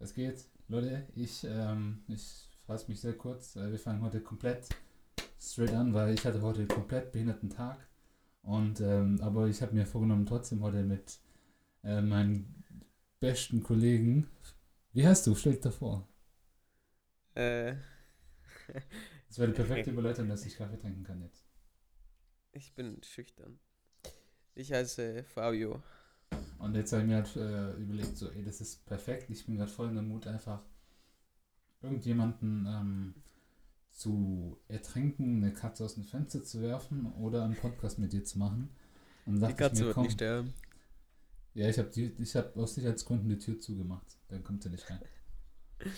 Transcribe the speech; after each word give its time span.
Es 0.00 0.14
geht, 0.14 0.46
Leute. 0.68 1.06
Ich, 1.14 1.44
ähm, 1.44 2.02
ich 2.08 2.48
fasse 2.66 2.88
mich 2.88 3.00
sehr 3.00 3.12
kurz. 3.16 3.54
Äh, 3.56 3.70
Wir 3.70 3.78
fangen 3.78 4.02
heute 4.02 4.20
komplett 4.20 4.68
straight 5.38 5.72
an, 5.74 5.94
weil 5.94 6.14
ich 6.14 6.24
hatte 6.24 6.42
heute 6.42 6.60
einen 6.60 6.68
komplett 6.68 7.12
behinderten 7.12 7.50
Tag. 7.50 7.86
Und 8.42 8.80
ähm, 8.80 9.20
aber 9.22 9.46
ich 9.48 9.62
habe 9.62 9.74
mir 9.74 9.86
vorgenommen, 9.86 10.26
trotzdem 10.26 10.62
heute 10.62 10.82
mit 10.82 11.20
äh, 11.84 12.00
meinen 12.02 12.64
besten 13.20 13.62
Kollegen. 13.62 14.28
Wie 14.92 15.06
heißt 15.06 15.26
du? 15.26 15.34
Stell 15.34 15.52
dich 15.52 15.60
da 15.62 15.70
vor. 15.70 16.08
Äh, 17.34 17.74
Das 19.28 19.38
wäre 19.38 19.48
die 19.52 19.54
perfekte 19.54 19.90
Überleitung, 19.92 20.28
dass 20.28 20.44
ich 20.44 20.56
Kaffee 20.56 20.76
trinken 20.78 21.04
kann 21.04 21.22
jetzt. 21.22 21.44
ich 22.52 22.74
bin 22.74 23.02
schüchtern. 23.02 23.58
Ich 24.54 24.72
heiße 24.72 25.24
Fabio. 25.24 25.82
Und 26.58 26.74
jetzt 26.74 26.92
habe 26.92 27.02
ich 27.02 27.08
mir 27.08 27.16
halt 27.16 27.36
äh, 27.36 27.72
überlegt, 27.80 28.16
so, 28.16 28.28
ey, 28.30 28.44
das 28.44 28.60
ist 28.60 28.84
perfekt. 28.86 29.30
Ich 29.30 29.46
bin 29.46 29.56
gerade 29.56 29.70
voll 29.70 29.88
in 29.88 29.94
der 29.94 30.02
Mut, 30.02 30.26
einfach 30.26 30.60
irgendjemanden 31.82 32.66
ähm, 32.66 33.14
zu 33.90 34.58
ertränken, 34.68 35.42
eine 35.42 35.52
Katze 35.52 35.84
aus 35.84 35.94
dem 35.94 36.04
Fenster 36.04 36.44
zu 36.44 36.60
werfen 36.60 37.12
oder 37.14 37.44
einen 37.44 37.56
Podcast 37.56 37.98
mit 37.98 38.12
dir 38.12 38.24
zu 38.24 38.38
machen. 38.38 38.70
Und 39.26 39.40
Die 39.40 39.54
Katze 39.54 39.80
mir, 39.80 39.86
wird 39.86 39.94
komm, 39.94 40.04
nicht 40.04 40.14
sterben. 40.14 40.52
Ja, 41.54 41.68
ich 41.68 41.78
habe 41.78 41.90
hab 41.90 42.56
aus 42.56 42.74
Sicherheitsgründen 42.74 43.28
die 43.28 43.38
Tür 43.38 43.58
zugemacht. 43.58 44.06
Dann 44.28 44.44
kommt 44.44 44.64
er 44.64 44.70
nicht 44.70 44.88
rein. 44.88 45.00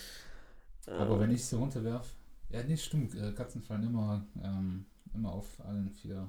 Aber 0.87 1.19
wenn 1.19 1.31
ich 1.31 1.45
sie 1.45 1.55
runterwerf, 1.55 2.15
ja, 2.49 2.63
nee, 2.63 2.77
stimmt. 2.77 3.15
Äh, 3.15 3.31
Katzen 3.33 3.61
fallen 3.61 3.83
immer, 3.83 4.25
ähm, 4.43 4.85
immer 5.13 5.31
auf 5.31 5.59
allen 5.65 5.89
vier 5.89 6.27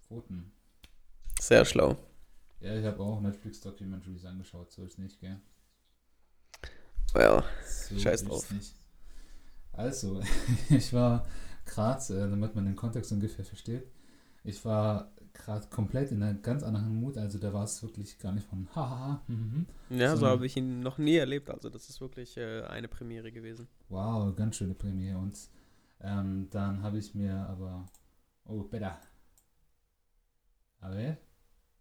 Pfoten. 0.00 0.52
Sehr 1.40 1.64
schlau. 1.64 1.96
Ja, 2.60 2.74
ich 2.76 2.84
habe 2.84 3.00
auch 3.02 3.20
Netflix-Documentaries 3.20 4.24
angeschaut, 4.24 4.70
so 4.72 4.84
ist 4.84 4.98
nicht, 4.98 5.20
gell? 5.20 5.40
Well, 7.14 7.42
So 7.64 7.98
Scheiß 7.98 8.24
drauf. 8.24 8.50
Nicht. 8.50 8.74
Also, 9.72 10.22
ich 10.70 10.92
war 10.92 11.26
gerade, 11.64 12.14
äh, 12.14 12.30
damit 12.30 12.54
man 12.54 12.64
den 12.64 12.76
Kontext 12.76 13.12
ungefähr 13.12 13.44
versteht, 13.44 13.86
ich 14.44 14.64
war 14.64 15.12
gerade 15.32 15.66
komplett 15.68 16.12
in 16.12 16.22
einer 16.22 16.34
ganz 16.38 16.62
anderen 16.62 16.94
Mut. 17.00 17.18
Also, 17.18 17.38
da 17.38 17.52
war 17.52 17.64
es 17.64 17.82
wirklich 17.82 18.18
gar 18.18 18.32
nicht 18.32 18.46
von 18.46 18.68
hahaha, 18.74 19.22
mhm. 19.28 19.66
ja, 19.90 20.16
so 20.16 20.16
So. 20.16 20.26
habe 20.26 20.46
ich 20.46 20.56
ihn 20.56 20.80
noch 20.80 20.98
nie 20.98 21.16
erlebt. 21.16 21.50
Also 21.50 21.68
das 21.70 21.88
ist 21.88 22.00
wirklich 22.00 22.36
äh, 22.36 22.62
eine 22.62 22.88
Premiere 22.88 23.32
gewesen. 23.32 23.68
wow, 23.88 24.34
ganz 24.34 24.56
schöne 24.56 24.74
Premiere. 24.74 25.18
Und 25.18 25.38
ähm, 26.00 26.48
dann 26.50 26.82
habe 26.82 26.98
ich 26.98 27.14
mir 27.14 27.34
aber, 27.48 27.86
oh, 28.46 28.62
better. 28.64 28.98
Aber, 30.80 31.16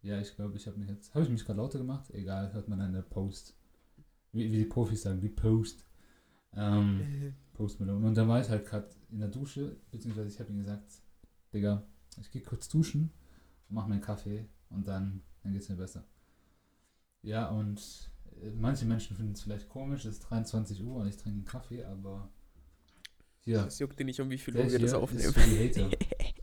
ja, 0.05 0.19
ich 0.19 0.35
glaube, 0.35 0.55
ich 0.55 0.67
habe 0.67 0.77
mich 0.77 0.87
jetzt, 0.87 1.13
habe 1.15 1.25
ich 1.25 1.31
mich 1.31 1.43
gerade 1.43 1.57
lauter 1.57 1.79
gemacht? 1.79 2.11
Egal, 2.11 2.53
hört 2.53 2.67
man 2.67 2.79
an 2.79 2.93
der 2.93 3.01
Post. 3.01 3.55
Wie, 4.31 4.51
wie 4.51 4.57
die 4.57 4.65
Profis 4.65 5.01
sagen, 5.01 5.19
die 5.19 5.29
Post. 5.29 5.83
Ähm, 6.53 7.33
Post 7.53 7.79
Malone. 7.79 8.05
Und 8.05 8.15
dann 8.15 8.27
war 8.27 8.39
ich 8.39 8.49
halt 8.49 8.65
gerade 8.67 8.87
in 9.09 9.19
der 9.19 9.29
Dusche, 9.29 9.77
beziehungsweise 9.91 10.29
ich 10.29 10.39
habe 10.39 10.51
ihm 10.51 10.59
gesagt, 10.59 11.01
Digga, 11.53 11.83
ich 12.21 12.29
gehe 12.29 12.43
kurz 12.43 12.69
duschen 12.69 13.11
und 13.67 13.75
mache 13.75 13.87
mir 13.87 13.95
einen 13.95 14.03
Kaffee 14.03 14.47
und 14.69 14.87
dann, 14.87 15.23
dann 15.41 15.53
geht 15.53 15.63
es 15.63 15.69
mir 15.69 15.77
besser. 15.77 16.05
Ja, 17.23 17.49
und 17.49 18.11
äh, 18.43 18.51
manche 18.51 18.85
Menschen 18.85 19.17
finden 19.17 19.31
es 19.33 19.41
vielleicht 19.41 19.69
komisch, 19.69 20.05
es 20.05 20.15
ist 20.17 20.29
23 20.29 20.83
Uhr 20.83 20.97
und 20.97 21.07
ich 21.07 21.17
trinke 21.17 21.37
einen 21.37 21.45
Kaffee, 21.45 21.83
aber 21.83 22.29
hier, 23.39 23.65
Es 23.65 23.79
juckt 23.79 23.99
dir 23.99 24.05
nicht 24.05 24.19
um 24.19 24.29
wie 24.29 24.37
viel 24.37 24.55
Uhr 24.55 24.69
wir 24.69 24.79
das 24.79 24.91
ist 24.91 24.93
aufnehmen. 24.93 25.33
für 25.33 25.49
die 25.49 25.69
Hater. 25.69 25.89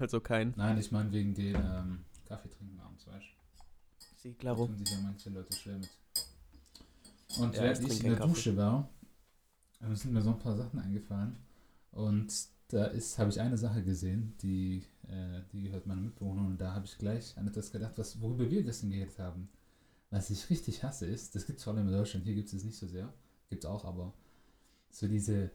Also 0.00 0.20
kein. 0.20 0.54
Nein, 0.56 0.78
ich 0.78 0.90
meine 0.90 1.12
wegen 1.12 1.34
den 1.34 1.54
ähm, 1.54 2.04
Kaffee 2.26 2.48
trinken 2.48 2.80
abends, 2.80 3.06
weißt 3.06 3.24
du. 3.26 3.64
Sie, 4.16 4.32
Da 4.32 4.38
klaro. 4.38 4.66
tun 4.66 4.76
sich 4.78 4.90
ja 4.90 4.98
manche 5.02 5.30
Leute 5.30 5.54
schwer 5.54 5.76
mit. 5.78 5.90
Und 7.38 7.54
Ja, 7.54 7.62
während 7.62 7.80
ich 7.86 7.92
ich 7.92 8.04
in 8.04 8.10
der 8.10 8.18
keinen 8.18 8.28
Dusche 8.34 8.56
war, 8.56 8.88
äh, 9.80 9.94
sind 9.94 10.12
mir 10.12 10.22
so 10.22 10.30
ein 10.30 10.38
paar 10.38 10.56
Sachen 10.56 10.80
eingefallen. 10.80 11.36
Und 11.92 12.32
da 12.68 12.86
ist, 12.86 13.18
habe 13.18 13.30
ich 13.30 13.40
eine 13.40 13.58
Sache 13.58 13.82
gesehen, 13.82 14.34
die, 14.42 14.84
äh, 15.08 15.42
die 15.52 15.62
gehört 15.64 15.86
meiner 15.86 16.00
Mitbewohnerin. 16.02 16.52
Und 16.52 16.60
da 16.60 16.72
habe 16.74 16.86
ich 16.86 16.96
gleich 16.98 17.36
an 17.36 17.46
etwas 17.48 17.70
gedacht, 17.70 17.92
was, 17.96 18.20
worüber 18.20 18.50
wir 18.50 18.62
gestern 18.62 18.90
geredet 18.90 19.18
haben. 19.18 19.48
Was 20.10 20.30
ich 20.30 20.48
richtig 20.50 20.82
hasse 20.82 21.06
ist, 21.06 21.34
das 21.34 21.46
gibt 21.46 21.58
es 21.58 21.64
vor 21.64 21.72
allem 21.74 21.86
in 21.86 21.92
Deutschland, 21.92 22.24
hier 22.24 22.34
gibt 22.34 22.48
es 22.48 22.54
es 22.54 22.64
nicht 22.64 22.76
so 22.78 22.86
sehr. 22.86 23.12
Gibt 23.48 23.64
es 23.64 23.70
auch, 23.70 23.84
aber 23.84 24.12
so 24.90 25.06
diese 25.06 25.50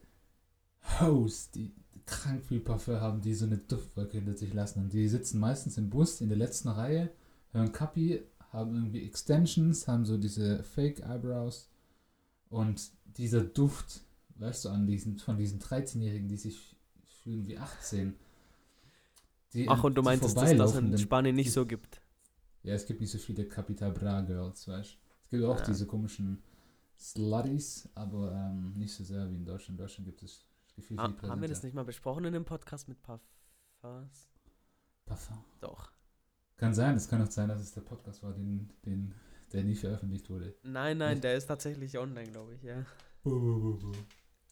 Hoes, 0.99 1.51
die 1.51 1.73
krank 2.05 2.43
viel 2.45 2.59
Parfum 2.59 2.99
haben, 3.01 3.21
die 3.21 3.33
so 3.33 3.45
eine 3.45 3.57
Duftwolke 3.57 4.17
hinter 4.17 4.37
sich 4.37 4.53
lassen. 4.53 4.79
Und 4.83 4.93
die 4.93 5.07
sitzen 5.07 5.39
meistens 5.39 5.77
im 5.77 5.89
Bus 5.89 6.21
in 6.21 6.29
der 6.29 6.37
letzten 6.37 6.69
Reihe, 6.69 7.09
hören 7.51 7.71
Kapi, 7.71 8.21
haben 8.51 8.75
irgendwie 8.75 9.03
Extensions, 9.05 9.87
haben 9.87 10.05
so 10.05 10.17
diese 10.17 10.63
Fake 10.63 10.99
Eyebrows. 11.01 11.69
Und 12.49 12.91
dieser 13.17 13.41
Duft, 13.43 14.01
weißt 14.35 14.65
du, 14.65 14.69
an 14.69 14.85
diesen, 14.87 15.17
von 15.17 15.37
diesen 15.37 15.59
13-Jährigen, 15.59 16.27
die 16.27 16.37
sich 16.37 16.75
fühlen 17.23 17.47
wie 17.47 17.57
18. 17.57 18.13
Die, 19.53 19.67
Ach, 19.67 19.83
und 19.83 19.95
du 19.95 20.01
die 20.01 20.05
meintest, 20.05 20.37
dass 20.37 20.55
das 20.55 20.75
in 20.75 20.97
Spanien 20.97 21.35
nicht 21.35 21.51
so 21.51 21.65
gibt. 21.65 22.01
ja, 22.63 22.73
es 22.75 22.85
gibt 22.85 23.01
nicht 23.01 23.11
so 23.11 23.17
viele 23.17 23.45
Capital 23.45 23.91
Bra 23.91 24.21
Girls, 24.21 24.67
weißt 24.67 24.91
du. 24.93 24.97
Es 25.23 25.29
gibt 25.29 25.43
auch 25.43 25.57
Ja. 25.59 25.65
diese 25.65 25.87
komischen 25.87 26.43
Slutties, 26.99 27.89
aber 27.95 28.31
ähm, 28.31 28.73
nicht 28.77 28.93
so 28.93 29.03
sehr 29.03 29.29
wie 29.31 29.35
in 29.35 29.45
Deutschland. 29.45 29.79
In 29.79 29.83
Deutschland 29.85 30.05
gibt 30.05 30.21
es 30.23 30.45
viel 30.81 30.99
Ah, 30.99 31.13
haben 31.23 31.41
wir 31.41 31.47
das 31.47 31.63
nicht 31.63 31.73
mal 31.73 31.85
besprochen 31.85 32.25
in 32.25 32.33
dem 32.33 32.45
Podcast 32.45 32.87
mit 32.87 33.01
Parfums? 33.01 34.29
Parfum. 35.05 35.43
Doch. 35.61 35.91
Kann 36.57 36.73
sein, 36.73 36.95
es 36.95 37.07
kann 37.09 37.21
auch 37.21 37.29
sein, 37.31 37.49
dass 37.49 37.59
es 37.61 37.73
der 37.73 37.81
Podcast 37.81 38.23
war, 38.23 38.33
den, 38.33 38.71
den, 38.85 39.13
der 39.51 39.63
nie 39.63 39.75
veröffentlicht 39.75 40.29
wurde. 40.29 40.55
Nein, 40.63 40.97
nein, 40.97 41.11
Nicht? 41.11 41.23
der 41.25 41.35
ist 41.35 41.47
tatsächlich 41.47 41.97
online, 41.97 42.31
glaube 42.31 42.55
ich, 42.55 42.63
ja. 42.63 42.85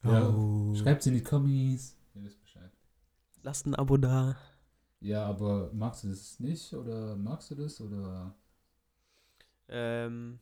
Ja, 0.03 0.29
Oh. 0.29 0.75
schreibt 0.75 1.05
in 1.07 1.13
die 1.13 1.23
Kommis. 1.23 1.95
Ihr 2.13 2.23
wisst 2.23 2.41
Bescheid. 2.41 2.71
Lasst 3.41 3.65
ein 3.65 3.75
Abo 3.75 3.97
da. 3.97 4.35
Ja, 4.99 5.25
aber 5.25 5.71
magst 5.73 6.03
du 6.03 6.09
das 6.09 6.39
nicht 6.39 6.73
oder 6.73 7.15
magst 7.15 7.51
du 7.51 7.55
das 7.55 7.79
oder 7.81 8.35
Ähm, 9.69 10.39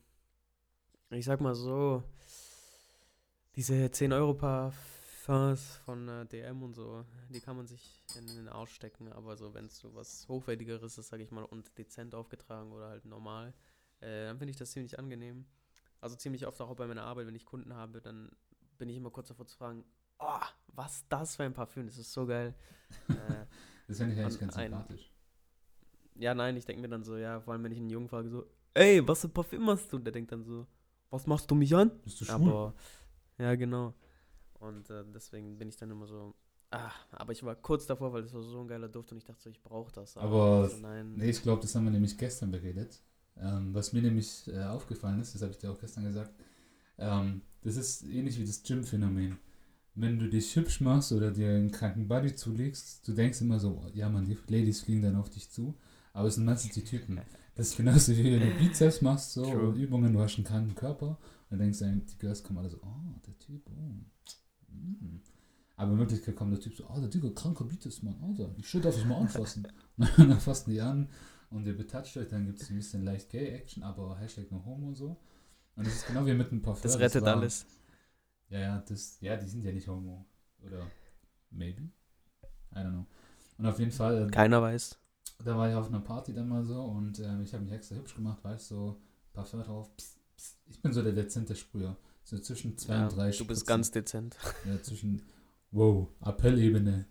ich 1.10 1.26
sag 1.26 1.42
mal 1.42 1.54
so, 1.56 2.04
diese 3.56 3.90
10 3.92 4.14
Euro 4.14 4.34
Parfums 5.32 5.78
von 5.86 6.08
äh, 6.10 6.26
DM 6.26 6.62
und 6.62 6.74
so, 6.74 7.06
die 7.30 7.40
kann 7.40 7.56
man 7.56 7.66
sich 7.66 8.04
in 8.18 8.28
den 8.28 8.50
Arsch 8.50 8.74
stecken, 8.74 9.12
aber 9.14 9.38
so, 9.38 9.54
wenn 9.54 9.66
es 9.66 9.78
so 9.78 9.94
was 9.96 10.28
Hochwertigeres 10.28 10.98
ist, 10.98 11.08
sag 11.08 11.22
ich 11.22 11.32
mal, 11.32 11.44
und 11.44 11.78
dezent 11.78 12.14
aufgetragen 12.16 12.72
oder 12.72 12.90
halt 12.90 13.06
normal, 13.06 13.54
äh, 14.02 14.26
dann 14.26 14.38
finde 14.38 14.52
ich 14.52 14.58
das 14.58 14.72
ziemlich 14.72 15.00
angenehm. 15.00 15.46
Also 16.02 16.16
ziemlich 16.16 16.48
oft 16.48 16.60
auch 16.60 16.76
bei 16.76 16.88
meiner 16.88 17.04
Arbeit, 17.04 17.28
wenn 17.28 17.36
ich 17.36 17.46
Kunden 17.46 17.74
habe, 17.74 18.02
dann 18.02 18.30
bin 18.78 18.90
ich 18.90 18.98
immer 18.98 19.12
kurz 19.12 19.30
davor 19.30 19.46
zu 19.46 19.56
fragen, 19.56 19.86
oh, 20.20 20.46
was 20.68 21.08
das 21.08 21.36
für 21.36 21.44
ein 21.44 21.54
Parfüm, 21.54 21.86
das 21.86 21.98
ist 21.98 22.12
so 22.12 22.26
geil. 22.26 22.54
äh, 23.10 23.46
das 23.88 24.00
finde 24.00 24.14
ich 24.16 24.20
eigentlich 24.20 24.42
An 24.42 24.48
ganz 24.48 24.56
sympathisch. 24.56 25.12
ja, 26.16 26.34
nein, 26.34 26.58
ich 26.58 26.66
denke 26.66 26.82
mir 26.82 26.90
dann 26.90 27.04
so, 27.04 27.16
ja, 27.16 27.40
vor 27.40 27.54
allem 27.54 27.64
wenn 27.64 27.72
ich 27.72 27.78
einen 27.78 27.90
Jungen 27.90 28.10
frage, 28.10 28.30
so, 28.30 28.46
ey, 28.74 29.08
was 29.08 29.22
für 29.22 29.30
Parfüm 29.30 29.70
hast 29.70 29.92
du? 29.94 29.98
Und 29.98 30.04
der 30.04 30.12
denkt 30.12 30.32
dann 30.32 30.44
so, 30.44 30.68
was 31.10 31.26
machst 31.28 31.50
du 31.50 31.56
mich 31.56 31.74
an? 31.76 31.92
Bist 32.04 32.20
du 32.20 32.26
schwul? 32.26 32.36
Aber, 32.36 32.74
ja, 33.38 33.56
genau. 33.56 33.94
Und 34.62 34.90
äh, 34.90 35.04
deswegen 35.14 35.58
bin 35.58 35.70
ich 35.70 35.78
dann 35.78 35.92
immer 35.92 36.08
so, 36.08 36.34
ah, 36.72 36.92
aber 37.12 37.32
ich 37.34 37.44
war 37.44 37.56
kurz 37.56 37.86
davor, 37.86 38.14
weil 38.14 38.22
das 38.22 38.34
war 38.34 38.42
so 38.44 38.62
ein 38.62 38.68
geiler 38.68 38.88
Duft 38.90 39.12
und 39.12 39.18
ich 39.18 39.26
dachte 39.26 39.42
so, 39.42 39.50
ich 39.50 39.62
brauche 39.62 39.92
das. 39.92 40.18
Aber- 40.18 40.70
so, 40.70 40.78
nein. 40.78 41.14
Nee, 41.16 41.30
ich 41.32 41.42
glaube, 41.42 41.62
das 41.62 41.74
haben 41.76 41.84
wir 41.86 41.92
nämlich 41.92 42.18
gestern 42.18 42.52
beredet. 42.52 43.02
Ähm, 43.38 43.74
was 43.74 43.92
mir 43.94 44.02
nämlich 44.02 44.48
äh, 44.48 44.64
aufgefallen 44.64 45.20
ist, 45.22 45.34
das 45.34 45.42
habe 45.42 45.52
ich 45.52 45.58
dir 45.58 45.72
auch 45.72 45.80
gestern 45.80 46.04
gesagt, 46.04 46.32
ähm, 46.98 47.42
das 47.64 47.76
ist 47.76 48.04
ähnlich 48.04 48.40
wie 48.40 48.46
das 48.46 48.62
Gym-Phänomen. 48.64 49.38
Wenn 49.96 50.20
du 50.20 50.30
dich 50.30 50.56
hübsch 50.56 50.80
machst 50.82 51.12
oder 51.12 51.32
dir 51.32 51.50
einen 51.50 51.72
kranken 51.72 52.08
Body 52.08 52.36
zulegst, 52.36 53.08
du 53.08 53.14
denkst 53.14 53.42
immer 53.42 53.60
so, 53.60 53.86
ja 53.94 54.10
man, 54.10 54.26
die 54.26 54.38
Ladies 54.48 54.82
fliegen 54.82 55.02
dann 55.02 55.16
auf 55.16 55.30
dich 55.30 55.50
zu, 55.50 55.76
aber 56.14 56.28
es 56.28 56.36
sind 56.36 56.46
meistens 56.46 56.74
die 56.74 56.84
Typen. 56.84 57.20
Das 57.54 57.68
ist 57.68 57.78
genauso 57.78 58.16
wie 58.16 58.24
wenn 58.24 58.40
du 58.40 58.58
Bizeps 58.58 59.02
machst, 59.02 59.34
so 59.34 59.74
Übungen, 59.74 60.14
du 60.14 60.22
hast 60.22 60.38
einen 60.38 60.46
kranken 60.46 60.74
Körper 60.74 61.18
und 61.50 61.60
dann 61.60 61.60
denkst 61.60 61.80
du, 61.80 61.86
die 62.10 62.18
Girls 62.18 62.42
kommen 62.42 62.60
alle 62.60 62.70
so, 62.70 62.78
oh, 62.82 63.20
der 63.28 63.38
Typ, 63.40 63.62
oh. 63.70 63.92
Aber 65.78 65.94
in 65.94 65.98
Wirklichkeit 66.00 66.36
kommt 66.36 66.54
der 66.54 66.60
Typ 66.60 66.76
so, 66.76 66.86
oh, 66.88 67.00
der 67.00 67.08
Digga, 67.10 67.30
kranker 67.32 67.64
Bizeps, 67.66 68.04
Mann, 68.04 68.16
Alter, 68.22 68.54
ich 68.58 68.72
darf 68.82 68.96
ich 68.98 69.06
mal 69.06 69.18
anfassen. 69.20 69.68
und 69.98 70.10
dann 70.18 70.40
fassen 70.40 70.70
die 70.72 70.82
an 70.82 71.10
und 71.50 71.66
ihr 71.66 71.76
betatscht 71.76 72.18
euch, 72.18 72.28
dann 72.28 72.46
gibt 72.46 72.62
es 72.62 72.70
ein 72.70 72.76
bisschen 72.76 73.04
leicht 73.04 73.30
Gay-Action, 73.30 73.82
aber 73.84 74.18
Hashtag 74.18 74.52
no 74.52 74.64
homo 74.64 74.90
und 74.90 74.96
so. 74.96 75.18
Und 75.76 75.88
das 75.88 75.96
ist 75.96 76.08
genau 76.08 76.26
wie 76.26 76.34
mit 76.34 76.52
einem 76.52 76.62
Parfum. 76.62 76.84
das 76.84 77.00
rettet 77.00 77.24
war- 77.24 77.36
alles. 77.38 77.66
Ja, 78.50 78.60
ja, 78.60 78.84
das, 78.88 79.18
ja, 79.22 79.38
die 79.38 79.48
sind 79.48 79.64
ja 79.64 79.72
nicht 79.72 79.88
homo. 79.88 80.26
Oder 80.62 80.86
maybe? 81.50 81.84
I 82.74 82.80
don't 82.80 82.90
know. 82.92 83.06
Und 83.58 83.66
auf 83.66 83.80
jeden 83.80 83.92
Fall, 83.92 84.28
äh, 84.28 84.32
Keiner 84.32 84.62
weiß. 84.62 84.98
da 85.44 85.58
war 85.58 85.70
ich 85.70 85.76
auf 85.76 85.88
einer 85.88 86.02
Party 86.02 86.34
dann 86.34 86.48
mal 86.50 86.64
so 86.64 86.84
und 86.84 87.18
ähm, 87.20 87.42
ich 87.42 87.54
habe 87.54 87.64
mich 87.64 87.74
extra 87.74 87.96
hübsch 87.96 88.14
gemacht, 88.16 88.44
weißt 88.44 88.70
du, 88.72 88.76
so 88.76 89.02
Parfum 89.34 89.64
drauf. 89.64 89.96
Psst, 89.96 90.20
psst. 90.36 90.58
Ich 90.68 90.82
bin 90.82 90.94
so 90.94 91.02
der 91.02 91.14
dezente 91.14 91.56
Sprüher. 91.56 91.98
So 92.24 92.38
zwischen 92.40 92.78
zwei 92.78 92.94
Ja, 92.94 93.08
und 93.08 93.16
drei 93.18 93.32
du 93.32 93.46
bist 93.46 93.68
ganz 93.68 93.92
dezent. 93.92 94.38
Ja, 94.66 94.82
zwischen, 94.82 95.22
wow, 95.72 96.08
Appellebene. 96.22 97.06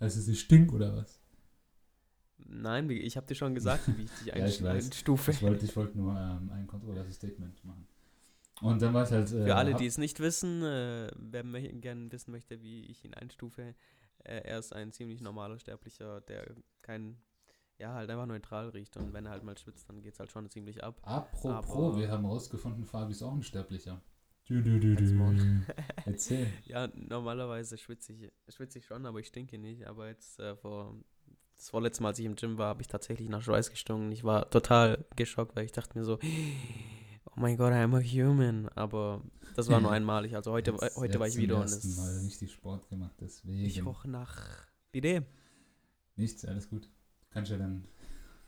Heißt 0.00 0.16
es, 0.16 0.28
ich 0.28 0.40
stink 0.40 0.72
oder 0.72 0.96
was? 0.96 1.20
Nein, 2.38 2.90
ich 2.90 3.16
habe 3.16 3.26
dir 3.26 3.34
schon 3.34 3.54
gesagt, 3.54 3.86
wie 3.96 4.02
ich 4.02 4.10
dich 4.10 4.26
Ja, 4.34 4.46
ich 4.46 4.64
einstufe. 4.66 5.40
Wollte 5.42 5.64
ich 5.64 5.76
wollte 5.76 5.96
nur 5.98 6.16
ähm, 6.16 6.50
ein 6.50 6.66
kontroverses 6.66 7.16
Statement 7.16 7.64
machen. 7.64 7.86
Und 8.60 8.80
dann 8.82 8.94
war 8.94 9.04
ich 9.04 9.10
halt. 9.10 9.30
Äh, 9.32 9.44
Für 9.44 9.56
alle, 9.56 9.74
die 9.74 9.86
es 9.86 9.98
nicht 9.98 10.20
wissen, 10.20 10.62
äh, 10.62 11.10
wer 11.16 11.42
gerne 11.44 12.10
wissen 12.12 12.30
möchte, 12.30 12.62
wie 12.62 12.84
ich 12.86 13.04
ihn 13.04 13.14
einstufe, 13.14 13.74
äh, 14.24 14.40
er 14.40 14.58
ist 14.58 14.72
ein 14.72 14.92
ziemlich 14.92 15.20
normaler 15.20 15.58
Sterblicher, 15.58 16.20
der 16.22 16.54
kein, 16.82 17.16
ja, 17.78 17.94
halt 17.94 18.10
einfach 18.10 18.26
neutral 18.26 18.68
riecht. 18.70 18.96
Und 18.96 19.12
wenn 19.12 19.26
er 19.26 19.32
halt 19.32 19.42
mal 19.44 19.58
schwitzt, 19.58 19.88
dann 19.88 20.02
geht's 20.02 20.18
halt 20.20 20.30
schon 20.30 20.48
ziemlich 20.50 20.84
ab. 20.84 21.00
Apropos, 21.02 21.90
Aber- 21.92 21.98
wir 21.98 22.10
haben 22.10 22.24
rausgefunden, 22.24 22.84
Fabi 22.84 23.12
ist 23.12 23.22
auch 23.22 23.32
ein 23.34 23.42
Sterblicher. 23.42 24.00
Du, 24.46 24.60
du, 24.60 24.78
du, 24.78 24.94
du. 24.94 25.62
Erzähl. 26.04 26.46
Ja, 26.66 26.88
normalerweise 26.94 27.78
schwitze 27.78 28.12
ich, 28.12 28.30
schwitze 28.54 28.78
ich 28.78 28.84
schon, 28.84 29.06
aber 29.06 29.18
ich 29.20 29.28
stinke 29.28 29.58
nicht. 29.58 29.86
Aber 29.86 30.08
jetzt 30.08 30.38
äh, 30.38 30.54
vor, 30.56 30.94
das 31.56 31.70
vorletzte 31.70 32.02
Mal, 32.02 32.10
als 32.10 32.18
ich 32.18 32.26
im 32.26 32.36
Gym 32.36 32.58
war, 32.58 32.68
habe 32.68 32.82
ich 32.82 32.88
tatsächlich 32.88 33.28
nach 33.30 33.40
Schweiß 33.42 33.70
gestunken. 33.70 34.12
Ich 34.12 34.22
war 34.22 34.50
total 34.50 35.04
geschockt, 35.16 35.56
weil 35.56 35.64
ich 35.64 35.72
dachte 35.72 35.96
mir 35.98 36.04
so, 36.04 36.18
oh 37.26 37.32
mein 37.36 37.56
Gott, 37.56 37.72
I'm 37.72 37.96
a 37.96 38.00
human. 38.02 38.68
Aber 38.74 39.22
das 39.56 39.68
war 39.68 39.80
nur 39.80 39.90
einmalig. 39.92 40.36
Also 40.36 40.52
heute, 40.52 40.72
Jetzt- 40.72 40.96
heute 40.96 41.18
war 41.18 41.26
jetzt 41.26 41.36
ich 41.36 41.42
wieder 41.42 41.56
und 41.58 41.64
es, 41.64 41.96
Mal 41.96 42.18
richtig 42.18 42.52
Sport 42.52 42.86
gemacht, 42.90 43.14
deswegen. 43.20 43.64
ich 43.64 43.82
roch 43.84 44.04
nach 44.04 44.66
Bidet. 44.92 45.24
Nichts, 46.16 46.44
alles 46.44 46.68
gut. 46.68 46.90
Kannst 47.30 47.50
ja 47.50 47.56
dann 47.56 47.88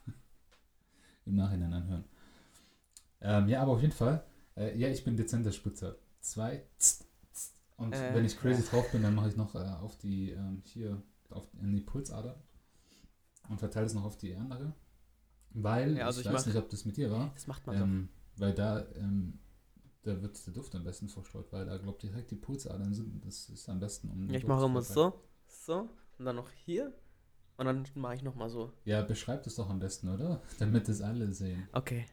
im 1.25 1.37
Nachhinein 1.37 1.73
anhören. 1.73 2.05
Ähm, 3.23 3.49
ja, 3.49 3.63
aber 3.63 3.73
auf 3.73 3.81
jeden 3.81 3.95
Fall, 3.95 4.23
äh, 4.57 4.77
ja, 4.79 4.89
ich 4.89 5.05
bin 5.05 5.17
dezenter 5.17 5.53
Spritzer. 5.53 5.97
Zwei. 6.21 6.65
tst, 6.79 7.07
tst. 7.33 7.55
Und 7.77 7.95
Äh, 7.95 8.15
wenn 8.15 8.25
ich 8.25 8.39
crazy 8.39 8.63
ja. 8.63 8.69
drauf 8.71 8.91
bin, 8.93 9.03
dann 9.03 9.15
mache 9.15 9.29
ich 9.29 9.37
noch 9.37 9.55
äh, 9.55 9.59
auf 9.59 9.97
die, 9.99 10.31
ähm, 10.31 10.63
hier, 10.65 11.03
auf, 11.31 11.47
in 11.61 11.73
die 11.73 11.81
Pulsader 11.81 12.43
und 13.49 13.59
verteile 13.59 13.87
es 13.87 13.95
noch 13.95 14.05
auf 14.05 14.17
die 14.17 14.35
andere. 14.35 14.73
Weil, 15.51 15.97
Ja, 15.97 16.07
also 16.07 16.21
ich, 16.21 16.27
ich 16.27 16.33
weiß 16.33 16.43
mach- 16.43 16.55
nicht, 16.55 16.63
ob 16.63 16.69
das 16.71 16.85
mit 16.85 16.97
dir 16.97 17.11
war, 17.11 17.31
Das 17.35 17.47
macht 17.47 17.67
man 17.67 17.77
doch. 17.77 17.83
ähm, 17.83 18.09
weil 18.37 18.55
da, 18.55 18.85
ähm, 18.97 19.39
da 20.03 20.21
wird 20.23 20.47
der 20.47 20.55
Duft 20.55 20.75
am 20.75 20.85
besten 20.85 21.09
verstreut, 21.09 21.47
weil 21.53 21.67
da, 21.67 21.77
glaubt 21.79 22.03
direkt 22.03 22.31
die 22.31 22.37
Pulsadern 22.37 22.95
sind. 22.95 23.25
Das 23.25 23.49
ist 23.49 23.69
am 23.69 23.81
besten, 23.81 24.11
um 24.11 24.29
Ja, 24.31 24.37
ich 24.37 24.47
mache 24.47 24.65
immer 24.67 24.83
so, 24.83 25.21
so 25.49 25.89
und 26.19 26.25
dann 26.25 26.37
noch 26.37 26.51
hier 26.51 26.93
und 27.57 27.67
dann 27.67 27.87
mache 27.95 28.17
ich 28.17 28.23
nochmal 28.23 28.51
so. 28.51 28.73
Ja, 28.85 29.03
beschreibt 29.03 29.47
es 29.47 29.55
doch 29.55 29.71
am 29.71 29.79
besten, 29.79 30.09
oder? 30.09 30.43
Damit 30.59 30.89
es 30.89 31.01
alle 31.01 31.33
sehen. 31.33 31.69
Okay. 31.73 32.07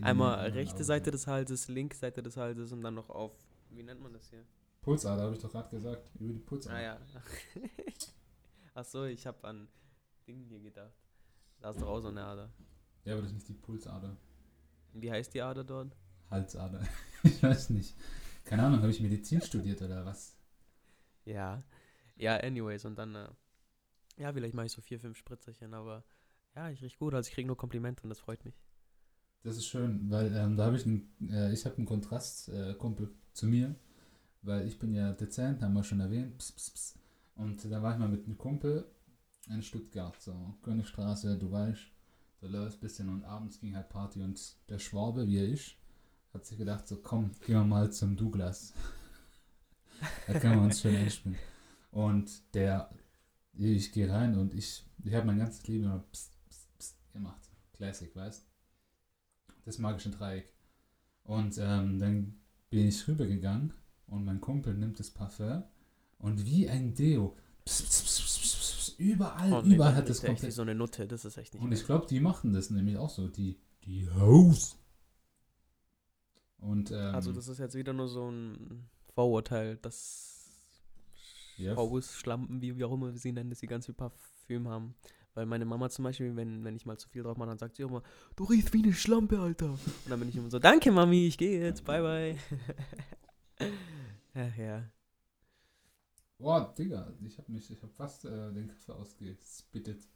Einmal 0.00 0.50
rechte 0.50 0.76
Augen. 0.76 0.84
Seite 0.84 1.10
des 1.10 1.26
Halses, 1.26 1.68
linke 1.68 1.96
Seite 1.96 2.22
des 2.22 2.36
Halses 2.36 2.72
und 2.72 2.82
dann 2.82 2.94
noch 2.94 3.08
auf, 3.08 3.32
wie 3.70 3.82
nennt 3.82 4.00
man 4.00 4.12
das 4.12 4.28
hier? 4.30 4.44
Pulsader, 4.82 5.22
habe 5.22 5.34
ich 5.34 5.40
doch 5.40 5.50
gerade 5.50 5.68
gesagt. 5.70 6.10
Über 6.18 6.32
die 6.32 6.40
Pulsader. 6.40 6.76
Ah 6.76 6.82
ja. 6.82 6.98
Ach 8.74 8.84
so, 8.84 9.04
ich 9.04 9.26
habe 9.26 9.46
an 9.46 9.68
Ding 10.26 10.44
hier 10.48 10.60
gedacht. 10.60 10.94
Da 11.60 11.70
ist 11.70 11.80
doch 11.80 11.88
auch 11.88 12.00
so 12.00 12.08
eine 12.08 12.24
Ader. 12.24 12.50
Ja, 13.04 13.12
aber 13.12 13.22
das 13.22 13.30
ist 13.30 13.36
nicht 13.36 13.48
die 13.48 13.54
Pulsader. 13.54 14.16
Wie 14.94 15.10
heißt 15.10 15.34
die 15.34 15.42
Ader 15.42 15.64
dort? 15.64 15.96
Halsader. 16.30 16.82
ich 17.22 17.42
weiß 17.42 17.70
nicht. 17.70 17.94
Keine 18.44 18.64
Ahnung, 18.64 18.80
habe 18.80 18.90
ich 18.90 19.00
Medizin 19.00 19.40
studiert 19.40 19.82
oder 19.82 20.04
was? 20.04 20.36
Ja. 21.24 21.62
Ja, 22.16 22.36
anyways, 22.38 22.84
und 22.84 22.98
dann, 22.98 23.14
äh, 23.14 23.28
ja, 24.20 24.32
vielleicht 24.32 24.54
mache 24.54 24.66
ich 24.66 24.72
so 24.72 24.82
vier, 24.82 25.00
fünf 25.00 25.16
Spritzerchen, 25.16 25.74
aber 25.74 26.04
ja, 26.54 26.70
ich 26.70 26.82
riech 26.82 26.98
gut, 26.98 27.14
also 27.14 27.28
ich 27.28 27.34
kriege 27.34 27.46
nur 27.46 27.56
Komplimente 27.56 28.02
und 28.02 28.10
das 28.10 28.20
freut 28.20 28.44
mich. 28.44 28.54
Das 29.42 29.56
ist 29.56 29.66
schön, 29.66 30.10
weil 30.10 30.34
ähm, 30.36 30.56
da 30.56 30.66
habe 30.66 30.76
ich 30.76 30.84
einen, 30.84 31.10
äh, 31.30 31.52
ich 31.52 31.64
habe 31.64 31.76
einen 31.76 31.86
Kontrastkumpel 31.86 32.70
äh, 32.70 32.74
Kumpel 32.74 33.10
zu 33.32 33.46
mir, 33.46 33.74
weil 34.42 34.66
ich 34.66 34.78
bin 34.78 34.92
ja 34.92 35.12
dezent, 35.12 35.62
haben 35.62 35.72
wir 35.72 35.82
schon 35.82 36.00
erwähnt, 36.00 36.36
pss, 36.36 36.52
pss, 36.52 36.70
pss. 36.70 36.98
und 37.36 37.64
da 37.64 37.82
war 37.82 37.94
ich 37.94 37.98
mal 37.98 38.08
mit 38.08 38.26
einem 38.26 38.36
Kumpel 38.36 38.84
in 39.48 39.62
Stuttgart, 39.62 40.20
so 40.20 40.54
Königstraße, 40.62 41.38
du 41.38 41.50
weißt, 41.50 41.80
da 42.42 42.46
läuft 42.46 42.78
ein 42.78 42.80
bisschen 42.80 43.08
und 43.08 43.24
abends 43.24 43.58
ging 43.58 43.74
halt 43.74 43.88
Party 43.88 44.22
und 44.22 44.56
der 44.68 44.78
Schwabe, 44.78 45.26
wie 45.26 45.38
er 45.38 45.48
ist, 45.48 45.76
hat 46.34 46.44
sich 46.44 46.58
gedacht, 46.58 46.86
so 46.86 46.96
komm, 46.96 47.30
gehen 47.46 47.56
wir 47.56 47.64
mal 47.64 47.90
zum 47.90 48.16
Douglas. 48.16 48.74
da 50.26 50.38
können 50.38 50.56
wir 50.56 50.62
uns 50.62 50.80
schön 50.80 50.96
einspielen. 50.96 51.38
Und 51.90 52.54
der, 52.54 52.90
ich 53.68 53.92
gehe 53.92 54.10
rein 54.10 54.36
und 54.36 54.54
ich, 54.54 54.84
ich 55.04 55.14
habe 55.14 55.26
mein 55.26 55.38
ganzes 55.38 55.66
Leben 55.66 55.84
immer 55.84 56.04
pss, 56.12 56.30
pss, 56.48 56.68
pss 56.78 56.94
gemacht. 57.12 57.40
Classic, 57.72 58.14
weißt 58.14 58.46
Das 59.64 59.78
magische 59.78 60.10
Dreieck. 60.10 60.52
Und 61.24 61.58
ähm, 61.58 61.98
dann 61.98 62.40
bin 62.70 62.88
ich 62.88 63.06
rübergegangen 63.06 63.72
und 64.06 64.24
mein 64.24 64.40
Kumpel 64.40 64.74
nimmt 64.74 64.98
das 64.98 65.10
Parfum 65.10 65.62
und 66.18 66.44
wie 66.44 66.68
ein 66.68 66.94
Deo. 66.94 67.36
Pss, 67.66 67.82
pss, 67.82 68.02
pss, 68.02 68.94
überall, 68.98 69.52
Oh, 69.52 69.62
nee, 69.62 69.74
überall 69.74 69.94
hat 69.94 70.08
das 70.08 70.22
komplett. 70.22 70.52
so 70.52 70.62
eine 70.62 70.74
Nutte, 70.74 71.06
das 71.06 71.24
ist 71.24 71.36
echt 71.38 71.54
nicht 71.54 71.62
Und 71.62 71.72
ich 71.72 71.84
glaube, 71.86 72.06
die 72.06 72.20
machen 72.20 72.52
das 72.52 72.70
nämlich 72.70 72.96
auch 72.98 73.08
so, 73.10 73.28
die, 73.28 73.58
die 73.84 74.08
House. 74.10 74.76
Und 76.58 76.90
ähm, 76.90 77.14
Also 77.14 77.32
das 77.32 77.48
ist 77.48 77.58
jetzt 77.58 77.74
wieder 77.74 77.92
nur 77.92 78.08
so 78.08 78.30
ein 78.30 78.88
Vorurteil, 79.14 79.76
dass 79.78 80.29
Haus, 81.68 82.14
Schlampen, 82.14 82.60
wie, 82.60 82.76
wie 82.76 82.84
auch 82.84 82.92
immer 82.92 83.12
wir 83.12 83.18
sie 83.18 83.32
nennen, 83.32 83.50
dass 83.50 83.60
sie 83.60 83.66
ganz 83.66 83.86
viel 83.86 83.94
Parfüm 83.94 84.68
haben. 84.68 84.94
Weil 85.34 85.46
meine 85.46 85.64
Mama 85.64 85.88
zum 85.90 86.04
Beispiel, 86.04 86.34
wenn, 86.34 86.64
wenn 86.64 86.74
ich 86.74 86.86
mal 86.86 86.98
zu 86.98 87.08
viel 87.08 87.22
drauf 87.22 87.36
mache, 87.36 87.50
dann 87.50 87.58
sagt 87.58 87.76
sie 87.76 87.82
immer, 87.82 88.02
du 88.36 88.44
riechst 88.44 88.72
wie 88.72 88.82
eine 88.82 88.92
Schlampe, 88.92 89.38
Alter. 89.38 89.70
Und 89.70 89.80
dann 90.08 90.18
bin 90.18 90.28
ich 90.28 90.36
immer 90.36 90.50
so, 90.50 90.58
danke 90.58 90.90
Mami, 90.90 91.26
ich 91.26 91.38
gehe 91.38 91.60
jetzt, 91.60 91.84
bye 91.84 92.02
bye. 92.02 92.36
Ach 94.34 94.56
ja. 94.56 94.90
boah, 96.38 96.74
Digga, 96.76 97.12
ich 97.24 97.38
habe 97.38 97.52
mich, 97.52 97.70
ich 97.70 97.82
habe 97.82 97.92
fast 97.92 98.24
äh, 98.24 98.52
den 98.52 98.68
Kaffee 98.68 98.92
ausgespittet. 98.92 100.08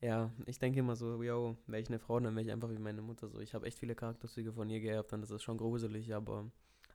Ja, 0.00 0.30
ich 0.46 0.58
denke 0.58 0.80
immer 0.80 0.96
so, 0.96 1.22
yo, 1.22 1.56
wäre 1.66 1.80
ich 1.80 1.88
eine 1.88 1.98
Frau, 1.98 2.20
dann 2.20 2.34
wäre 2.34 2.44
ich 2.44 2.52
einfach 2.52 2.70
wie 2.70 2.78
meine 2.78 3.00
Mutter 3.02 3.28
so. 3.28 3.40
Ich 3.40 3.54
habe 3.54 3.66
echt 3.66 3.78
viele 3.78 3.94
Charakterzüge 3.94 4.52
von 4.52 4.68
ihr 4.68 4.80
geerbt 4.80 5.12
und 5.12 5.22
das 5.22 5.30
ist 5.30 5.42
schon 5.42 5.56
gruselig, 5.56 6.14
aber 6.14 6.50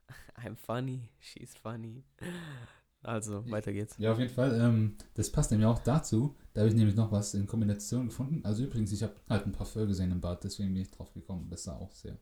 I'm 0.36 0.56
funny, 0.56 1.08
she's 1.18 1.54
funny. 1.54 2.04
Also, 3.02 3.50
weiter 3.50 3.72
geht's. 3.72 3.96
Ja, 3.98 4.12
auf 4.12 4.18
jeden 4.18 4.32
Fall. 4.32 4.60
Ähm, 4.60 4.96
das 5.14 5.32
passt 5.32 5.50
nämlich 5.50 5.66
auch 5.66 5.78
dazu. 5.78 6.36
Da 6.52 6.60
habe 6.60 6.68
ich 6.68 6.76
nämlich 6.76 6.96
noch 6.96 7.10
was 7.12 7.34
in 7.34 7.46
Kombination 7.46 8.06
gefunden. 8.06 8.44
Also 8.44 8.64
übrigens, 8.64 8.92
ich 8.92 9.02
habe 9.02 9.14
halt 9.28 9.46
ein 9.46 9.52
Parfum 9.52 9.86
gesehen 9.86 10.10
im 10.10 10.20
Bad, 10.20 10.44
deswegen 10.44 10.74
bin 10.74 10.82
ich 10.82 10.90
drauf 10.90 11.12
gekommen. 11.14 11.48
Das 11.48 11.64
sah 11.64 11.76
auch 11.76 11.92
sehr 11.92 12.18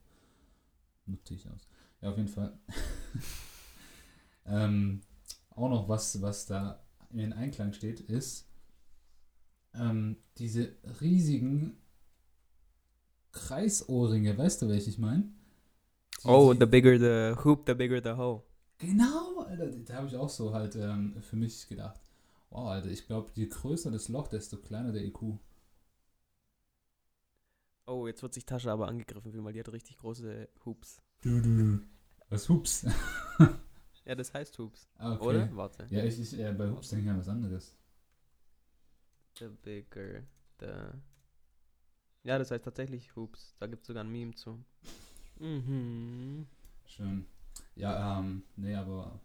nuttig 1.05 1.47
aus. 1.49 1.67
Ja, 2.01 2.09
auf 2.11 2.17
jeden 2.17 2.29
Fall. 2.29 2.57
ähm, 4.45 5.01
auch 5.49 5.69
noch 5.69 5.89
was, 5.89 6.21
was 6.21 6.45
da 6.45 6.81
in 7.11 7.33
Einklang 7.33 7.73
steht, 7.73 7.99
ist 7.99 8.47
ähm, 9.73 10.17
diese 10.37 10.75
riesigen 11.01 11.77
Kreisohrringe. 13.31 14.37
Weißt 14.37 14.61
du, 14.61 14.69
welche 14.69 14.89
ich 14.89 14.97
meine? 14.97 15.29
Oh, 16.23 16.53
the 16.53 16.65
bigger 16.65 16.97
the 16.97 17.41
hoop, 17.43 17.63
the 17.65 17.73
bigger 17.73 18.01
the 18.01 18.17
hoe. 18.17 18.43
Genau, 18.79 19.41
Alter, 19.43 19.67
da 19.71 19.93
habe 19.95 20.07
ich 20.07 20.15
auch 20.15 20.29
so 20.29 20.53
halt 20.53 20.75
ähm, 20.75 21.21
für 21.21 21.35
mich 21.35 21.67
gedacht. 21.67 21.99
Wow, 22.49 22.67
Alter, 22.69 22.89
ich 22.89 23.05
glaube, 23.05 23.29
je 23.35 23.45
größer 23.47 23.91
das 23.91 24.07
Loch, 24.09 24.27
desto 24.27 24.57
kleiner 24.57 24.91
der 24.91 25.03
IQ. 25.03 25.37
Oh, 27.87 28.07
jetzt 28.07 28.21
wird 28.23 28.33
sich 28.33 28.45
Tascha 28.45 28.71
aber 28.71 28.87
angegriffen 28.87 29.31
fühlen, 29.33 29.43
weil 29.43 29.51
die 29.53 29.59
hat 29.59 29.71
richtig 29.73 29.97
große 29.97 30.47
Hoops. 30.65 31.01
Du, 31.21 31.39
du. 31.41 31.79
Was 32.29 32.47
Hups? 32.49 32.85
Ja, 34.05 34.15
das 34.15 34.33
heißt 34.33 34.57
Hoops, 34.59 34.87
Ah, 34.97 35.13
okay. 35.15 35.25
oder? 35.25 35.55
Warte. 35.55 35.87
Ja, 35.89 36.03
ich, 36.03 36.19
ich 36.19 36.37
äh, 36.39 36.51
bei 36.53 36.69
Hups 36.69 36.89
denke 36.89 37.05
ich 37.05 37.11
an 37.11 37.19
was 37.19 37.27
anderes. 37.29 37.75
The 39.39 39.47
bigger 39.49 40.27
the. 40.59 41.01
Ja, 42.23 42.37
das 42.37 42.49
heißt 42.51 42.63
tatsächlich 42.63 43.13
Hoops. 43.17 43.55
Da 43.59 43.67
gibt 43.67 43.81
es 43.81 43.87
sogar 43.87 44.03
ein 44.05 44.11
Meme 44.11 44.33
zu. 44.33 44.63
Mhm. 45.39 46.45
Schön. 46.85 47.25
Ja, 47.79 48.19
ähm, 48.19 48.43
nee, 48.57 48.75
aber 48.75 49.19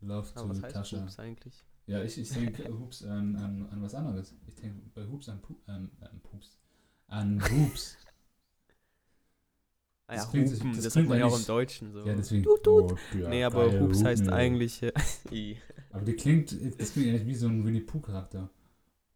Love 0.00 0.28
Aber 0.34 0.48
was 0.50 0.58
to 0.58 0.64
heißt 0.64 0.74
Tascha. 0.76 1.00
Hoops 1.02 1.18
eigentlich? 1.18 1.64
Ja, 1.86 2.02
ich, 2.02 2.18
ich 2.18 2.30
denke 2.30 2.68
Hups 2.78 3.04
an, 3.04 3.36
an, 3.36 3.68
an 3.70 3.82
was 3.82 3.94
anderes. 3.94 4.34
Ich 4.46 4.54
denke 4.56 4.80
bei 4.94 5.06
Hups 5.06 5.28
an, 5.28 5.40
Pu 5.40 5.54
ähm, 5.68 5.90
an 6.00 6.20
Pups. 6.22 6.58
An 7.08 7.40
Hups. 7.42 7.96
Ah 10.06 10.14
ja, 10.14 10.22
Das 10.22 10.30
klingt- 10.32 10.50
Hupen, 10.50 10.72
das 10.74 10.82
das, 10.82 10.92
klingt 10.92 10.92
sagt 10.92 11.08
man 11.08 11.18
ja 11.20 11.26
auch 11.26 11.38
im 11.38 11.46
Deutschen 11.46 11.92
so. 11.92 12.04
ja, 12.04 12.14
deswegen. 12.16 12.42
Tut, 12.42 12.64
tut. 12.64 12.92
Oh, 12.92 13.16
ja, 13.16 13.28
nee, 13.28 13.44
aber 13.44 13.70
Hoops 13.80 14.02
heißt 14.02 14.22
Hupen, 14.22 14.32
ja. 14.32 14.36
eigentlich. 14.38 14.82
äh. 15.30 15.56
Aber 15.90 16.04
die 16.04 16.14
klingt, 16.14 16.50
das 16.80 16.92
klingt 16.94 17.10
eigentlich 17.10 17.26
wie 17.26 17.34
so 17.36 17.46
ein 17.46 17.64
Winnie 17.64 17.80
Pooh 17.82 18.00
Charakter. 18.00 18.50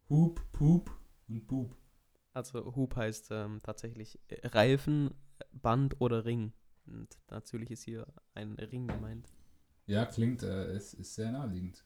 Hoop, 0.09 0.41
Poop 0.53 0.89
und 1.27 1.45
Boop. 1.47 1.75
Also 2.31 2.73
Hoop 2.77 2.95
heißt 2.95 3.27
ähm, 3.31 3.59
tatsächlich 3.61 4.19
äh, 4.29 4.47
Reifen, 4.47 5.11
Band 5.51 5.99
oder 5.99 6.23
Ring. 6.23 6.53
Und 6.87 7.17
natürlich 7.29 7.71
ist 7.71 7.83
hier 7.83 8.05
ein 8.33 8.53
Ring 8.55 8.87
gemeint. 8.87 9.27
Ja, 9.87 10.05
klingt, 10.05 10.43
äh, 10.43 10.65
es 10.71 10.93
ist 10.93 11.15
sehr 11.15 11.31
naheliegend. 11.31 11.83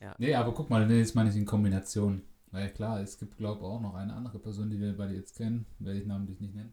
Ja. 0.00 0.14
Nee, 0.18 0.34
aber 0.34 0.52
guck 0.54 0.70
mal, 0.70 0.86
nee, 0.86 0.98
jetzt 0.98 1.14
meine 1.14 1.30
ich 1.30 1.36
in 1.36 1.44
Kombination. 1.46 2.22
Weil 2.52 2.70
klar, 2.72 3.00
es 3.00 3.18
gibt, 3.18 3.36
glaube 3.36 3.60
ich, 3.60 3.64
auch 3.64 3.80
noch 3.80 3.94
eine 3.94 4.12
andere 4.14 4.38
Person, 4.38 4.70
die 4.70 4.80
wir 4.80 4.96
beide 4.96 5.14
jetzt 5.14 5.36
kennen, 5.36 5.66
werde 5.78 6.00
ich 6.00 6.06
namentlich 6.06 6.40
nicht 6.40 6.54
nennen. 6.54 6.72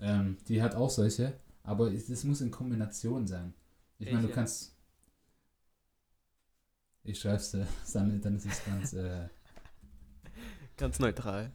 Ähm, 0.00 0.36
die 0.48 0.62
hat 0.62 0.74
auch 0.74 0.90
solche, 0.90 1.34
aber 1.62 1.92
es, 1.92 2.08
es 2.08 2.24
muss 2.24 2.40
in 2.40 2.50
Kombination 2.50 3.26
sein. 3.26 3.54
Ich 3.98 4.06
meine, 4.06 4.22
du 4.22 4.28
Welche? 4.28 4.34
kannst. 4.34 4.74
Ich 7.04 7.20
schreib's 7.20 7.52
dir, 7.52 7.66
dann, 7.92 8.20
dann 8.20 8.36
ist 8.36 8.46
es 8.46 8.64
ganz, 8.64 8.92
äh, 8.94 9.28
Ganz 10.76 10.98
neutral. 10.98 11.52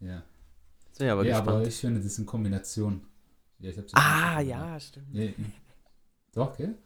ja. 0.00 0.22
Ja 0.98 1.12
aber 1.14 1.24
ja, 1.24 1.38
gespannt. 1.38 1.56
aber 1.58 1.66
ich 1.66 1.76
finde 1.76 2.00
das 2.02 2.18
in 2.18 2.26
Kombination. 2.26 3.06
Ja, 3.62 3.70
ich 3.70 3.78
hab's 3.78 3.94
ah, 3.94 4.40
ja, 4.40 4.80
stimmt. 4.80 5.14
Ja, 5.14 5.30
Doch, 6.32 6.56
gell? 6.56 6.76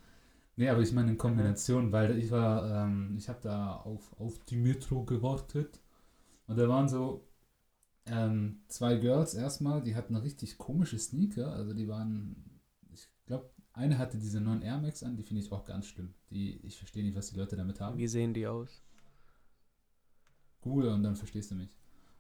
Nee, 0.56 0.68
aber 0.68 0.82
ich 0.82 0.92
meine 0.92 1.10
in 1.10 1.18
Kombination, 1.18 1.90
weil 1.90 2.18
ich 2.18 2.30
war, 2.30 2.84
ähm, 2.86 3.14
ich 3.16 3.28
habe 3.28 3.40
da 3.42 3.76
auf, 3.76 4.18
auf 4.20 4.38
die 4.44 4.56
Metro 4.56 5.04
gewartet 5.04 5.80
und 6.46 6.58
da 6.58 6.68
waren 6.68 6.88
so 6.88 7.26
ähm, 8.06 8.60
zwei 8.68 8.96
Girls 8.96 9.34
erstmal, 9.34 9.82
die 9.82 9.96
hatten 9.96 10.16
richtig 10.16 10.58
komische 10.58 10.98
Sneaker, 10.98 11.52
also 11.52 11.72
die 11.72 11.88
waren, 11.88 12.60
ich 12.92 13.08
glaube, 13.24 13.50
eine 13.72 13.98
hatte 13.98 14.18
diese 14.18 14.40
neuen 14.40 14.62
Air 14.62 14.78
Max 14.78 15.02
an, 15.02 15.16
die 15.16 15.22
finde 15.22 15.42
ich 15.42 15.52
auch 15.52 15.64
ganz 15.64 15.86
schlimm. 15.86 16.14
Die, 16.30 16.58
ich 16.62 16.78
verstehe 16.78 17.04
nicht, 17.04 17.16
was 17.16 17.30
die 17.30 17.38
Leute 17.38 17.56
damit 17.56 17.80
haben. 17.80 17.98
Wie 17.98 18.06
sehen 18.06 18.32
die 18.32 18.46
aus? 18.46 18.82
Google 20.60 20.88
und 20.88 21.02
dann 21.02 21.16
verstehst 21.16 21.50
du 21.50 21.54
mich. 21.54 21.70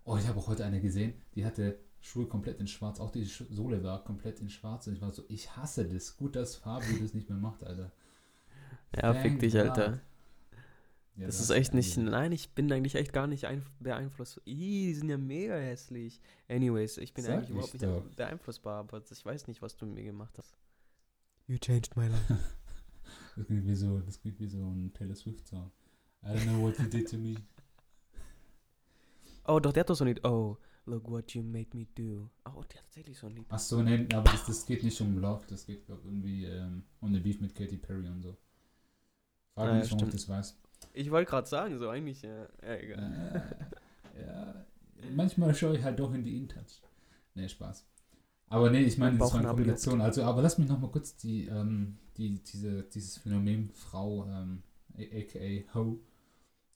Oh, 0.04 0.16
ich 0.16 0.26
habe 0.26 0.38
auch 0.38 0.48
heute 0.48 0.64
eine 0.64 0.80
gesehen, 0.80 1.14
die 1.34 1.44
hatte 1.44 1.78
Schuhe 2.00 2.26
komplett 2.26 2.60
in 2.60 2.66
schwarz, 2.68 3.00
auch 3.00 3.10
die 3.10 3.24
Sohle 3.24 3.82
war 3.82 4.04
komplett 4.04 4.40
in 4.40 4.48
schwarz 4.48 4.86
und 4.86 4.94
ich 4.94 5.00
war 5.00 5.10
so, 5.12 5.24
ich 5.28 5.56
hasse 5.56 5.84
das. 5.88 6.16
Gut, 6.16 6.36
dass 6.36 6.54
Fabio 6.56 6.96
das 7.00 7.14
nicht 7.14 7.28
mehr 7.28 7.38
macht, 7.38 7.64
Alter. 7.64 7.90
Ja, 8.94 9.12
fick 9.14 9.22
Thank 9.32 9.40
dich, 9.40 9.52
God. 9.54 9.62
Alter. 9.62 10.00
Ja, 11.16 11.26
Das 11.26 11.38
du 11.38 11.42
ist 11.44 11.50
echt 11.50 11.74
nicht. 11.74 11.96
Nein, 11.96 12.30
ich 12.32 12.50
bin 12.50 12.70
eigentlich 12.70 12.94
echt 12.94 13.12
gar 13.12 13.26
nicht 13.26 13.46
einf- 13.48 13.70
beeinflusst. 13.80 14.40
Ih, 14.44 14.54
die 14.88 14.94
sind 14.94 15.08
ja 15.08 15.16
mega 15.18 15.54
hässlich. 15.56 16.20
Anyways, 16.48 16.98
ich 16.98 17.12
bin 17.14 17.24
Sag 17.24 17.34
eigentlich 17.34 17.50
überhaupt 17.50 17.74
ich 17.74 17.80
nicht 17.80 17.90
doch. 17.92 18.04
beeinflussbar, 18.14 18.80
aber 18.80 19.02
ich 19.10 19.24
weiß 19.24 19.48
nicht, 19.48 19.62
was 19.62 19.76
du 19.76 19.86
mit 19.86 19.94
mir 19.96 20.04
gemacht 20.04 20.36
hast. 20.38 20.56
You 21.48 21.56
changed 21.58 21.96
my 21.96 22.08
life. 22.08 22.36
Das 23.36 23.46
klingt 23.46 23.66
wie 23.66 23.74
so, 23.74 23.98
das 24.00 24.18
klingt 24.20 24.40
wie 24.40 24.46
so 24.48 24.58
ein 24.58 24.92
Taylor 24.94 25.14
Swift 25.14 25.46
Song. 25.46 25.70
I 26.24 26.28
don't 26.28 26.44
know 26.44 26.60
what 26.62 26.78
you 26.78 26.86
did 26.86 27.08
to 27.10 27.18
me. 27.18 27.34
Oh, 29.46 29.60
doch, 29.60 29.72
der 29.72 29.80
hat 29.82 29.90
doch 29.90 29.94
so 29.94 30.04
ein 30.04 30.08
Lied. 30.08 30.24
Oh, 30.24 30.56
look 30.86 31.08
what 31.10 31.32
you 31.34 31.42
made 31.42 31.76
me 31.76 31.86
do. 31.94 32.30
Oh, 32.44 32.62
der 32.62 32.78
hat 32.78 32.84
tatsächlich 32.84 33.18
so 33.18 33.26
ein 33.26 33.36
Lied. 33.36 33.46
Ach 33.48 33.58
so, 33.58 33.82
nee, 33.82 34.06
aber 34.12 34.30
das, 34.30 34.46
das 34.46 34.66
geht 34.66 34.82
nicht 34.82 35.00
um 35.00 35.18
Love, 35.18 35.44
das 35.48 35.66
geht 35.66 35.86
glaub, 35.86 36.04
irgendwie 36.04 36.44
ähm, 36.44 36.84
um 37.00 37.12
den 37.12 37.22
Beef 37.22 37.40
mit 37.40 37.54
Katy 37.54 37.76
Perry 37.76 38.08
und 38.08 38.22
so. 38.22 38.36
Frag 39.54 39.68
Ah, 39.68 39.74
mich 39.74 39.90
warum 39.90 40.06
ich 40.06 40.14
das 40.14 40.28
weiß. 40.28 40.58
Ich 40.92 41.10
wollte 41.10 41.30
gerade 41.30 41.48
sagen, 41.48 41.78
so 41.78 41.88
eigentlich, 41.88 42.22
ja, 42.22 42.46
ja 42.62 42.76
egal. 42.76 43.58
Äh, 44.14 44.20
ja, 44.22 44.66
manchmal 45.14 45.54
schaue 45.54 45.76
ich 45.76 45.82
halt 45.82 45.98
doch 45.98 46.12
in 46.14 46.24
die 46.24 46.36
Intouch. 46.36 46.82
Nee, 47.34 47.48
Spaß. 47.48 47.86
Aber 48.48 48.70
nee, 48.70 48.82
ich 48.82 48.96
meine, 48.96 49.12
Mein 49.12 49.20
das 49.20 49.32
war 49.32 49.40
eine 49.40 49.48
Kombination. 49.48 50.00
Also, 50.00 50.22
aber 50.22 50.42
lass 50.42 50.58
mich 50.58 50.68
nochmal 50.68 50.90
kurz 50.90 51.16
die, 51.16 51.46
ähm, 51.46 51.98
die, 52.16 52.42
diese, 52.42 52.84
dieses 52.84 53.18
Phänomen 53.18 53.70
Frau, 53.74 54.26
ähm, 54.26 54.62
aka 54.96 55.74
Ho, 55.74 56.00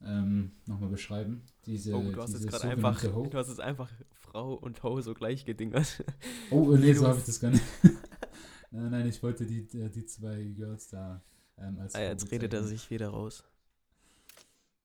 ähm, 0.02 0.52
nochmal 0.66 0.90
beschreiben. 0.90 1.42
Diese, 1.66 1.94
oh, 1.94 2.10
du 2.10 2.20
hast 2.20 2.32
diese 2.32 2.44
jetzt 2.44 2.52
gerade 2.52 2.68
einfach, 2.68 3.02
Ho. 3.12 3.26
du 3.26 3.38
hast 3.38 3.48
jetzt 3.48 3.60
einfach 3.60 3.90
Frau 4.12 4.54
und 4.54 4.82
Ho 4.82 5.00
so 5.00 5.14
gleich 5.14 5.44
gedingert. 5.44 6.04
Oh, 6.50 6.72
äh, 6.72 6.78
nee, 6.78 6.92
so 6.92 7.06
habe 7.06 7.18
ich 7.18 7.24
das 7.24 7.40
gar 7.40 7.50
nicht. 7.50 7.64
nein, 8.70 8.90
nein, 8.90 9.06
ich 9.06 9.22
wollte 9.22 9.46
die, 9.46 9.60
äh, 9.78 9.90
die 9.90 10.06
zwei 10.06 10.44
Girls 10.44 10.88
da 10.88 11.22
ähm, 11.60 11.78
als 11.78 11.94
ah, 11.94 12.02
jetzt 12.02 12.30
redet 12.30 12.54
er 12.54 12.64
sich 12.64 12.90
wieder 12.90 13.08
raus. 13.08 13.44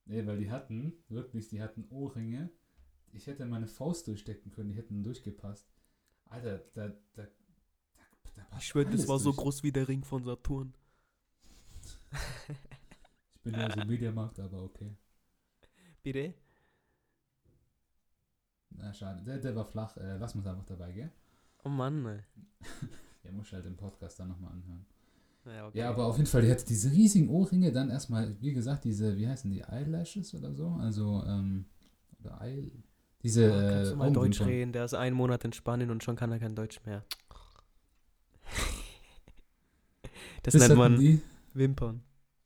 Nee, 0.05 0.25
weil 0.27 0.37
die 0.37 0.51
hatten, 0.51 0.93
wirklich, 1.09 1.47
die 1.47 1.61
hatten 1.61 1.85
Ohrringe. 1.89 2.49
Ich 3.13 3.27
hätte 3.27 3.45
meine 3.45 3.67
Faust 3.67 4.07
durchstecken 4.07 4.51
können, 4.51 4.69
die 4.69 4.75
hätten 4.75 5.03
durchgepasst. 5.03 5.65
Alter, 6.25 6.59
da, 6.73 6.89
da, 6.89 6.95
da, 7.13 7.27
da 8.35 8.43
passt 8.43 8.63
Ich 8.63 8.67
schwöre, 8.67 8.91
das 8.91 9.07
war 9.07 9.19
so 9.19 9.31
durch. 9.31 9.37
groß 9.37 9.63
wie 9.63 9.71
der 9.71 9.87
Ring 9.87 10.03
von 10.03 10.23
Saturn. 10.23 10.73
Ich 13.35 13.41
bin 13.41 13.53
ja 13.53 13.71
so 13.71 13.85
Mediamarkt, 13.85 14.39
aber 14.39 14.63
okay. 14.63 14.95
Bitte? 16.05 16.35
Na, 18.69 18.93
schade. 18.93 19.23
Der, 19.25 19.39
der 19.39 19.55
war 19.55 19.65
flach. 19.65 19.97
Äh, 19.97 20.17
lass 20.17 20.35
uns 20.35 20.45
einfach 20.45 20.65
dabei, 20.65 20.91
gell? 20.91 21.11
Oh 21.63 21.69
Mann, 21.69 22.05
ey. 22.05 22.19
Der 23.23 23.31
muss 23.31 23.51
halt 23.51 23.65
den 23.65 23.75
Podcast 23.75 24.19
dann 24.19 24.27
nochmal 24.27 24.51
anhören. 24.51 24.85
Ja, 25.45 25.67
okay. 25.67 25.79
Ja, 25.79 25.89
aber 25.89 26.05
auf 26.05 26.17
jeden 26.17 26.29
Fall, 26.29 26.43
die 26.43 26.51
hatte 26.51 26.63
diese 26.63 26.91
riesigen 26.91 27.27
Ohrringe, 27.29 27.71
dann 27.71 27.89
erstmal, 27.89 28.39
wie 28.39 28.53
gesagt, 28.53 28.83
diese, 28.83 29.17
wie 29.17 29.27
heißen 29.27 29.49
die, 29.49 29.61
Eyelashes 29.61 30.35
oder 30.35 30.53
so? 30.53 30.77
Also, 30.79 31.23
ähm, 31.25 31.65
oder 32.19 32.39
Eye, 32.39 32.71
diese, 33.23 33.47
Oh, 33.47 33.57
kannst 33.57 33.87
äh, 33.87 33.93
du 33.93 33.95
mal 33.97 34.13
Deutsch 34.13 34.41
reden? 34.41 34.73
Der 34.73 34.85
ist 34.85 34.93
einen 34.93 35.15
Monat 35.15 35.43
in 35.43 35.53
Spanien 35.53 35.89
und 35.89 36.03
schon 36.03 36.15
kann 36.15 36.31
er 36.31 36.37
kein 36.37 36.55
Deutsch 36.55 36.79
mehr. 36.85 37.03
Das, 40.43 40.53
Das 40.53 40.67
nennt 40.67 40.77
man 40.77 40.99
die, 40.99 41.19
Wimpern. 41.55 42.03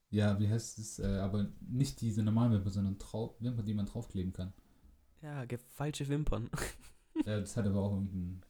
Ja, 0.10 0.40
wie 0.40 0.50
heißt 0.50 0.80
es, 0.80 1.00
äh, 1.00 1.18
aber 1.20 1.50
nicht 1.62 2.02
diese 2.02 2.24
normalen 2.24 2.52
Wimpern, 2.54 2.72
sondern 2.74 3.00
Trau 3.00 3.36
Wimpern, 3.40 3.66
die 3.66 3.74
man 3.74 3.86
draufkleben 3.86 4.34
kann. 4.34 4.54
Ja, 5.22 5.46
falsche 5.76 6.08
Wimpern. 6.08 6.50
Ja, 7.26 7.38
das 7.42 7.58
hat 7.58 7.66
aber 7.66 7.82
auch 7.82 7.92
irgendeinen 7.96 8.42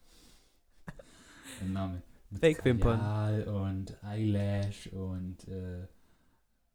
einen 1.60 1.74
Namen. 1.74 2.04
Fake-Wimpern. 2.40 3.44
Und 3.48 3.98
Eyelash 4.04 4.88
und 4.94 5.48
äh, 5.48 5.88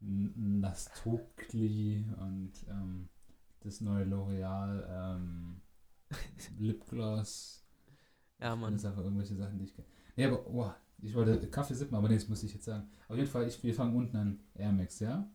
Nastokli 0.01 2.05
und 2.19 2.51
ähm, 2.69 3.09
das 3.61 3.81
neue 3.81 4.05
L'Oreal 4.05 5.15
ähm, 5.15 5.61
Lipgloss. 6.59 7.65
Ja, 8.39 8.51
Das 8.51 8.59
Mann. 8.59 8.77
sind 8.77 8.89
einfach 8.89 9.03
irgendwelche 9.03 9.35
Sachen, 9.35 9.57
die 9.57 9.65
ich 9.65 9.73
kenne. 9.75 9.87
Nee, 10.17 10.25
aber, 10.25 10.45
oh, 10.47 10.71
ich 11.01 11.13
wollte 11.13 11.47
Kaffee 11.49 11.73
sippen, 11.75 11.95
aber 11.95 12.07
nee, 12.09 12.15
das 12.15 12.27
muss 12.27 12.43
ich 12.43 12.53
jetzt 12.53 12.65
sagen. 12.65 12.87
Auf 13.07 13.15
jeden 13.17 13.29
Fall, 13.29 13.47
ich, 13.47 13.61
wir 13.63 13.73
fangen 13.73 13.95
unten 13.95 14.15
an 14.17 14.39
Air 14.53 14.71
Max, 14.71 14.99
ja? 14.99 15.29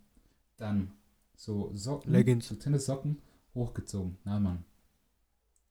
Dann 0.56 0.92
so 1.36 1.70
Socken, 1.74 2.12
Leggings. 2.12 2.48
so 2.48 2.54
Tennissocken, 2.54 3.20
hochgezogen. 3.54 4.18
Na, 4.24 4.38
Mann. 4.38 4.64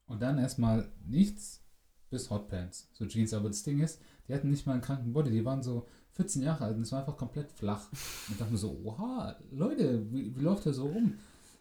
Und 0.07 0.21
dann 0.21 0.37
erstmal 0.39 0.89
nichts 1.05 1.63
bis 2.09 2.29
Hotpants, 2.29 2.89
so 2.93 3.05
Jeans. 3.05 3.33
Aber 3.33 3.49
das 3.49 3.61
Ding 3.63 3.79
ist, 3.79 4.01
die 4.27 4.33
hatten 4.33 4.49
nicht 4.49 4.65
mal 4.65 4.73
einen 4.73 4.81
kranken 4.81 5.13
Body, 5.13 5.29
die 5.29 5.45
waren 5.45 5.61
so 5.61 5.87
14 6.13 6.41
Jahre 6.41 6.65
alt 6.65 6.75
und 6.75 6.81
es 6.81 6.91
war 6.91 6.99
einfach 7.01 7.17
komplett 7.17 7.51
flach. 7.51 7.91
Und 7.91 8.31
ich 8.31 8.37
dachte 8.37 8.51
mir 8.51 8.57
so, 8.57 8.79
oha, 8.83 9.35
Leute, 9.51 10.11
wie, 10.11 10.35
wie 10.35 10.41
läuft 10.41 10.65
der 10.65 10.73
so 10.73 10.87
rum? 10.87 11.13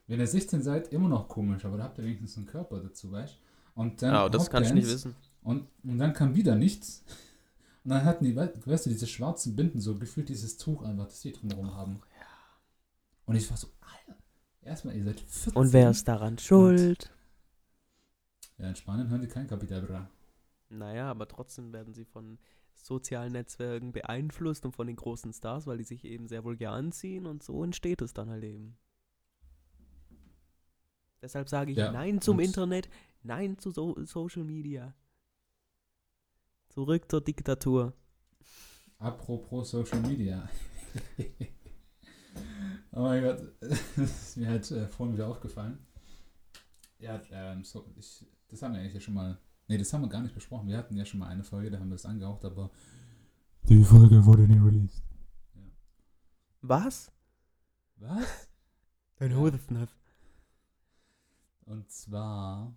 Wenn 0.07 0.21
ihr 0.21 0.27
16 0.27 0.63
seid, 0.63 0.91
immer 0.93 1.09
noch 1.09 1.29
komisch, 1.29 1.67
aber 1.67 1.77
da 1.77 1.85
habt 1.85 1.99
ihr 1.99 2.05
wenigstens 2.05 2.39
einen 2.39 2.47
Körper 2.47 2.81
dazu, 2.81 3.13
weißt 3.13 3.35
du? 3.35 3.81
Und 3.81 4.01
dann 4.01 4.15
Ja, 4.15 4.29
das 4.31 4.49
kann 4.49 4.63
ich 4.65 4.73
nicht 4.73 4.85
Hotpants. 4.87 5.05
wissen. 5.05 5.17
Und, 5.43 5.67
und 5.85 5.99
dann 5.99 6.15
kam 6.15 6.35
wieder 6.35 6.55
nichts. 6.57 7.05
Und 7.85 7.91
dann 7.91 8.05
hatten 8.05 8.25
die, 8.25 8.37
wei- 8.37 8.53
weißt 8.65 8.87
du, 8.87 8.91
diese 8.91 9.07
schwarzen 9.07 9.57
Binden, 9.57 9.81
so 9.81 9.97
gefühlt 9.99 10.29
dieses 10.29 10.57
Tuch 10.59 10.83
einfach, 10.83 11.07
das 11.07 11.21
die 11.21 11.33
drumherum 11.33 11.75
haben. 11.75 12.01
Und 13.25 13.37
ich 13.37 13.49
war 13.51 13.57
so, 13.57 13.69
Alter, 13.81 14.19
erstmal, 14.63 14.97
ihr 14.97 15.05
seid 15.05 15.21
14. 15.21 15.53
Und 15.55 15.73
wer 15.73 15.91
ist 15.91 16.07
daran 16.09 16.39
schuld? 16.39 17.11
Ja, 18.59 18.69
in 18.69 18.77
Spanien 18.77 19.09
hören 19.09 19.21
die 19.21 19.29
kein 19.29 19.47
Kapital, 19.47 19.83
Bra. 19.83 20.11
Naja, 20.71 21.11
aber 21.11 21.29
trotzdem 21.29 21.73
werden 21.73 21.95
sie 21.95 22.05
von 22.05 22.39
sozialen 22.75 23.33
Netzwerken 23.33 23.93
beeinflusst 23.93 24.65
und 24.65 24.73
von 24.73 24.87
den 24.87 24.97
großen 24.97 25.33
Stars, 25.33 25.67
weil 25.67 25.79
die 25.79 25.85
sich 25.85 26.05
eben 26.05 26.29
sehr 26.29 26.45
vulgär 26.45 26.73
anziehen 26.73 27.27
und 27.27 27.43
so 27.43 27.63
entsteht 27.65 28.03
es 28.03 28.13
dann 28.13 28.29
halt 28.31 28.45
eben. 28.45 28.77
Deshalb 31.23 31.49
sage 31.49 31.73
ich 31.73 31.79
Ja, 31.79 31.91
Nein 31.93 32.21
zum 32.21 32.39
und- 32.39 32.45
Internet, 32.45 32.89
Nein 33.23 33.59
zu 33.59 33.71
so 33.71 33.97
Social 34.05 34.45
Media. 34.45 34.95
Zurück 36.69 37.11
zur 37.11 37.21
Diktatur. 37.21 37.93
Apropos 38.99 39.71
Social 39.71 40.01
Media. 40.01 40.49
oh 42.93 43.03
mein 43.03 43.23
Gott, 43.23 43.41
das 43.61 43.81
ist 43.97 44.37
mir 44.37 44.49
halt 44.49 44.71
äh, 44.71 44.87
vorhin 44.89 45.15
wieder 45.15 45.29
aufgefallen. 45.29 45.79
Ja, 46.99 47.21
ähm, 47.31 47.65
so, 47.65 47.85
ich, 47.97 48.27
das 48.49 48.63
haben 48.63 48.75
wir 48.75 48.81
eigentlich 48.81 48.95
ja 48.95 49.01
schon 49.01 49.15
mal. 49.15 49.39
Nee, 49.69 49.79
das 49.79 49.93
haben 49.93 50.03
wir 50.03 50.09
gar 50.09 50.23
nicht 50.23 50.35
besprochen. 50.35 50.69
Wir 50.69 50.79
hatten 50.79 50.97
ja 50.97 51.05
schon 51.05 51.21
mal 51.21 51.29
eine 51.29 51.45
Folge, 51.45 51.71
da 51.71 51.79
haben 51.79 51.89
wir 51.89 51.97
das 51.97 52.07
angehaucht, 52.07 52.45
aber 52.45 52.71
die 53.69 53.85
Folge 53.85 54.25
wurde 54.25 54.49
nie 54.49 54.59
released. 54.59 55.03
Was? 56.63 57.13
Was? 57.97 58.49
Ein 59.19 59.31
Ja. 59.31 59.37
Hudefnuff. 59.37 59.95
Und 61.67 61.91
zwar 61.91 62.75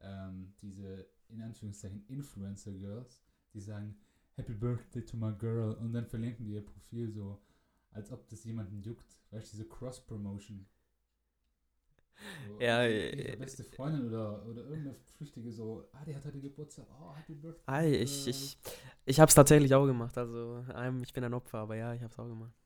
ähm, 0.00 0.54
diese 0.62 1.08
in 1.32 1.42
Anführungszeichen 1.42 2.04
Influencer 2.08 2.72
Girls, 2.72 3.22
die 3.54 3.60
sagen 3.60 3.96
Happy 4.36 4.54
Birthday 4.54 5.04
to 5.04 5.16
my 5.16 5.32
girl 5.32 5.74
und 5.74 5.92
dann 5.92 6.06
verlinken 6.06 6.44
die 6.46 6.52
ihr 6.52 6.64
Profil 6.64 7.10
so, 7.10 7.40
als 7.90 8.10
ob 8.12 8.28
das 8.28 8.44
jemanden 8.44 8.80
juckt. 8.82 9.18
Weißt 9.30 9.52
du, 9.52 9.56
diese 9.56 9.68
Cross-Promotion. 9.68 10.66
So, 12.46 12.60
Ja, 12.60 12.84
ihre 12.86 13.32
äh, 13.32 13.36
beste 13.36 13.64
Freundin 13.64 14.06
oder, 14.08 14.46
oder 14.46 14.62
irgendeine 14.62 14.94
Flüchtige 15.16 15.50
so, 15.52 15.88
ah, 15.92 16.04
die 16.04 16.14
hat 16.14 16.24
heute 16.24 16.40
Geburtstag, 16.40 16.86
oh, 16.90 17.14
Happy 17.16 17.34
Birthday. 17.34 17.62
Ah, 17.66 17.82
ich, 17.84 18.26
ich, 18.26 18.58
ich 19.06 19.20
hab's 19.20 19.34
tatsächlich 19.34 19.74
auch 19.74 19.86
gemacht. 19.86 20.16
Also, 20.18 20.64
ich 21.02 21.12
bin 21.12 21.24
ein 21.24 21.34
Opfer, 21.34 21.58
aber 21.58 21.76
ja, 21.76 21.94
ich 21.94 22.02
hab's 22.02 22.18
auch 22.18 22.28
gemacht. 22.28 22.59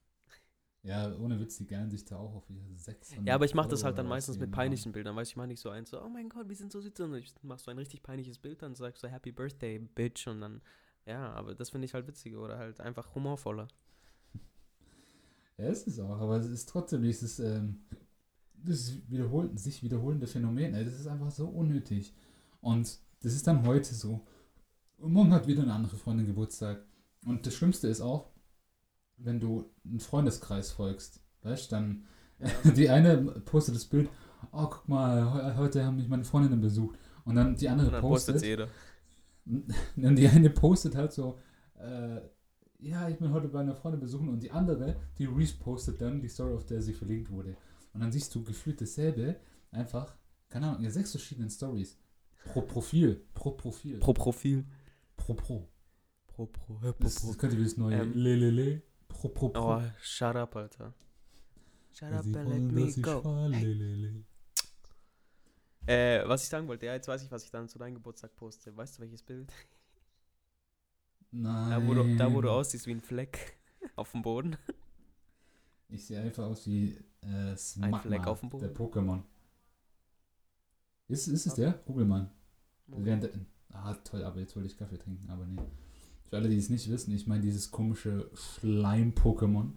Ja, 0.84 1.16
ohne 1.16 1.40
Witz, 1.40 1.56
die 1.56 1.66
geilen 1.66 1.90
sich 1.90 2.04
da 2.04 2.16
auch 2.16 2.34
auf 2.34 2.50
ihre 2.50 2.76
600 2.76 3.26
Ja, 3.26 3.34
aber 3.36 3.46
ich 3.46 3.54
mache 3.54 3.68
das 3.68 3.84
halt 3.84 3.96
dann 3.96 4.06
meistens 4.06 4.38
mit 4.38 4.50
peinlichen 4.50 4.92
Bildern. 4.92 5.16
Weißt 5.16 5.30
du, 5.30 5.32
ich 5.32 5.36
meine 5.36 5.48
nicht 5.48 5.60
so 5.60 5.70
eins, 5.70 5.88
so, 5.88 6.00
oh 6.00 6.10
mein 6.10 6.28
Gott, 6.28 6.46
wir 6.46 6.56
sind 6.56 6.70
so 6.70 6.80
süß. 6.82 7.00
Und 7.00 7.14
ich 7.14 7.32
mach 7.42 7.58
so 7.58 7.70
ein 7.70 7.78
richtig 7.78 8.02
peinliches 8.02 8.38
Bild, 8.38 8.60
dann 8.60 8.74
sagst 8.74 9.02
du 9.02 9.08
Happy 9.08 9.32
Birthday, 9.32 9.78
Bitch. 9.78 10.26
Und 10.26 10.42
dann, 10.42 10.60
ja, 11.06 11.32
aber 11.32 11.54
das 11.54 11.70
finde 11.70 11.86
ich 11.86 11.94
halt 11.94 12.06
witziger 12.06 12.38
oder 12.38 12.58
halt 12.58 12.80
einfach 12.80 13.14
humorvoller. 13.14 13.68
Ja, 15.56 15.66
es 15.66 15.84
ist 15.84 16.00
auch, 16.00 16.18
aber 16.18 16.38
es 16.38 16.48
ist 16.48 16.68
trotzdem 16.68 17.02
dieses, 17.02 17.38
ähm, 17.38 17.84
das 18.54 19.08
wiederholt, 19.08 19.56
sich 19.56 19.84
wiederholende 19.84 20.26
Phänomen, 20.26 20.74
ey, 20.74 20.84
das 20.84 20.98
ist 20.98 21.06
einfach 21.06 21.30
so 21.30 21.46
unnötig. 21.46 22.12
Und 22.60 22.98
das 23.20 23.34
ist 23.34 23.46
dann 23.46 23.64
heute 23.64 23.94
so. 23.94 24.26
Und 24.98 25.12
morgen 25.12 25.32
hat 25.32 25.46
wieder 25.46 25.62
eine 25.62 25.72
andere 25.72 25.96
Freundin 25.96 26.26
Geburtstag. 26.26 26.84
Und 27.24 27.46
das 27.46 27.54
Schlimmste 27.54 27.86
ist 27.86 28.00
auch, 28.00 28.33
wenn 29.16 29.40
du 29.40 29.70
einen 29.84 30.00
Freundeskreis 30.00 30.70
folgst, 30.72 31.20
weißt 31.42 31.70
du, 31.70 31.76
dann 31.76 32.04
Ja. 32.38 32.70
die 32.76 32.88
eine 32.90 33.16
postet 33.44 33.74
das 33.76 33.84
Bild, 33.84 34.08
oh 34.52 34.66
guck 34.68 34.88
mal, 34.88 35.32
heu- 35.32 35.56
heute 35.56 35.84
haben 35.84 35.96
mich 35.96 36.08
meine 36.08 36.24
Freundinnen 36.24 36.60
besucht. 36.60 36.98
Und 37.24 37.36
dann 37.36 37.56
die 37.56 37.68
andere 37.68 37.86
Und 37.88 37.92
dann 37.94 38.02
postet 38.02 38.34
postet, 38.34 38.48
jeder. 38.50 38.68
und 39.96 40.16
die 40.16 40.28
eine 40.28 40.50
postet 40.50 40.94
halt 40.94 41.12
so, 41.12 41.38
äh, 41.78 42.20
ja, 42.80 43.08
ich 43.08 43.16
bin 43.18 43.32
heute 43.32 43.48
bei 43.48 43.60
einer 43.60 43.74
Freundin 43.74 44.00
besuchen 44.00 44.28
und 44.28 44.42
die 44.42 44.50
andere, 44.50 44.96
die 45.18 45.24
repostet 45.26 46.00
dann 46.00 46.20
die 46.20 46.28
Story, 46.28 46.54
auf 46.54 46.66
der 46.66 46.82
sie 46.82 46.92
verlinkt 46.92 47.30
wurde. 47.30 47.56
Und 47.94 48.00
dann 48.00 48.12
siehst 48.12 48.34
du 48.34 48.42
gefühlt 48.44 48.80
dasselbe, 48.80 49.36
einfach, 49.70 50.14
keine 50.50 50.68
Ahnung, 50.68 50.84
in 50.84 50.90
sechs 50.90 51.12
verschiedenen 51.12 51.48
Stories. 51.50 51.96
Pro 52.44 52.60
Profil, 52.60 53.24
pro 53.32 53.52
Profil, 53.52 53.98
Pro 54.00 54.12
Profil. 54.12 54.64
pro 55.16 55.32
Pro. 55.34 55.68
Pro, 56.26 56.46
pro, 56.46 56.74
pro, 56.74 56.92
Das, 56.98 57.14
das 57.14 57.38
könnte 57.38 57.56
wie 57.56 57.62
das 57.64 57.76
neue 57.78 57.94
Ähm. 58.02 58.12
Lelele, 58.12 58.82
pro 59.08 59.28
Pro 59.28 59.48
Pro. 59.48 59.76
Oh, 59.76 59.82
shut 60.00 60.36
up, 60.36 60.56
Alter. 60.56 60.92
Shut 61.92 62.12
up 62.12 62.24
and 62.24 62.48
let 62.48 62.60
me 62.60 63.02
go. 63.02 63.20
lelele. 63.48 64.24
Äh, 65.86 66.26
was 66.26 66.42
ich 66.44 66.48
sagen 66.48 66.66
wollte, 66.66 66.86
ja, 66.86 66.94
jetzt 66.94 67.08
weiß 67.08 67.22
ich, 67.22 67.30
was 67.30 67.44
ich 67.44 67.50
dann 67.50 67.68
zu 67.68 67.78
deinem 67.78 67.94
Geburtstag 67.94 68.34
poste. 68.36 68.74
Weißt 68.74 68.96
du, 68.96 69.02
welches 69.02 69.22
Bild? 69.22 69.52
Nein. 71.30 71.70
Da 71.70 71.86
wo, 71.86 71.94
du, 71.94 72.16
da, 72.16 72.32
wo 72.32 72.40
du 72.40 72.50
aussiehst 72.50 72.86
wie 72.86 72.92
ein 72.92 73.02
Fleck 73.02 73.58
auf 73.96 74.12
dem 74.12 74.22
Boden. 74.22 74.56
Ich 75.88 76.06
sehe 76.06 76.20
einfach 76.20 76.44
aus 76.44 76.66
wie 76.66 76.98
äh, 77.20 77.56
Smagma, 77.56 77.98
Fleck 78.00 78.26
auf 78.26 78.40
dem 78.40 78.50
der 78.50 78.68
Boden. 78.68 78.76
Pokémon. 78.76 79.22
Ist, 81.08 81.28
ist 81.28 81.46
es 81.46 81.54
der? 81.54 81.72
Google 81.84 82.06
mal. 82.06 82.30
Der, 82.86 83.30
ah, 83.72 83.94
toll, 83.94 84.24
aber 84.24 84.40
jetzt 84.40 84.56
wollte 84.56 84.68
ich 84.68 84.76
Kaffee 84.76 84.98
trinken, 84.98 85.28
aber 85.28 85.46
nee. 85.46 85.60
Für 86.24 86.36
alle, 86.36 86.48
die 86.48 86.56
es 86.56 86.70
nicht 86.70 86.90
wissen, 86.90 87.14
ich 87.14 87.26
meine 87.26 87.42
dieses 87.42 87.70
komische 87.70 88.30
Schleim-Pokémon. 88.34 89.72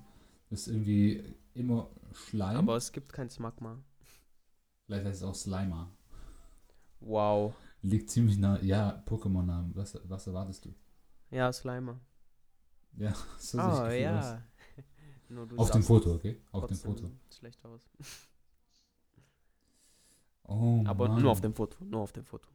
Das 0.49 0.61
ist 0.61 0.67
irgendwie 0.67 1.35
immer 1.53 1.89
Schleim. 2.13 2.57
Aber 2.57 2.77
es 2.77 2.91
gibt 2.91 3.11
kein 3.13 3.29
Smagma. 3.29 3.77
Vielleicht 4.85 5.05
heißt 5.05 5.21
es 5.21 5.27
auch 5.27 5.35
Slimer. 5.35 5.91
Wow. 7.01 7.53
Liegt 7.81 8.09
ziemlich 8.09 8.37
nah. 8.37 8.59
Ja, 8.61 9.03
Pokémon-Namen. 9.05 9.75
Was, 9.75 9.99
was 10.05 10.27
erwartest 10.27 10.65
du? 10.65 10.73
Ja, 11.29 11.51
Slimer. 11.51 11.99
Ja, 12.95 13.13
so 13.37 13.59
oh, 13.59 13.61
gefühlt 13.61 13.85
aus. 13.85 13.99
ja. 13.99 14.41
Nur 15.29 15.45
du 15.45 15.57
Auf 15.57 15.71
dem 15.71 15.83
Foto, 15.83 16.13
okay? 16.15 16.41
Auf 16.51 16.67
dem 16.67 16.77
Foto. 16.77 17.11
Schlecht 17.29 17.63
aus. 17.65 17.81
Oh, 20.49 20.81
Aber 20.85 21.09
Mann. 21.09 21.21
nur 21.21 21.31
auf 21.31 21.41
dem 21.41 21.53
Foto. 21.53 21.83
Nur 21.83 21.99
auf 21.99 22.13
dem 22.13 22.23
Foto. 22.23 22.47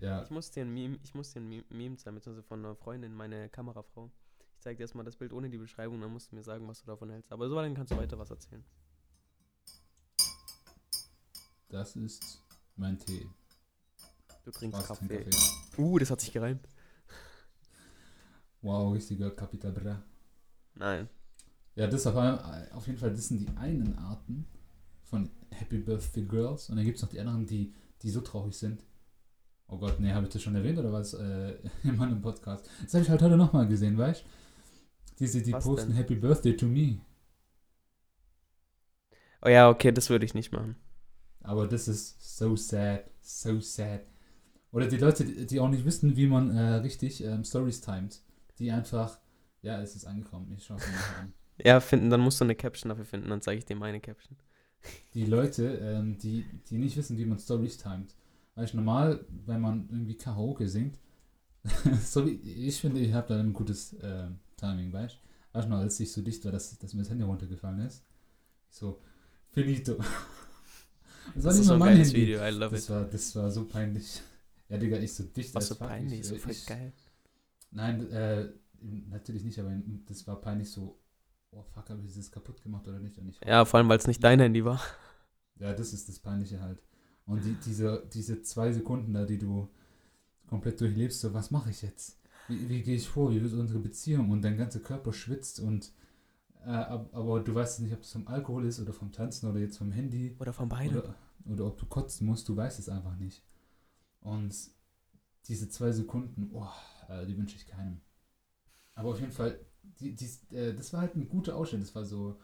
Ja, 0.00 0.22
Ich 0.22 0.30
muss 0.30 0.50
dir 0.50 0.62
ein 0.64 0.72
Meme, 0.72 0.98
ich 1.02 1.14
muss 1.14 1.32
dir 1.32 1.40
ein 1.40 1.48
Meme- 1.48 1.64
Meme 1.68 1.96
zeigen, 1.96 2.16
beziehungsweise 2.16 2.46
von 2.46 2.64
einer 2.64 2.74
Freundin, 2.74 3.14
meine 3.14 3.48
Kamerafrau. 3.50 4.10
Ich 4.54 4.60
zeig 4.60 4.78
dir 4.78 4.84
erstmal 4.84 5.04
das 5.04 5.16
Bild 5.16 5.32
ohne 5.32 5.50
die 5.50 5.58
Beschreibung, 5.58 6.00
dann 6.00 6.12
musst 6.12 6.32
du 6.32 6.36
mir 6.36 6.42
sagen, 6.42 6.66
was 6.68 6.80
du 6.80 6.86
davon 6.86 7.10
hältst. 7.10 7.30
Aber 7.32 7.48
so 7.48 7.54
dann 7.56 7.74
kannst 7.74 7.92
du 7.92 7.96
weiter 7.96 8.18
was 8.18 8.30
erzählen. 8.30 8.64
das 11.68 11.96
ist 11.96 12.42
mein 12.76 12.98
Tee. 12.98 13.28
Du 14.44 14.50
trinkst 14.50 14.86
trink 14.86 14.88
Kaffee. 14.88 15.30
Uh, 15.78 15.98
das 15.98 16.10
hat 16.10 16.20
sich 16.20 16.32
gereimt. 16.32 16.66
Wow, 18.62 18.92
richtiger 18.94 19.30
Capital 19.30 19.72
Bra. 19.72 20.02
Nein. 20.74 21.08
Ja, 21.74 21.86
das 21.86 22.06
auf, 22.06 22.16
auf 22.16 22.86
jeden 22.86 22.98
Fall, 22.98 23.10
das 23.10 23.28
sind 23.28 23.38
die 23.38 23.48
einen 23.56 23.96
Arten 23.98 24.46
von 25.04 25.30
Happy 25.50 25.78
Birthday 25.78 26.24
Girls. 26.24 26.68
Und 26.70 26.76
dann 26.76 26.84
gibt 26.84 26.96
es 26.96 27.02
noch 27.02 27.10
die 27.10 27.20
anderen, 27.20 27.46
die, 27.46 27.72
die 28.02 28.10
so 28.10 28.20
traurig 28.20 28.56
sind. 28.56 28.82
Oh 29.70 29.78
Gott, 29.78 30.00
nee, 30.00 30.12
habe 30.12 30.26
ich 30.26 30.32
das 30.32 30.42
schon 30.42 30.54
erwähnt 30.56 30.78
oder 30.78 30.92
was 30.92 31.14
äh, 31.14 31.54
in 31.84 31.96
meinem 31.96 32.20
Podcast? 32.20 32.68
Das 32.82 32.94
habe 32.94 33.04
ich 33.04 33.10
halt 33.10 33.22
heute 33.22 33.36
nochmal 33.36 33.68
gesehen, 33.68 33.96
weißt 33.96 34.22
du? 34.22 34.26
Diese, 35.20 35.42
die 35.42 35.52
Was 35.52 35.64
posten 35.64 35.88
denn? 35.88 35.96
Happy 35.96 36.16
Birthday 36.16 36.56
to 36.56 36.66
me. 36.66 37.00
Oh 39.42 39.48
ja, 39.48 39.68
okay, 39.68 39.92
das 39.92 40.10
würde 40.10 40.24
ich 40.24 40.34
nicht 40.34 40.52
machen. 40.52 40.76
Aber 41.42 41.66
das 41.66 41.88
ist 41.88 42.36
so 42.38 42.56
sad, 42.56 43.04
so 43.20 43.60
sad. 43.60 44.02
Oder 44.72 44.86
die 44.86 44.96
Leute, 44.98 45.24
die 45.24 45.60
auch 45.60 45.68
nicht 45.68 45.84
wissen, 45.84 46.16
wie 46.16 46.26
man 46.26 46.56
äh, 46.56 46.74
richtig 46.76 47.22
ähm, 47.24 47.44
Stories 47.44 47.80
timet. 47.80 48.22
Die 48.58 48.70
einfach, 48.70 49.18
ja, 49.62 49.80
es 49.80 49.96
ist 49.96 50.04
angekommen, 50.04 50.52
ich 50.56 50.64
schaue 50.64 50.78
es 50.78 50.86
mir 50.86 50.94
nachher 50.94 51.18
an. 51.20 51.32
Ja, 51.62 51.78
finden, 51.80 52.08
dann 52.08 52.22
musst 52.22 52.40
du 52.40 52.44
eine 52.44 52.54
Caption 52.54 52.88
dafür 52.88 53.04
finden, 53.04 53.28
dann 53.28 53.42
zeige 53.42 53.58
ich 53.58 53.66
dir 53.66 53.76
meine 53.76 54.00
Caption. 54.00 54.38
die 55.12 55.26
Leute, 55.26 55.74
ähm, 55.76 56.16
die, 56.16 56.46
die 56.70 56.78
nicht 56.78 56.96
wissen, 56.96 57.18
wie 57.18 57.26
man 57.26 57.38
Stories 57.38 57.76
timet. 57.76 58.14
Weißt 58.60 58.74
normal, 58.74 59.24
wenn 59.46 59.60
man 59.60 59.88
irgendwie 59.90 60.16
Karaoke 60.16 60.68
singt, 60.68 60.98
so 62.04 62.26
wie, 62.26 62.32
ich 62.32 62.80
finde, 62.80 63.00
ich 63.00 63.12
habe 63.14 63.28
da 63.28 63.40
ein 63.40 63.52
gutes 63.54 63.94
äh, 63.94 64.28
Timing, 64.56 64.92
weißt 64.92 65.16
du? 65.16 65.18
Weißt 65.58 65.66
du 65.66 65.70
noch, 65.70 65.78
als 65.78 65.98
ich 66.00 66.12
so 66.12 66.22
dicht 66.22 66.44
war, 66.44 66.52
dass, 66.52 66.78
dass 66.78 66.92
mir 66.94 67.00
das 67.02 67.10
Handy 67.10 67.24
runtergefallen 67.24 67.80
ist? 67.80 68.04
So, 68.70 69.00
finito. 69.48 69.96
Das 71.34 71.44
war 71.44 71.50
Das 71.50 71.58
nicht 71.58 71.66
so 71.68 71.76
mein 71.76 71.96
Handy. 71.96 72.14
Video, 72.14 72.40
I 72.40 72.50
love 72.50 72.74
Das 72.74 72.84
it. 72.84 72.90
war, 72.90 73.04
das 73.04 73.36
war 73.36 73.50
so 73.50 73.64
peinlich. 73.66 74.20
Ja, 74.68 74.78
Digga, 74.78 74.98
ich 74.98 75.12
so 75.14 75.24
dicht 75.24 75.52
Was 75.54 75.66
so 75.66 75.74
peinlich, 75.74 76.20
Ich, 76.20 76.26
so 76.28 76.36
voll 76.36 76.52
ich, 76.52 76.64
geil. 76.64 76.92
Nein, 77.72 78.08
äh, 78.12 78.52
natürlich 79.08 79.42
nicht, 79.42 79.58
aber 79.58 79.72
das 80.06 80.24
war 80.28 80.40
peinlich 80.40 80.70
so, 80.70 80.96
oh 81.50 81.64
fuck, 81.74 81.90
habe 81.90 82.00
ich 82.04 82.14
das 82.14 82.30
kaputt 82.30 82.62
gemacht 82.62 82.86
oder 82.86 83.00
nicht? 83.00 83.18
Und 83.18 83.28
ich 83.30 83.40
Ja, 83.44 83.64
vor 83.64 83.78
allem, 83.78 83.88
weil 83.88 83.98
es 83.98 84.06
nicht 84.06 84.22
dein 84.22 84.38
Handy 84.38 84.64
war. 84.64 84.80
Ja, 85.58 85.72
das 85.74 85.92
ist 85.92 86.08
das 86.08 86.18
Peinliche 86.20 86.60
halt. 86.60 86.78
Und 87.30 87.44
die, 87.44 87.54
diese, 87.64 88.02
diese 88.12 88.42
zwei 88.42 88.72
Sekunden 88.72 89.12
da, 89.14 89.24
die 89.24 89.38
du 89.38 89.68
komplett 90.48 90.80
durchlebst, 90.80 91.20
so, 91.20 91.32
was 91.32 91.52
mache 91.52 91.70
ich 91.70 91.80
jetzt? 91.80 92.18
Wie, 92.48 92.68
wie 92.68 92.82
gehe 92.82 92.96
ich 92.96 93.08
vor? 93.08 93.30
Wie 93.30 93.40
wird 93.40 93.52
unsere 93.52 93.78
Beziehung? 93.78 94.30
Und 94.30 94.42
dein 94.42 94.56
ganzer 94.56 94.80
Körper 94.80 95.12
schwitzt 95.12 95.60
und 95.60 95.92
äh, 96.66 96.70
ab, 96.70 97.08
aber 97.12 97.38
du 97.38 97.54
weißt 97.54 97.80
nicht, 97.82 97.94
ob 97.94 98.00
es 98.00 98.10
vom 98.10 98.26
Alkohol 98.26 98.66
ist 98.66 98.80
oder 98.80 98.92
vom 98.92 99.12
Tanzen 99.12 99.48
oder 99.48 99.60
jetzt 99.60 99.78
vom 99.78 99.92
Handy 99.92 100.34
Oder 100.40 100.52
von 100.52 100.68
beiden. 100.68 100.98
oder, 100.98 101.14
oder 101.46 101.66
ob 101.66 101.78
du 101.78 101.86
kotzen 101.86 102.26
musst, 102.26 102.48
du 102.48 102.56
weißt 102.56 102.80
es 102.80 102.88
einfach 102.88 103.16
nicht. 103.16 103.44
Und 104.20 104.52
diese 105.46 105.68
zwei 105.68 105.92
Sekunden, 105.92 106.50
oh, 106.52 106.66
äh, 107.08 107.26
die 107.26 107.38
wünsche 107.38 107.54
ich 107.54 107.68
keinem. 107.68 108.00
Aber 108.96 109.10
auf 109.10 109.20
jeden 109.20 109.32
Fall, 109.32 109.56
die, 110.00 110.16
die, 110.16 110.56
äh, 110.56 110.74
das 110.74 110.92
war 110.92 111.02
halt 111.02 111.14
ein 111.14 111.28
guter 111.28 111.54
Ausschnitt. 111.54 111.82
Das 111.82 111.94
war 111.94 112.04
so, 112.04 112.40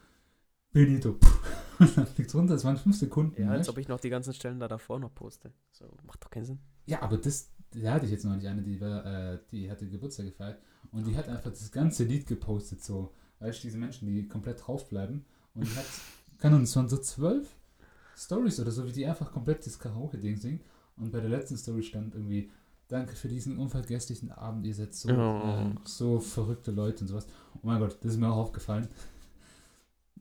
Benito, 0.72 1.10
und 1.10 1.20
dann 1.96 2.06
fliegt 2.06 2.34
runter, 2.34 2.54
das 2.54 2.64
waren 2.64 2.76
fünf 2.76 2.96
Sekunden. 2.98 3.40
Ja, 3.40 3.50
als 3.50 3.68
ob 3.68 3.78
ich 3.78 3.88
noch 3.88 4.00
die 4.00 4.10
ganzen 4.10 4.32
Stellen 4.34 4.58
da 4.60 4.68
davor 4.68 4.98
noch 4.98 5.14
poste. 5.14 5.52
So, 5.70 5.86
macht 6.04 6.24
doch 6.24 6.30
keinen 6.30 6.44
Sinn. 6.44 6.58
ja, 6.86 7.02
aber 7.02 7.16
das, 7.18 7.50
da 7.72 7.92
hatte 7.92 8.06
ich 8.06 8.12
jetzt 8.12 8.24
noch 8.24 8.34
nicht 8.34 8.46
eine, 8.46 8.62
die, 8.62 8.80
war, 8.80 9.04
äh, 9.04 9.38
die 9.50 9.70
hatte 9.70 9.88
Geburtstag 9.88 10.26
gefeiert 10.26 10.58
und 10.92 11.06
die 11.06 11.16
hat 11.16 11.28
einfach 11.28 11.50
das 11.50 11.70
ganze 11.72 12.04
Lied 12.04 12.26
gepostet, 12.26 12.82
so, 12.82 13.12
weißt 13.40 13.58
du, 13.62 13.68
diese 13.68 13.78
Menschen, 13.78 14.06
die 14.08 14.26
komplett 14.28 14.66
draufbleiben 14.66 15.24
und 15.54 15.66
die 15.66 15.74
hat, 15.76 15.84
kann 16.38 16.54
uns 16.54 16.72
schon 16.72 16.88
so 16.88 16.96
zwölf 16.98 17.48
Stories 18.16 18.60
oder 18.60 18.70
so, 18.70 18.86
wie 18.86 18.92
die 18.92 19.06
einfach 19.06 19.30
komplett 19.32 19.66
das 19.66 19.78
Karaoke-Ding 19.78 20.36
singen 20.36 20.60
und 20.96 21.12
bei 21.12 21.20
der 21.20 21.28
letzten 21.28 21.56
Story 21.58 21.82
stand 21.82 22.14
irgendwie, 22.14 22.50
danke 22.88 23.14
für 23.16 23.28
diesen 23.28 23.58
unvergesslichen 23.58 24.30
Abend, 24.30 24.64
ihr 24.66 24.74
seid 24.74 24.94
so, 24.94 25.08
Oh. 25.10 25.42
ähm, 25.44 25.78
so 25.84 26.20
verrückte 26.20 26.70
Leute 26.70 27.02
und 27.02 27.08
sowas. 27.08 27.26
Oh 27.56 27.58
mein 27.62 27.80
Gott, 27.80 27.98
das 28.00 28.12
ist 28.12 28.18
mir 28.18 28.30
auch 28.30 28.36
aufgefallen. 28.36 28.88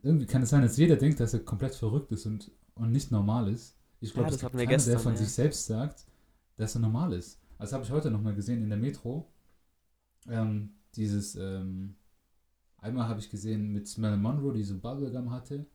Irgendwie 0.06 0.28
kann 0.28 0.44
es 0.44 0.52
sein, 0.52 0.62
dass 0.62 0.78
jeder 0.78 0.98
denkt, 0.98 1.20
dass 1.20 1.34
er 1.34 1.40
komplett 1.40 1.74
verrückt 1.74 2.12
ist 2.12 2.28
und, 2.28 2.52
und 2.76 2.92
nicht 2.92 3.10
normal 3.12 3.52
ist. 3.52 3.76
Ich 4.02 4.14
glaube, 4.14 4.30
Ja, 4.30 4.36
es 4.36 4.36
das 4.36 4.42
gibt 4.42 4.46
hatten 4.54 4.58
wir 4.60 4.66
keiner, 4.66 4.78
der 4.78 4.94
gestern, 4.94 5.00
von 5.00 5.14
ja. 5.14 5.18
sich 5.18 5.32
selbst 5.32 5.66
sagt, 5.66 6.06
dass 6.58 6.76
er 6.76 6.82
normal 6.82 7.14
ist. 7.14 7.42
Also 7.58 7.74
habe 7.74 7.84
ich 7.86 7.90
heute 7.90 8.12
nochmal 8.12 8.36
gesehen 8.36 8.62
in 8.62 8.70
der 8.70 8.78
Metro. 8.78 9.28
Ähm, 10.28 10.76
dieses, 10.96 11.36
ähm, 11.36 11.96
einmal 12.78 13.08
habe 13.08 13.20
ich 13.20 13.32
gesehen 13.32 13.72
mit 13.74 13.88
Smell 13.88 14.16
Monroe, 14.16 14.54
die 14.54 14.64
so 14.64 14.78
Bubblegum 14.78 15.32
hatte. 15.32 15.66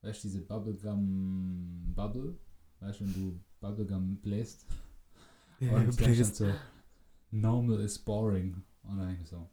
Weißt 0.00 0.24
du, 0.24 0.28
diese 0.28 0.40
Bubblegum 0.40 1.92
Bubble. 1.94 2.34
Weißt 2.80 3.00
du, 3.00 3.04
wenn 3.04 3.12
du 3.12 3.40
Bubblegum 3.60 4.16
bläst. 4.22 4.64
Und 5.60 5.70
dann 5.72 5.92
stand 5.92 6.34
so, 6.34 6.50
normal 7.30 7.80
is 7.80 7.98
boring. 7.98 8.62
Und 8.84 8.96
dann 8.96 9.18
so, 9.24 9.50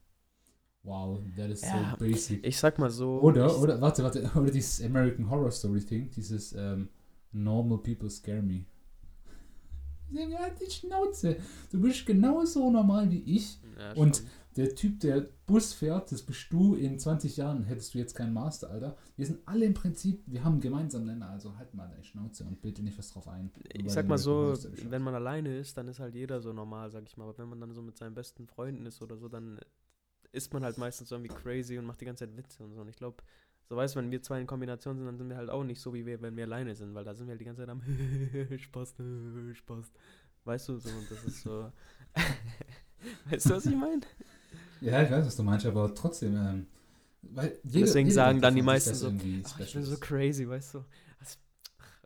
wow, 0.84 1.20
that 1.36 1.50
is 1.50 1.62
Ja, 1.62 1.92
so 1.92 2.06
basic. 2.06 2.46
Ich 2.46 2.58
sag 2.58 2.78
mal 2.78 2.90
so. 2.90 3.20
Oder, 3.22 3.60
oder, 3.60 3.82
warte, 3.82 4.04
warte, 4.04 4.30
oder 4.36 4.52
dieses 4.52 4.84
American 4.84 5.30
Horror 5.30 5.52
Story 5.52 5.82
Thing, 5.82 6.10
dieses 6.12 6.54
ähm, 6.54 6.90
Normal 7.32 7.80
People 7.80 8.10
Scare 8.10 8.42
Me. 8.42 8.66
Halt 10.40 10.62
die 10.62 10.72
Schnauze. 10.72 11.38
Du 11.72 11.82
bist 11.82 12.06
genauso 12.06 12.70
normal 12.70 13.10
wie 13.10 13.24
ich. 13.24 13.60
Ja, 13.78 13.94
und-. 13.94 14.24
Der 14.56 14.76
Typ, 14.76 15.00
der 15.00 15.30
Bus 15.48 15.74
fährt, 15.74 16.12
das 16.12 16.22
bist 16.22 16.52
du. 16.52 16.76
In 16.76 17.00
20 17.00 17.38
Jahren 17.38 17.64
hättest 17.64 17.94
du 17.94 17.98
jetzt 17.98 18.14
keinen 18.14 18.34
Master, 18.34 18.70
Alter. 18.70 18.96
Wir 19.16 19.26
sind 19.26 19.40
alle 19.48 19.66
im 19.66 19.74
Prinzip, 19.74 20.22
wir 20.28 20.44
haben 20.44 20.54
einen 20.54 20.62
gemeinsamen 20.62 21.08
Nenner, 21.08 21.30
also 21.30 21.58
halt 21.58 21.74
mal 21.74 21.88
deine 21.88 22.04
Schnauze 22.04 22.44
und 22.44 22.64
dir 22.64 22.84
nicht 22.84 22.98
was 22.98 23.12
drauf 23.12 23.28
ein. 23.28 23.52
Ich 23.74 23.92
sag 23.92 24.08
mal 24.08 24.18
so, 24.18 24.54
wenn 24.90 25.02
man 25.02 25.16
alleine 25.16 25.58
ist, 25.58 25.78
dann 25.78 25.88
ist 25.88 26.00
halt 26.00 26.14
jeder 26.14 26.40
so 26.40 26.54
normal, 26.54 26.92
sag 26.92 27.04
ich 27.08 27.18
mal. 27.18 27.24
Aber 27.24 27.38
wenn 27.40 27.50
man 27.50 27.60
dann 27.62 27.74
so 27.74 27.82
mit 27.82 27.98
seinen 27.98 28.14
besten 28.14 28.46
Freunden 28.46 28.86
ist 28.86 29.02
oder 29.02 29.18
so, 29.18 29.28
dann 29.28 29.60
ist 30.34 30.52
man 30.54 30.64
halt 30.66 30.78
meistens 30.78 31.08
so 31.10 31.16
irgendwie 31.16 31.34
crazy 31.34 31.78
und 31.78 31.86
macht 31.86 32.02
die 32.02 32.06
ganze 32.06 32.26
Zeit 32.28 32.36
Witze 32.36 32.62
und 32.64 32.74
so. 32.74 32.82
Und 32.82 32.90
ich 32.90 32.98
glaube, 32.98 33.24
so 33.70 33.76
weißt 33.78 33.96
du, 33.96 34.00
wenn 34.00 34.12
wir 34.12 34.22
zwei 34.22 34.42
in 34.42 34.48
Kombination 34.48 34.98
sind, 34.98 35.06
dann 35.06 35.18
sind 35.18 35.30
wir 35.30 35.38
halt 35.38 35.50
auch 35.50 35.64
nicht 35.64 35.80
so, 35.80 35.94
wie 35.94 36.06
wir, 36.06 36.22
wenn 36.22 36.36
wir 36.36 36.44
alleine 36.44 36.76
sind, 36.76 36.94
weil 36.94 37.06
da 37.06 37.14
sind 37.16 37.28
wir 37.28 37.32
halt 37.32 37.40
die 37.42 37.46
ganze 37.46 37.62
Zeit 37.62 37.70
am 37.70 37.82
Spaß, 38.58 38.96
Spaß. 39.54 39.92
Weißt 40.44 40.68
du, 40.70 40.78
so, 40.78 40.90
und 40.90 41.10
das 41.10 41.24
ist 41.24 41.42
so. 41.44 41.72
weißt 43.30 43.46
du, 43.46 43.50
was 43.52 43.66
ich 43.66 43.76
meine? 43.76 44.02
Ja, 44.82 45.02
ich 45.04 45.10
weiß, 45.12 45.26
was 45.26 45.36
du 45.38 45.44
meinst, 45.44 45.66
aber 45.66 45.94
trotzdem, 45.96 46.36
ähm, 46.36 46.68
Weil 47.22 47.58
jeder- 47.64 47.86
Deswegen 47.86 48.10
jeder 48.10 48.16
sagen 48.16 48.42
dann 48.42 48.56
die 48.56 48.62
meisten 48.62 48.96
so, 48.96 49.08
Ach, 49.46 49.60
ich 49.60 49.74
bin 49.74 49.84
so 49.84 49.98
crazy, 49.98 50.48
weißt 50.48 50.74
du. 50.76 50.86
Das- 51.20 51.40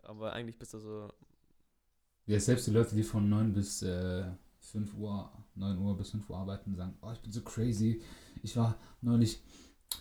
Aber 0.02 0.32
eigentlich 0.32 0.56
bist 0.58 0.74
du 0.74 0.78
so. 0.78 1.12
Ja, 2.26 2.38
selbst 2.38 2.66
die 2.66 2.70
Leute, 2.72 2.94
die 2.94 3.02
von 3.02 3.28
9 3.28 3.52
bis 3.52 3.82
äh, 3.82 4.24
5 4.60 4.94
Uhr, 4.94 5.32
9 5.58 5.78
Uhr 5.78 5.96
bis 5.96 6.10
5 6.10 6.28
Uhr 6.30 6.36
arbeiten, 6.36 6.74
sagen, 6.74 6.96
oh, 7.02 7.10
ich 7.12 7.20
bin 7.20 7.32
so 7.32 7.42
crazy. 7.42 8.02
Ich 8.42 8.56
war 8.56 8.76
neulich, 9.00 9.42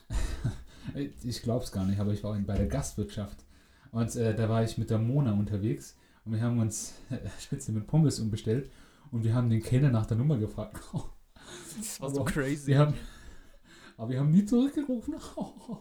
ich 1.23 1.41
glaub's 1.41 1.71
gar 1.71 1.85
nicht, 1.85 1.99
aber 1.99 2.13
ich 2.13 2.23
war 2.23 2.37
bei 2.39 2.57
der 2.57 2.67
Gastwirtschaft. 2.67 3.43
Und 3.91 4.15
äh, 4.15 4.35
da 4.35 4.49
war 4.49 4.63
ich 4.63 4.77
mit 4.77 4.89
der 4.89 4.99
Mona 4.99 5.33
unterwegs 5.33 5.97
und 6.25 6.33
wir 6.33 6.41
haben 6.41 6.59
uns 6.59 6.93
Schnitzel 7.39 7.73
mit 7.73 7.87
Pommes 7.87 8.19
umbestellt 8.19 8.69
und 9.11 9.23
wir 9.23 9.33
haben 9.33 9.49
den 9.49 9.61
Kellner 9.61 9.89
nach 9.89 10.05
der 10.05 10.17
Nummer 10.17 10.37
gefragt. 10.37 10.79
Das 11.77 12.01
war 12.01 12.09
so 12.09 12.21
Aber 12.21 12.31
crazy. 12.31 12.67
Wir 12.67 12.79
haben, 12.79 12.93
aber 13.95 14.09
wir 14.09 14.19
haben 14.19 14.31
nie 14.31 14.43
zurückgerufen. 14.43 15.15
Oh, 15.35 15.77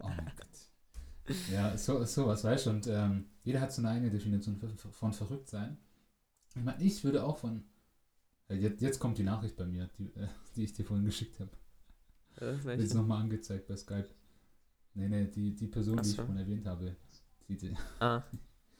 mein 0.00 0.32
Gott. 0.36 1.36
Ja, 1.52 1.76
so, 1.76 2.04
sowas, 2.04 2.42
weißt 2.42 2.66
du, 2.66 2.70
und 2.70 2.86
ähm, 2.88 3.26
jeder 3.44 3.60
hat 3.60 3.72
so 3.72 3.82
eine 3.82 3.90
eigene 3.90 4.10
Definition 4.10 4.56
von, 4.56 4.76
von 4.76 5.12
verrückt 5.12 5.48
sein. 5.48 5.78
Ich 6.54 6.62
meine, 6.62 6.82
ich 6.82 7.04
würde 7.04 7.24
auch 7.24 7.38
von. 7.38 7.64
Ja, 8.48 8.54
jetzt, 8.54 8.80
jetzt 8.80 8.98
kommt 8.98 9.18
die 9.18 9.24
Nachricht 9.24 9.56
bei 9.56 9.66
mir, 9.66 9.88
die, 9.98 10.06
äh, 10.14 10.28
die 10.56 10.64
ich 10.64 10.72
dir 10.72 10.84
vorhin 10.84 11.04
geschickt 11.04 11.40
habe. 11.40 11.50
Äh, 12.36 12.64
Wird 12.64 12.80
jetzt 12.80 12.94
nochmal 12.94 13.22
angezeigt 13.22 13.66
bei 13.66 13.76
Skype. 13.76 14.08
Nee, 14.94 15.08
nee, 15.08 15.26
die, 15.26 15.54
die 15.54 15.66
Person, 15.66 15.98
Ach 15.98 16.02
die 16.02 16.10
ich 16.10 16.16
so. 16.16 16.24
vorhin 16.24 16.42
erwähnt 16.42 16.66
habe. 16.66 16.96
Die, 17.48 17.56
die, 17.56 17.74
ah, 18.00 18.22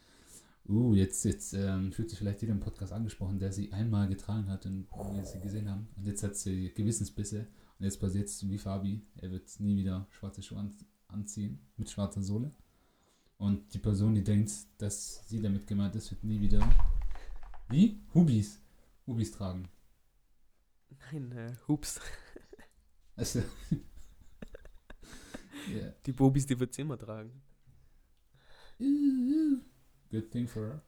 uh, 0.68 0.94
jetzt, 0.94 1.24
jetzt 1.24 1.52
ähm, 1.52 1.92
fühlt 1.92 2.10
sich 2.10 2.18
vielleicht 2.18 2.40
jeder 2.40 2.52
im 2.52 2.60
Podcast 2.60 2.92
angesprochen, 2.92 3.38
der 3.38 3.52
sie 3.52 3.72
einmal 3.72 4.08
getragen 4.08 4.48
hat 4.48 4.66
und 4.66 4.88
wir 5.12 5.24
sie 5.24 5.40
gesehen 5.40 5.68
haben. 5.68 5.88
Und 5.96 6.06
jetzt 6.06 6.22
hat 6.22 6.36
sie 6.36 6.72
Gewissensbisse. 6.72 7.46
Und 7.78 7.84
jetzt 7.84 8.00
passiert 8.00 8.28
es 8.28 8.48
wie 8.48 8.58
Fabi. 8.58 9.02
Er 9.16 9.30
wird 9.30 9.48
nie 9.60 9.76
wieder 9.76 10.06
schwarze 10.10 10.42
Schuhe 10.42 10.58
an, 10.58 10.74
anziehen 11.08 11.60
mit 11.76 11.90
schwarzer 11.90 12.22
Sohle. 12.22 12.52
Und 13.36 13.74
die 13.74 13.78
Person, 13.78 14.14
die 14.14 14.24
denkt, 14.24 14.50
dass 14.78 15.28
sie 15.28 15.42
damit 15.42 15.66
gemeint 15.66 15.94
ist, 15.94 16.10
wird 16.10 16.24
nie 16.24 16.40
wieder. 16.40 16.66
Wie? 17.68 18.00
Hubis. 18.14 18.60
Hubis 19.06 19.32
tragen. 19.32 19.68
nein, 21.12 21.32
äh, 21.32 21.54
hups. 21.68 22.00
Also. 23.18 23.40
yeah. 25.70 25.94
Die 26.04 26.12
Bobis, 26.12 26.44
die 26.44 26.60
wird's 26.60 26.76
immer 26.76 26.98
tragen. 26.98 27.40
Good 30.10 30.30
thing 30.30 30.46
for 30.46 30.66
her. 30.66 30.82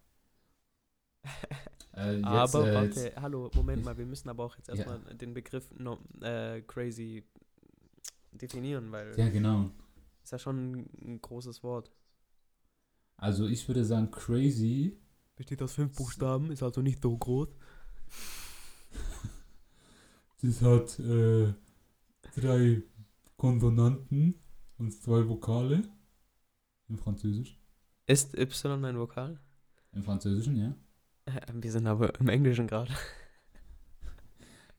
Äh, 1.94 2.16
jetzt, 2.16 2.26
aber 2.26 2.68
äh, 2.70 2.74
warte, 2.74 3.00
jetzt- 3.00 3.16
hallo, 3.16 3.50
Moment 3.54 3.82
mal, 3.82 3.96
wir 3.96 4.04
müssen 4.04 4.28
aber 4.28 4.44
auch 4.44 4.56
jetzt 4.58 4.68
Ja. 4.68 4.74
erstmal 4.74 5.00
den 5.16 5.32
Begriff 5.32 5.70
no, 5.78 5.98
äh, 6.20 6.60
crazy 6.62 7.24
definieren, 8.32 8.92
weil 8.92 9.18
Ja, 9.18 9.30
genau. 9.30 9.70
ist 10.22 10.32
ja 10.32 10.38
schon 10.38 10.72
ein, 10.72 10.90
ein 11.02 11.22
großes 11.22 11.62
Wort. 11.62 11.90
Also 13.16 13.46
ich 13.46 13.66
würde 13.68 13.86
sagen, 13.86 14.10
crazy. 14.10 14.98
Besteht 15.34 15.62
aus 15.62 15.72
fünf 15.72 15.96
Buchstaben, 15.96 16.50
ist 16.52 16.62
also 16.62 16.82
nicht 16.82 17.00
so 17.02 17.16
groß. 17.16 17.48
Das 20.40 20.62
hat 20.62 20.98
äh, 21.00 21.52
drei 22.36 22.82
Konsonanten 23.36 24.34
und 24.78 24.92
zwei 24.92 25.28
Vokale. 25.28 25.82
Im 26.88 26.96
Französisch. 26.96 27.58
Ist 28.06 28.34
Y 28.36 28.84
ein 28.84 28.98
Vokal? 28.98 29.40
Im 29.92 30.02
Französischen, 30.04 30.56
ja. 30.56 30.74
Äh, 31.26 31.40
Wir 31.54 31.72
sind 31.72 31.86
aber 31.88 32.18
im 32.20 32.28
Englischen 32.28 32.66
gerade. 32.66 32.92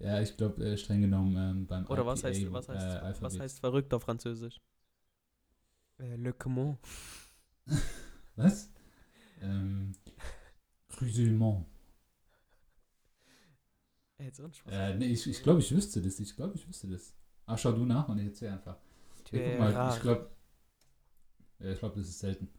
Ja, 0.01 0.21
ich 0.21 0.37
glaube, 0.37 0.63
äh, 0.63 0.77
streng 0.77 1.01
genommen 1.01 1.35
ähm, 1.35 1.67
beim 1.67 1.85
Oder 1.87 2.05
was 2.05 2.21
IPA, 2.23 2.29
heißt, 2.29 2.51
was, 2.53 2.69
äh, 2.69 2.71
heißt, 2.71 2.81
was 3.21 3.23
Alphabet. 3.33 3.39
heißt 3.41 3.59
verrückt 3.59 3.93
auf 3.93 4.03
Französisch? 4.03 4.61
Äh, 5.99 6.15
le 6.15 6.31
comment? 6.31 6.77
Was? 8.37 8.69
Ähm, 9.41 9.91
Cruellement. 14.19 14.63
Äh? 14.67 14.91
Äh, 14.91 14.95
nee, 14.97 15.05
ich, 15.07 15.27
ich 15.27 15.41
glaube, 15.43 15.59
ich 15.59 15.71
wüsste 15.71 16.01
das. 16.01 16.19
Ich 16.19 16.35
glaube, 16.35 16.55
ich 16.55 16.67
wüsste 16.67 16.87
das. 16.87 17.13
Ach, 17.45 17.57
schau 17.57 17.71
du 17.71 17.85
nach 17.85 18.07
und 18.09 18.19
ich 18.19 18.25
erzähl 18.25 18.49
einfach. 18.49 18.77
Es 19.23 19.31
guck 19.31 19.59
mal, 19.59 19.93
ich 19.95 20.01
glaube, 20.01 20.29
ja, 21.59 21.71
ich 21.71 21.79
glaube, 21.79 21.99
das 21.99 22.09
ist 22.09 22.19
selten. 22.19 22.49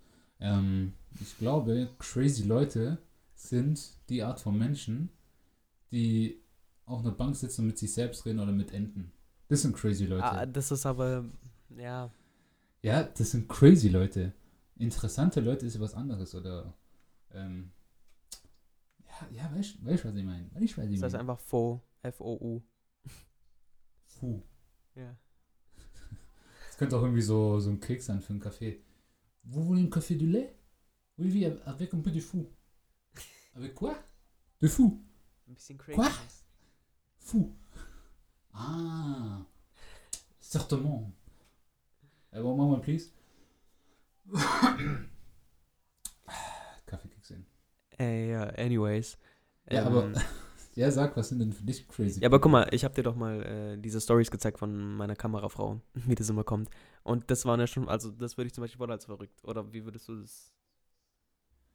Ähm, 0.41 0.95
ich 1.21 1.37
glaube, 1.39 1.89
crazy 1.99 2.45
Leute 2.45 2.99
sind 3.35 3.93
die 4.09 4.23
Art 4.23 4.41
von 4.41 4.57
Menschen, 4.57 5.11
die 5.91 6.41
auf 6.87 7.01
einer 7.01 7.13
Bank 7.13 7.37
sitzen 7.37 7.63
und 7.63 7.69
mit 7.69 7.79
sich 7.79 7.93
selbst 7.93 8.25
reden 8.27 8.41
oder 8.41 8.53
mit 8.53 8.73
Enten. 8.73 9.13
Das 9.49 9.63
sind 9.63 9.77
crazy 9.77 10.07
Leute. 10.07 10.25
Ah, 10.25 10.47
das 10.47 10.71
ist 10.71 10.87
aber, 10.87 11.25
ja, 11.77 12.11
ja, 12.83 13.03
das 13.03 13.33
sind 13.33 13.49
crazy 13.49 13.89
Leute. 13.89 14.33
Interessante 14.77 15.41
Leute 15.41 15.67
ist 15.67 15.79
was 15.81 15.95
anderes 15.95 16.35
oder 16.35 16.73
ähm, 17.33 17.71
ja, 19.33 19.51
weißt 19.55 19.77
du, 19.77 19.87
weißt, 19.87 20.05
was 20.05 20.15
ich 20.15 20.25
meine? 20.25 20.51
Weißt, 20.55 20.79
was 20.79 20.85
ich 20.87 21.01
das 21.01 21.03
heißt 21.03 21.13
meine? 21.15 21.21
einfach 21.21 21.41
Fo, 21.41 21.83
F-O-U. 22.03 22.63
Puh. 24.19 24.43
Ja. 24.95 25.17
Das 26.67 26.77
könnte 26.77 26.97
auch 26.97 27.03
irgendwie 27.03 27.23
so, 27.23 27.59
so 27.61 27.71
ein 27.71 27.81
Keks 27.81 28.07
sein 28.07 28.21
für 28.21 28.33
einen 28.33 28.41
Kaffee. 28.41 28.83
Vous 29.45 29.65
voulez 29.65 29.83
un 29.83 29.91
café 29.91 30.15
du 30.17 30.27
lait? 30.27 30.55
Oui, 31.19 31.31
oui, 31.33 31.47
avec 31.65 31.95
un 31.95 32.01
peu 32.01 32.11
de 32.11 32.21
fou. 32.21 32.47
Avec 33.55 33.75
quoi? 33.75 33.97
De 34.61 34.69
fou. 34.69 35.03
Ein 35.49 35.55
bisschen 35.55 35.79
crazy. 35.79 35.97
Quoi? 35.97 36.11
Fou. 37.19 37.57
Ah. 38.53 39.47
Certainement. 40.39 41.13
Uh, 42.33 42.43
one 42.43 42.57
moment, 42.57 42.81
please. 42.81 43.11
Äh, 48.01 48.31
ja, 48.33 48.45
anyways. 48.59 49.19
Ja, 49.69 49.85
Ähm, 49.85 49.87
aber 49.87 50.13
ja, 50.75 50.91
sag, 50.91 51.17
was 51.17 51.29
sind 51.31 51.39
denn 51.41 51.53
für 51.53 51.65
dich 51.65 51.89
crazy? 51.89 52.21
Ja, 52.21 52.29
aber 52.29 52.41
guck 52.41 52.53
mal, 52.53 52.69
ich 52.73 52.85
habe 52.85 52.95
dir 52.95 53.03
doch 53.03 53.15
mal 53.17 53.43
äh, 53.45 53.79
diese 53.79 54.01
Stories 54.01 54.31
gezeigt 54.31 54.59
von 54.59 54.97
meiner 54.97 55.17
Kamerafrau, 55.17 55.81
wie 55.95 56.15
das 56.15 56.29
immer 56.29 56.45
kommt. 56.45 56.69
Und 57.03 57.31
das 57.31 57.45
waren 57.47 57.61
ja 57.61 57.67
schon, 57.67 57.89
also 57.89 58.11
das 58.11 58.37
würde 58.37 58.49
ich 58.49 58.55
zum 58.55 58.63
Beispiel 58.63 58.79
voll 58.79 58.91
als 58.93 59.07
verrückt. 59.07 59.43
Oder 59.45 59.73
wie 59.73 59.85
würdest 59.85 60.09
du 60.09 60.17
das? 60.21 60.53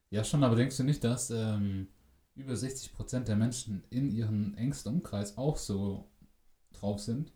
Ja, 0.09 0.23
schon, 0.23 0.43
aber 0.43 0.55
denkst 0.55 0.77
du 0.77 0.83
nicht, 0.83 1.03
dass 1.03 1.29
ähm, 1.29 1.89
über 2.35 2.55
60% 2.55 3.27
der 3.27 3.35
Menschen 3.35 3.83
in 3.91 4.09
ihrem 4.11 4.55
engsten 4.55 4.93
Umkreis 4.95 5.37
auch 5.37 5.57
so 5.57 6.09
drauf 6.73 6.99
sind? 7.01 7.33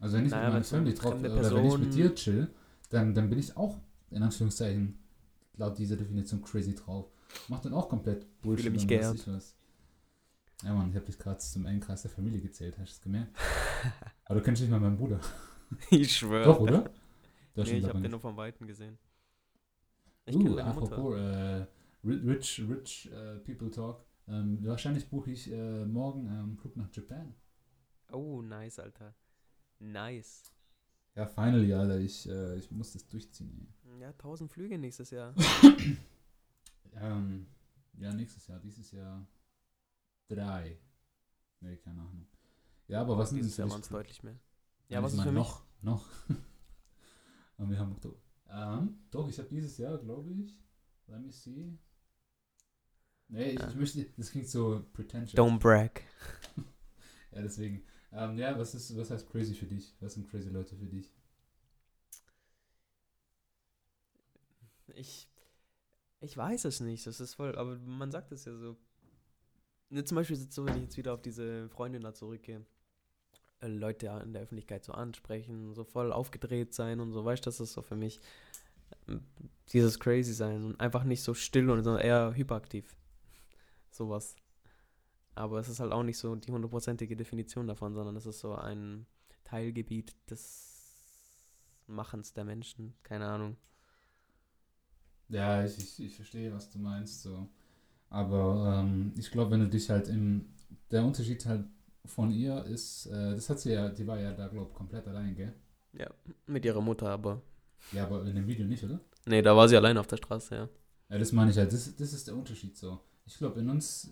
Also 0.00 0.16
wenn 0.16 0.26
ich 0.26 0.32
Naja, 0.32 0.50
mit 0.50 0.66
so 0.66 0.76
Family 0.76 0.94
drauf 0.94 1.22
oder 1.22 1.54
wenn 1.54 1.64
ich 1.64 1.78
mit 1.78 1.94
dir 1.94 2.14
chill, 2.14 2.52
dann, 2.88 3.14
dann 3.14 3.28
bin 3.30 3.38
ich 3.38 3.56
auch 3.56 3.78
in 4.10 4.22
Anführungszeichen 4.22 4.98
laut 5.60 5.78
dieser 5.78 5.96
Definition 5.96 6.42
crazy 6.42 6.74
drauf. 6.74 7.12
Mach 7.48 7.60
dann 7.60 7.74
auch 7.74 7.88
komplett 7.88 8.26
Bullshit 8.42 8.64
Fühle 8.64 8.70
mich 8.70 8.88
geehrt. 8.88 9.14
ich 9.16 9.26
was. 9.28 9.54
Ja 10.62 10.74
Mann, 10.74 10.90
ich 10.90 10.96
habe 10.96 11.06
dich 11.06 11.18
gerade 11.18 11.38
zum 11.38 11.66
engen 11.66 11.80
Kreis 11.80 12.02
der 12.02 12.10
Familie 12.10 12.40
gezählt, 12.40 12.76
hast 12.78 12.92
du 12.92 12.94
es 12.96 13.00
gemerkt? 13.02 13.36
aber 14.24 14.38
du 14.38 14.44
kennst 14.44 14.62
nicht 14.62 14.70
mal 14.70 14.80
meinen 14.80 14.96
Bruder. 14.96 15.20
ich 15.90 16.16
schwöre. 16.16 16.44
Doch, 16.44 16.60
oder? 16.60 16.90
Nee, 17.62 17.78
ich 17.78 17.88
habe 17.88 18.00
den 18.00 18.10
nur 18.12 18.20
vom 18.20 18.36
Weiten 18.36 18.66
gesehen. 18.66 18.98
Ich 20.24 20.34
Uh, 20.36 20.42
kenne 20.44 20.64
apropos 20.64 21.16
äh, 21.18 21.66
ri- 22.04 22.26
rich, 22.26 22.62
rich 22.68 23.10
äh, 23.12 23.38
people 23.40 23.70
talk. 23.70 24.04
Ähm, 24.28 24.58
wahrscheinlich 24.64 25.08
buche 25.08 25.30
ich 25.32 25.50
äh, 25.50 25.84
morgen 25.84 26.26
ähm, 26.28 26.56
Flug 26.56 26.76
nach 26.76 26.88
Japan. 26.94 27.34
Oh, 28.12 28.42
nice, 28.42 28.78
Alter. 28.78 29.14
Nice. 29.80 30.52
Ja, 31.14 31.26
finally, 31.26 31.72
Alter. 31.74 31.98
Ich, 32.00 32.28
äh, 32.28 32.56
ich 32.58 32.70
muss 32.70 32.92
das 32.92 33.06
durchziehen. 33.08 33.68
Ja, 34.00 34.08
1000 34.12 34.50
Flüge 34.50 34.78
nächstes 34.78 35.10
Jahr. 35.10 35.34
Ähm, 36.92 37.46
ja, 37.98 38.12
nächstes 38.12 38.46
Jahr. 38.48 38.58
Dieses 38.58 38.90
Jahr 38.90 39.24
drei. 40.28 40.76
Nee, 41.60 41.76
keine 41.76 42.00
Ahnung. 42.00 42.26
Ja, 42.88 43.00
aber 43.02 43.16
was 43.16 43.30
Dieses 43.30 43.54
denn 43.56 43.66
Jahr 43.66 43.72
waren 43.72 43.80
es 43.80 43.88
deutlich 43.88 44.22
mehr. 44.24 44.38
Ja, 44.88 45.00
was 45.00 45.12
ist 45.14 45.20
für 45.20 45.26
mein, 45.26 45.34
mich? 45.34 45.44
Noch, 45.44 45.64
noch. 45.82 46.08
Und 47.58 47.70
wir 47.70 47.78
haben 47.78 47.92
Oktober. 47.92 48.18
Ähm, 48.48 48.98
doch, 49.12 49.28
ich 49.28 49.38
habe 49.38 49.48
dieses 49.48 49.78
Jahr, 49.78 49.96
glaube 49.98 50.32
ich, 50.32 50.58
let 51.06 51.20
me 51.20 51.30
see. 51.30 51.78
Nee, 53.28 53.50
ich, 53.50 53.60
Ja. 53.60 53.68
ich 53.68 53.76
möchte, 53.76 54.04
das 54.16 54.30
klingt 54.32 54.48
so 54.48 54.84
pretentious. 54.92 55.34
Don't 55.34 55.58
brag. 55.58 56.02
Ja, 57.32 57.42
deswegen. 57.42 57.84
Ähm, 58.10 58.36
ja, 58.36 58.58
was 58.58 58.74
ist, 58.74 58.96
was 58.96 59.12
heißt 59.12 59.30
crazy 59.30 59.54
für 59.54 59.66
dich? 59.66 59.94
Was 60.00 60.14
sind 60.14 60.28
crazy 60.28 60.48
Leute 60.48 60.74
für 60.74 60.86
dich? 60.86 61.14
Ich, 64.96 65.28
ich 66.20 66.36
weiß 66.36 66.64
es 66.64 66.80
nicht, 66.80 67.06
das 67.06 67.20
ist 67.20 67.34
voll, 67.34 67.56
aber 67.56 67.76
man 67.78 68.10
sagt 68.10 68.32
es 68.32 68.44
ja 68.44 68.54
so. 68.56 68.76
Ne, 69.90 70.04
zum 70.04 70.16
Beispiel 70.16 70.36
so, 70.36 70.64
wenn 70.64 70.76
ich 70.76 70.82
jetzt 70.82 70.96
wieder 70.96 71.14
auf 71.14 71.22
diese 71.22 71.68
Freundin 71.68 72.02
da 72.02 72.14
zurückgehe, 72.14 72.64
äh, 73.60 73.66
Leute 73.66 74.06
in 74.24 74.32
der 74.32 74.42
Öffentlichkeit 74.42 74.84
so 74.84 74.92
ansprechen, 74.92 75.74
so 75.74 75.84
voll 75.84 76.12
aufgedreht 76.12 76.74
sein 76.74 77.00
und 77.00 77.12
so, 77.12 77.24
weißt 77.24 77.44
du, 77.44 77.48
das 77.48 77.60
ist 77.60 77.72
so 77.72 77.82
für 77.82 77.96
mich 77.96 78.20
ähm, 79.08 79.22
dieses 79.72 79.98
crazy 79.98 80.32
sein 80.32 80.64
und 80.64 80.80
einfach 80.80 81.04
nicht 81.04 81.22
so 81.22 81.34
still 81.34 81.70
und 81.70 81.82
sondern 81.82 82.02
eher 82.02 82.34
hyperaktiv. 82.34 82.96
Sowas. 83.90 84.36
Aber 85.34 85.58
es 85.58 85.68
ist 85.68 85.80
halt 85.80 85.92
auch 85.92 86.02
nicht 86.02 86.18
so 86.18 86.34
die 86.36 86.52
hundertprozentige 86.52 87.16
Definition 87.16 87.66
davon, 87.66 87.94
sondern 87.94 88.16
es 88.16 88.26
ist 88.26 88.40
so 88.40 88.54
ein 88.54 89.06
Teilgebiet 89.44 90.14
des 90.30 90.70
Machens 91.86 92.32
der 92.32 92.44
Menschen, 92.44 92.94
keine 93.02 93.26
Ahnung. 93.26 93.56
Ja, 95.30 95.64
ich, 95.64 95.78
ich, 95.78 96.00
ich 96.00 96.14
verstehe, 96.16 96.52
was 96.52 96.70
du 96.70 96.78
meinst. 96.78 97.22
So. 97.22 97.48
Aber 98.08 98.80
ähm, 98.80 99.14
ich 99.16 99.30
glaube, 99.30 99.52
wenn 99.52 99.60
du 99.60 99.68
dich 99.68 99.88
halt 99.90 100.08
im. 100.08 100.46
Der 100.90 101.04
Unterschied 101.04 101.46
halt 101.46 101.64
von 102.04 102.32
ihr 102.32 102.64
ist, 102.64 103.06
äh, 103.06 103.34
das 103.34 103.48
hat 103.48 103.60
sie 103.60 103.72
ja, 103.72 103.88
die 103.88 104.06
war 104.06 104.18
ja 104.18 104.32
da, 104.32 104.48
glaube 104.48 104.68
ich, 104.70 104.76
komplett 104.76 105.06
allein, 105.06 105.36
gell? 105.36 105.54
Ja, 105.92 106.10
mit 106.46 106.64
ihrer 106.64 106.80
Mutter, 106.80 107.08
aber. 107.08 107.42
Ja, 107.92 108.04
aber 108.04 108.24
in 108.24 108.34
dem 108.34 108.46
Video 108.46 108.66
nicht, 108.66 108.82
oder? 108.82 109.00
Nee, 109.26 109.42
da 109.42 109.56
war 109.56 109.68
sie 109.68 109.76
allein 109.76 109.96
auf 109.98 110.08
der 110.08 110.16
Straße, 110.16 110.54
ja. 110.54 110.68
Ja, 111.08 111.18
das 111.18 111.32
meine 111.32 111.50
ich 111.50 111.56
halt. 111.56 111.72
Das, 111.72 111.94
das 111.94 112.12
ist 112.12 112.26
der 112.26 112.34
Unterschied 112.34 112.76
so. 112.76 113.00
Ich 113.24 113.36
glaube, 113.38 113.60
in 113.60 113.70
uns, 113.70 114.10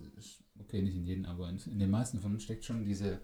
okay, 0.61 0.83
nicht 0.83 0.95
in 0.95 1.05
jedem, 1.05 1.25
aber 1.25 1.49
in, 1.49 1.59
in 1.59 1.79
den 1.79 1.91
meisten 1.91 2.21
von 2.21 2.33
uns 2.33 2.45
steckt 2.45 2.65
schon 2.65 2.85
diese, 2.85 3.21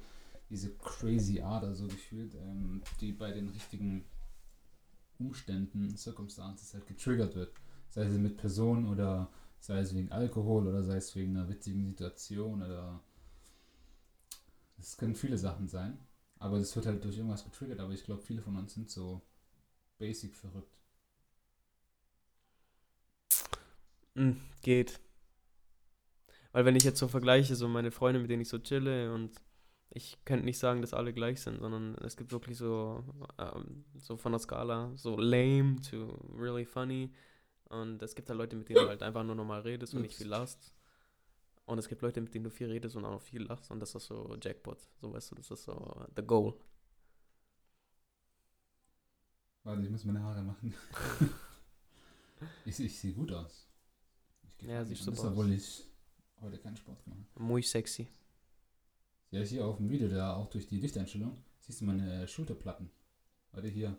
diese 0.50 0.74
crazy 0.76 1.40
Ader 1.40 1.74
so 1.74 1.86
gefühlt, 1.86 2.34
ähm, 2.34 2.82
die 3.00 3.12
bei 3.12 3.30
den 3.30 3.48
richtigen 3.50 4.04
Umständen, 5.18 5.96
Circumstances 5.96 6.74
halt 6.74 6.86
getriggert 6.86 7.36
wird. 7.36 7.52
Sei 7.94 8.02
es 8.06 8.18
mit 8.18 8.36
Personen 8.36 8.88
oder 8.88 9.30
sei 9.60 9.78
es 9.78 9.94
wegen 9.94 10.10
Alkohol 10.10 10.66
oder 10.66 10.82
sei 10.82 10.96
es 10.96 11.14
wegen 11.14 11.36
einer 11.36 11.48
witzigen 11.48 11.86
Situation 11.86 12.60
oder 12.60 13.00
es 14.78 14.96
können 14.96 15.14
viele 15.14 15.38
Sachen 15.38 15.68
sein. 15.68 15.96
Aber 16.40 16.58
das 16.58 16.74
wird 16.74 16.86
halt 16.86 17.04
durch 17.04 17.16
irgendwas 17.16 17.44
getriggert, 17.44 17.78
aber 17.78 17.92
ich 17.92 18.02
glaube, 18.02 18.20
viele 18.20 18.42
von 18.42 18.56
uns 18.56 18.74
sind 18.74 18.90
so 18.90 19.22
basic 19.98 20.34
verrückt. 20.34 20.76
Mm, 24.16 24.32
geht. 24.60 24.98
Weil 26.50 26.64
wenn 26.64 26.74
ich 26.74 26.82
jetzt 26.82 26.98
so 26.98 27.06
vergleiche, 27.06 27.54
so 27.54 27.68
meine 27.68 27.92
Freunde, 27.92 28.18
mit 28.18 28.28
denen 28.28 28.42
ich 28.42 28.48
so 28.48 28.58
chille 28.58 29.14
und 29.14 29.40
ich 29.90 30.18
könnte 30.24 30.44
nicht 30.44 30.58
sagen, 30.58 30.80
dass 30.80 30.94
alle 30.94 31.12
gleich 31.12 31.40
sind, 31.42 31.60
sondern 31.60 31.94
es 31.98 32.16
gibt 32.16 32.32
wirklich 32.32 32.58
so, 32.58 33.04
ähm, 33.38 33.84
so 33.96 34.16
von 34.16 34.32
der 34.32 34.40
Skala, 34.40 34.90
so 34.96 35.16
lame 35.16 35.76
to 35.88 36.08
really 36.36 36.64
funny. 36.64 37.12
Und 37.68 38.02
es 38.02 38.14
gibt 38.14 38.28
halt 38.28 38.38
Leute, 38.38 38.56
mit 38.56 38.68
denen 38.68 38.82
du 38.84 38.88
halt 38.88 39.02
einfach 39.02 39.24
nur 39.24 39.34
normal 39.34 39.62
redest 39.62 39.94
und 39.94 40.02
nicht 40.02 40.16
viel 40.16 40.28
lachst. 40.28 40.74
Und 41.66 41.78
es 41.78 41.88
gibt 41.88 42.02
Leute, 42.02 42.20
mit 42.20 42.34
denen 42.34 42.44
du 42.44 42.50
viel 42.50 42.68
redest 42.68 42.96
und 42.96 43.04
auch 43.04 43.12
noch 43.12 43.22
viel 43.22 43.42
lachst. 43.42 43.70
Und 43.70 43.80
das 43.80 43.94
ist 43.94 44.06
so 44.06 44.36
Jackpot. 44.40 44.78
So 45.00 45.12
weißt 45.12 45.30
du, 45.30 45.34
das 45.36 45.50
ist 45.50 45.64
so 45.64 46.06
the 46.14 46.22
goal. 46.22 46.54
Warte, 49.62 49.82
ich 49.82 49.90
muss 49.90 50.04
meine 50.04 50.22
Haare 50.22 50.42
machen. 50.42 50.74
ich, 52.66 52.78
ich 52.78 52.98
sehe 52.98 53.14
gut 53.14 53.32
aus. 53.32 53.66
Ich 54.42 54.60
Ja, 54.66 54.84
siehst 54.84 55.04
super 55.04 55.16
super 55.16 55.30
Obwohl 55.30 55.52
ich 55.52 55.86
heute 56.40 56.58
keinen 56.58 56.76
Sport 56.76 57.02
gemacht 57.04 57.26
habe. 57.34 57.44
Muy 57.44 57.62
sexy. 57.62 58.08
Ja, 59.30 59.40
hier 59.40 59.66
auf 59.66 59.78
dem 59.78 59.88
Video, 59.88 60.08
da 60.08 60.36
auch 60.36 60.50
durch 60.50 60.66
die 60.66 60.78
Lichteinstellung, 60.78 61.42
siehst 61.60 61.80
du 61.80 61.86
meine 61.86 62.28
Schulterplatten. 62.28 62.90
Warte, 63.52 63.68
hier. 63.68 63.96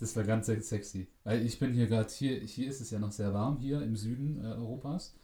Das 0.00 0.16
war 0.16 0.24
ganz 0.24 0.46
se- 0.46 0.60
sexy. 0.62 1.08
Weil 1.24 1.44
ich 1.46 1.58
bin 1.58 1.72
hier 1.74 1.86
gerade, 1.86 2.10
hier, 2.10 2.40
hier 2.40 2.68
ist 2.68 2.80
es 2.80 2.90
ja 2.90 2.98
noch 2.98 3.12
sehr 3.12 3.32
warm, 3.34 3.58
hier 3.58 3.82
im 3.82 3.96
Süden 3.96 4.40
äh, 4.44 4.48
Europas. 4.48 5.14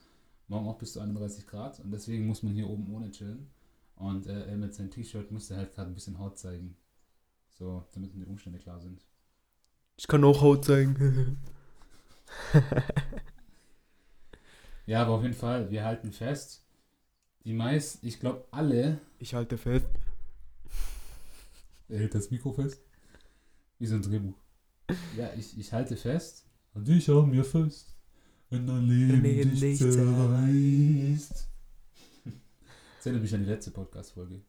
Morgen 0.48 0.68
auch 0.68 0.78
bis 0.78 0.92
zu 0.92 1.00
31 1.00 1.46
Grad 1.46 1.80
und 1.80 1.90
deswegen 1.92 2.26
muss 2.26 2.42
man 2.42 2.52
hier 2.54 2.68
oben 2.68 2.92
ohne 2.94 3.10
chillen. 3.10 3.48
Und 3.96 4.26
äh, 4.26 4.46
er 4.46 4.56
mit 4.56 4.74
seinem 4.74 4.90
T-Shirt 4.90 5.32
musste 5.32 5.56
halt 5.56 5.74
gerade 5.74 5.90
ein 5.90 5.94
bisschen 5.94 6.18
Haut 6.18 6.38
zeigen. 6.38 6.76
So, 7.50 7.84
damit 7.92 8.14
die 8.14 8.24
Umstände 8.24 8.58
klar 8.58 8.80
sind. 8.80 9.02
Ich 9.98 10.06
kann 10.06 10.24
auch 10.24 10.40
Haut 10.40 10.64
zeigen. 10.64 11.38
Ja, 14.86 15.02
aber 15.02 15.12
auf 15.14 15.22
jeden 15.22 15.34
Fall, 15.34 15.70
wir 15.70 15.84
halten 15.84 16.12
fest, 16.12 16.62
die 17.44 17.52
meisten, 17.54 18.06
ich 18.06 18.20
glaube 18.20 18.46
alle, 18.52 19.00
ich 19.18 19.34
halte 19.34 19.58
fest. 19.58 19.86
er 21.88 21.98
hält 21.98 22.14
das 22.14 22.30
Mikro 22.30 22.52
fest, 22.52 22.80
wie 23.78 23.86
so 23.86 23.96
ein 23.96 24.02
Drehbuch. 24.02 24.34
Ja, 25.16 25.32
ich, 25.36 25.58
ich 25.58 25.72
halte 25.72 25.96
fest, 25.96 26.46
und 26.76 26.86
ich 26.90 27.08
habe 27.08 27.26
mir 27.26 27.42
fest, 27.42 27.96
wenn 28.50 28.66
dein 28.66 28.86
Leben 28.86 29.22
Leben 29.22 29.58
dich 29.58 29.78
zerreißt. 29.78 31.48
Das 32.96 33.06
erinnert 33.06 33.22
mich 33.22 33.34
an 33.34 33.44
die 33.44 33.50
letzte 33.50 33.70
Podcast-Folge. 33.70 34.42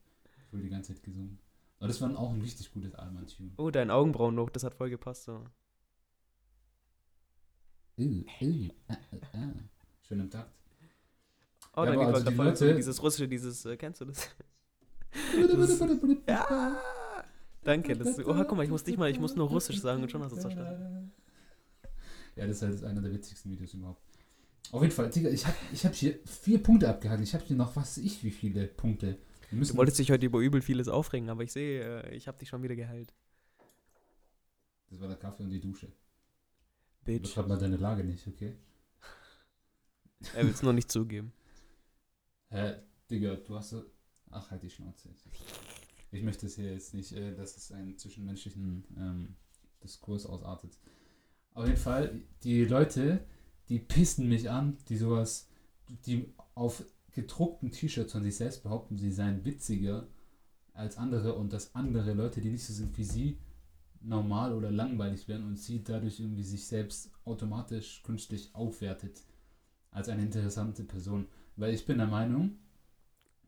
Ich 0.45 0.53
wurde 0.53 0.63
die 0.63 0.69
ganze 0.69 0.93
Zeit 0.93 1.03
gesungen. 1.03 1.39
Aber 1.79 1.87
das 1.87 2.01
war 2.01 2.17
auch 2.19 2.31
ein 2.33 2.41
richtig 2.41 2.69
gutes 2.73 2.93
Allmann-Tune. 2.95 3.51
Oh, 3.55 3.69
dein 3.71 3.89
Augenbrauen 3.89 4.35
noch, 4.35 4.49
das 4.49 4.65
hat 4.65 4.73
voll 4.73 4.89
gepasst. 4.89 5.23
So. 5.23 5.45
Uh, 7.97 8.23
uh, 8.41 8.69
ah, 8.89 8.97
ah, 9.11 9.17
ah. 9.33 9.53
Schön 10.01 10.19
im 10.19 10.29
Takt. 10.29 10.51
Oh, 11.75 11.85
Ja, 11.85 11.91
Lied 11.91 11.99
war 11.99 12.13
also 12.13 12.29
die 12.29 12.35
Leute- 12.35 12.75
dieses 12.75 13.01
russische, 13.01 13.27
dieses, 13.29 13.65
äh, 13.65 13.77
kennst 13.77 14.01
du 14.01 14.05
das? 14.05 14.29
ja! 16.27 16.77
Danke, 17.67 17.97
das 17.97 18.17
ist, 18.17 18.25
oh, 18.25 18.33
guck 18.33 18.55
mal, 18.55 18.63
ich 18.63 18.69
muss 18.69 18.85
nicht 18.85 18.97
mal, 18.97 19.11
ich 19.11 19.19
muss 19.19 19.35
nur 19.35 19.49
russisch 19.49 19.81
sagen 19.81 20.01
und 20.01 20.09
schon 20.09 20.23
hast 20.23 20.31
du 20.31 20.37
es 20.37 20.41
verstanden. 20.41 21.11
Ja, 22.37 22.47
das 22.47 22.55
ist 22.55 22.61
halt 22.61 22.83
einer 22.85 23.01
der 23.01 23.11
witzigsten 23.11 23.51
Videos 23.51 23.73
überhaupt. 23.73 24.01
Auf 24.71 24.81
jeden 24.81 24.93
Fall, 24.93 25.09
Digga, 25.09 25.29
ich 25.29 25.45
habe 25.45 25.57
ich 25.73 25.85
hab 25.85 25.93
hier 25.93 26.17
vier 26.23 26.63
Punkte 26.63 26.87
abgehakt. 26.87 27.21
Ich 27.21 27.33
habe 27.33 27.43
hier 27.43 27.57
noch, 27.57 27.75
was 27.75 27.97
ich, 27.97 28.23
wie 28.23 28.31
viele 28.31 28.67
Punkte. 28.67 29.17
Du 29.51 29.75
wolltest 29.75 29.99
dich 29.99 30.09
heute 30.11 30.25
über 30.25 30.39
übel 30.39 30.61
vieles 30.61 30.87
aufregen, 30.87 31.29
aber 31.29 31.43
ich 31.43 31.51
sehe, 31.51 32.03
äh, 32.03 32.15
ich 32.15 32.29
habe 32.29 32.37
dich 32.37 32.47
schon 32.47 32.63
wieder 32.63 32.77
geheilt. 32.77 33.13
das 34.89 35.01
war 35.01 35.09
der 35.09 35.17
Kaffee 35.17 35.43
und 35.43 35.49
die 35.49 35.59
Dusche. 35.59 35.91
Bitch. 37.03 37.23
Beschreib 37.23 37.49
mal 37.49 37.57
deine 37.57 37.75
Lage 37.75 38.05
nicht, 38.05 38.25
okay? 38.27 38.55
Er 40.33 40.45
will 40.45 40.53
es 40.53 40.63
nur 40.63 40.71
nicht 40.71 40.89
zugeben. 40.89 41.33
Hä, 42.47 42.75
Digga, 43.11 43.35
du 43.35 43.55
hast 43.55 43.71
so... 43.71 43.83
Ach, 44.31 44.51
halt 44.51 44.63
die 44.63 44.69
Schnauze. 44.69 45.09
Ich 46.11 46.23
möchte 46.23 46.45
es 46.45 46.55
hier 46.55 46.71
jetzt 46.71 46.93
nicht, 46.93 47.11
äh, 47.13 47.35
dass 47.35 47.57
es 47.57 47.71
einen 47.71 47.97
zwischenmenschlichen 47.97 48.85
ähm, 48.97 49.35
Diskurs 49.83 50.25
ausartet. 50.25 50.77
Auf 51.53 51.65
jeden 51.65 51.77
Fall, 51.77 52.21
die 52.43 52.65
Leute, 52.65 53.25
die 53.69 53.79
pissen 53.79 54.29
mich 54.29 54.49
an, 54.49 54.77
die 54.89 54.97
sowas, 54.97 55.49
die 56.05 56.33
auf 56.55 56.83
gedruckten 57.11 57.71
T-Shirts 57.71 58.13
von 58.13 58.23
sich 58.23 58.35
selbst 58.35 58.63
behaupten, 58.63 58.97
sie 58.97 59.11
seien 59.11 59.43
witziger 59.43 60.07
als 60.73 60.97
andere 60.97 61.33
und 61.33 61.51
dass 61.51 61.73
andere 61.73 62.13
Leute, 62.13 62.41
die 62.41 62.51
nicht 62.51 62.65
so 62.65 62.73
sind 62.73 62.95
wie 62.97 63.03
sie, 63.03 63.39
normal 64.01 64.53
oder 64.53 64.71
langweilig 64.71 65.27
werden 65.27 65.47
und 65.47 65.57
sie 65.57 65.83
dadurch 65.83 66.19
irgendwie 66.19 66.43
sich 66.43 66.67
selbst 66.67 67.11
automatisch 67.25 68.03
künstlich 68.03 68.53
aufwertet 68.53 69.23
als 69.91 70.09
eine 70.09 70.21
interessante 70.21 70.83
Person. 70.83 71.27
Weil 71.55 71.73
ich 71.73 71.85
bin 71.85 71.97
der 71.97 72.07
Meinung, 72.07 72.59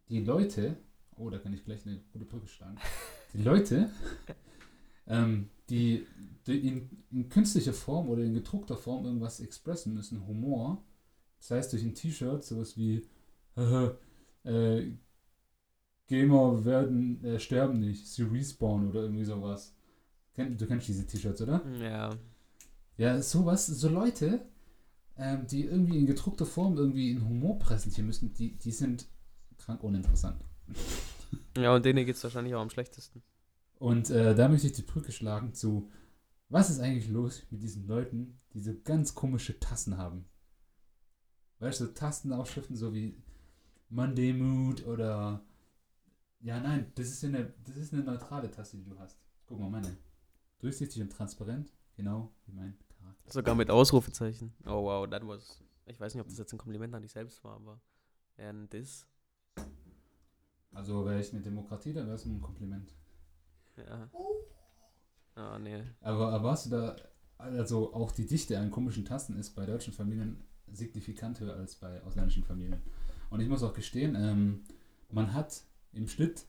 die 0.10 0.22
Leute, 0.22 0.78
oh, 1.20 1.30
da 1.30 1.38
kann 1.38 1.54
ich 1.54 1.64
gleich 1.64 1.86
eine 1.86 2.00
gute 2.12 2.26
Brücke 2.26 2.48
schlagen, 2.48 2.78
die 3.34 3.44
Leute, 3.44 3.90
ähm, 5.08 5.50
die, 5.70 6.06
die 6.48 6.68
in, 6.68 6.90
in 7.12 7.30
künstlicher 7.30 7.74
Form 7.74 8.10
oder 8.10 8.24
in 8.24 8.34
gedruckter 8.34 8.78
Form 8.78 9.06
irgendwas 9.06 9.40
expressen 9.40 9.94
müssen, 9.94 10.26
Humor, 10.26 10.84
das 11.40 11.52
heißt 11.52 11.74
durch 11.74 11.84
ein 11.84 11.94
T-Shirt, 11.94 12.44
sowas 12.44 12.78
wie 12.78 13.06
äh, 14.44 14.92
Gamer 16.08 16.66
werden, 16.66 17.24
äh, 17.24 17.40
sterben 17.40 17.80
nicht, 17.80 18.08
sie 18.08 18.24
respawnen 18.24 18.90
oder 18.90 19.02
irgendwie 19.02 19.26
sowas. 19.26 19.76
Du 20.36 20.66
kennst 20.68 20.88
diese 20.88 21.06
T-Shirts, 21.06 21.42
oder? 21.42 21.62
Ja. 21.82 22.12
Ja, 22.98 23.22
sowas, 23.22 23.68
so 23.68 23.90
Leute, 23.90 24.42
ähm, 25.18 25.46
die 25.48 25.66
irgendwie 25.66 25.98
in 25.98 26.06
gedruckter 26.06 26.46
Form 26.46 26.78
irgendwie 26.78 27.12
in 27.12 27.28
Humor 27.28 27.60
präsentieren 27.60 28.08
müssen, 28.08 28.34
die, 28.34 28.58
die 28.58 28.72
sind 28.72 29.08
krank 29.58 29.84
uninteressant. 29.84 30.44
Ja, 31.58 31.76
und 31.76 31.86
denen 31.86 32.06
geht 32.06 32.16
es 32.16 32.24
wahrscheinlich 32.24 32.56
auch 32.56 32.62
am 32.62 32.70
schlechtesten. 32.70 33.22
Und 33.80 34.10
äh, 34.10 34.36
da 34.36 34.50
möchte 34.50 34.68
ich 34.68 34.74
die 34.74 34.82
Brücke 34.82 35.12
schlagen 35.12 35.54
zu, 35.54 35.90
was 36.50 36.70
ist 36.70 36.80
eigentlich 36.80 37.10
los 37.10 37.44
mit 37.50 37.62
diesen 37.62 37.88
Leuten, 37.88 38.38
die 38.54 38.60
so 38.60 38.74
ganz 38.84 39.16
komische 39.16 39.60
Tassen 39.60 39.98
haben? 39.98 40.26
Weißt 41.60 41.82
du, 41.82 41.86
so 41.86 41.92
Tastenaufschriften 41.92 42.76
so 42.76 42.94
wie 42.94 43.22
Monday 43.90 44.34
Mood 44.34 44.86
oder 44.86 45.44
ja, 46.42 46.60
nein, 46.60 46.92
das 46.96 47.10
ist 47.10 47.24
eine, 47.24 47.54
das 47.66 47.76
ist 47.76 47.94
eine 47.94 48.04
neutrale 48.04 48.50
Taste, 48.50 48.78
die 48.78 48.86
du 48.86 48.98
hast. 48.98 49.20
Guck 49.46 49.60
mal, 49.60 49.70
meine. 49.70 49.98
Durchsichtig 50.60 51.02
und 51.02 51.12
transparent, 51.12 51.74
genau 51.96 52.34
wie 52.46 52.54
mein 52.54 52.78
Charakter. 52.98 53.32
Sogar 53.32 53.56
mit 53.56 53.70
Ausrufezeichen. 53.70 54.54
Oh 54.66 54.84
wow, 54.84 55.10
that 55.10 55.26
was. 55.26 55.62
Ich 55.86 56.00
weiß 56.00 56.14
nicht, 56.14 56.22
ob 56.22 56.28
das 56.28 56.38
jetzt 56.38 56.54
ein 56.54 56.58
Kompliment 56.58 56.94
an 56.94 57.02
dich 57.02 57.12
selbst 57.12 57.44
war, 57.44 57.56
aber 57.56 57.82
ein 58.38 58.70
Diss. 58.70 59.08
Also 60.74 61.06
wäre 61.06 61.20
ich 61.20 61.34
eine 61.34 61.42
Demokratie, 61.42 61.94
dann 61.94 62.06
wäre 62.06 62.16
es 62.16 62.26
ein 62.26 62.42
Kompliment. 62.42 62.94
Ja. 63.76 64.10
Ah, 65.36 65.58
nee. 65.60 65.84
Aber, 66.02 66.32
aber 66.34 66.52
hast 66.52 66.66
du 66.66 66.70
da, 66.70 66.96
also 67.38 67.94
auch 67.94 68.12
die 68.12 68.26
Dichte 68.26 68.60
an 68.60 68.72
komischen 68.72 69.06
Tasten 69.06 69.38
ist 69.38 69.52
bei 69.52 69.66
deutschen 69.66 69.94
Familien 69.94 70.44
signifikant 70.72 71.40
höher 71.40 71.56
als 71.56 71.76
bei 71.76 72.02
ausländischen 72.04 72.44
Familien. 72.44 72.82
Und 73.30 73.40
ich 73.40 73.48
muss 73.48 73.64
auch 73.64 73.74
gestehen, 73.74 74.16
ähm, 74.16 74.64
man 75.10 75.34
hat 75.34 75.64
im 75.94 76.08
Schnitt 76.08 76.46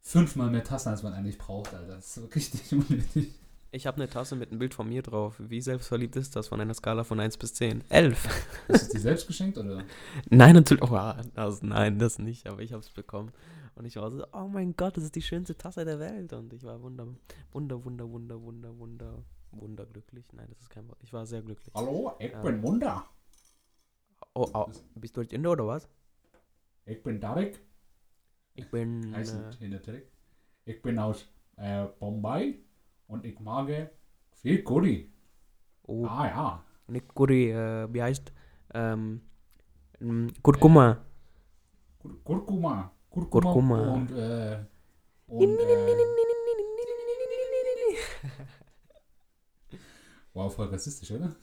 fünfmal 0.00 0.50
mehr 0.50 0.64
Tasten, 0.64 0.90
als 0.90 1.02
man 1.02 1.12
eigentlich 1.12 1.38
braucht, 1.38 1.74
Alter. 1.74 1.94
Das 1.94 2.06
ist 2.06 2.14
so 2.14 2.24
richtig 2.26 2.72
unnötig. 2.72 3.34
Ich 3.70 3.86
habe 3.86 3.96
eine 3.98 4.08
Tasse 4.08 4.34
mit 4.34 4.50
einem 4.50 4.58
Bild 4.58 4.72
von 4.72 4.88
mir 4.88 5.02
drauf. 5.02 5.36
Wie 5.38 5.60
selbstverliebt 5.60 6.16
ist 6.16 6.34
das 6.34 6.48
von 6.48 6.60
einer 6.60 6.72
Skala 6.72 7.04
von 7.04 7.20
1 7.20 7.36
bis 7.36 7.52
10? 7.54 7.84
11. 7.90 8.64
Hast 8.68 8.88
du 8.88 8.96
die 8.96 9.02
selbst 9.02 9.26
geschenkt 9.26 9.58
oder? 9.58 9.84
Nein, 10.30 10.54
natürlich. 10.54 10.82
Oh, 10.82 10.96
also 11.34 11.66
nein, 11.66 11.98
das 11.98 12.18
nicht, 12.18 12.46
aber 12.46 12.62
ich 12.62 12.72
habe 12.72 12.80
es 12.80 12.88
bekommen. 12.90 13.30
Und 13.74 13.84
ich 13.84 13.96
war 13.96 14.10
so, 14.10 14.24
oh 14.32 14.48
mein 14.48 14.74
Gott, 14.74 14.96
das 14.96 15.04
ist 15.04 15.14
die 15.16 15.22
schönste 15.22 15.56
Tasse 15.56 15.84
der 15.84 15.98
Welt. 15.98 16.32
Und 16.32 16.52
ich 16.54 16.62
war 16.64 16.80
wunder, 16.82 17.06
wunder, 17.52 17.84
wunder, 17.84 18.10
wunder, 18.10 18.40
wunder, 18.42 18.78
wunder, 18.78 19.22
wunderglücklich. 19.50 20.24
Nein, 20.32 20.46
das 20.48 20.60
ist 20.62 20.70
kein 20.70 20.88
Wort. 20.88 20.98
Ich 21.02 21.12
war 21.12 21.26
sehr 21.26 21.42
glücklich. 21.42 21.72
Hallo, 21.74 22.12
ich 22.18 22.32
Ja. 22.32 22.40
bin 22.40 22.62
Wunder. 22.62 23.04
Oh, 24.34 24.48
oh, 24.54 24.66
bist 24.94 25.16
du 25.16 25.20
jetzt 25.20 25.32
Inder 25.34 25.52
oder 25.52 25.66
was? 25.66 25.88
Ich 26.86 27.02
bin 27.02 27.20
Tarek. 27.20 27.60
Ich 28.54 28.70
bin. 28.70 29.14
Heißt 29.14 29.36
Äh, 29.60 29.78
Tarek. 29.78 30.10
Ich 30.64 30.80
bin 30.80 30.98
aus 30.98 31.28
äh, 31.56 31.86
Bombay 31.98 32.64
und 33.08 33.24
ich 33.24 33.38
mag 33.40 33.90
viel 34.30 34.62
Curry. 34.62 35.10
oh, 35.82 36.06
Ah 36.06 36.26
ja. 36.26 36.64
nicht 36.86 37.12
Curry, 37.14 37.50
äh, 37.50 37.88
wie 37.92 38.02
heißt? 38.02 38.32
Ähm, 38.74 39.20
ähm, 40.00 40.32
Kurkuma. 40.42 41.04
Kur- 41.98 42.22
Kurkuma. 42.24 42.92
Kurkuma. 43.10 43.40
Kurkuma. 43.42 43.92
Und, 43.94 44.10
äh, 44.12 44.64
und, 45.26 45.58
äh, 45.60 45.96
wow, 50.32 50.54
voll 50.54 50.66
rassistisch, 50.68 51.10
oder? 51.10 51.34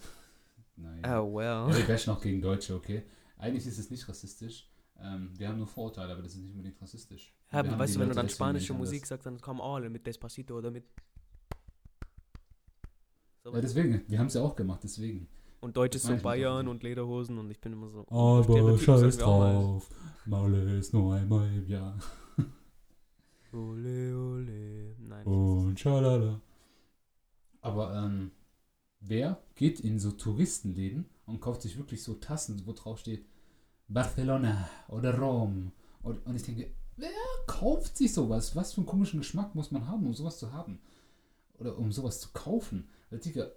Nein. 0.78 1.02
Oh, 1.06 1.34
well. 1.36 1.70
Ja, 1.70 1.78
wir 1.78 1.88
bashen 1.88 2.14
noch 2.14 2.22
gegen 2.22 2.42
Deutsche, 2.42 2.76
okay? 2.76 3.04
Eigentlich 3.38 3.66
ist 3.66 3.78
es 3.78 3.90
nicht 3.90 4.08
rassistisch. 4.08 4.70
Ähm, 4.98 5.32
wir 5.38 5.50
haben 5.50 5.58
nur 5.58 5.68
Vorurteile, 5.68 6.14
aber 6.14 6.22
das 6.22 6.34
ist 6.36 6.40
nicht 6.42 6.52
unbedingt 6.52 6.82
rassistisch. 6.82 7.34
Ja, 7.52 7.78
weißt 7.78 7.96
du, 7.96 8.00
wenn 8.00 8.10
du 8.10 8.16
dann 8.16 8.30
spanische 8.30 8.74
Musik 8.74 9.06
sagst, 9.06 9.26
dann 9.26 9.40
kommen 9.42 9.62
alle 9.62 9.90
mit 9.90 10.06
Despacito 10.08 10.58
oder 10.58 10.72
mit. 10.72 10.86
So 13.46 13.54
Ja, 13.54 13.62
deswegen, 13.62 14.02
wir 14.08 14.18
haben 14.18 14.26
es 14.26 14.34
ja 14.34 14.42
auch 14.42 14.56
gemacht, 14.56 14.80
deswegen. 14.84 15.28
und 15.62 15.78
Deutsch 15.78 15.98
ist 15.98 16.08
so 16.08 16.18
Bayern 16.18 16.68
und 16.68 16.82
Lederhosen 16.82 17.38
und 17.38 17.52
ich 17.52 17.62
bin 17.62 17.74
immer 17.74 17.88
so. 17.90 18.04
Aber 18.08 18.76
scheiß 18.76 19.20
drauf, 19.20 19.88
Maule 20.26 20.80
ist 20.80 20.96
nur 20.96 21.14
einmal 21.14 21.48
im 21.54 21.68
Jahr. 21.68 21.96
Ole, 23.54 24.18
ole. 24.18 24.96
Nein. 24.98 25.28
Und 25.28 25.80
schalala. 25.80 26.42
Aber 27.62 27.94
ähm, 27.94 28.32
wer 29.00 29.40
geht 29.54 29.80
in 29.80 30.00
so 30.00 30.12
Touristenläden 30.12 31.06
und 31.28 31.40
kauft 31.40 31.62
sich 31.62 31.78
wirklich 31.78 32.02
so 32.02 32.16
Tassen, 32.16 32.64
wo 32.66 32.74
drauf 32.74 32.98
steht 32.98 33.28
Barcelona 33.88 34.68
oder 34.88 35.20
Rom? 35.20 35.72
Und, 36.02 36.26
und 36.26 36.36
ich 36.36 36.44
denke, 36.44 36.72
wer 36.98 37.12
kauft 37.46 37.96
sich 37.96 38.12
sowas? 38.12 38.56
Was 38.56 38.74
für 38.74 38.82
einen 38.82 38.88
komischen 38.88 39.20
Geschmack 39.20 39.54
muss 39.54 39.70
man 39.70 39.88
haben, 39.88 40.08
um 40.08 40.16
sowas 40.16 40.40
zu 40.40 40.52
haben? 40.52 40.80
Oder 41.60 41.78
um 41.78 41.92
sowas 41.92 42.20
zu 42.20 42.30
kaufen? 42.34 42.90
Digga, 43.18 43.48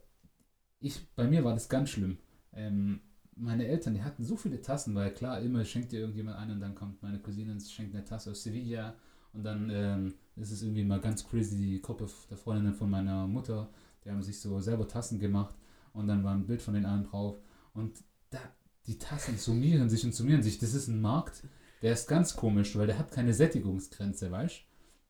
ich, 0.80 1.08
bei 1.14 1.26
mir 1.26 1.44
war 1.44 1.54
das 1.54 1.68
ganz 1.68 1.90
schlimm. 1.90 2.18
Ähm, 2.52 3.00
meine 3.36 3.66
Eltern, 3.66 3.94
die 3.94 4.02
hatten 4.02 4.24
so 4.24 4.36
viele 4.36 4.60
Tassen, 4.60 4.94
weil 4.94 5.12
klar, 5.12 5.40
immer 5.40 5.64
schenkt 5.64 5.92
dir 5.92 6.00
irgendjemand 6.00 6.38
ein 6.38 6.50
und 6.50 6.60
dann 6.60 6.74
kommt 6.74 7.02
meine 7.02 7.20
Cousine 7.20 7.52
und 7.52 7.62
schenkt 7.62 7.94
eine 7.94 8.04
Tasse 8.04 8.32
aus 8.32 8.42
Sevilla 8.42 8.94
und 9.32 9.44
dann 9.44 9.70
ähm, 9.70 10.14
ist 10.36 10.50
es 10.50 10.62
irgendwie 10.62 10.84
mal 10.84 11.00
ganz 11.00 11.26
crazy, 11.28 11.56
die 11.56 11.82
Gruppe 11.82 12.08
der 12.30 12.36
Freundinnen 12.36 12.74
von 12.74 12.90
meiner 12.90 13.26
Mutter, 13.26 13.68
die 14.04 14.10
haben 14.10 14.22
sich 14.22 14.40
so 14.40 14.60
selber 14.60 14.88
Tassen 14.88 15.20
gemacht 15.20 15.54
und 15.92 16.08
dann 16.08 16.24
war 16.24 16.34
ein 16.34 16.46
Bild 16.46 16.62
von 16.62 16.74
den 16.74 16.84
allen 16.84 17.04
drauf 17.04 17.40
und 17.74 18.02
da, 18.30 18.38
die 18.86 18.98
Tassen 18.98 19.36
summieren 19.38 19.88
sich 19.88 20.04
und 20.04 20.14
summieren 20.14 20.42
sich. 20.42 20.58
Das 20.58 20.74
ist 20.74 20.88
ein 20.88 21.00
Markt, 21.00 21.44
der 21.82 21.92
ist 21.92 22.08
ganz 22.08 22.34
komisch, 22.34 22.76
weil 22.76 22.88
der 22.88 22.98
hat 22.98 23.12
keine 23.12 23.32
Sättigungsgrenze, 23.34 24.30
weißt 24.30 24.64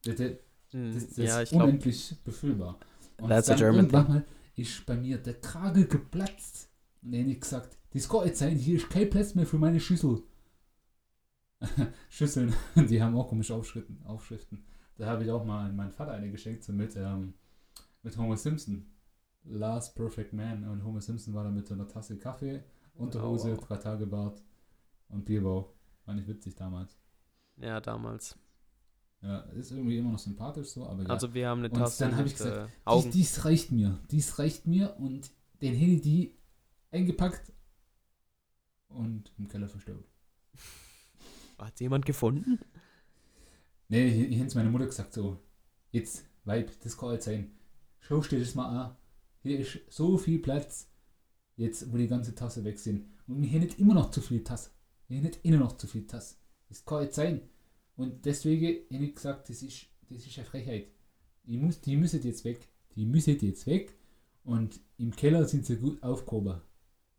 du? 0.04 0.14
Der, 0.14 0.38
Hm, 0.70 0.92
das, 0.94 1.08
das 1.08 1.16
ja, 1.16 1.40
ist 1.40 1.52
unendlich 1.52 2.16
befüllbar. 2.24 2.78
Und 3.18 3.28
That's 3.28 3.48
a 3.48 3.52
dann 3.52 3.58
German 3.58 3.86
irgendwann 3.86 4.08
mal 4.08 4.24
ist 4.58 4.84
bei 4.86 4.96
mir 4.96 5.18
der 5.18 5.40
Kragen 5.40 5.88
geplatzt. 5.88 6.70
Und 7.02 7.14
hab 7.14 7.26
ich 7.26 7.40
gesagt, 7.40 7.76
das 7.90 8.08
kann 8.08 8.26
jetzt 8.26 8.38
sein, 8.38 8.56
hier 8.56 8.76
ist 8.76 8.90
kein 8.90 9.08
Platz 9.10 9.34
mehr 9.34 9.46
für 9.46 9.58
meine 9.58 9.80
Schüssel. 9.80 10.22
Schüsseln, 12.08 12.54
die 12.76 13.02
haben 13.02 13.16
auch 13.16 13.28
komische 13.28 13.54
Aufschriften. 13.54 14.02
Aufschriften. 14.04 14.64
Da 14.96 15.06
habe 15.06 15.24
ich 15.24 15.30
auch 15.30 15.44
mal 15.44 15.66
an 15.66 15.76
meinen 15.76 15.92
Vater 15.92 16.12
eine 16.12 16.30
geschenkt, 16.30 16.64
so 16.64 16.72
mit, 16.72 16.96
ähm, 16.96 17.34
mit 18.02 18.16
Homer 18.16 18.36
Simpson. 18.36 18.86
Last 19.44 19.94
Perfect 19.94 20.32
Man. 20.32 20.64
Und 20.68 20.84
Homer 20.84 21.00
Simpson 21.00 21.34
war 21.34 21.44
da 21.44 21.50
mit 21.50 21.66
so 21.66 21.74
einer 21.74 21.88
Tasse 21.88 22.18
Kaffee, 22.18 22.62
Unterhose, 22.94 23.52
Oh, 23.52 23.56
wow. 23.56 23.66
drei 23.66 23.76
Tage 23.76 24.06
Bart 24.06 24.42
und 25.08 25.24
Bierbauch. 25.24 25.72
War 26.04 26.14
nicht 26.14 26.28
witzig 26.28 26.54
damals. 26.56 26.98
Ja, 27.56 27.80
damals. 27.80 28.36
Ja, 29.20 29.38
ist 29.56 29.72
irgendwie 29.72 29.98
immer 29.98 30.12
noch 30.12 30.18
sympathisch 30.18 30.68
so, 30.68 30.86
aber 30.86 31.02
ja. 31.02 31.08
Also, 31.08 31.34
wir 31.34 31.48
haben 31.48 31.58
eine 31.60 31.70
Und 31.70 31.78
Tasse 31.78 32.04
dann 32.04 32.12
hab 32.16 32.22
mit 32.24 32.32
ich 32.32 32.38
gesagt, 32.38 32.56
äh, 32.56 32.64
Dies, 32.66 32.84
Augen. 32.84 33.10
dies 33.10 33.44
reicht 33.44 33.72
mir. 33.72 33.98
Dies 34.10 34.38
reicht 34.38 34.66
mir 34.66 34.96
und 34.98 35.30
den 35.60 35.74
hätte 35.74 35.92
ich 35.92 36.00
die 36.02 36.34
eingepackt 36.92 37.52
und 38.88 39.32
im 39.38 39.48
Keller 39.48 39.68
verstaut. 39.68 40.04
Hat 41.58 41.80
jemand 41.80 42.06
gefunden? 42.06 42.60
Nee, 43.88 44.10
hier, 44.10 44.26
hier 44.28 44.44
hat 44.44 44.54
meine 44.54 44.70
Mutter 44.70 44.86
gesagt 44.86 45.12
so, 45.14 45.38
jetzt, 45.90 46.24
Weib, 46.44 46.70
das 46.82 46.96
kann 46.96 47.12
jetzt 47.12 47.24
sein. 47.24 47.50
Schau 48.00 48.20
dir 48.20 48.38
das 48.38 48.54
mal 48.54 48.66
an. 48.68 48.96
Hier 49.42 49.58
ist 49.60 49.78
so 49.88 50.16
viel 50.18 50.38
Platz, 50.38 50.88
jetzt 51.56 51.90
wo 51.92 51.96
die 51.96 52.06
ganze 52.06 52.34
Tasse 52.34 52.64
weg 52.64 52.78
sind. 52.78 53.06
Und 53.26 53.40
mir 53.40 53.58
nicht 53.58 53.78
immer 53.78 53.94
noch 53.94 54.10
zu 54.10 54.20
viel 54.20 54.44
Tasse. 54.44 54.70
Mir 55.08 55.22
nicht 55.22 55.40
immer 55.42 55.56
noch 55.56 55.76
zu 55.76 55.86
viel 55.86 56.06
Tasse. 56.06 56.36
Das 56.68 56.84
kann 56.84 57.02
jetzt 57.02 57.16
sein. 57.16 57.40
Und 57.98 58.24
deswegen 58.24 58.86
habe 58.94 59.04
ich 59.04 59.14
gesagt, 59.16 59.50
das 59.50 59.62
ist, 59.62 59.88
das 60.08 60.26
ist 60.26 60.38
eine 60.38 60.46
Frechheit. 60.46 60.88
Ich 61.44 61.58
muss, 61.58 61.82
die 61.82 61.96
müssen 61.96 62.22
jetzt 62.22 62.44
weg. 62.46 62.66
Die 62.96 63.04
müssen 63.06 63.38
jetzt 63.40 63.66
weg. 63.66 63.94
Und 64.44 64.80
im 64.96 65.14
Keller 65.14 65.46
sind 65.46 65.66
sie 65.66 65.76
gut 65.76 66.02
aufgehoben. 66.02 66.62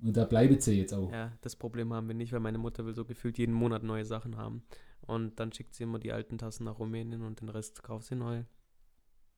Und 0.01 0.17
da 0.17 0.25
bleiben 0.25 0.59
sie 0.59 0.79
jetzt 0.79 0.93
auch. 0.93 1.11
Ja, 1.11 1.33
das 1.41 1.55
Problem 1.57 1.93
haben 1.93 2.07
wir 2.07 2.15
nicht, 2.15 2.31
weil 2.33 2.39
meine 2.39 2.57
Mutter 2.57 2.85
will 2.85 2.95
so 2.95 3.05
gefühlt 3.05 3.37
jeden 3.37 3.53
Monat 3.53 3.83
neue 3.83 4.05
Sachen 4.05 4.37
haben. 4.37 4.63
Und 5.01 5.39
dann 5.39 5.51
schickt 5.51 5.75
sie 5.75 5.83
immer 5.83 5.99
die 5.99 6.13
alten 6.13 6.39
Tassen 6.39 6.63
nach 6.65 6.79
Rumänien 6.79 7.21
und 7.23 7.41
den 7.41 7.49
Rest 7.49 7.83
kauft 7.83 8.07
sie 8.07 8.15
neu. 8.15 8.43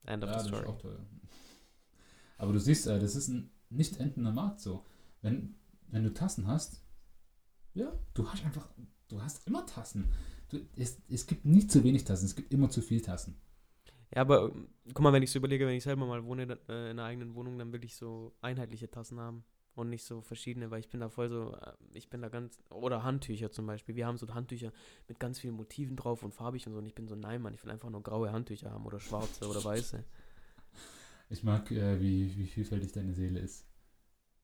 End 0.06 0.24
of 0.24 0.30
Ja, 0.30 0.40
the 0.40 0.44
das 0.44 0.44
ist 0.44 0.48
story. 0.50 0.66
auch 0.68 0.78
teuer. 0.78 1.06
Aber 2.38 2.54
du 2.54 2.60
siehst, 2.60 2.88
äh, 2.88 3.00
das 3.00 3.16
ist 3.16 3.28
ein 3.30 3.52
nicht 3.70 4.00
endender 4.00 4.32
Markt 4.32 4.60
so. 4.62 4.86
Wenn, 5.22 5.56
wenn 5.88 6.04
du 6.04 6.14
Tassen 6.14 6.48
hast, 6.48 6.84
ja, 7.74 7.92
du 8.14 8.28
hast 8.28 8.44
einfach, 8.46 8.70
du 9.08 9.22
hast 9.22 9.48
immer 9.48 9.66
Tassen. 9.66 10.10
Es, 10.76 11.02
es 11.10 11.28
gibt 11.28 11.46
nicht 11.46 11.72
zu 11.72 11.84
wenig 11.84 12.04
Tassen, 12.04 12.26
es 12.26 12.36
gibt 12.36 12.54
immer 12.54 12.70
zu 12.70 12.82
viel 12.82 13.02
Tassen. 13.02 13.36
Ja, 14.14 14.22
aber 14.22 14.52
guck 14.94 15.00
mal, 15.00 15.14
wenn 15.14 15.24
ich 15.24 15.32
so 15.32 15.40
überlege, 15.40 15.66
wenn 15.66 15.76
ich 15.76 15.84
selber 15.84 16.06
mal 16.06 16.24
wohne 16.26 16.44
äh, 16.44 16.92
in 16.92 17.00
einer 17.00 17.06
eigenen 17.06 17.34
Wohnung, 17.36 17.58
dann 17.58 17.72
will 17.72 17.84
ich 17.86 17.96
so 17.96 18.34
einheitliche 18.42 18.92
Tassen 18.92 19.20
haben 19.20 19.46
und 19.74 19.90
nicht 19.90 20.04
so 20.04 20.22
verschiedene, 20.22 20.70
weil 20.70 20.82
ich 20.82 20.90
bin 20.90 21.00
da 21.00 21.10
voll 21.10 21.30
so, 21.30 21.56
äh, 21.56 21.74
ich 21.94 22.10
bin 22.10 22.22
da 22.22 22.30
ganz, 22.30 22.62
oder 22.70 23.04
Handtücher 23.04 23.52
zum 23.52 23.66
Beispiel. 23.68 23.96
Wir 23.96 24.06
haben 24.06 24.18
so 24.18 24.28
Handtücher 24.34 24.74
mit 25.08 25.20
ganz 25.20 25.40
vielen 25.40 25.56
Motiven 25.56 25.96
drauf 25.96 26.24
und 26.24 26.34
farbig 26.34 26.68
und 26.68 26.74
so 26.74 26.80
und 26.80 26.86
ich 26.86 26.96
bin 26.96 27.08
so, 27.08 27.16
nein, 27.16 27.42
Mann, 27.42 27.54
ich 27.54 27.64
will 27.64 27.72
einfach 27.72 27.90
nur 27.90 28.04
graue 28.04 28.32
Handtücher 28.32 28.72
haben 28.72 28.86
oder 28.86 29.00
schwarze 29.00 29.48
oder 29.48 29.64
weiße. 29.64 30.04
Ich 31.30 31.44
mag, 31.44 31.72
äh, 31.72 32.02
wie, 32.02 32.36
wie 32.36 32.46
vielfältig 32.46 32.92
deine 32.92 33.14
Seele 33.14 33.40
ist. 33.40 33.66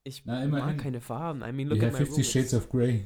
Ich 0.05 0.23
Na, 0.23 0.47
mag 0.47 0.77
keine 0.77 1.01
Farben. 1.01 1.41
I 1.41 1.51
mean, 1.51 1.67
look 1.67 1.79
at 1.79 1.91
have 1.91 1.99
my 1.99 2.05
50 2.05 2.15
room. 2.15 2.23
Shades 2.23 2.53
of 2.53 2.69
Grey. 2.69 3.03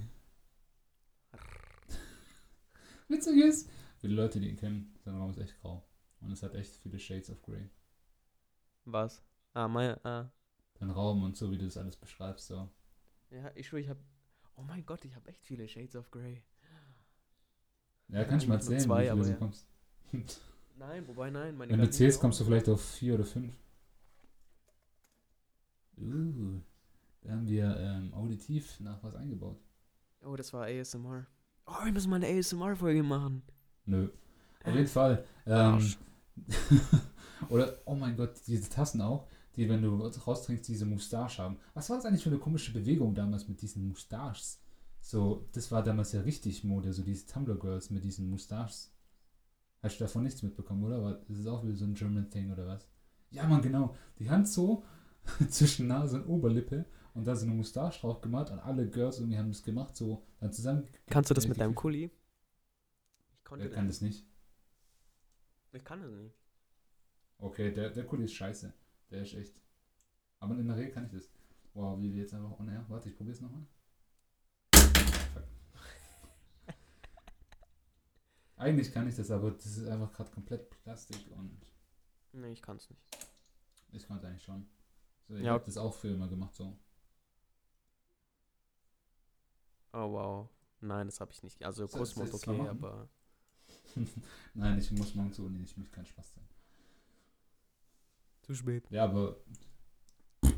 Witzig 3.12 3.38
ist, 3.44 3.70
für 3.98 4.08
die 4.08 4.16
Leute, 4.16 4.40
die 4.40 4.50
ihn 4.50 4.56
kennen, 4.56 4.96
sein 5.04 5.16
Raum 5.16 5.32
ist 5.32 5.38
echt 5.38 5.60
grau. 5.60 5.84
Und 6.22 6.32
es 6.32 6.44
hat 6.44 6.56
echt 6.56 6.76
viele 6.78 6.98
Shades 6.98 7.30
of 7.30 7.42
Grey. 7.42 7.70
Was? 8.86 9.22
Ah, 9.54 9.68
mein, 9.68 10.04
ah. 10.06 10.32
Dein 10.76 10.90
Raum 10.90 11.24
und 11.24 11.36
so, 11.36 11.52
wie 11.52 11.58
du 11.58 11.66
das 11.66 11.78
alles 11.78 11.98
beschreibst, 11.98 12.48
so. 12.48 12.70
Ja, 13.30 13.52
ich 13.56 13.68
schwöre, 13.68 13.82
ich 13.82 13.90
habe, 13.90 14.00
oh 14.56 14.62
mein 14.62 14.86
Gott, 14.86 15.04
ich 15.06 15.16
habe 15.16 15.30
echt 15.30 15.44
viele 15.44 15.68
Shades 15.68 15.96
of 15.96 16.10
Grey. 16.10 16.42
Ja, 18.08 18.24
kann 18.26 18.40
ich 18.40 18.48
mal 18.48 18.56
erzählen, 18.56 18.80
zwei, 18.80 19.00
wie 19.00 19.04
viel 19.04 19.12
aber 19.12 19.20
du 19.20 19.26
so 19.26 19.32
ja. 19.32 19.38
kommst. 19.38 19.68
Nein, 20.78 21.08
wobei 21.08 21.30
nein, 21.30 21.56
meine 21.56 21.74
Wenn 21.74 21.82
du 21.82 21.90
zählst, 21.90 22.20
kommst 22.20 22.40
du 22.40 22.46
vielleicht 22.46 22.68
auf 22.68 22.82
vier 22.82 23.14
oder 23.14 23.26
fünf. 23.26 23.54
Uh, 25.98 26.60
da 27.22 27.32
haben 27.32 27.48
wir 27.48 27.78
ähm, 27.78 28.14
auditiv 28.14 28.80
nach 28.80 29.04
was 29.04 29.16
eingebaut. 29.16 29.62
Oh, 30.24 30.36
das 30.36 30.52
war 30.54 30.66
ASMR. 30.66 31.28
Oh, 31.66 31.86
wir 31.86 31.92
müssen 31.92 32.10
mal 32.10 32.24
eine 32.24 32.28
ASMR-Folge 32.28 33.04
machen. 33.04 33.44
Nö. 33.86 34.10
Auf 34.64 34.76
jeden 34.76 34.88
Fall. 34.88 35.24
Ähm, 35.46 35.94
oder, 37.50 37.80
oh 37.86 37.96
mein 37.96 38.16
Gott, 38.16 38.36
diese 38.48 38.70
Tassen 38.70 39.02
auch, 39.02 39.28
die, 39.56 39.68
wenn 39.68 39.82
du 39.82 39.96
raustrinkst, 39.96 40.68
diese 40.68 40.86
Moustache 40.86 41.42
haben. 41.42 41.58
Was 41.74 41.90
war 41.90 41.98
das 41.98 42.06
eigentlich 42.06 42.24
für 42.24 42.30
eine 42.30 42.40
komische 42.40 42.74
Bewegung 42.74 43.16
damals 43.16 43.48
mit 43.48 43.62
diesen 43.62 43.88
Moustaches? 43.88 44.62
So, 45.02 45.48
das 45.54 45.72
war 45.72 45.84
damals 45.84 46.12
ja 46.12 46.22
richtig 46.22 46.64
Mode, 46.64 46.94
so 46.94 47.02
diese 47.02 47.26
Tumblr 47.26 47.58
Girls 47.58 47.90
mit 47.90 48.04
diesen 48.04 48.30
Moustaches. 48.30 48.94
Hast 49.82 50.00
du 50.00 50.04
davon 50.04 50.24
nichts 50.24 50.44
mitbekommen, 50.44 50.84
oder? 50.84 50.98
Aber 50.98 51.14
das 51.28 51.40
ist 51.40 51.48
auch 51.48 51.64
wieder 51.64 51.76
so 51.76 51.86
ein 51.86 51.96
German 51.96 52.30
Thing 52.30 52.52
oder 52.52 52.68
was? 52.68 52.88
Ja, 53.32 53.48
man, 53.48 53.62
genau. 53.62 53.96
Die 54.20 54.30
Hand 54.30 54.48
so 54.48 54.84
zwischen 55.50 55.88
Nase 55.88 56.22
und 56.22 56.28
Oberlippe 56.28 56.86
und 57.14 57.26
da 57.26 57.36
so 57.36 57.46
eine 57.46 57.56
Moustache 57.56 58.00
drauf 58.00 58.22
gemacht 58.22 58.52
und 58.52 58.60
alle 58.60 58.90
Girls 58.90 59.20
irgendwie 59.20 59.38
haben 59.38 59.50
das 59.50 59.64
gemacht, 59.64 59.96
so 59.96 60.26
dann 60.40 60.52
zusammen. 60.54 60.88
Kannst 61.08 61.30
du 61.30 61.34
das 61.34 61.46
äh, 61.46 61.50
mit 61.50 61.60
deinem. 61.60 61.76
Kuli? 61.76 62.12
Ich 63.38 63.44
konnte 63.44 63.66
Wer 63.66 63.72
kann 63.72 63.88
das 63.88 64.02
nicht? 64.02 64.26
Ich 65.74 65.84
kann 65.84 66.02
das 66.02 66.12
nicht. 66.12 66.36
Okay, 67.38 67.72
der, 67.74 67.90
der 67.90 68.06
Kuli 68.06 68.26
ist 68.26 68.34
scheiße. 68.34 68.74
Der 69.10 69.22
ist 69.24 69.34
echt. 69.34 69.60
Aber 70.40 70.56
in 70.58 70.68
der 70.68 70.78
Regel 70.78 70.92
kann 70.92 71.06
ich 71.06 71.12
das. 71.12 71.30
Wow, 71.74 72.00
wie 72.02 72.14
wir 72.14 72.22
jetzt 72.22 72.34
einfach 72.34 72.60
on 72.60 72.68
air. 72.70 72.86
Warte, 72.90 73.10
ich 73.10 73.16
probier's 73.18 73.42
nochmal. 73.42 73.66
Fuck. 74.74 75.44
Eigentlich 78.58 78.92
kann 78.94 79.08
ich 79.08 79.16
das, 79.16 79.32
aber 79.32 79.52
das 79.52 79.66
ist 79.66 79.88
einfach 79.88 80.12
gerade 80.14 80.32
komplett 80.32 80.70
Plastik 80.84 81.18
und 81.32 81.58
Nee, 82.34 82.52
ich 82.52 82.62
kann's 82.62 82.90
nicht. 82.90 83.02
ich 83.92 84.08
konnte 84.08 84.28
eigentlich 84.28 84.44
schon. 84.44 84.66
So, 85.28 85.36
ich 85.36 85.44
Ja. 85.44 85.54
habe 85.54 85.66
das 85.66 85.78
auch 85.78 85.94
für 85.94 86.10
immer 86.10 86.28
gemacht 86.30 86.54
so. 86.56 86.78
Oh 89.94 90.12
wow. 90.12 90.50
Nein, 90.82 91.08
das 91.08 91.20
habe 91.20 91.32
ich 91.32 91.44
nicht. 91.44 91.64
Also 91.64 91.86
ich's 91.86 92.16
mal 92.16 92.30
okay, 92.32 92.58
machen? 92.58 92.70
aber. 92.70 93.10
Nein, 94.54 94.80
ich 94.80 94.92
muss 94.92 95.16
morgen 95.16 95.32
zur 95.32 95.46
Uni, 95.46 95.64
ich 95.64 95.78
möchte 95.78 95.94
kein 95.94 96.06
Spaß 96.06 96.34
sein. 96.34 96.44
Zu 98.42 98.56
spät. 98.56 98.90
Ja, 98.90 99.06
aber. 99.06 99.38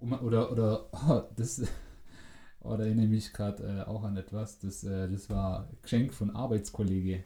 Um, 0.00 0.12
oder, 0.12 0.52
oder, 0.52 0.88
oh, 0.92 1.28
das. 1.34 1.62
Oh, 2.60 2.76
da 2.76 2.84
erinnere 2.84 3.06
ich 3.06 3.10
mich 3.10 3.32
gerade 3.32 3.62
äh, 3.62 3.82
auch 3.84 4.02
an 4.02 4.16
etwas. 4.16 4.58
Das, 4.58 4.82
äh, 4.82 5.08
das 5.08 5.30
war 5.30 5.70
Geschenk 5.80 6.12
von 6.12 6.34
Arbeitskollege. 6.34 7.24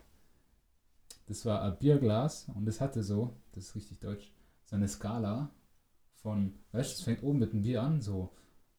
Das 1.26 1.46
war 1.46 1.62
ein 1.62 1.78
Bierglas 1.78 2.48
und 2.54 2.66
das 2.66 2.80
hatte 2.80 3.02
so, 3.02 3.40
das 3.52 3.68
ist 3.68 3.74
richtig 3.74 4.00
deutsch, 4.00 4.32
so 4.66 4.76
eine 4.76 4.88
Skala 4.88 5.50
von, 6.16 6.54
weißt 6.72 6.90
du, 6.90 6.94
es 6.98 7.02
fängt 7.02 7.22
oben 7.22 7.38
mit 7.38 7.52
dem 7.52 7.62
Bier 7.62 7.82
an, 7.82 8.02
so, 8.02 8.34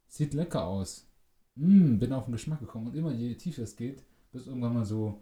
sieht 0.08 0.34
lecker 0.34 0.66
aus. 0.66 1.08
Mm, 1.56 2.00
bin 2.00 2.14
auf 2.14 2.26
den 2.26 2.32
Geschmack 2.34 2.60
gekommen 2.60 2.88
und 2.88 2.96
immer 2.96 3.12
je 3.12 3.36
tiefer 3.36 3.64
es 3.64 3.76
geht, 3.76 4.04
bis 4.32 4.48
irgendwann 4.48 4.74
mal 4.74 4.86
so, 4.86 5.22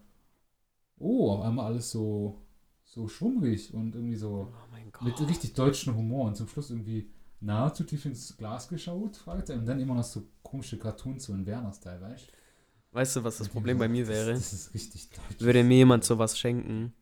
oh, 1.00 1.32
auf 1.32 1.42
einmal 1.42 1.66
alles 1.66 1.92
so, 1.92 2.42
so 2.86 3.08
schwummrig 3.08 3.74
und 3.74 3.96
irgendwie 3.96 4.16
so, 4.16 4.54
Oh 5.00 5.04
mit 5.04 5.20
richtig 5.28 5.54
deutschem 5.54 5.96
Humor 5.96 6.28
und 6.28 6.36
zum 6.36 6.48
Schluss 6.48 6.70
irgendwie 6.70 7.10
nahezu 7.40 7.84
tief 7.84 8.06
ins 8.06 8.38
Glas 8.38 8.68
geschaut, 8.68 9.18
fragte 9.18 9.54
und 9.54 9.66
dann 9.66 9.80
immer 9.80 9.96
noch 9.96 10.04
so 10.04 10.24
komische 10.44 10.78
Cartoons, 10.78 11.24
so 11.26 11.34
in 11.34 11.46
Werner-Style, 11.46 12.02
weißt 12.02 12.28
du? 12.28 12.32
Weißt 12.94 13.16
du, 13.16 13.24
was 13.24 13.38
das 13.38 13.50
Problem 13.50 13.78
bei 13.80 13.88
mir 13.88 14.06
das- 14.06 14.10
wäre? 14.10 14.34
Das 14.34 14.54
ist 14.54 14.74
richtig 14.74 15.10
deutsch. 15.10 15.40
Würde 15.40 15.64
mir 15.64 15.78
jemand 15.78 16.04
sowas 16.04 16.38
schenken, 16.38 16.94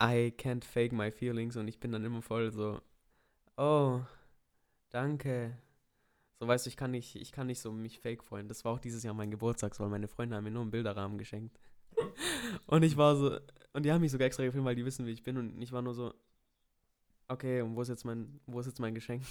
I 0.00 0.32
can't 0.36 0.64
fake 0.64 0.92
my 0.92 1.10
feelings 1.10 1.56
und 1.56 1.68
ich 1.68 1.80
bin 1.80 1.92
dann 1.92 2.04
immer 2.04 2.22
voll 2.22 2.50
so, 2.52 2.80
oh, 3.56 4.00
danke. 4.90 5.56
So 6.38 6.46
weißt 6.46 6.66
du, 6.66 6.68
ich 6.68 6.76
kann 6.76 6.90
nicht, 6.90 7.16
ich 7.16 7.32
kann 7.32 7.46
nicht 7.46 7.60
so 7.60 7.72
mich 7.72 7.98
fake 7.98 8.22
freuen. 8.22 8.48
Das 8.48 8.64
war 8.64 8.72
auch 8.72 8.78
dieses 8.78 9.02
Jahr 9.02 9.14
mein 9.14 9.30
Geburtstag, 9.30 9.78
weil 9.80 9.88
meine 9.88 10.08
Freunde 10.08 10.36
haben 10.36 10.44
mir 10.44 10.50
nur 10.50 10.62
einen 10.62 10.70
Bilderrahmen 10.70 11.16
geschenkt. 11.18 11.58
Und 12.66 12.82
ich 12.82 12.96
war 12.96 13.16
so, 13.16 13.38
und 13.72 13.84
die 13.84 13.92
haben 13.92 14.00
mich 14.00 14.12
sogar 14.12 14.26
extra 14.26 14.44
gefilmt, 14.44 14.66
weil 14.66 14.74
die 14.74 14.84
wissen, 14.84 15.06
wie 15.06 15.12
ich 15.12 15.22
bin. 15.22 15.36
Und 15.36 15.60
ich 15.60 15.70
war 15.72 15.82
nur 15.82 15.94
so, 15.94 16.14
okay, 17.28 17.60
und 17.60 17.76
wo 17.76 17.82
ist 17.82 17.88
jetzt 17.88 18.04
mein, 18.04 18.40
wo 18.46 18.60
ist 18.60 18.66
jetzt 18.66 18.80
mein 18.80 18.94
Geschenk? 18.94 19.22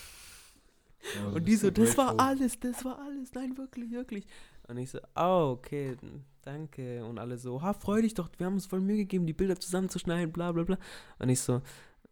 Du 1.14 1.36
Und 1.36 1.48
die 1.48 1.56
so, 1.56 1.72
das 1.72 1.98
war 1.98 2.20
alles, 2.20 2.60
das 2.60 2.86
war 2.86 3.00
alles, 3.00 3.34
nein, 3.34 3.58
wirklich, 3.58 3.92
wirklich. 3.92 4.26
Und 4.68 4.78
ich 4.78 4.92
so, 4.92 5.00
oh, 5.16 5.56
okay, 5.58 5.96
danke. 6.42 7.04
Und 7.06 7.20
alle 7.20 7.38
so, 7.38 7.62
ha, 7.62 7.74
freu 7.74 8.02
dich 8.02 8.14
doch, 8.14 8.30
wir 8.38 8.46
haben 8.46 8.54
uns 8.54 8.66
voll 8.66 8.82
Mühe 8.82 8.98
gegeben, 8.98 9.26
die 9.26 9.34
Bilder 9.34 9.60
zusammenzuschneiden, 9.60 10.32
bla 10.32 10.52
bla 10.52 10.64
bla. 10.64 10.78
Und 11.20 11.30
ich 11.30 11.42
so, 11.42 11.62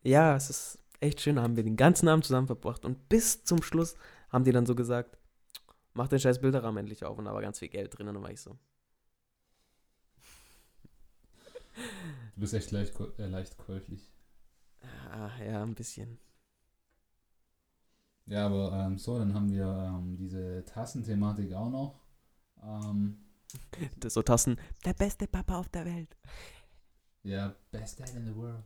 ja, 0.04 0.36
es 0.36 0.50
ist 0.50 0.80
echt 1.00 1.22
schön, 1.22 1.39
haben 1.39 1.56
wir 1.56 1.64
den 1.64 1.78
ganzen 1.78 2.08
Abend 2.08 2.26
zusammen 2.26 2.48
verbracht. 2.48 2.86
Und 2.86 3.10
bis 3.10 3.44
zum 3.44 3.62
Schluss 3.62 3.96
haben 4.34 4.45
die 4.45 4.51
dann 4.53 4.65
so 4.67 4.75
gesagt, 4.75 5.17
mach 5.95 6.09
den 6.09 6.19
scheiß 6.19 6.41
Bilderrahmen 6.41 6.79
endlich 6.81 7.05
auf. 7.05 7.17
Und 7.19 7.25
da 7.25 7.34
war 7.36 7.41
ganz 7.41 7.59
viel 7.59 7.69
Geld 7.69 7.97
drin. 7.97 8.07
Und 8.09 8.15
dann 8.15 8.23
war 8.23 8.31
ich 8.31 8.41
so, 8.41 8.57
Du 12.36 12.41
bist 12.41 12.53
echt 12.53 12.71
leicht, 12.71 12.93
äh, 13.17 13.25
leicht 13.27 13.57
käuflich. 13.57 14.11
ah, 15.11 15.31
ja, 15.43 15.61
ein 15.63 15.75
bisschen. 15.75 16.19
Ja, 18.25 18.45
aber 18.47 18.71
ähm, 18.73 18.97
so, 18.97 19.17
dann 19.17 19.34
haben 19.34 19.49
wir 19.51 19.65
ähm, 19.65 20.15
diese 20.17 20.63
Tassenthematik 20.65 21.53
auch 21.53 21.69
noch. 21.69 21.99
Ähm, 22.63 23.17
Das 23.97 24.13
so 24.13 24.21
Tassen, 24.21 24.59
der 24.86 24.93
beste 24.93 25.27
Papa 25.27 25.57
auf 25.59 25.69
der 25.69 25.86
Welt. 25.86 26.15
ja, 27.23 27.55
best 27.71 27.99
dad 27.99 28.13
in 28.15 28.25
the 28.25 28.36
world. 28.36 28.63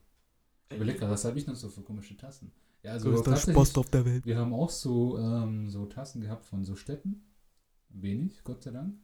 Ich 0.70 0.76
überleg 0.78 1.00
grad, 1.00 1.10
was 1.12 1.26
habe 1.26 1.38
ich 1.40 1.48
noch 1.48 1.56
so 1.56 1.70
für 1.70 1.82
komische 1.84 2.16
Tassen? 2.18 2.52
Ja, 2.88 2.94
also 2.94 3.12
Größter 3.12 3.36
Spaß 3.36 3.78
auf 3.80 3.90
der 3.90 4.06
Welt. 4.06 4.26
wir 4.26 4.38
haben 4.38 4.54
auch 4.54 4.70
so, 4.70 5.20
ähm, 5.20 5.70
so 5.70 5.86
Tassen 5.88 6.22
gehabt 6.22 6.46
von 6.46 6.64
so 6.64 6.78
Städten. 6.78 7.22
Wenig, 7.90 8.46
Gott 8.46 8.64
sei 8.64 8.72
Dank. 8.72 8.98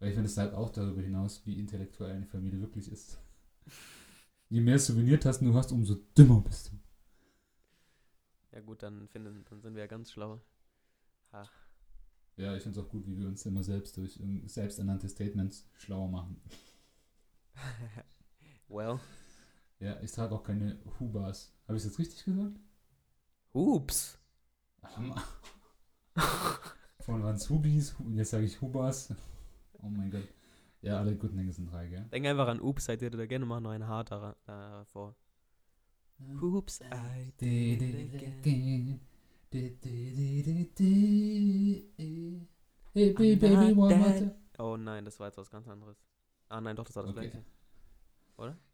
Weil 0.00 0.08
ich 0.08 0.14
finde, 0.14 0.26
es 0.26 0.34
sagt 0.34 0.54
auch 0.54 0.70
darüber 0.70 1.00
hinaus, 1.00 1.46
wie 1.46 1.56
intellektuell 1.56 2.16
eine 2.16 2.26
Familie 2.26 2.60
wirklich 2.60 2.90
ist. 2.90 3.20
Je 4.48 4.60
mehr 4.60 4.76
Souvenirtassen 4.80 5.46
du 5.46 5.54
hast, 5.54 5.70
umso 5.70 5.94
dümmer 6.16 6.40
bist 6.40 6.72
du. 6.72 6.76
Ja 8.56 8.60
gut, 8.60 8.82
dann, 8.82 9.06
finden, 9.06 9.44
dann 9.48 9.60
sind 9.60 9.74
wir 9.74 9.82
ja 9.82 9.86
ganz 9.86 10.10
schlau. 10.10 10.40
Ach. 11.30 11.52
Ja, 12.36 12.56
ich 12.56 12.62
finde 12.64 12.80
es 12.80 12.84
auch 12.84 12.90
gut, 12.90 13.06
wie 13.06 13.16
wir 13.16 13.28
uns 13.28 13.46
immer 13.46 13.62
selbst 13.62 13.96
durch 13.98 14.20
selbsternannte 14.46 15.08
Statements 15.08 15.64
schlauer 15.74 16.08
machen. 16.08 16.40
well. 18.68 18.98
Ja, 19.78 20.00
ich 20.00 20.10
trage 20.10 20.34
auch 20.34 20.42
keine 20.42 20.76
Hubas. 20.98 21.52
Habe 21.68 21.76
ich 21.76 21.84
es 21.84 21.90
jetzt 21.90 22.00
richtig 22.00 22.24
gesagt? 22.24 22.58
Hammer. 24.82 25.22
Von 27.00 27.22
waren 27.22 27.36
es 27.36 27.48
Hubis, 27.48 27.94
und 27.98 28.14
jetzt 28.16 28.30
sage 28.30 28.44
ich 28.44 28.60
Hubas. 28.60 29.14
Oh 29.82 29.88
mein 29.88 30.10
Gott. 30.10 30.28
Ja, 30.82 30.98
alle 30.98 31.16
guten 31.16 31.36
Dinge 31.36 31.52
sind 31.52 31.70
drei, 31.72 31.88
gell? 31.88 32.04
Denk 32.12 32.26
einfach 32.26 32.48
an 32.48 32.60
Ups, 32.60 32.84
seid 32.84 33.02
ihr 33.02 33.10
da 33.10 33.26
gerne 33.26 33.46
mal 33.46 33.60
noch 33.60 33.70
ein 33.70 33.86
Haar 33.86 34.04
da, 34.04 34.36
davor. 34.46 35.16
Ups, 36.40 36.80
I 36.80 37.32
did 37.38 37.82
it 37.82 38.14
again. 38.14 39.00
Hey, 42.94 43.12
baby, 43.12 43.36
baby, 43.36 43.72
one 43.72 43.96
more. 43.96 44.34
Oh 44.58 44.76
nein, 44.76 45.04
das 45.04 45.18
war 45.20 45.28
jetzt 45.28 45.38
was 45.38 45.50
ganz 45.50 45.68
anderes. 45.68 45.96
Ah 46.48 46.60
nein, 46.60 46.76
doch, 46.76 46.84
das 46.84 46.96
war 46.96 47.04
das 47.04 47.12
Okay. 47.12 47.30
gleiche. 47.30 47.44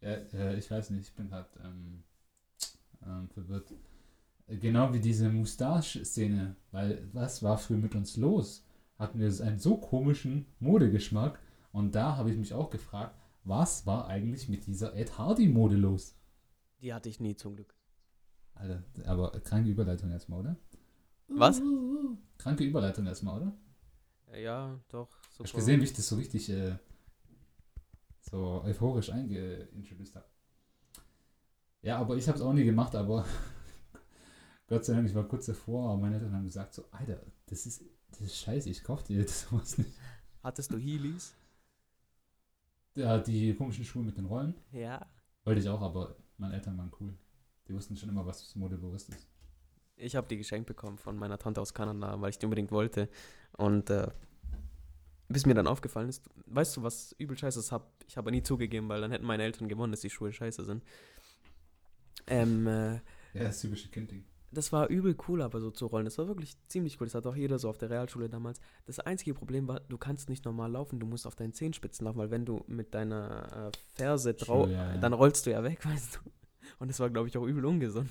Ja, 0.01 0.11
äh, 0.11 0.57
ich 0.57 0.69
weiß 0.69 0.91
nicht, 0.91 1.07
ich 1.07 1.15
bin 1.15 1.29
gerade 1.29 1.49
ähm, 1.63 2.03
ähm, 3.05 3.29
verwirrt. 3.29 3.73
Genau 4.47 4.93
wie 4.93 4.99
diese 4.99 5.29
Moustache-Szene, 5.29 6.55
weil 6.71 7.09
was 7.13 7.41
war 7.41 7.57
früher 7.57 7.77
mit 7.77 7.95
uns 7.95 8.15
los? 8.15 8.63
Hatten 8.99 9.19
wir 9.19 9.27
einen 9.45 9.59
so 9.59 9.77
komischen 9.77 10.45
Modegeschmack 10.59 11.39
und 11.71 11.95
da 11.95 12.15
habe 12.15 12.31
ich 12.31 12.37
mich 12.37 12.53
auch 12.53 12.69
gefragt, 12.69 13.15
was 13.43 13.85
war 13.85 14.07
eigentlich 14.07 14.47
mit 14.47 14.67
dieser 14.67 14.95
Ed 14.95 15.17
Hardy-Mode 15.17 15.75
los? 15.75 16.15
Die 16.81 16.93
hatte 16.93 17.09
ich 17.09 17.19
nie 17.19 17.35
zum 17.35 17.55
Glück. 17.55 17.73
Alter, 18.53 18.83
aber 19.05 19.31
kranke 19.41 19.69
Überleitung 19.69 20.11
erstmal, 20.11 20.39
oder? 20.41 20.55
Was? 21.27 21.61
Kranke 22.37 22.63
Überleitung 22.63 23.05
erstmal, 23.07 23.41
oder? 23.41 23.57
Äh, 24.31 24.43
Ja, 24.43 24.79
doch, 24.89 25.09
super. 25.31 25.43
Hast 25.43 25.53
du 25.53 25.57
gesehen, 25.57 25.81
wie 25.81 25.85
ich 25.85 25.93
das 25.93 26.07
so 26.07 26.15
richtig 26.15 26.49
äh, 26.49 26.77
so 28.21 28.61
euphorisch 28.63 29.09
eingeintroduced 29.09 30.15
habe? 30.15 30.25
Ja, 31.81 31.97
aber 31.97 32.15
ich 32.15 32.27
habe 32.27 32.37
es 32.37 32.43
auch 32.43 32.53
nie 32.53 32.63
gemacht, 32.63 32.95
aber 32.95 33.25
Gott 34.67 34.83
sei 34.85 34.93
Dank, 34.93 35.07
ich 35.07 35.15
war 35.15 35.23
kurz 35.27 35.45
davor, 35.45 35.89
aber 35.91 36.01
meine 36.01 36.15
Eltern 36.15 36.33
haben 36.33 36.45
gesagt 36.45 36.73
so, 36.73 36.85
Alter, 36.91 37.21
das 37.47 37.65
ist, 37.65 37.83
das 38.11 38.21
ist 38.21 38.37
scheiße, 38.37 38.69
ich 38.69 38.83
kauf 38.83 39.03
dir 39.03 39.21
das 39.23 39.41
sowas 39.49 39.77
nicht. 39.77 39.91
Hattest 40.43 40.71
du 40.71 40.77
Heelys? 40.77 41.35
Ja, 42.95 43.17
die 43.19 43.53
komischen 43.53 43.83
Schuhe 43.83 44.03
mit 44.03 44.17
den 44.17 44.25
Rollen, 44.25 44.55
Ja. 44.71 45.05
wollte 45.43 45.59
ich 45.61 45.69
auch, 45.69 45.81
aber 45.81 46.15
meine 46.37 46.53
Eltern 46.55 46.77
waren 46.77 46.91
cool. 46.99 47.13
Die 47.67 47.73
wussten 47.73 47.95
schon 47.97 48.09
immer, 48.09 48.25
was 48.25 48.55
modebewusst 48.55 49.09
ist. 49.09 49.27
Ich 49.97 50.15
habe 50.15 50.27
die 50.27 50.37
geschenkt 50.37 50.67
bekommen 50.67 50.97
von 50.97 51.17
meiner 51.17 51.37
Tante 51.37 51.61
aus 51.61 51.73
Kanada, 51.73 52.19
weil 52.21 52.29
ich 52.29 52.37
die 52.39 52.45
unbedingt 52.45 52.71
wollte. 52.71 53.09
Und 53.57 53.89
äh, 53.89 54.07
bis 55.29 55.45
mir 55.45 55.53
dann 55.55 55.67
aufgefallen 55.67 56.09
ist, 56.09 56.29
weißt 56.45 56.77
du, 56.77 56.83
was 56.83 57.13
übel 57.17 57.37
scheiße 57.37 57.59
ist, 57.59 57.71
hab, 57.71 57.91
ich 58.07 58.15
habe 58.17 58.31
nie 58.31 58.43
zugegeben, 58.43 58.87
weil 58.89 59.01
dann 59.01 59.11
hätten 59.11 59.25
meine 59.25 59.43
Eltern 59.43 59.67
gewonnen, 59.67 59.91
dass 59.91 60.01
die 60.01 60.09
Schuhe 60.09 60.31
scheiße 60.31 60.63
sind. 60.65 60.83
Ähm, 62.27 62.67
äh, 62.67 62.95
Ja, 63.33 63.43
das 63.43 63.61
typische 63.61 63.89
Kindding. 63.89 64.25
Das 64.55 64.71
war 64.71 64.87
übel 64.89 65.15
cool, 65.27 65.41
aber 65.41 65.59
so 65.59 65.71
zu 65.71 65.85
rollen. 65.85 66.05
Das 66.05 66.17
war 66.17 66.27
wirklich 66.27 66.55
ziemlich 66.67 66.99
cool. 66.99 67.07
Das 67.07 67.15
hat 67.15 67.27
auch 67.27 67.35
jeder 67.35 67.59
so 67.59 67.69
auf 67.69 67.77
der 67.77 67.89
Realschule 67.89 68.29
damals. 68.29 68.59
Das 68.85 68.99
einzige 68.99 69.33
Problem 69.33 69.67
war, 69.67 69.81
du 69.81 69.97
kannst 69.97 70.29
nicht 70.29 70.45
normal 70.45 70.71
laufen, 70.71 70.99
du 70.99 71.05
musst 71.05 71.27
auf 71.27 71.35
deinen 71.35 71.53
Zehenspitzen 71.53 72.05
laufen, 72.05 72.17
weil 72.17 72.31
wenn 72.31 72.45
du 72.45 72.63
mit 72.67 72.93
deiner 72.93 73.71
äh, 73.71 73.77
Ferse 73.93 74.33
drauf, 74.33 74.69
ja, 74.69 74.93
ja. 74.93 74.97
dann 74.97 75.13
rollst 75.13 75.45
du 75.45 75.51
ja 75.51 75.63
weg, 75.63 75.85
weißt 75.85 76.15
du. 76.15 76.31
Und 76.79 76.89
das 76.89 76.99
war, 76.99 77.09
glaube 77.09 77.27
ich, 77.27 77.37
auch 77.37 77.45
übel 77.45 77.65
ungesund. 77.65 78.09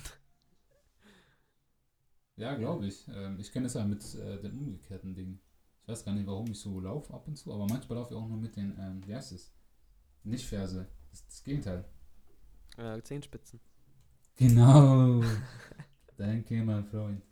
Ja, 2.36 2.54
glaube 2.54 2.86
ich. 2.86 3.06
Ähm, 3.08 3.38
ich 3.38 3.52
kenne 3.52 3.66
es 3.66 3.74
ja 3.74 3.84
mit 3.84 4.02
äh, 4.14 4.40
dem 4.40 4.58
umgekehrten 4.58 5.14
Ding. 5.14 5.40
Ich 5.82 5.88
weiß 5.88 6.04
gar 6.04 6.14
nicht, 6.14 6.26
warum 6.26 6.50
ich 6.50 6.58
so 6.58 6.80
laufe 6.80 7.12
ab 7.12 7.26
und 7.28 7.36
zu, 7.36 7.52
aber 7.52 7.66
manchmal 7.66 7.98
laufe 7.98 8.14
ich 8.14 8.20
auch 8.20 8.26
nur 8.26 8.38
mit 8.38 8.56
den, 8.56 8.76
ähm, 8.78 9.06
wie 9.06 9.14
heißt 9.14 9.32
es? 9.32 9.52
Nicht 10.24 10.46
Ferse. 10.46 10.88
Das 11.10 11.20
ist 11.20 11.28
das 11.28 11.44
Gegenteil. 11.44 11.84
Äh, 12.76 13.02
Zehenspitzen. 13.02 13.60
Genau. 14.36 15.22
Danke, 16.16 16.62
mein 16.62 16.84
Freund. 16.84 17.22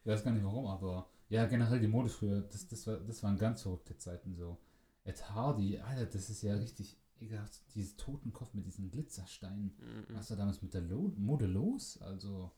Ich 0.00 0.06
weiß 0.06 0.24
gar 0.24 0.32
nicht 0.32 0.44
warum, 0.44 0.66
aber 0.66 1.08
ja, 1.28 1.46
generell 1.46 1.80
die 1.80 1.86
Mode 1.86 2.08
früher, 2.08 2.40
das, 2.40 2.66
das, 2.66 2.86
war, 2.86 2.96
das 2.96 3.22
waren 3.22 3.38
ganz 3.38 3.62
verrückte 3.62 3.96
Zeiten 3.96 4.34
so. 4.34 4.58
Ed 5.04 5.30
Hardy, 5.30 5.78
Alter, 5.78 6.06
das 6.06 6.30
ist 6.30 6.42
ja 6.42 6.54
richtig 6.54 6.98
ekelhaft. 7.20 7.60
Dieses 7.74 7.96
Totenkopf 7.96 8.54
mit 8.54 8.66
diesen 8.66 8.90
Glitzersteinen. 8.90 9.76
Mhm. 9.78 10.14
Was 10.14 10.30
war 10.30 10.36
damals 10.36 10.62
mit 10.62 10.74
der 10.74 10.82
Lo 10.82 11.12
Mode 11.16 11.46
los? 11.46 12.00
Also, 12.02 12.50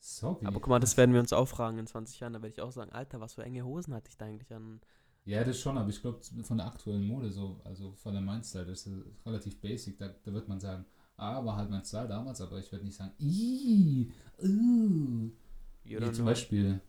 Sorry. 0.00 0.46
Aber 0.46 0.60
guck 0.60 0.68
mal, 0.68 0.78
das 0.78 0.96
werden 0.96 1.12
wir 1.12 1.20
uns 1.20 1.32
auch 1.32 1.48
fragen 1.48 1.78
in 1.78 1.86
20 1.86 2.20
Jahren. 2.20 2.32
Da 2.32 2.42
werde 2.42 2.52
ich 2.52 2.60
auch 2.60 2.70
sagen, 2.70 2.92
Alter, 2.92 3.20
was 3.20 3.34
für 3.34 3.42
enge 3.42 3.64
Hosen 3.64 3.94
hatte 3.94 4.08
ich 4.08 4.16
da 4.16 4.26
eigentlich 4.26 4.52
an? 4.54 4.80
Ja, 5.24 5.44
das 5.44 5.58
schon, 5.60 5.76
aber 5.76 5.90
ich 5.90 6.00
glaube, 6.00 6.20
von 6.42 6.56
der 6.56 6.66
aktuellen 6.66 7.06
Mode 7.06 7.30
so, 7.30 7.60
also 7.64 7.92
von 7.92 8.14
der 8.14 8.22
Mindstyle, 8.22 8.64
das 8.64 8.86
ist 8.86 8.96
relativ 9.26 9.60
basic. 9.60 9.98
Da, 9.98 10.08
da 10.08 10.32
wird 10.32 10.48
man 10.48 10.60
sagen, 10.60 10.86
war 11.18 11.56
halt 11.56 11.70
mein 11.70 11.84
Style 11.84 12.08
damals, 12.08 12.40
aber 12.40 12.58
ich 12.58 12.70
werde 12.70 12.84
nicht 12.84 12.96
sagen, 12.96 13.12
ih, 13.18 14.10
uh. 14.42 15.30
Wie 15.84 15.96
zum 15.96 16.14
know. 16.14 16.24
Beispiel, 16.24 16.80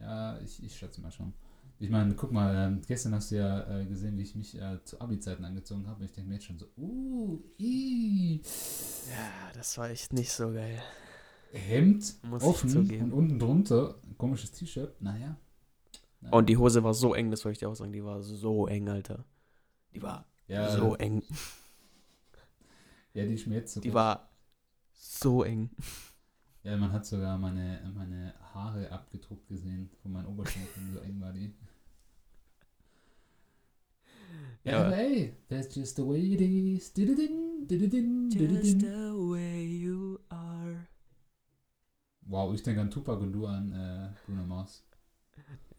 ja, 0.00 0.38
ich, 0.40 0.62
ich 0.62 0.76
schätze 0.76 1.00
mal 1.00 1.10
schon. 1.10 1.32
Ich 1.80 1.90
meine, 1.90 2.14
guck 2.14 2.30
mal, 2.30 2.54
ähm, 2.54 2.82
gestern 2.86 3.14
hast 3.14 3.30
du 3.30 3.36
ja 3.36 3.80
äh, 3.80 3.84
gesehen, 3.86 4.16
wie 4.16 4.22
ich 4.22 4.34
mich 4.36 4.54
äh, 4.60 4.78
zu 4.84 5.00
Abi-Zeiten 5.00 5.44
angezogen 5.44 5.86
habe. 5.86 6.00
Und 6.00 6.06
ich 6.06 6.12
denke 6.12 6.28
mir 6.28 6.34
jetzt 6.36 6.44
schon 6.44 6.58
so, 6.58 6.66
uh, 6.76 7.42
ih. 7.58 8.40
Ja, 9.10 9.52
das 9.54 9.76
war 9.76 9.90
echt 9.90 10.12
nicht 10.12 10.30
so 10.30 10.52
geil. 10.52 10.80
Hemd 11.52 12.14
Muss 12.22 12.42
offen 12.42 12.76
und 12.76 13.12
unten 13.12 13.38
drunter 13.38 13.96
ein 14.04 14.16
komisches 14.16 14.52
T-Shirt. 14.52 15.00
Naja. 15.00 15.36
naja. 16.20 16.34
Und 16.34 16.48
die 16.48 16.56
Hose 16.56 16.82
war 16.84 16.94
so 16.94 17.14
eng, 17.14 17.30
das 17.30 17.44
wollte 17.44 17.54
ich 17.54 17.58
dir 17.58 17.68
auch 17.68 17.74
sagen. 17.74 17.92
Die 17.92 18.04
war 18.04 18.22
so 18.22 18.66
eng, 18.66 18.88
Alter. 18.88 19.24
Die 19.94 20.02
war 20.02 20.26
ja, 20.46 20.76
so 20.76 20.94
eng. 20.94 21.22
Ja, 23.14 23.24
die 23.24 23.34
ist 23.34 23.46
mir 23.46 23.56
jetzt 23.56 23.74
so 23.74 23.80
Die 23.80 23.94
war 23.94 24.28
so 24.92 25.42
eng. 25.44 25.70
Ja, 26.62 26.76
man 26.76 26.92
hat 26.92 27.04
sogar 27.06 27.38
meine, 27.38 27.92
meine 27.94 28.34
Haare 28.54 28.90
abgedruckt 28.90 29.46
gesehen 29.48 29.90
von 30.02 30.12
meinen 30.12 30.26
Oberschenkeln, 30.26 30.92
so 30.92 31.00
eng 31.00 31.20
war 31.20 31.32
die. 31.32 31.54
Ja, 34.64 34.86
aber 34.86 34.96
ey, 34.96 35.36
that's 35.48 35.74
just 35.74 35.96
the 35.96 36.02
way 36.06 36.32
it 36.32 36.40
is. 36.40 36.92
Dididin, 36.92 37.66
dididin, 37.68 38.30
dididin. 38.30 38.80
the 38.80 39.12
way 39.30 39.62
you 39.62 40.18
are. 40.30 40.86
Wow, 42.22 42.54
ich 42.54 42.62
denke 42.62 42.80
an 42.80 42.90
Tupac 42.90 43.20
und 43.20 43.32
du 43.32 43.46
an 43.46 43.72
äh, 43.72 44.08
Bruno 44.24 44.46
Mars. 44.46 44.82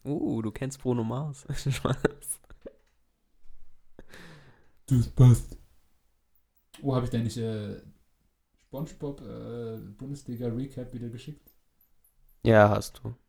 Uh, 0.04 0.40
du 0.40 0.52
kennst 0.52 0.80
Bruno 0.80 1.02
Mars. 1.02 1.44
Spaß. 1.52 2.40
Das 4.86 5.08
passt. 5.08 5.55
Oh, 6.82 6.94
habe 6.94 7.04
ich 7.04 7.10
denn 7.10 7.24
nicht 7.24 7.36
äh, 7.38 7.80
Spongebob 8.66 9.20
äh, 9.22 9.78
Bundesliga 9.98 10.48
Recap 10.48 10.92
wieder 10.92 11.08
geschickt? 11.08 11.50
Ja, 12.44 12.70
hast 12.70 13.00
du. 13.04 13.14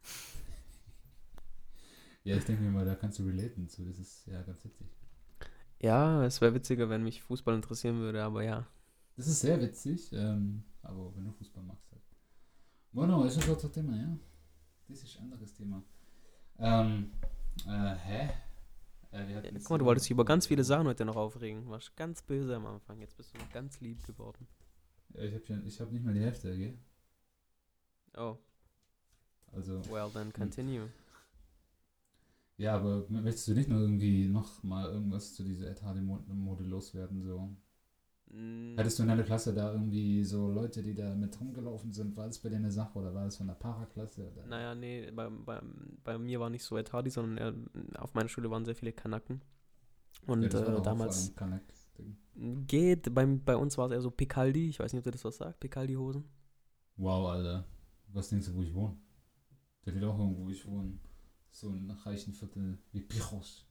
Ja, 2.23 2.35
ich 2.35 2.43
denke 2.43 2.61
mir 2.61 2.71
mal, 2.71 2.85
da 2.85 2.95
kannst 2.95 3.19
du 3.19 3.23
relaten 3.23 3.69
zu. 3.69 3.85
Das 3.85 3.97
ist 3.99 4.25
ja 4.27 4.41
ganz 4.41 4.63
witzig. 4.65 4.87
Ja, 5.79 6.23
es 6.25 6.41
wäre 6.41 6.53
witziger, 6.53 6.89
wenn 6.89 7.03
mich 7.03 7.21
Fußball 7.23 7.55
interessieren 7.55 7.99
würde, 7.99 8.23
aber 8.23 8.43
ja. 8.43 8.67
Das 9.15 9.27
ist 9.27 9.41
sehr 9.41 9.59
witzig, 9.61 10.11
ähm, 10.13 10.63
aber 10.83 11.15
wenn 11.15 11.25
du 11.25 11.31
Fußball 11.31 11.63
magst 11.63 11.91
halt. 11.91 12.03
Bueno, 12.91 13.23
ist 13.25 13.41
ein 13.41 13.49
otro 13.49 13.67
Thema, 13.69 13.95
ja. 13.95 14.17
Das 14.87 15.03
ist 15.03 15.17
ein 15.17 15.23
anderes 15.23 15.53
Thema. 15.53 15.83
Ähm, 16.59 17.11
äh, 17.67 17.95
hä? 17.95 18.29
Äh, 19.11 19.31
Ja, 19.33 19.41
Guck 19.41 19.69
mal, 19.69 19.77
du 19.79 19.85
wolltest 19.85 20.05
dich 20.05 20.11
über 20.11 20.23
ganz 20.25 20.47
viele 20.47 20.63
Sachen 20.63 20.87
heute 20.87 21.03
noch 21.05 21.15
aufregen. 21.17 21.65
Du 21.65 21.71
warst 21.71 21.95
ganz 21.97 22.21
böse 22.21 22.55
am 22.55 22.65
Anfang. 22.65 22.99
Jetzt 23.01 23.17
bist 23.17 23.33
du 23.33 23.37
noch 23.37 23.49
ganz 23.51 23.79
lieb 23.81 24.03
geworden. 24.05 24.47
Ja, 25.13 25.23
ich 25.23 25.33
habe 25.33 25.69
hab 25.69 25.91
nicht 25.91 26.05
mal 26.05 26.13
die 26.13 26.21
Hälfte, 26.21 26.57
gell? 26.57 26.77
Oh, 28.17 28.37
Also, 29.53 29.81
well 29.89 30.09
then 30.09 30.31
continue. 30.31 30.89
ja, 32.57 32.75
aber 32.75 33.05
möchtest 33.09 33.47
du 33.47 33.53
nicht 33.53 33.69
noch 33.69 33.79
irgendwie 33.79 34.27
noch 34.27 34.61
mal 34.63 34.89
irgendwas 34.91 35.33
zu 35.35 35.43
dieser 35.43 35.69
Etade-Mode 35.71 36.63
loswerden, 36.63 37.23
so? 37.23 37.55
Mm, 38.29 38.77
Hattest 38.77 38.99
du 38.99 39.03
in 39.03 39.09
deiner 39.09 39.23
Klasse 39.23 39.53
da 39.53 39.71
irgendwie 39.71 40.23
so 40.23 40.49
Leute, 40.49 40.83
die 40.83 40.93
da 40.93 41.15
mit 41.15 41.39
rumgelaufen 41.39 41.93
sind? 41.93 42.15
War 42.17 42.27
das 42.27 42.39
bei 42.39 42.49
dir 42.49 42.57
eine 42.57 42.71
Sache 42.71 42.99
oder 42.99 43.13
war 43.13 43.25
das 43.25 43.37
von 43.37 43.47
der 43.47 43.53
Paraklasse? 43.55 44.29
Oder? 44.31 44.45
Naja, 44.47 44.75
nee, 44.75 45.09
bei, 45.11 45.29
bei, 45.29 45.61
bei 46.03 46.17
mir 46.17 46.39
war 46.39 46.49
nicht 46.49 46.63
so 46.63 46.77
Hardy, 46.77 47.09
sondern 47.09 47.37
eher, 47.37 48.01
auf 48.01 48.13
meiner 48.13 48.29
Schule 48.29 48.49
waren 48.51 48.65
sehr 48.65 48.75
viele 48.75 48.91
Kanaken. 48.91 49.41
Und 50.25 50.41
Ja, 50.43 50.49
das 50.49 50.61
war 50.65 50.71
doch 50.71 50.79
äh, 50.79 50.83
damals 50.83 51.35
Kanak-Ding. 51.35 52.17
geht, 52.67 53.13
beim, 53.13 53.43
bei 53.43 53.55
uns 53.55 53.77
war 53.77 53.85
es 53.87 53.91
eher 53.93 54.01
so 54.01 54.11
Picaldi. 54.11 54.67
Ich 54.69 54.79
weiß 54.79 54.91
nicht, 54.91 54.99
ob 54.99 55.05
dir 55.05 55.11
das 55.11 55.23
was 55.25 55.37
sagt, 55.37 55.59
Picaldi-Hosen. 55.59 56.25
Wow, 56.97 57.29
Alter. 57.29 57.65
Was 58.13 58.29
denkst 58.29 58.47
du, 58.47 58.55
wo 58.55 58.61
ich 58.63 58.73
wohne? 58.73 58.97
Der 59.85 59.93
liegt 59.93 60.05
auch 60.05 60.17
irgendwo, 60.17 60.45
wo 60.45 60.49
ich 60.49 60.65
wohne. 60.65 60.99
So 61.51 61.69
ein 61.69 61.89
reichen 61.91 62.33
Viertel 62.33 62.77
wie 62.91 63.01
Pichos. 63.01 63.65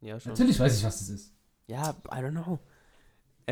Ja, 0.00 0.18
schon. 0.18 0.32
Natürlich 0.32 0.58
weiß 0.58 0.78
ich, 0.78 0.84
was 0.84 0.98
das 0.98 1.08
ist. 1.10 1.34
Ja, 1.66 1.90
I 2.06 2.16
don't 2.16 2.30
know. 2.32 2.58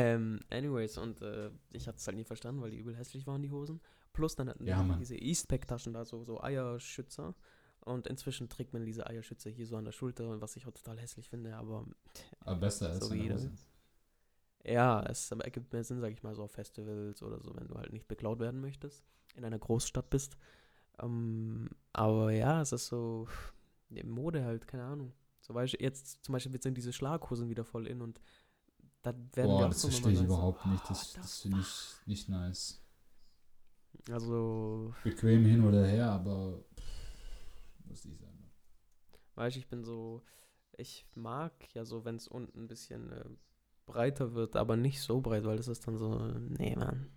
Ähm, 0.01 0.41
anyways, 0.51 0.99
und 0.99 1.23
äh, 1.23 1.51
ich 1.73 1.89
hatte 1.89 1.99
es 1.99 2.07
halt 2.07 2.17
nie 2.17 2.25
verstanden, 2.25 2.61
weil 2.61 2.71
die 2.71 2.79
übel 2.79 2.95
hässlich 2.97 3.27
waren, 3.27 3.43
die 3.43 3.51
Hosen. 3.51 3.81
Plus 4.13 4.37
dann 4.37 4.49
hatten 4.49 4.65
Ja, 4.65 4.83
die 4.83 4.83
Mann. 4.83 4.99
diese 4.99 5.17
Eastpack-Taschen 5.17 5.93
da, 5.93 6.05
so, 6.05 6.25
so 6.25 6.41
Eierschützer. 6.43 7.35
Und 7.81 8.07
inzwischen 8.07 8.49
trägt 8.49 8.73
man 8.73 8.85
diese 8.85 9.07
Eierschützer 9.07 9.51
hier 9.51 9.67
so 9.67 9.77
an 9.77 9.85
der 9.85 9.93
Schulter, 9.93 10.41
was 10.41 10.57
ich 10.57 10.67
auch 10.67 10.73
total 10.73 10.99
hässlich 10.99 11.29
finde, 11.31 11.57
aber 11.57 11.87
Aber 12.41 12.57
besser 12.61 12.91
als 12.91 13.07
So 13.07 13.15
eine 13.15 13.25
wie 13.25 13.33
Hose. 13.33 13.51
ja, 14.65 15.03
es 15.05 15.31
ergibt 15.31 15.73
mehr 15.73 15.85
Sinn, 15.85 16.01
sag 16.01 16.13
ich 16.13 16.23
mal, 16.23 16.35
so 16.35 16.43
auf 16.45 16.53
Festivals 16.53 17.23
oder 17.23 17.41
so, 17.41 17.55
wenn 17.57 17.69
du 17.69 17.75
halt 17.77 17.93
nicht 17.93 18.09
beklaut 18.09 18.41
werden 18.41 18.61
möchtest, 18.61 19.05
in 19.37 19.45
einer 19.45 19.59
Großstadt 19.59 20.11
bist. 20.11 20.37
Ähm, 21.01 21.71
aber 21.93 22.33
ja, 22.33 22.63
es 22.63 22.73
ist 22.73 22.89
so, 22.89 23.29
Mode 24.05 24.45
halt, 24.45 24.67
keine 24.67 24.85
Ahnung. 24.85 25.13
So, 25.41 25.55
weißt 25.55 25.75
du, 25.75 25.79
jetzt 25.83 26.25
zum 26.25 26.33
Beispiel 26.35 26.61
sind 26.61 26.77
diese 26.77 26.93
Schlaghosen 26.93 27.49
wieder 27.49 27.65
voll 27.65 27.87
in 27.87 28.03
und 28.03 28.21
da 29.13 29.37
werden 29.37 29.51
Boah, 29.51 29.69
das 29.69 29.83
verstehe 29.83 30.13
ich 30.13 30.23
überhaupt 30.23 30.63
so, 30.63 30.69
nicht. 30.69 30.85
oh, 30.85 30.89
Das, 30.89 31.15
what 31.17 31.25
das 31.25 31.41
finde 31.41 31.61
ich 31.61 31.97
nicht 32.07 32.29
nice. 32.29 32.83
Also, 34.11 34.95
Bequem 35.03 35.45
hin 35.45 35.65
oder 35.65 35.87
her, 35.87 36.11
aber 36.13 36.65
muss 37.85 38.05
ich 38.05 38.17
sagen. 38.19 38.51
weißt 39.35 39.57
du, 39.57 39.61
ich 39.61 39.69
bin 39.69 39.85
so, 39.85 40.23
ich 40.77 41.07
mag 41.15 41.53
ja 41.75 41.85
so, 41.85 42.05
wenn 42.05 42.17
es 42.17 42.29
unten 42.29 42.65
ein 42.65 42.69
bisschen 42.69 43.13
äh, 43.13 43.25
breiter 43.87 44.35
wird, 44.35 44.57
aber 44.57 44.77
nicht 44.77 45.01
so 45.03 45.21
breit, 45.21 45.45
weil 45.45 45.57
das 45.57 45.69
ist 45.69 45.87
dann 45.87 45.97
so, 45.99 46.19
nee, 46.59 46.77
Mann. 46.77 47.11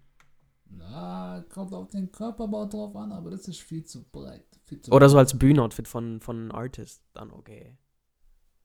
Na, 0.65 1.43
kommt 1.49 1.73
auf 1.73 1.89
den 1.89 2.11
Körperbau 2.11 2.65
drauf 2.65 2.95
an, 2.95 3.11
aber 3.11 3.29
das 3.31 3.47
ist 3.47 3.59
viel 3.61 3.83
zu 3.83 4.03
breit. 4.09 4.45
Viel 4.65 4.81
zu 4.81 4.91
Oder 4.91 5.09
so 5.09 5.17
als 5.17 5.37
Bühnenoutfit 5.37 5.87
von, 5.87 6.21
von 6.21 6.37
einem 6.37 6.51
Artist, 6.51 7.03
dann 7.13 7.31
okay. 7.31 7.77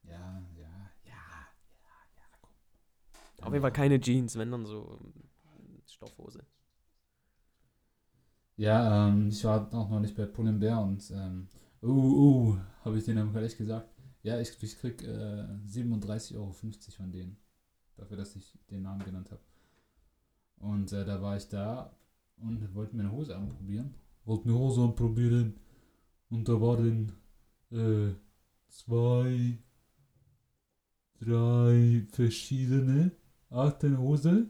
Ja. 0.04 0.42
Auf 3.46 3.52
jeden 3.52 3.62
Fall 3.62 3.72
keine 3.72 4.00
Jeans, 4.00 4.36
wenn 4.36 4.50
dann 4.50 4.66
so 4.66 4.98
ähm, 5.00 5.82
Stoffhose. 5.86 6.44
Ja, 8.56 9.08
ähm, 9.08 9.28
ich 9.28 9.44
war 9.44 9.72
auch 9.72 9.88
noch 9.88 10.00
nicht 10.00 10.16
bei 10.16 10.26
Pull&Bear 10.26 10.82
und, 10.82 11.08
ähm, 11.12 11.48
uh, 11.82 11.86
uh, 11.86 12.58
habe 12.84 12.98
ich 12.98 13.04
denen 13.04 13.18
am 13.18 13.32
gleich 13.32 13.56
gesagt. 13.56 13.88
Ja, 14.22 14.40
ich, 14.40 14.60
ich 14.60 14.78
krieg 14.78 15.00
äh, 15.02 15.46
37,50 15.64 16.34
Euro 16.34 16.52
von 16.52 17.12
denen. 17.12 17.36
Dafür, 17.96 18.16
dass 18.16 18.34
ich 18.34 18.58
den 18.68 18.82
Namen 18.82 19.04
genannt 19.04 19.30
habe. 19.30 19.42
Und 20.56 20.92
äh, 20.92 21.04
da 21.04 21.22
war 21.22 21.36
ich 21.36 21.48
da 21.48 21.94
und 22.38 22.74
wollte 22.74 22.96
mir 22.96 23.02
eine 23.02 23.12
Hose 23.12 23.36
anprobieren. 23.36 23.94
Wollte 24.24 24.48
eine 24.48 24.58
Hose 24.58 24.82
anprobieren. 24.82 25.54
Und 26.30 26.48
da 26.48 26.60
waren 26.60 27.12
äh, 27.70 28.12
zwei, 28.68 29.58
drei 31.20 32.06
verschiedene 32.10 33.12
Arten 33.50 33.98
Hose. 33.98 34.48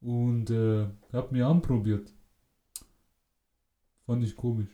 Und 0.00 0.50
äh, 0.50 0.88
hab 1.12 1.30
mir 1.30 1.46
anprobiert. 1.46 2.12
Fand 4.06 4.24
ich 4.24 4.34
komisch. 4.34 4.70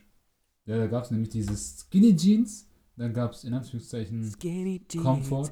Ja, 0.65 0.77
da 0.77 0.87
gab 0.87 1.03
es 1.03 1.11
nämlich 1.11 1.29
dieses 1.29 1.79
Skinny 1.81 2.15
Jeans. 2.15 2.69
Dann 2.95 3.13
gab 3.13 3.33
es 3.33 3.43
in 3.43 3.53
Anführungszeichen 3.53 4.23
Skinny 4.31 4.85
Jeans. 4.87 5.03
Comfort. 5.03 5.51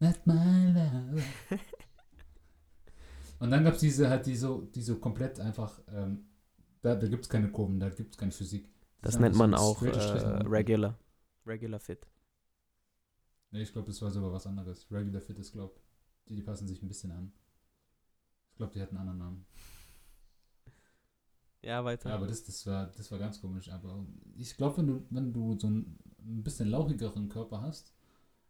Not 0.00 0.26
my 0.26 0.72
love. 0.72 1.22
Und 3.38 3.50
dann 3.50 3.64
gab 3.64 3.74
es 3.74 3.80
diese 3.80 4.08
halt, 4.08 4.26
die 4.26 4.36
so, 4.36 4.62
die 4.74 4.82
so 4.82 4.96
komplett 4.96 5.40
einfach, 5.40 5.80
ähm, 5.92 6.26
da, 6.82 6.94
da 6.94 7.06
gibt 7.06 7.24
es 7.24 7.28
keine 7.28 7.50
Kurven, 7.50 7.78
da 7.78 7.88
gibt 7.90 8.12
es 8.12 8.18
keine 8.18 8.32
Physik. 8.32 8.68
Das 9.02 9.14
ist 9.14 9.20
nennt 9.20 9.34
so 9.34 9.38
man 9.38 9.54
ein 9.54 9.60
auch 9.60 9.82
äh. 9.82 9.88
Regular. 9.88 10.98
Regular 11.46 11.80
Fit. 11.80 12.06
Nee, 13.50 13.62
ich 13.62 13.72
glaube, 13.72 13.88
das 13.88 14.00
war 14.02 14.10
sogar 14.10 14.32
was 14.32 14.46
anderes. 14.46 14.86
Regular 14.90 15.20
Fit 15.20 15.38
ist, 15.38 15.52
glaube 15.52 15.74
die, 16.28 16.36
die 16.36 16.42
passen 16.42 16.66
sich 16.66 16.82
ein 16.82 16.88
bisschen 16.88 17.10
an. 17.10 17.32
Ich 18.50 18.56
glaube, 18.56 18.72
die 18.72 18.80
hatten 18.80 18.96
einen 18.96 19.08
anderen 19.08 19.18
Namen. 19.18 19.46
Ja, 21.62 21.84
weiter. 21.84 22.10
Ja, 22.10 22.14
aber 22.14 22.26
das, 22.26 22.44
das, 22.44 22.66
war, 22.66 22.86
das 22.86 23.10
war 23.10 23.18
ganz 23.18 23.40
komisch. 23.40 23.70
Aber 23.70 24.06
ich 24.36 24.56
glaube, 24.56 24.78
wenn 24.78 24.86
du, 24.86 25.06
wenn 25.10 25.32
du 25.32 25.58
so 25.58 25.66
einen, 25.66 25.98
ein 26.20 26.42
bisschen 26.42 26.68
lauchigeren 26.68 27.28
Körper 27.28 27.60
hast, 27.62 27.92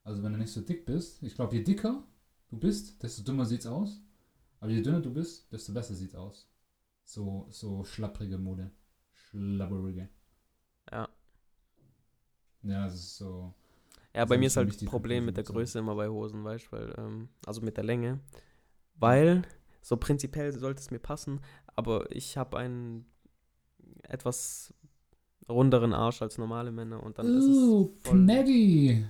also 0.05 0.23
wenn 0.23 0.33
du 0.33 0.39
nicht 0.39 0.53
so 0.53 0.61
dick 0.61 0.85
bist, 0.87 1.23
ich 1.23 1.35
glaube, 1.35 1.57
je 1.57 1.63
dicker 1.63 2.05
du 2.49 2.59
bist, 2.59 3.03
desto 3.03 3.23
dümmer 3.23 3.47
sieht's 3.47 3.67
aus. 3.67 4.01
Aber 4.61 4.71
je 4.71 4.83
dünner 4.83 5.01
du 5.01 5.13
bist, 5.13 5.51
desto 5.53 5.73
besser 5.73 5.95
sieht's 5.95 6.15
aus. 6.15 6.49
So, 7.05 7.47
so 7.51 7.85
schlapprige 7.85 8.39
Mode. 8.39 8.71
Schlabberige. 9.13 10.09
ja. 10.91 11.09
Ja, 12.63 12.87
es 12.87 12.95
ist 12.95 13.17
so. 13.17 13.55
Ja, 14.17 14.25
bei 14.25 14.37
ist 14.37 14.41
mir 14.41 14.47
ist 14.47 14.57
halt 14.57 14.69
das 14.71 14.85
Problem 14.85 15.27
mit 15.27 15.37
der 15.37 15.45
Größe 15.45 15.79
immer 15.79 15.95
bei 15.95 16.09
Hosen, 16.09 16.43
weißt 16.43 16.67
du, 16.67 16.73
weil, 16.73 16.95
ähm, 16.97 17.29
also 17.45 17.61
mit 17.61 17.77
der 17.77 17.85
Länge. 17.85 18.21
Weil, 18.95 19.43
so 19.83 19.99
prinzipiell 19.99 20.53
sollte 20.59 20.81
es 20.81 20.91
mir 20.91 20.99
passen, 20.99 21.41
aber 21.75 22.11
ich 22.11 22.39
habe 22.39 22.57
einen, 22.57 23.05
etwas 24.05 24.73
runderen 25.51 25.93
Arsch 25.93 26.23
als 26.23 26.39
normale 26.39 26.73
Männer 26.73 27.03
und 27.03 27.19
dann 27.19 27.27
ist 27.27 27.45
es 27.45 28.09
voll-. 28.09 28.17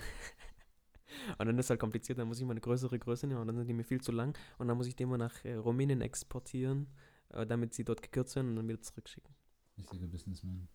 Und 1.38 1.46
dann 1.46 1.58
ist 1.58 1.70
halt 1.70 1.80
kompliziert, 1.80 2.18
dann 2.18 2.28
muss 2.28 2.38
ich 2.38 2.44
mal 2.44 2.52
eine 2.52 2.60
größere 2.60 2.98
Größe 2.98 3.26
nehmen 3.26 3.40
und 3.40 3.46
dann 3.48 3.56
sind 3.56 3.66
die 3.66 3.72
mir 3.72 3.84
viel 3.84 4.00
zu 4.00 4.12
lang 4.12 4.38
und 4.58 4.68
dann 4.68 4.76
muss 4.76 4.86
ich 4.86 4.94
die 4.94 5.06
mal 5.06 5.16
nach 5.16 5.44
äh, 5.44 5.54
Rumänien 5.54 6.00
exportieren, 6.00 6.86
äh, 7.30 7.46
damit 7.46 7.74
sie 7.74 7.84
dort 7.84 8.02
gekürzt 8.02 8.36
werden 8.36 8.50
und 8.50 8.56
dann 8.56 8.68
wieder 8.68 8.80
zurückschicken. 8.80 9.34
Richtiger 9.78 10.06
Businessman. 10.06 10.68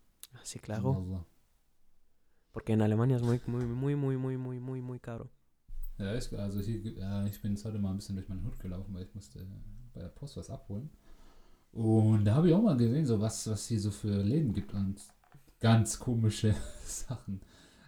Sí, 0.44 0.60
claro. 0.60 0.96
Allah. 0.96 1.26
Porque 2.52 2.74
en 2.74 2.82
Alemania 2.82 3.18
es 3.18 3.24
muy, 3.24 3.42
muy, 3.48 3.66
muy, 3.66 3.96
muy, 3.96 4.18
muy, 4.18 4.38
muy, 4.38 4.60
muy, 4.60 4.82
muy 4.82 5.00
caro. 5.00 5.30
Ja, 5.98 6.16
ich, 6.16 6.38
also 6.38 6.60
hier, 6.60 6.98
äh, 6.98 7.30
ich 7.30 7.42
bin 7.42 7.52
jetzt 7.52 7.64
heute 7.66 7.80
mal 7.80 7.92
ein 7.92 7.98
bisschen 7.98 8.16
durch 8.16 8.28
meinen 8.28 8.44
Hut 8.46 8.60
gelaufen, 8.60 8.94
weil 8.94 9.04
ich 9.04 9.14
musste 9.16 9.40
äh, 9.40 9.46
bei 9.94 10.02
der 10.02 10.10
Post 10.10 10.38
was 10.38 10.50
abholen. 10.50 10.90
Und 11.72 12.26
da 12.26 12.36
habe 12.36 12.50
ich 12.50 12.54
auch 12.54 12.62
mal 12.62 12.76
gesehen, 12.76 13.06
so 13.06 13.22
was, 13.22 13.48
was 13.48 13.68
hier 13.68 13.80
so 13.80 13.92
für 13.92 14.22
Läden 14.24 14.54
gibt 14.54 14.74
und 14.74 15.00
ganz 15.60 16.00
komische 16.00 16.56
Sachen. 16.86 17.42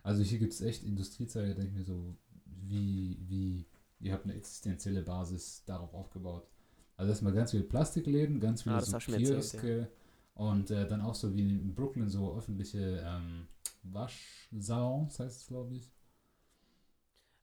Also 0.04 0.24
hier 0.24 0.40
gibt 0.40 0.54
es 0.54 0.62
echt 0.62 0.84
Industriezweige, 0.84 1.50
da 1.50 1.54
denke 1.56 1.72
ich 1.72 1.78
mir 1.80 1.86
so, 1.86 2.16
wie, 2.46 3.18
wie, 3.28 3.66
ihr 4.00 4.14
habt 4.14 4.26
eine 4.26 4.36
existenzielle 4.36 5.02
Basis 5.02 5.64
darauf 5.66 5.94
aufgebaut. 5.94 6.48
Also 6.96 7.10
erstmal 7.10 7.34
ganz 7.34 7.52
viele 7.52 7.64
Plastikläden, 7.64 8.40
ganz 8.40 8.64
viele 8.64 8.76
Ah, 8.76 8.82
so 8.82 8.92
mir 8.92 9.18
erzählt, 9.18 9.28
Kioske 9.28 9.90
und 10.36 10.72
äh, 10.72 10.88
dann 10.88 11.02
auch 11.02 11.16
so 11.16 11.34
wie 11.34 11.42
in 11.42 11.74
Brooklyn 11.74 12.10
so 12.10 12.36
öffentliche 12.38 13.04
ähm, 13.06 13.48
Waschsalons, 13.84 15.20
heißt 15.20 15.42
es 15.42 15.48
glaube 15.48 15.76
ich. 15.76 15.92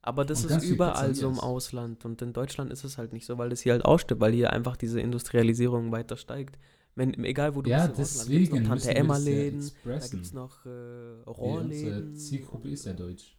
Aber 0.01 0.25
das 0.25 0.43
Und 0.43 0.51
ist 0.51 0.63
überall 0.63 1.13
so 1.13 1.29
im. 1.29 1.39
Ausland 1.39 2.05
und 2.05 2.21
in 2.21 2.33
Deutschland 2.33 2.71
ist 2.71 2.83
es 2.83 2.97
halt 2.97 3.13
nicht 3.13 3.25
so, 3.25 3.37
weil 3.37 3.49
das 3.49 3.61
hier 3.61 3.73
halt 3.73 3.85
ausstirbt, 3.85 4.19
weil 4.19 4.33
hier 4.33 4.51
einfach 4.51 4.75
diese 4.75 4.99
Industrialisierung 4.99 5.91
weiter 5.91 6.17
steigt. 6.17 6.57
Wenn, 6.95 7.13
egal 7.23 7.55
wo 7.55 7.61
du 7.61 7.69
ja, 7.69 7.87
bist 7.87 7.97
im 7.97 8.03
Ausland, 8.03 8.29
gibt's 8.29 8.49
deswegen 8.49 8.63
noch 8.63 8.69
Tante 8.69 8.87
wir 8.87 8.95
Emma 8.95 9.13
das 9.15 9.25
ja 9.25 9.31
Läden, 9.31 9.71
da 9.83 10.07
gibt 10.07 10.25
es 10.25 10.33
noch 10.33 10.65
äh, 10.65 10.69
Nee, 10.69 11.59
unsere 11.59 12.03
Rohrläden. 12.03 12.15
Zielgruppe 12.15 12.69
ist 12.69 12.85
ja 12.85 12.93
deutsch. 12.93 13.37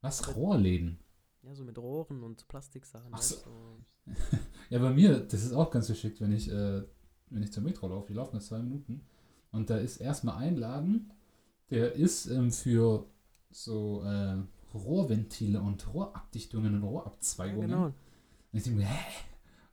Was? 0.00 0.34
Rohrläden? 0.36 0.98
Ja, 1.42 1.54
so 1.54 1.64
mit 1.64 1.78
Rohren 1.78 2.22
und 2.22 2.46
Plastiksachen. 2.48 3.10
Ach 3.12 3.22
so. 3.22 3.36
Ja, 4.70 4.78
bei 4.78 4.90
mir, 4.90 5.20
das 5.20 5.44
ist 5.44 5.52
auch 5.52 5.70
ganz 5.70 5.86
geschickt, 5.86 6.20
wenn 6.20 6.32
ich, 6.32 6.50
äh, 6.50 6.82
wenn 7.30 7.42
ich 7.42 7.52
zur 7.52 7.62
Metro 7.62 7.86
laufe. 7.88 8.08
Wir 8.08 8.16
laufen 8.16 8.32
nur 8.32 8.40
zwei 8.40 8.58
Minuten. 8.58 9.06
Und 9.52 9.70
da 9.70 9.76
ist 9.76 9.98
erstmal 9.98 10.38
ein 10.38 10.56
Laden, 10.56 11.12
der 11.72 11.92
ist 11.94 12.26
ähm, 12.26 12.52
für 12.52 13.06
so 13.50 14.02
äh, 14.04 14.36
Rohrventile 14.74 15.60
und 15.60 15.92
Rohrabdichtungen 15.92 16.74
und 16.76 16.82
Ja, 16.82 16.88
Rohrabzweigungen. 16.88 17.68
genau. 17.68 17.84
Und 17.86 17.94
ich 18.52 18.62
denke 18.62 18.78
mir, 18.80 18.86
hä? 18.86 18.98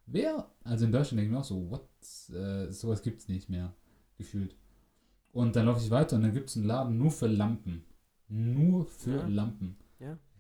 Wer? 0.08 0.50
Also 0.64 0.86
in 0.86 0.92
Deutschland 0.92 1.20
denke 1.20 1.26
ich 1.26 1.32
mir 1.32 1.40
auch 1.40 1.44
so, 1.44 1.70
what? 1.70 1.88
Äh, 2.36 2.72
sowas 2.72 3.02
gibt 3.04 3.20
es 3.22 3.28
nicht 3.28 3.50
mehr, 3.50 3.74
gefühlt. 4.18 4.56
Und 5.32 5.56
dann 5.56 5.68
laufe 5.68 5.84
ich 5.84 5.92
weiter 5.92 6.16
und 6.16 6.24
dann 6.24 6.34
gibt 6.34 6.50
es 6.50 6.56
einen 6.58 6.66
Laden 6.66 6.98
nur 6.98 7.12
für 7.12 7.28
Lampen. 7.28 7.84
Nur 8.28 8.86
für 8.86 9.18
Ja. 9.18 9.28
Lampen. 9.28 9.78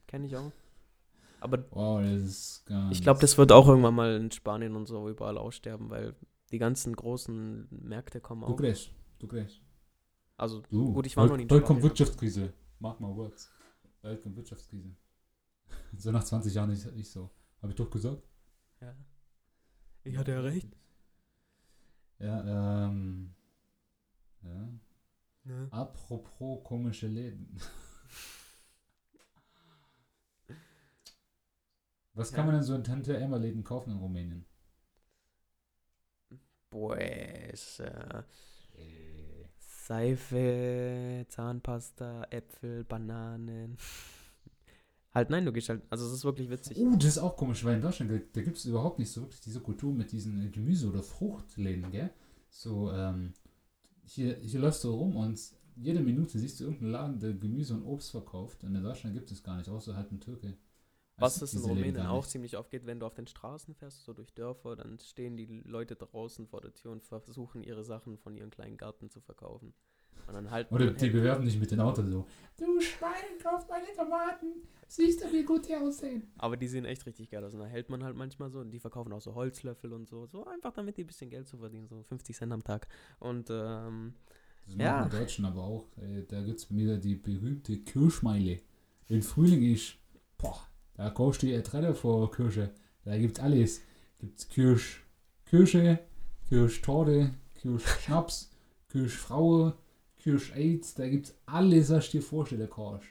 Kenne 0.07 0.25
ich 0.25 0.35
auch. 0.35 0.51
Aber 1.39 1.63
Wow, 1.69 2.01
das 2.01 2.21
ist 2.23 2.65
ganz. 2.65 2.91
ich 2.97 3.03
glaube, 3.03 3.19
das 3.21 3.37
wird 3.37 3.51
auch 3.51 3.67
irgendwann 3.67 3.93
mal 3.93 4.15
in 4.15 4.31
Spanien 4.31 4.75
und 4.75 4.87
so 4.87 5.07
überall 5.07 5.37
aussterben, 5.37 5.91
weil 5.91 6.15
die 6.51 6.57
ganzen 6.57 6.95
großen 6.95 7.67
Märkte 7.69 8.19
kommen 8.19 8.41
Du 8.41 8.47
auch. 8.47 8.55
kriegst, 8.57 8.89
du 9.19 9.27
kriegst. 9.27 9.61
Also, 10.39 10.61
Du, 10.69 10.93
Gut, 10.93 11.05
ich 11.05 11.15
war 11.17 11.27
noch 11.27 11.35
nie 11.37 11.43
in 11.43 11.49
Heute 11.49 11.65
kommt. 11.65 11.83
Wirtschaftskrise. 11.83 12.53
Mark 12.79 12.99
my 13.01 13.07
words. 13.15 13.51
Bald 14.01 14.21
kommt 14.23 14.35
Wirtschaftskrise. 14.37 14.95
So 15.97 16.11
nach 16.11 16.23
20 16.23 16.53
Jahren 16.53 16.69
ist 16.71 16.85
ich 16.95 17.09
so. 17.09 17.29
Habe 17.61 17.71
ich 17.71 17.75
doch 17.75 17.89
gesagt? 17.89 18.23
ja. 18.81 18.95
Ich 20.03 20.17
hatte 20.17 20.31
ja 20.31 20.39
recht. 20.39 20.69
Ja, 22.19 22.85
ähm. 22.87 23.33
Ja. 24.41 24.69
Ne? 25.43 25.67
Apropos 25.71 26.63
komische 26.63 27.07
Läden. 27.07 27.59
Was 32.13 32.31
kann 32.31 32.41
Ja. 32.41 32.45
man 32.45 32.55
denn 32.55 32.63
so 32.63 32.75
in 32.75 32.83
Tante 32.83 33.15
Emma 33.17 33.37
Läden 33.37 33.63
kaufen 33.63 33.91
in 33.91 33.97
Rumänien? 33.97 34.45
Pues, 36.69 37.79
äh, 37.79 38.23
Seife, 39.89 41.25
Zahnpasta, 41.29 42.27
Äpfel, 42.29 42.83
Bananen. 42.83 43.75
halt, 45.15 45.31
nein, 45.31 45.43
du 45.43 45.51
gehst 45.51 45.69
halt, 45.69 45.81
also 45.89 46.05
es 46.05 46.13
ist 46.13 46.23
wirklich 46.23 46.51
witzig. 46.51 46.77
Oh, 46.77 46.93
das 46.95 47.05
ist 47.05 47.17
auch 47.17 47.35
komisch, 47.35 47.65
weil 47.65 47.77
in 47.77 47.81
Deutschland, 47.81 48.11
da, 48.11 48.41
gibt 48.41 48.57
es 48.57 48.65
überhaupt 48.65 48.99
nicht 48.99 49.11
so 49.11 49.21
wirklich 49.21 49.41
diese 49.41 49.61
Kultur 49.61 49.91
mit 49.91 50.11
diesen 50.11 50.51
Gemüse- 50.51 50.87
oder 50.87 51.01
Fruchtläden, 51.01 51.89
gell? 51.89 52.11
So, 52.51 52.91
ähm, 52.91 53.33
hier, 54.05 54.37
hier 54.41 54.59
läufst 54.59 54.83
du 54.83 54.91
rum 54.91 55.15
und 55.15 55.39
jede 55.75 56.01
Minute 56.01 56.37
siehst 56.37 56.59
du 56.59 56.65
irgendeinen 56.65 56.91
Laden, 56.91 57.19
der 57.19 57.33
Gemüse 57.33 57.73
und 57.73 57.83
Obst 57.83 58.11
verkauft. 58.11 58.63
Und 58.63 58.75
in 58.75 58.83
Deutschland 58.83 59.15
gibt 59.15 59.31
es 59.31 59.41
gar 59.41 59.57
nicht, 59.57 59.69
außer 59.69 59.95
halt 59.95 60.11
ein 60.11 60.19
Türke. 60.19 60.55
Was 61.19 61.41
es 61.41 61.53
in 61.53 61.61
Rumänien 61.61 62.05
auch 62.07 62.25
ziemlich 62.25 62.57
oft 62.57 62.69
geht, 62.71 62.85
wenn 62.85 62.99
du 62.99 63.05
auf 63.05 63.13
den 63.15 63.27
Straßen 63.27 63.75
fährst, 63.75 64.03
so 64.03 64.13
durch 64.13 64.33
Dörfer, 64.33 64.75
dann 64.75 64.99
stehen 64.99 65.37
die 65.37 65.45
Leute 65.65 65.95
draußen 65.95 66.47
vor 66.47 66.61
der 66.61 66.73
Tür 66.73 66.91
und 66.91 67.03
versuchen 67.03 67.63
ihre 67.63 67.83
Sachen 67.83 68.17
von 68.17 68.35
ihrem 68.35 68.49
kleinen 68.49 68.77
Garten 68.77 69.09
zu 69.09 69.19
verkaufen. 69.21 69.73
Und 70.27 70.33
dann 70.33 70.51
halten 70.51 70.73
Oder 70.75 70.91
die 70.91 71.09
bewerben 71.09 71.45
dich 71.45 71.59
mit 71.59 71.71
den 71.71 71.79
Autos 71.79 72.05
so. 72.07 72.25
Du 72.57 72.79
Schwein, 72.81 73.37
kauf 73.41 73.67
meine 73.67 73.87
Tomaten. 73.95 74.47
Siehst 74.87 75.23
du, 75.23 75.31
wie 75.31 75.43
gut 75.43 75.67
die 75.67 75.75
aussehen? 75.75 76.31
Aber 76.37 76.57
die 76.57 76.67
sehen 76.67 76.85
echt 76.85 77.05
richtig 77.05 77.29
geil 77.31 77.43
aus. 77.43 77.53
Und 77.53 77.61
da 77.61 77.65
hält 77.65 77.89
man 77.89 78.03
halt 78.03 78.15
manchmal 78.15 78.49
so. 78.51 78.59
Und 78.59 78.69
die 78.71 78.79
verkaufen 78.79 79.11
auch 79.13 79.21
so 79.21 79.33
Holzlöffel 79.33 79.93
und 79.93 80.07
so. 80.07 80.25
So 80.27 80.45
einfach 80.45 80.73
damit 80.73 80.97
die 80.97 81.03
ein 81.03 81.07
bisschen 81.07 81.29
Geld 81.29 81.47
zu 81.47 81.57
verdienen. 81.57 81.87
So 81.87 82.03
50 82.03 82.35
Cent 82.35 82.51
am 82.53 82.63
Tag. 82.63 82.87
Und 83.19 83.49
ähm, 83.49 84.13
Das 84.65 84.75
machen 84.75 84.81
Ja. 84.81 85.03
die 85.05 85.17
Deutschen 85.17 85.45
aber 85.45 85.63
auch. 85.63 85.87
Da 86.27 86.41
gibt 86.43 86.59
es 86.59 86.69
wieder 86.75 86.97
die 86.97 87.15
berühmte 87.15 87.77
Kirschmeile. 87.79 88.59
Wenn 89.07 89.21
Frühling 89.23 89.63
ist, 89.63 89.95
boah, 90.37 90.59
da 90.99 91.09
kaufst 91.09 91.41
du 91.41 91.47
die 91.47 91.53
Ertrelle 91.53 91.95
vor 91.95 92.29
Kirsche. 92.29 92.71
Da 93.05 93.17
gibt's 93.17 93.39
alles. 93.39 93.81
Gibt's 94.17 94.49
Kirsch, 94.49 95.01
Kirsche, 95.45 95.97
Kirschtorte, 96.49 97.33
Kirschschnaps, 97.55 98.51
Kirschfraue, 98.89 99.77
Kirsch-Aids. 100.17 100.95
Da 100.95 101.07
gibt's 101.07 101.33
alles, 101.45 101.89
was 101.89 102.11
du 102.11 102.17
dir 102.17 102.21
vorstellen 102.21 102.69
kannst. 102.69 103.07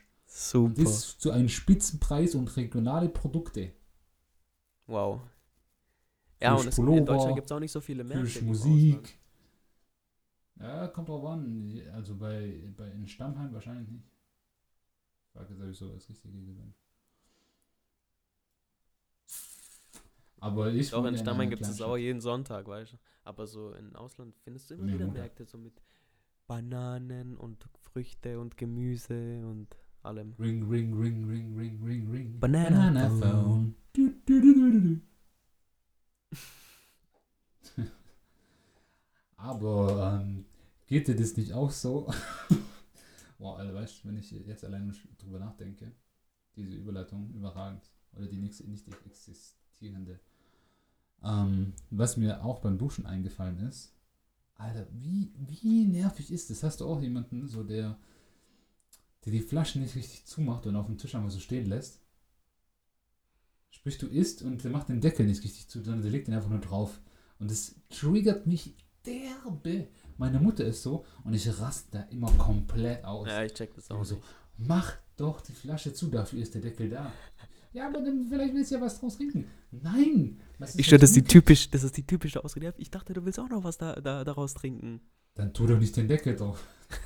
Und 0.53 0.77
super. 0.77 0.83
das 0.83 1.17
zu 1.17 1.31
einem 1.31 1.49
Spitzenpreis 1.49 2.35
und 2.35 2.55
regionale 2.55 3.09
Produkte. 3.09 3.71
Wow. 4.85 5.21
Ja, 6.39 6.53
und 6.53 6.67
es, 6.67 6.77
in 6.77 7.05
Deutschland 7.07 7.33
gibt 7.33 7.47
es 7.47 7.51
auch 7.51 7.59
nicht 7.59 7.71
so 7.71 7.81
viele 7.81 8.03
Märkte. 8.03 8.19
im 8.19 8.25
Kirschmusik. 8.25 8.97
Ausland. 8.97 9.19
Ja, 10.59 10.87
kommt 10.89 11.09
drauf 11.09 11.25
an. 11.25 11.81
Also 11.95 12.15
bei, 12.15 12.71
bei 12.77 12.91
in 12.91 13.07
Stammheim 13.07 13.51
wahrscheinlich 13.51 13.89
nicht. 13.89 14.05
Frage 15.33 15.55
sowieso 15.55 15.91
das 15.91 16.07
Richtige 16.07 16.39
gesagt. 16.45 16.75
Aber 20.39 20.71
ich. 20.71 20.91
Doch, 20.91 21.05
in 21.05 21.17
Stammheim 21.17 21.49
gibt 21.49 21.61
es 21.61 21.81
auch 21.81 21.97
jeden 21.97 22.21
Sonntag, 22.21 22.67
weißt 22.67 22.93
du. 22.93 22.97
Aber 23.23 23.45
so 23.47 23.73
im 23.73 23.95
Ausland 23.95 24.35
findest 24.43 24.69
du 24.69 24.75
immer 24.75 24.85
Nee, 24.85 24.93
wieder 24.93 25.05
Montag. 25.05 25.21
Märkte 25.23 25.45
so 25.45 25.57
mit 25.57 25.81
Bananen 26.47 27.37
und 27.37 27.63
Früchte 27.81 28.39
und 28.39 28.57
Gemüse 28.57 29.45
und 29.45 29.75
allem. 30.01 30.33
Ring, 30.39 30.67
ring, 30.69 30.93
ring, 30.99 31.27
ring, 31.27 31.55
ring, 31.57 31.83
ring, 31.83 32.09
ring. 32.11 32.39
Banana 32.39 33.09
phone. 33.09 33.75
Du, 33.93 34.09
du, 34.25 34.41
du, 34.41 34.53
du, 34.53 34.71
du, 34.71 34.81
du. 34.81 35.01
Aber 39.37 40.19
ähm, 40.21 40.45
geht 40.87 41.07
dir 41.07 41.15
das 41.15 41.35
nicht 41.37 41.53
auch 41.53 41.71
so? 41.71 42.11
Boah, 43.37 43.57
Alter, 43.59 43.73
weißt 43.73 44.03
du, 44.03 44.09
wenn 44.09 44.17
ich 44.17 44.31
jetzt 44.31 44.65
alleine 44.65 44.93
drüber 45.17 45.39
nachdenke, 45.39 45.91
diese 46.55 46.73
Überleitung 46.75 47.29
überragend. 47.33 47.89
Oder 48.13 48.27
die 48.27 48.37
nächste 48.37 48.67
nicht 48.69 48.87
existierende. 49.05 50.19
Ähm, 51.23 51.73
was 51.89 52.17
mir 52.17 52.43
auch 52.43 52.59
beim 52.59 52.77
Duschen 52.77 53.05
eingefallen 53.05 53.59
ist, 53.59 53.93
Alter, 54.55 54.87
wie, 54.91 55.31
wie 55.37 55.85
nervig 55.85 56.31
ist 56.31 56.49
das? 56.49 56.63
Hast 56.63 56.81
du 56.81 56.85
auch 56.85 57.01
jemanden, 57.01 57.47
so 57.47 57.63
der, 57.63 57.97
der 59.23 59.31
die 59.31 59.39
Flasche 59.39 59.79
nicht 59.79 59.95
richtig 59.95 60.25
zumacht 60.25 60.65
und 60.65 60.75
auf 60.75 60.87
dem 60.87 60.97
Tisch 60.97 61.15
einfach 61.15 61.31
so 61.31 61.39
stehen 61.39 61.65
lässt? 61.65 62.01
Sprich, 63.71 63.97
du 63.97 64.07
isst 64.07 64.41
und 64.41 64.63
der 64.63 64.71
macht 64.71 64.89
den 64.89 64.99
Deckel 64.99 65.25
nicht 65.25 65.43
richtig 65.43 65.69
zu, 65.69 65.81
sondern 65.81 66.01
der 66.01 66.11
legt 66.11 66.27
den 66.27 66.35
einfach 66.35 66.49
nur 66.49 66.59
drauf. 66.59 66.99
Und 67.39 67.49
das 67.49 67.75
triggert 67.89 68.47
mich 68.47 68.75
derbe. 69.05 69.87
Meine 70.17 70.39
Mutter 70.39 70.65
ist 70.65 70.83
so 70.83 71.05
und 71.23 71.33
ich 71.33 71.47
raste 71.59 71.91
da 71.91 72.01
immer 72.03 72.29
komplett 72.33 73.05
aus. 73.05 73.29
Ja, 73.29 73.43
ich 73.43 73.53
check 73.53 73.73
das 73.75 73.89
auch 73.91 74.03
so. 74.03 74.21
Mach 74.57 74.93
doch 75.15 75.39
die 75.39 75.53
Flasche 75.53 75.93
zu, 75.93 76.07
dafür 76.07 76.41
ist 76.41 76.53
der 76.53 76.61
Deckel 76.61 76.89
da. 76.89 77.13
Ja, 77.71 77.87
aber 77.87 78.01
dann 78.01 78.25
vielleicht 78.27 78.53
willst 78.53 78.71
du 78.71 78.75
ja 78.75 78.81
was 78.81 78.99
draus 78.99 79.17
trinken. 79.17 79.45
Nein! 79.71 80.41
Ich 80.75 80.87
stelle 80.87 80.99
das, 80.99 81.13
das 81.13 81.23
typisch, 81.23 81.69
ist 81.71 81.97
die 81.97 82.05
typische 82.05 82.43
Ausrede. 82.43 82.67
Ja, 82.67 82.73
Ich 82.77 82.89
dachte, 82.89 83.13
du 83.13 83.23
willst 83.25 83.39
auch 83.39 83.49
noch 83.49 83.63
was 83.63 83.77
da, 83.77 83.95
da, 83.95 84.23
daraus 84.23 84.53
trinken. 84.55 85.01
Dann 85.35 85.53
tu 85.53 85.67
doch 85.67 85.79
nicht 85.79 85.95
den 85.95 86.07
Deckel 86.07 86.35
drauf. 86.35 86.63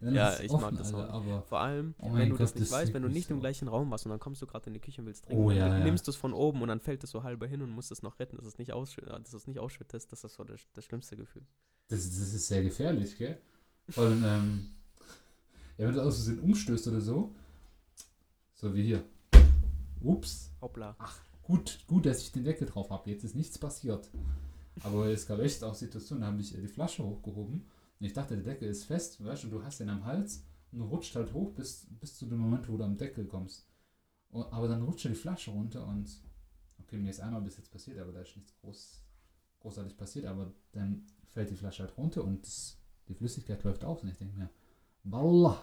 Ja, 0.00 0.38
ich 0.40 0.50
offen, 0.50 0.62
mag 0.62 0.76
das 0.76 0.92
Alter, 0.92 1.12
auch 1.14 1.22
aber 1.22 1.42
Vor 1.42 1.60
allem, 1.60 1.94
Oh 1.98 2.12
wenn 2.14 2.28
du 2.28 2.36
Gott, 2.36 2.40
das 2.40 2.54
nicht 2.54 2.70
das 2.70 2.78
weißt, 2.78 2.94
wenn 2.94 3.02
du 3.02 3.08
nicht 3.08 3.16
mich 3.16 3.30
im 3.30 3.36
so 3.36 3.40
gleichen 3.40 3.68
Raum 3.68 3.90
warst 3.90 4.04
und 4.04 4.10
dann 4.10 4.20
kommst 4.20 4.42
du 4.42 4.46
gerade 4.46 4.66
in 4.66 4.74
die 4.74 4.80
Küche 4.80 5.00
und 5.00 5.06
willst 5.06 5.24
trinken, 5.24 5.42
Oh 5.42 5.48
dann 5.48 5.56
ja, 5.58 5.78
ja. 5.78 5.84
nimmst 5.84 6.06
du 6.06 6.10
es 6.10 6.16
von 6.16 6.32
oben 6.32 6.60
und 6.62 6.68
dann 6.68 6.80
fällt 6.80 7.02
es 7.02 7.10
so 7.10 7.22
halber 7.22 7.46
hin 7.46 7.62
und 7.62 7.70
musst 7.70 7.90
es 7.90 8.02
noch 8.02 8.18
retten, 8.18 8.36
dass 8.36 8.46
es 8.46 8.58
nicht, 8.58 8.72
ausschü 8.72 9.00
dass 9.00 9.32
es 9.32 9.46
nicht 9.46 9.58
ausschüttest. 9.58 10.12
Das 10.12 10.22
ist 10.22 10.34
so 10.34 10.44
das, 10.44 10.60
das 10.74 10.84
schlimmste 10.84 11.16
Gefühl. 11.16 11.42
Das, 11.88 12.04
das 12.04 12.34
ist 12.34 12.46
sehr 12.46 12.62
gefährlich, 12.62 13.16
gell? 13.16 13.38
Allem, 13.96 14.22
ähm, 14.24 14.66
ja, 15.78 15.86
wenn 15.86 15.94
du 15.94 16.02
aus 16.02 16.16
Versehen 16.16 16.40
umstößt 16.40 16.88
oder 16.88 17.00
so, 17.00 17.34
so 18.56 18.74
wie 18.74 18.82
hier. 18.82 19.04
Ups. 20.00 20.50
Hoppla. 20.60 20.96
Gut, 21.42 21.78
gut, 21.86 22.06
dass 22.06 22.20
ich 22.22 22.32
den 22.32 22.44
Deckel 22.44 22.66
drauf 22.66 22.90
habe. 22.90 23.10
Jetzt 23.10 23.22
ist 23.22 23.36
nichts 23.36 23.58
passiert. 23.58 24.10
Aber 24.82 25.06
es 25.06 25.26
gab 25.26 25.38
echt 25.40 25.62
auch 25.62 25.74
Situationen, 25.74 26.22
da 26.22 26.28
habe 26.28 26.40
ich 26.40 26.54
äh, 26.56 26.60
die 26.60 26.66
Flasche 26.66 27.04
hochgehoben 27.04 27.64
und 27.98 28.06
ich 28.06 28.12
dachte, 28.12 28.34
der 28.34 28.44
Deckel 28.44 28.68
ist 28.68 28.84
fest, 28.84 29.24
weißt 29.24 29.44
du, 29.44 29.46
und 29.46 29.52
du 29.54 29.64
hast 29.64 29.80
den 29.80 29.88
am 29.88 30.04
Hals 30.04 30.44
und 30.72 30.80
du 30.80 30.84
rutscht 30.84 31.14
halt 31.16 31.32
hoch 31.32 31.52
bis, 31.52 31.86
bis 32.00 32.16
zu 32.16 32.26
dem 32.26 32.38
Moment, 32.38 32.68
wo 32.68 32.76
du 32.76 32.84
am 32.84 32.96
Deckel 32.96 33.26
kommst. 33.26 33.66
Und, 34.30 34.52
aber 34.52 34.68
dann 34.68 34.82
rutscht 34.82 35.06
die 35.06 35.14
Flasche 35.14 35.50
runter 35.50 35.86
und 35.86 36.10
okay, 36.78 36.98
mir 36.98 37.10
ist 37.10 37.20
einmal 37.20 37.40
bis 37.40 37.56
jetzt 37.56 37.70
passiert, 37.70 37.98
aber 37.98 38.12
da 38.12 38.20
ist 38.20 38.36
nichts 38.36 38.54
groß, 38.60 39.02
großartig 39.60 39.96
passiert, 39.96 40.26
aber 40.26 40.52
dann 40.72 41.06
fällt 41.28 41.50
die 41.50 41.56
Flasche 41.56 41.84
halt 41.84 41.96
runter 41.96 42.22
und 42.22 42.44
das, 42.46 42.76
die 43.08 43.14
Flüssigkeit 43.14 43.62
läuft 43.64 43.84
aus 43.84 44.02
und 44.02 44.10
ich 44.10 44.18
denke 44.18 44.36
mir, 44.36 44.50
Wallah, 45.04 45.62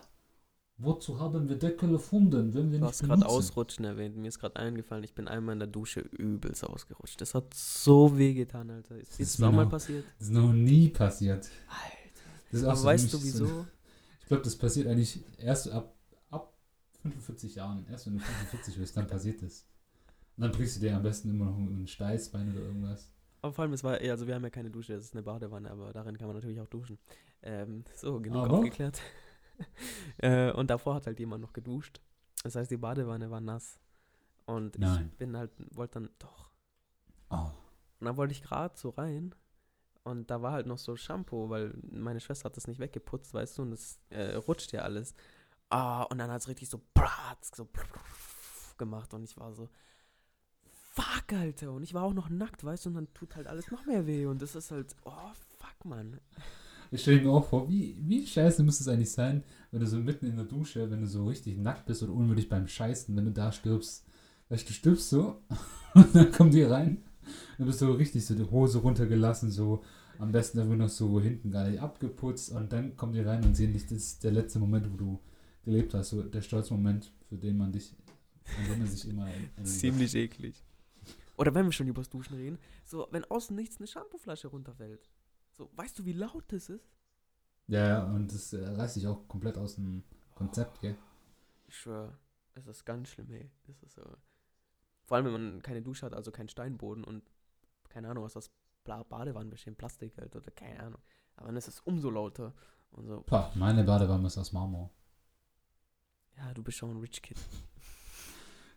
wozu 0.78 1.20
haben 1.20 1.48
wir 1.50 1.56
Deckel 1.58 1.90
gefunden, 1.90 2.54
wenn 2.54 2.72
wir 2.72 2.80
Du 2.80 2.86
nicht 2.86 2.94
hast 2.94 3.04
gerade? 3.04 3.26
Ausrutschen 3.26 3.86
erwähnt. 3.86 4.18
Mir 4.18 4.28
ist 4.28 4.40
gerade 4.40 4.56
eingefallen, 4.58 5.04
ich 5.04 5.14
bin 5.14 5.28
einmal 5.28 5.54
in 5.54 5.60
der 5.60 5.68
Dusche 5.68 6.02
übelst 6.02 6.64
ausgerutscht. 6.66 7.20
Das 7.22 7.34
hat 7.36 7.54
so 7.54 8.18
weh 8.18 8.34
getan, 8.34 8.70
Alter. 8.70 8.98
Ist 8.98 9.20
das 9.20 9.38
mir 9.40 9.48
auch 9.48 9.52
mal 9.52 9.64
noch- 9.66 9.72
passiert? 9.72 10.06
Das 10.20 10.28
ist 10.28 10.34
noch 10.34 10.52
nie 10.54 10.90
passiert. 10.90 11.50
Alter. 12.52 12.68
Aber 12.68 12.76
so 12.76 12.86
weißt 12.86 13.14
du 13.14 13.18
nämlich 13.18 13.34
so- 13.34 13.46
wieso? 13.46 13.66
Ich 14.22 14.28
glaube, 14.28 14.44
das 14.44 14.56
passiert 14.56 14.88
eigentlich 14.88 15.24
erst 15.38 15.70
ab, 15.70 15.94
ab 16.32 16.54
45 17.02 17.56
Jahren. 17.56 17.86
Erst 17.90 18.06
wenn 18.08 18.14
du 18.18 18.20
45 18.20 18.78
bist, 18.78 18.96
dann 18.98 19.08
passiert 19.08 19.42
das. 19.42 19.66
Und 20.38 20.42
dann 20.44 20.52
brichst 20.52 20.78
du 20.78 20.80
dir 20.82 20.96
am 20.96 21.04
besten 21.04 21.30
immer 21.30 21.46
noch 21.46 21.58
ein 21.58 21.86
Steißbein 21.88 22.52
oder 22.52 22.62
irgendwas. 22.62 23.12
Aber 23.42 23.52
vor 23.54 23.64
allem, 23.64 23.74
es 23.74 23.84
war, 23.84 23.98
also 24.00 24.26
wir 24.26 24.34
haben 24.36 24.44
ja 24.44 24.50
keine 24.50 24.70
Dusche, 24.72 24.94
das 24.94 25.04
ist 25.06 25.14
eine 25.14 25.22
Badewanne, 25.22 25.70
aber 25.70 25.92
darin 25.92 26.18
kann 26.18 26.28
man 26.28 26.38
natürlich 26.38 26.62
auch 26.62 26.68
duschen. 26.68 26.98
Ähm, 27.42 27.84
so, 27.96 28.20
genug 28.22 28.46
Aber? 28.46 28.58
aufgeklärt. 28.60 29.02
äh, 30.18 30.52
und 30.52 30.70
davor 30.70 30.96
hat 30.96 31.08
halt 31.08 31.20
jemand 31.20 31.42
noch 31.42 31.54
geduscht. 31.54 32.02
Das 32.44 32.56
heißt, 32.56 32.72
die 32.72 32.78
Badewanne 32.78 33.32
war 33.32 33.42
nass. 33.42 33.80
Und 34.46 34.78
Nein. 34.78 35.10
ich 35.12 35.18
bin 35.18 35.38
halt, 35.38 35.52
wollte 35.76 36.02
dann, 36.02 36.10
doch. 36.20 36.52
Oh. 37.30 37.52
Und 38.00 38.06
dann 38.06 38.18
wollte 38.18 38.34
ich 38.34 38.44
gerade 38.44 38.78
so 38.78 38.90
rein. 38.90 39.34
Und 40.04 40.30
da 40.30 40.42
war 40.42 40.52
halt 40.52 40.68
noch 40.68 40.78
so 40.78 40.98
Shampoo, 40.98 41.50
weil 41.50 41.74
meine 41.90 42.20
Schwester 42.20 42.46
hat 42.46 42.58
das 42.58 42.68
nicht 42.68 42.80
weggeputzt, 42.80 43.34
weißt 43.34 43.58
du, 43.58 43.62
und 43.62 43.72
es 43.72 44.00
äh, 44.10 44.36
rutscht 44.36 44.74
ja 44.74 44.82
alles. 44.82 45.16
Ah, 45.70 46.04
und 46.04 46.18
dann 46.18 46.30
hat 46.30 46.42
es 46.42 46.50
richtig 46.50 46.70
so 46.70 46.82
bratz, 46.94 47.52
so 47.56 47.70
gemacht 48.78 49.14
und 49.14 49.24
ich 49.24 49.38
war 49.38 49.54
so, 49.54 49.70
fuck, 50.94 51.32
Alter. 51.34 51.72
Und 51.72 51.84
ich 51.84 51.94
war 51.94 52.04
auch 52.04 52.14
noch 52.14 52.30
nackt, 52.30 52.64
weißt 52.64 52.86
du, 52.86 52.90
und 52.90 52.96
dann 52.96 53.14
tut 53.14 53.36
halt 53.36 53.48
alles 53.48 53.72
noch 53.72 53.86
mehr 53.86 54.06
weh. 54.06 54.26
Und 54.26 54.42
das 54.42 54.56
ist 54.56 54.72
halt, 54.72 54.96
oh, 55.06 55.32
fuck, 55.58 55.86
Mann. 55.86 56.20
Ich 56.94 57.02
stelle 57.02 57.22
mir 57.22 57.32
auch 57.32 57.50
vor, 57.50 57.68
wie, 57.70 57.98
wie 58.00 58.26
scheiße 58.26 58.62
müsste 58.62 58.84
es 58.84 58.88
eigentlich 58.88 59.12
sein, 59.12 59.44
wenn 59.72 59.80
du 59.80 59.88
so 59.88 59.98
mitten 59.98 60.28
in 60.28 60.36
der 60.36 60.46
Dusche, 60.46 60.92
wenn 60.92 61.02
du 61.02 61.08
so 61.08 61.26
richtig 61.26 61.58
nackt 61.58 61.88
bist 61.88 62.04
oder 62.04 62.14
unwürdig 62.14 62.50
beim 62.50 62.68
Scheißen, 62.68 63.16
wenn 63.16 63.26
du 63.26 63.32
da 63.32 63.52
stirbst. 63.52 64.06
Weißt 64.50 64.64
du, 64.64 64.68
du 64.68 64.74
stirbst 64.74 65.10
so 65.10 65.42
und 65.96 66.14
dann 66.14 66.32
kommen 66.32 66.52
die 66.52 66.62
rein. 66.62 67.04
Dann 67.58 67.66
bist 67.66 67.82
du 67.82 67.92
richtig 67.94 68.24
so 68.24 68.36
die 68.36 68.44
Hose 68.44 68.78
runtergelassen, 68.78 69.50
so 69.50 69.84
am 70.20 70.32
besten 70.32 70.60
einfach 70.60 70.76
noch 70.76 70.90
so 70.90 71.20
hinten 71.20 71.50
gar 71.50 71.68
nicht 71.68 71.82
abgeputzt 71.82 72.52
und 72.52 72.72
dann 72.72 72.96
kommen 72.96 73.14
die 73.14 73.22
rein 73.22 73.44
und 73.44 73.56
sehen 73.56 73.74
dich, 73.74 73.88
das 73.88 73.98
ist 73.98 74.24
der 74.24 74.32
letzte 74.32 74.60
Moment, 74.60 74.94
wo 74.94 74.96
du 74.96 75.20
gelebt 75.64 75.96
hast, 75.96 76.10
so 76.10 76.22
der 76.22 76.42
stolze 76.42 76.76
Moment, 76.76 77.12
für 77.28 77.38
den 77.38 77.58
man 77.58 77.72
dich, 77.72 77.96
an 78.46 78.70
den 78.70 78.78
man 78.78 78.88
sich 78.88 79.10
immer. 79.10 79.28
Ziemlich 79.64 80.14
eklig. 80.14 80.64
Oder 81.38 81.56
wenn 81.56 81.66
wir 81.66 81.72
schon 81.72 81.88
übers 81.88 82.10
Duschen 82.10 82.36
reden, 82.36 82.60
so, 82.86 83.08
wenn 83.10 83.26
außen 83.26 83.56
nichts 83.56 83.78
eine 83.78 83.88
Shampooflasche 83.88 84.50
runterfällt. 84.50 85.10
So, 85.54 85.70
weißt 85.76 85.98
du, 86.00 86.06
wie 86.06 86.14
laut 86.14 86.44
das 86.50 86.70
ist? 86.70 86.92
Ja, 87.68 87.88
ja, 87.88 88.04
und 88.06 88.32
das 88.34 88.54
äh, 88.54 88.66
reißt 88.66 88.96
dich 88.96 89.08
auch 89.08 89.28
komplett 89.28 89.58
aus 89.58 89.76
dem 89.76 90.04
Konzept, 90.36 90.80
gell? 90.82 90.96
Ich 91.68 91.78
schwör, 91.78 92.18
es 92.56 92.68
ist 92.68 92.86
ganz 92.86 93.10
schlimm, 93.10 93.32
ey. 93.32 93.50
Das 93.68 93.82
ist 93.84 93.96
so. 93.96 94.04
Vor 95.06 95.18
allem, 95.18 95.26
wenn 95.26 95.34
man 95.34 95.62
keine 95.62 95.82
Dusche 95.82 96.06
hat, 96.06 96.14
also 96.14 96.32
keinen 96.32 96.50
Steinboden 96.50 97.04
und 97.04 97.24
keine 97.90 98.10
Ahnung, 98.10 98.24
was 98.24 98.34
das 98.34 98.52
Bla- 98.84 99.04
Badewannen 99.04 99.50
besteht, 99.50 99.78
Plastik 99.78 100.18
halt 100.18 100.36
oder 100.36 100.52
keine 100.52 100.80
Ahnung. 100.82 101.02
Aber 101.36 101.48
dann 101.48 101.58
ist 101.58 101.68
es 101.68 101.80
umso 101.82 102.10
lauter 102.10 102.54
und 102.92 103.08
so. 103.08 103.22
Pah, 103.22 103.52
meine 103.56 103.84
Badewanne 103.84 104.28
ist 104.28 104.38
aus 104.38 104.54
Marmor. 104.54 104.90
Ja, 106.38 106.54
du 106.54 106.64
bist 106.64 106.78
schon 106.78 106.92
ein 106.92 107.00
Rich 107.00 107.22
Kid. 107.22 107.38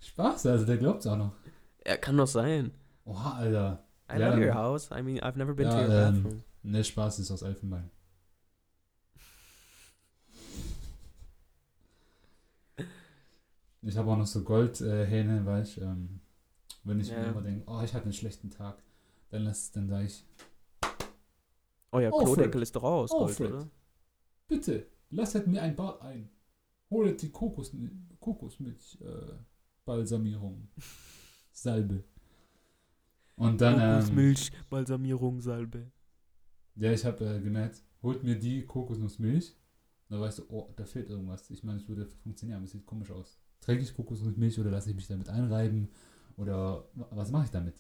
Spaß, 0.01 0.47
also 0.47 0.65
der 0.65 0.79
glaubt's 0.79 1.07
auch 1.07 1.17
noch. 1.17 1.33
Ja, 1.87 1.97
kann 1.97 2.17
doch 2.17 2.27
sein. 2.27 2.73
Oha, 3.05 3.37
Alter. 3.39 3.85
I 4.09 4.19
Ja, 4.19 4.29
love 4.31 4.41
your 4.41 4.55
house. 4.55 4.91
I 4.91 5.03
mean, 5.03 5.21
I've 5.21 5.37
never 5.37 5.55
been 5.55 5.69
to 5.71 5.77
Ja, 5.77 5.83
your 5.83 5.91
ähm, 5.91 6.23
bathroom. 6.23 6.45
Ne, 6.67 6.83
Spaß 6.83 7.21
ist 7.21 7.31
aus 7.31 7.43
Elfenbein. 7.43 7.89
Ich 13.83 13.97
habe 13.97 14.11
auch 14.11 14.17
noch 14.17 14.27
so 14.27 14.43
Goldhähne, 14.43 15.47
weil 15.47 15.63
ich, 15.63 15.81
ähm, 15.81 16.21
wenn 16.83 16.99
ich 16.99 17.09
Ja. 17.09 17.21
mir 17.21 17.29
immer 17.29 17.43
denke, 17.43 17.63
oh, 17.71 17.81
ich 17.83 17.95
hatte 17.95 18.05
einen 18.05 18.13
schlechten 18.13 18.51
Tag, 18.51 18.83
dann 19.31 19.43
lass, 19.45 19.71
dann 19.71 19.89
sage 19.89 20.07
ich, 20.07 20.25
Oh 21.93 22.01
ja, 22.01 22.11
Alfred. 22.11 22.35
Klodeckel 22.35 22.63
ist 22.63 22.75
doch 22.75 22.83
auch 22.83 23.03
aus 23.05 23.11
Gold, 23.11 23.29
Alfred. 23.31 23.53
oder? 23.53 23.69
bitte, 24.49 24.87
lasset 25.11 25.47
mir 25.47 25.63
ein 25.63 25.77
Bad 25.77 26.03
ein. 26.03 26.29
Holet 26.91 27.23
die 27.23 27.31
Kokos, 27.31 27.73
Kokosmilch, 28.21 28.99
äh, 29.01 29.35
Balsamierung, 29.85 30.69
Salbe. 31.53 32.03
Und 33.37 33.61
dann, 33.61 33.75
ähm, 33.81 33.95
Kokosmilch, 34.01 34.53
Balsamierung, 34.69 35.41
Salbe. 35.41 35.91
Ja, 36.77 36.93
ich 36.93 37.05
habe 37.05 37.25
äh, 37.25 37.41
gemerkt, 37.41 37.83
holt 38.03 38.23
mir 38.23 38.39
die 38.39 38.65
Kokosnussmilch. 38.67 39.57
Da 40.09 40.21
weißt 40.21 40.39
du, 40.41 40.45
oh, 40.51 40.73
da 40.77 40.85
fehlt 40.85 41.11
irgendwas. 41.11 41.51
Ich 41.51 41.65
meine, 41.65 41.79
es 41.79 41.89
würde 41.89 42.07
funktionieren, 42.07 42.59
aber 42.59 42.65
es 42.67 42.73
sieht 42.73 42.87
komisch 42.87 43.11
aus. 43.11 43.39
Trinke 43.61 43.83
ich 43.83 43.95
Kokosnussmilch 43.95 44.59
oder 44.61 44.71
lasse 44.71 44.91
ich 44.91 44.97
mich 44.97 45.09
damit 45.09 45.29
einreiben? 45.29 45.89
Oder 46.37 46.89
wa- 46.95 47.09
was 47.13 47.31
mache 47.31 47.47
ich 47.47 47.51
damit? 47.51 47.75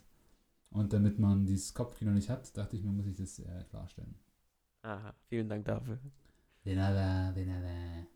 Und 0.70 0.92
damit 0.92 1.18
man 1.18 1.46
dieses 1.46 1.74
Kopfkino 1.74 2.12
nicht 2.12 2.30
hat, 2.30 2.56
dachte 2.56 2.76
ich 2.76 2.84
mir, 2.84 2.92
muss 2.92 3.06
ich 3.06 3.16
das 3.16 3.38
äh, 3.40 3.64
klarstellen. 3.70 4.16
Aha, 4.82 5.14
vielen 5.28 5.48
Dank 5.50 5.64
dafür. 5.66 5.98
De 6.64 6.74
nada, 6.74 7.32
de 7.34 7.44
nada. 7.46 8.06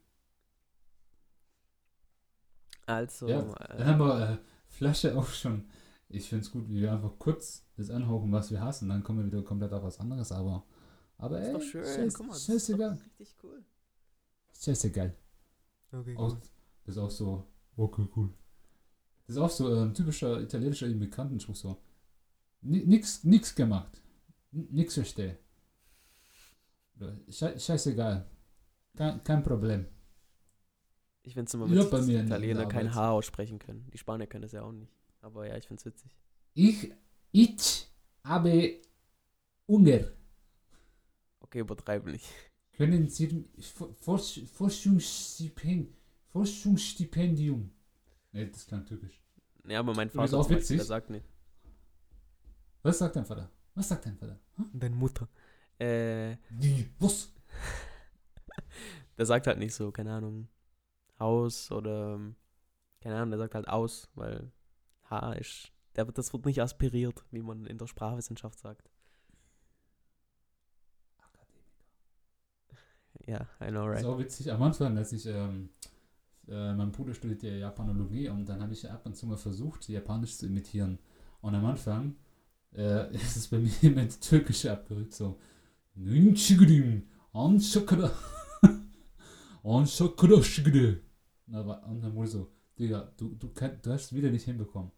Also, 2.87 3.27
Ja, 3.27 3.55
Dann 3.77 3.87
äh, 3.87 3.87
haben 3.87 3.99
wir 4.01 4.31
äh, 4.31 4.37
Flasche 4.69 5.17
auch 5.17 5.29
schon. 5.29 5.65
Ich 6.13 6.29
finde 6.29 6.45
es 6.45 6.51
gut, 6.51 6.69
wie 6.69 6.81
wir 6.81 6.93
einfach 6.93 7.19
kurz 7.19 7.65
das 7.77 7.89
anhauchen, 7.91 8.33
was 8.33 8.51
wir 8.51 8.61
hassen. 8.61 8.89
Dann 8.89 9.03
kommen 9.05 9.21
wir 9.21 9.27
wieder 9.27 9.43
komplett 9.43 9.73
auf 9.73 9.85
was 9.85 10.01
anderes. 10.01 10.33
Aber, 10.33 10.65
aber 11.19 11.41
ist 11.41 11.47
ey, 11.47 11.53
doch 11.55 11.63
schön. 11.63 11.85
scheiß, 11.85 12.15
Guck 12.15 12.27
mal, 12.27 12.33
das 12.33 12.49
ist 12.49 12.69
doch 12.69 12.91
richtig 13.05 13.37
cool. 13.45 13.65
Scheißegal. 14.61 15.17
Okay, 15.93 16.17
Auch, 16.17 16.37
das 16.85 16.97
ist 16.97 16.99
auch 16.99 17.11
so, 17.11 17.47
okay, 17.77 18.07
cool. 18.17 18.31
Das 19.27 19.37
ist 19.37 19.43
auch 19.43 19.51
so 19.51 19.73
ein 19.73 19.95
typischer 19.95 20.41
italienischer 20.41 20.89
Immigrantenspruch 20.89 21.55
so. 21.57 21.77
Ni- 22.63 22.85
Nix, 22.85 23.23
nix 23.23 23.55
gemacht. 23.55 24.03
Nix 24.51 24.95
verstehe. 24.95 25.39
Schei 27.31 27.57
scheißegal. 27.59 28.29
Kein, 28.97 29.23
kein 29.25 29.43
Problem. 29.43 29.87
Ich 31.23 31.35
finde 31.35 31.47
es 31.49 31.55
immer 31.55 31.71
witzig, 31.71 31.91
dass 31.91 32.07
die 32.07 32.15
Italiener 32.17 32.67
kein 32.67 32.89
Arbeit. 32.89 32.95
H 32.97 33.11
aussprechen 33.13 33.59
können. 33.59 33.89
Die 33.93 33.99
Spanier 33.99 34.27
können 34.27 34.45
es 34.45 34.53
ja 34.53 34.63
auch 34.63 34.73
nicht. 34.73 34.93
Aber 35.21 35.47
ja, 35.47 35.57
ich 35.57 35.67
finde 35.67 35.81
es 35.81 35.87
witzig. 35.87 36.17
Ich, 36.55 36.93
ich 37.33 37.87
habe 38.25 38.81
Hunger. 39.69 40.01
Okay, 41.41 41.61
übertreibe 41.61 42.11
nicht. 42.11 42.27
Können 42.73 43.09
Sie 43.09 43.45
For- 43.61 43.95
Forsch- 43.95 44.47
Forschungsstipendium. 44.47 45.95
Forschungsstipendium. 46.33 47.71
Ne, 48.33 48.47
das 48.47 48.67
klang 48.67 48.87
türkisch. 48.87 49.21
Ja, 49.67 49.81
aber 49.81 49.95
mein 49.95 50.09
Vater 50.11 50.39
auch 50.39 50.43
Beispiel, 50.43 50.59
witzig. 50.59 50.77
der 50.79 50.87
sagt 50.87 51.11
nicht. 51.11 51.27
Was 52.83 52.99
sagt 52.99 53.17
dein 53.17 53.27
Vater? 53.27 53.51
Was 53.75 53.89
sagt 53.89 54.07
dein 54.07 54.17
Vater? 54.17 54.39
Hm? 54.57 54.71
Deine 54.73 54.95
Mutter. 54.97 55.29
Äh, 55.79 56.37
Wie? 56.51 56.89
Was? 56.99 57.33
der 59.19 59.27
sagt 59.27 59.47
halt 59.47 59.59
nicht 59.59 59.75
so, 59.75 59.91
keine 59.93 60.13
Ahnung, 60.15 60.49
Haus 61.19 61.71
oder, 61.71 62.15
ähm, 62.15 62.37
keine 63.01 63.17
Ahnung, 63.17 63.31
der 63.31 63.39
sagt 63.39 63.55
halt 63.55 63.69
aus, 63.69 64.09
weil 64.15 64.51
H 65.11 65.33
ist, 65.35 65.73
der 65.97 66.05
das 66.07 66.33
wird 66.33 66.47
nicht 66.47 66.61
aspiriert, 66.61 67.25
wie 67.31 67.43
man 67.43 67.67
in 67.67 67.79
der 67.79 67.87
Sprachwissenschaft 67.87 68.59
sagt. 68.59 68.91
Ja, 73.27 73.47
I 73.61 73.69
know, 73.69 73.85
right? 73.85 74.05
auch 74.05 74.19
witzig. 74.19 74.51
Am 74.51 74.63
Anfang, 74.63 74.97
als 74.97 75.13
ich, 75.13 75.27
ähm, 75.27 75.71
äh, 76.49 76.73
mein 76.75 76.91
Bruder 76.91 77.13
studiert 77.13 77.43
ja 77.43 77.51
Japanologie 77.51 78.29
und 78.29 78.49
dann 78.49 78.63
habe 78.63 78.73
ich 78.73 78.91
ab 78.91 79.05
und 79.05 79.15
zu 79.15 79.27
mal 79.27 79.37
versucht, 79.37 79.89
Japanisch 79.89 80.37
zu 80.37 80.47
imitieren. 80.47 80.99
Und 81.43 81.55
am 81.55 81.65
Anfang 81.67 82.17
äh, 82.75 83.15
ist 83.15 83.37
es 83.37 83.49
bei 83.49 83.59
mir 83.59 83.73
immer 83.83 84.03
ins 84.03 84.19
Türkische 84.21 84.73
abgerückt, 84.73 85.13
so. 85.13 85.39
Anşakara 89.65 90.43
şigri. 90.43 91.03
Und 91.47 91.55
dann 91.55 91.67
war- 91.67 91.83
und 91.89 92.03
dann 92.03 92.15
wurde 92.15 92.29
so, 92.29 92.49
Digga, 92.79 93.13
du, 93.19 93.35
du, 93.41 93.53
kann, 93.53 93.79
du 93.83 93.93
hast 93.93 94.05
es 94.05 94.13
wieder 94.13 94.31
nicht 94.31 94.45
hinbekommen. 94.45 94.91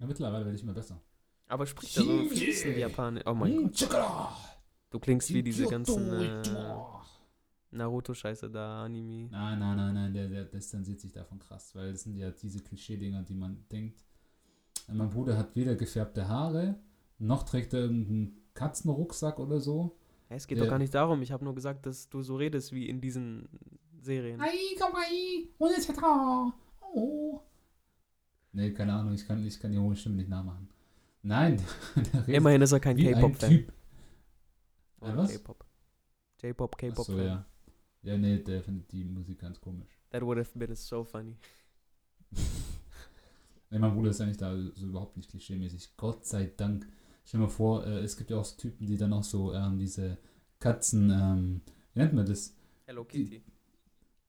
Ja, 0.00 0.06
mittlerweile 0.06 0.44
werde 0.44 0.56
ich 0.56 0.62
immer 0.62 0.72
besser. 0.72 1.00
Aber 1.46 1.66
spricht 1.66 1.96
er 1.96 2.04
so 2.04 2.24
fließend 2.24 2.76
Japanisch? 2.76 3.22
Oh 3.26 3.34
mein 3.34 3.70
Gott. 3.70 4.32
Du 4.90 4.98
klingst 4.98 5.32
wie 5.32 5.42
diese 5.42 5.66
ganzen 5.66 6.12
äh. 6.12 6.42
Naruto-Scheiße 7.72 8.50
da, 8.50 8.84
Anime. 8.84 9.28
Nein, 9.30 9.58
nein, 9.58 9.76
nein, 9.76 9.94
nein, 9.94 10.14
der, 10.14 10.28
der 10.28 10.44
distanziert 10.44 11.00
sich 11.00 11.12
davon 11.12 11.38
krass, 11.38 11.74
weil 11.74 11.92
das 11.92 12.02
sind 12.02 12.16
ja 12.16 12.30
diese 12.30 12.60
Klischee-Dinger, 12.60 13.22
die 13.22 13.34
man 13.34 13.64
denkt. 13.70 14.02
Mein 14.88 15.10
Bruder 15.10 15.36
hat 15.38 15.54
weder 15.54 15.76
gefärbte 15.76 16.26
Haare, 16.26 16.80
noch 17.18 17.44
trägt 17.44 17.72
er 17.74 17.80
irgendeinen 17.82 18.40
Katzenrucksack 18.54 19.38
oder 19.38 19.60
so. 19.60 19.96
Es 20.28 20.46
geht 20.46 20.58
Der- 20.58 20.64
doch 20.64 20.70
gar 20.70 20.78
nicht 20.78 20.94
darum. 20.94 21.22
Ich 21.22 21.30
habe 21.30 21.44
nur 21.44 21.54
gesagt, 21.54 21.86
dass 21.86 22.08
du 22.08 22.22
so 22.22 22.36
redest 22.36 22.72
wie 22.72 22.88
in 22.88 23.00
diesen 23.00 23.48
Serien. 24.00 24.40
Ai, 24.40 24.74
kawaii, 24.76 25.50
unetata. 25.58 26.52
Oh. 26.92 27.40
Nee, 28.52 28.72
keine 28.72 28.94
Ahnung, 28.94 29.14
ich 29.14 29.26
kann, 29.26 29.44
ich 29.46 29.60
kann 29.60 29.72
die 29.72 29.78
hohe 29.78 29.94
Stimme 29.94 30.16
nicht 30.16 30.28
nachmachen. 30.28 30.68
Nein, 31.22 31.60
Immerhin 32.26 32.62
ist 32.62 32.72
er 32.72 32.80
kein 32.80 32.96
K-Pop-Fan. 32.96 33.50
Typ. 33.50 33.72
Oder 35.00 35.16
was? 35.18 35.32
K-Pop. 35.32 35.64
J-Pop, 36.42 36.78
K-Pop-Fan. 36.78 37.16
so, 37.16 37.22
ja. 37.22 37.44
Ja, 38.02 38.16
nee, 38.16 38.38
der 38.38 38.62
findet 38.62 38.90
die 38.92 39.04
Musik 39.04 39.40
ganz 39.40 39.60
komisch. 39.60 40.00
That 40.10 40.22
would 40.22 40.38
have 40.38 40.50
been 40.58 40.74
so 40.74 41.04
funny. 41.04 41.36
Nee, 43.72 43.78
mein 43.78 43.94
Bruder 43.94 44.10
ist 44.10 44.20
eigentlich 44.20 44.36
da 44.36 44.56
so 44.74 44.86
überhaupt 44.86 45.16
nicht 45.16 45.30
klischeemäßig. 45.30 45.96
Gott 45.96 46.26
sei 46.26 46.52
Dank. 46.56 46.88
Stell 47.24 47.38
dir 47.38 47.46
mal 47.46 47.52
vor, 47.52 47.86
äh, 47.86 48.00
es 48.00 48.16
gibt 48.16 48.30
ja 48.30 48.36
auch 48.36 48.44
so 48.44 48.56
Typen, 48.56 48.84
die 48.84 48.96
dann 48.96 49.12
auch 49.12 49.22
so 49.22 49.54
ähm, 49.54 49.78
diese 49.78 50.18
Katzen, 50.58 51.08
ähm, 51.10 51.60
wie 51.94 52.00
nennt 52.00 52.12
man 52.12 52.26
das? 52.26 52.56
Hello 52.86 53.04
Kitty. 53.04 53.44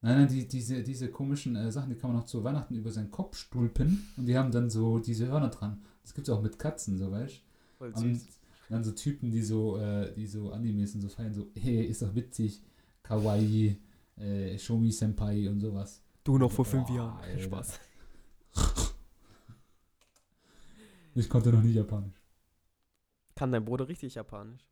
Nein, 0.03 0.17
nein, 0.17 0.27
die, 0.27 0.47
diese, 0.47 0.81
diese 0.81 1.11
komischen 1.11 1.55
äh, 1.55 1.71
Sachen, 1.71 1.89
die 1.89 1.95
kann 1.95 2.11
man 2.11 2.21
auch 2.21 2.25
zu 2.25 2.43
Weihnachten 2.43 2.73
über 2.73 2.91
seinen 2.91 3.11
Kopf 3.11 3.37
stulpen 3.37 4.07
und 4.17 4.25
die 4.25 4.35
haben 4.35 4.51
dann 4.51 4.69
so 4.69 4.97
diese 4.97 5.27
Hörner 5.27 5.49
dran. 5.49 5.81
Das 6.01 6.15
gibt 6.15 6.27
es 6.27 6.33
auch 6.33 6.41
mit 6.41 6.57
Katzen, 6.57 6.97
so 6.97 7.11
weißt 7.11 7.41
du? 7.79 7.85
Und 7.85 8.21
dann 8.69 8.83
so 8.83 8.91
Typen, 8.91 9.29
die 9.29 9.43
so, 9.43 9.77
äh, 9.77 10.11
die 10.13 10.25
so 10.25 10.51
Animes 10.51 10.95
und 10.95 11.01
so 11.01 11.09
feiern, 11.09 11.33
so, 11.33 11.47
hey, 11.55 11.85
ist 11.85 12.01
doch 12.01 12.15
witzig, 12.15 12.63
Kawaii, 13.03 13.77
äh, 14.17 14.57
Shomi 14.57 14.91
Senpai 14.91 15.47
und 15.49 15.59
sowas. 15.59 16.01
Du 16.23 16.37
noch 16.37 16.51
vor 16.51 16.65
fünf 16.65 16.89
Jahren. 16.89 17.19
Alter. 17.19 17.39
Spaß. 17.39 17.79
Ich 21.13 21.27
konnte 21.27 21.51
noch 21.51 21.61
nie 21.61 21.73
Japanisch. 21.73 22.21
Kann 23.35 23.51
dein 23.51 23.65
Bruder 23.65 23.85
richtig 23.85 24.15
Japanisch? 24.15 24.65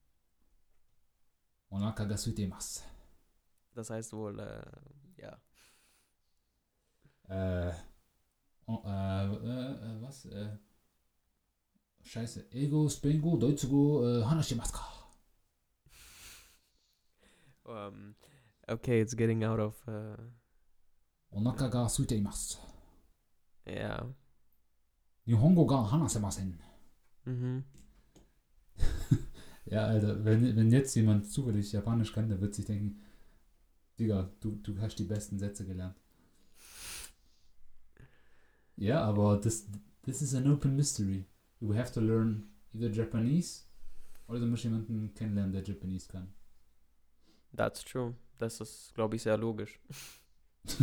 Onaka 1.70 2.06
ga 2.06 2.16
suitemasu. 2.16 2.80
Das 3.74 3.90
heißt 3.90 4.14
wohl, 4.14 4.40
äh, 4.40 5.22
ja. 5.22 5.38
Äh, 7.30 7.74
oh, 8.66 8.82
äh, 8.86 9.26
äh, 9.26 9.72
äh, 9.98 10.02
was? 10.02 10.26
Äh, 10.26 10.58
scheiße. 12.02 12.52
Ego, 12.52 12.90
Spengo, 12.90 13.38
Deutschugo, 13.38 14.08
äh, 14.08 14.24
Hanashimasu 14.26 14.74
ka? 14.74 14.86
Um, 17.66 18.16
okay, 18.68 19.00
it's 19.02 19.16
getting 19.16 19.44
out 19.44 19.60
of, 19.60 19.88
äh, 19.88 20.18
Onaka 21.32 21.68
ga 21.70 21.88
suitemasu. 21.88 22.58
ja. 23.66 24.08
Nihongo 25.26 25.66
ga 25.68 25.92
hanasemasen. 25.92 26.60
Mhm. 27.26 27.64
Ja, 29.66 29.86
Alter, 29.86 30.26
wenn, 30.26 30.56
wenn 30.56 30.72
jetzt 30.72 30.96
jemand 30.96 31.30
zufällig 31.32 31.72
Japanisch 31.72 32.12
kann, 32.12 32.28
der 32.28 32.42
wird 32.42 32.56
sich 32.56 32.66
denken, 32.66 33.04
Digga, 34.00 34.32
du, 34.40 34.56
du 34.64 34.80
hast 34.80 34.96
die 34.98 35.04
besten 35.04 35.38
Sätze 35.38 35.66
gelernt. 35.66 36.00
Ja, 38.78 39.02
aber 39.04 39.38
das, 39.38 39.68
this 40.04 40.22
is 40.22 40.34
an 40.34 40.50
open 40.50 40.76
mystery. 40.76 41.26
You 41.60 41.76
have 41.76 41.92
to 41.94 42.00
learn 42.00 42.50
either 42.74 42.90
Japanese 42.90 43.64
oder 44.28 44.40
du 44.40 44.46
musst 44.46 44.64
jemanden 44.64 45.14
kennenlernen, 45.14 45.52
der 45.52 45.64
Japanese 45.64 46.08
kann. 46.08 46.34
That's 47.56 47.84
true. 47.84 48.16
Das 48.38 48.62
ist, 48.62 48.94
glaube 48.96 49.18
ich, 49.18 49.24
sehr 49.24 49.38
logisch. 49.38 49.80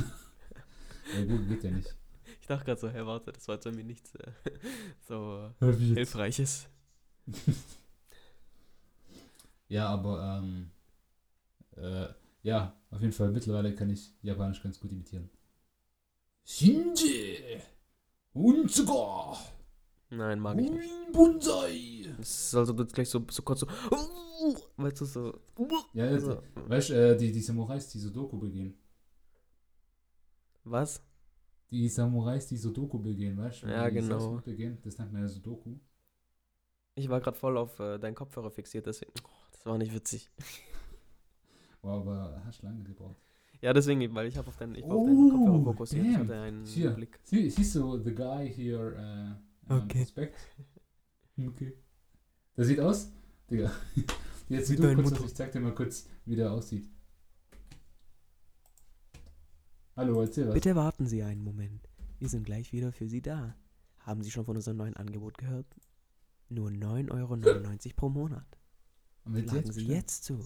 Ja 1.14 1.24
gut, 1.24 1.48
geht 1.48 1.62
ja 1.62 1.70
nicht. 1.70 1.94
Ich 2.40 2.48
dachte 2.48 2.64
gerade 2.64 2.80
so, 2.80 2.88
hey, 2.88 3.06
warte, 3.06 3.32
das 3.32 3.46
war 3.46 3.54
jetzt 3.54 3.66
irgendwie 3.66 3.84
nichts 3.84 4.14
äh, 4.16 4.32
so? 5.08 5.52
Hilfreiches. 5.60 6.68
Ja, 9.68 9.88
aber 9.88 10.42
ähm, 10.42 10.70
äh, 11.76 12.08
ja, 12.46 12.80
auf 12.90 13.00
jeden 13.00 13.12
Fall 13.12 13.32
mittlerweile 13.32 13.74
kann 13.74 13.90
ich 13.90 14.14
Japanisch 14.22 14.62
ganz 14.62 14.78
gut 14.78 14.92
imitieren. 14.92 15.28
Shinji! 16.44 17.60
Unzuga! 18.32 19.36
Nein, 20.10 20.38
mag 20.38 20.56
ich 20.60 20.70
nicht. 20.70 21.12
Bunzai! 21.12 22.06
Es 22.20 22.46
ist 22.46 22.54
also 22.54 22.72
du 22.72 22.86
gleich 22.86 23.08
so, 23.08 23.24
so 23.28 23.42
kurz 23.42 23.60
so, 23.60 23.66
weißt 24.76 25.00
du, 25.00 25.04
so, 25.06 25.40
Ja, 25.92 26.04
also, 26.04 26.40
weißt 26.54 26.90
du, 26.90 26.94
äh, 26.94 27.16
die, 27.16 27.32
die 27.32 27.40
Samurais, 27.40 27.88
die 27.88 27.98
Sudoku 27.98 28.38
begehen. 28.38 28.78
was? 30.62 31.02
Die 31.72 31.88
Samurais, 31.88 32.46
die 32.46 32.56
Sudoku 32.56 33.00
begehen, 33.00 33.36
weißt 33.36 33.64
du? 33.64 33.66
Ja, 33.66 33.90
die 33.90 33.96
genau. 33.96 34.40
Begehen, 34.44 34.78
das 34.84 34.98
nennt 34.98 35.12
man 35.12 35.22
ja 35.22 35.28
Sudoku. 35.28 35.80
Ich 36.94 37.08
war 37.08 37.20
gerade 37.20 37.36
voll 37.36 37.58
auf 37.58 37.80
äh, 37.80 37.98
deinen 37.98 38.14
Kopfhörer 38.14 38.52
fixiert, 38.52 38.86
deswegen, 38.86 39.12
oh, 39.24 39.30
das 39.50 39.66
war 39.66 39.78
nicht 39.78 39.92
witzig. 39.92 40.30
Wow, 41.86 42.00
aber 42.00 42.42
hast 42.44 42.62
lange 42.62 42.82
gebraucht. 42.82 43.16
Ja, 43.60 43.72
deswegen, 43.72 44.12
weil 44.12 44.26
ich 44.26 44.36
habe 44.36 44.48
auf 44.48 44.56
deinen, 44.56 44.74
ich 44.74 44.82
war 44.82 44.96
auf 44.96 45.02
Oh, 45.02 45.06
deinen 45.06 45.30
Kopfhörer 45.30 45.62
fokussiert, 45.64 46.04
ich 46.04 46.12
damn. 46.14 46.22
hatte 46.22 46.40
einen 46.40 46.64
Hier. 46.66 46.90
Blick. 46.90 47.20
Sie, 47.22 47.48
siehst 47.48 47.76
du, 47.76 47.98
the 48.02 48.12
guy 48.12 48.52
here, 48.52 48.96
äh, 48.96 49.72
ähm, 49.72 49.82
Okay. 49.84 49.98
Prospekt? 50.00 50.36
Okay. 51.38 51.74
Der 52.56 52.64
sieht 52.64 52.80
aus, 52.80 53.12
Digga. 53.50 53.70
Jetzt 54.48 54.70
Wie 54.70 54.76
du 54.76 54.94
kurz 54.94 55.12
aus, 55.12 55.26
ich 55.26 55.34
zeig 55.34 55.52
dir 55.52 55.60
mal 55.60 55.74
kurz, 55.74 56.08
wie 56.24 56.34
der 56.34 56.50
aussieht. 56.50 56.88
Hallo, 59.94 60.22
erzähl 60.22 60.48
was. 60.48 60.54
Bitte 60.54 60.74
warten 60.74 61.06
Sie 61.06 61.22
einen 61.22 61.42
Moment. 61.44 61.86
Wir 62.18 62.30
sind 62.30 62.44
gleich 62.44 62.72
wieder 62.72 62.90
für 62.90 63.06
Sie 63.06 63.20
da. 63.20 63.54
Haben 63.98 64.22
Sie 64.22 64.30
schon 64.30 64.46
von 64.46 64.56
unserem 64.56 64.78
neuen 64.78 64.96
Angebot 64.96 65.36
gehört? 65.36 65.66
Nur 66.48 66.70
9,99 66.70 67.10
Euro 67.10 67.94
pro 67.96 68.08
Monat. 68.08 68.58
Schlagen 69.26 69.72
Sie 69.72 69.86
jetzt 69.86 70.24
zu. 70.24 70.40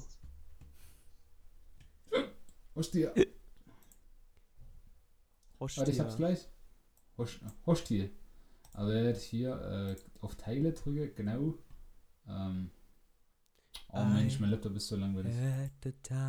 Hostia. 2.81 3.13
Warte, 5.59 5.91
ich 5.91 6.01
hab's 6.01 6.17
gleich. 6.17 6.49
Host, 7.19 7.41
Hostil. 7.67 8.11
Also 8.73 8.93
wenn 8.95 9.15
ich 9.15 9.23
hier 9.23 9.51
äh, 9.61 9.97
auf 10.23 10.35
Teile 10.37 10.73
drücke, 10.73 11.11
genau. 11.11 11.59
Ähm, 12.27 12.71
oh 13.93 14.05
Mensch, 14.05 14.41
mein 14.41 14.49
Laptop 14.49 14.75
ist 14.77 14.89
so 14.89 14.97
langweilig. 14.97 15.35
Äh, 15.37 15.69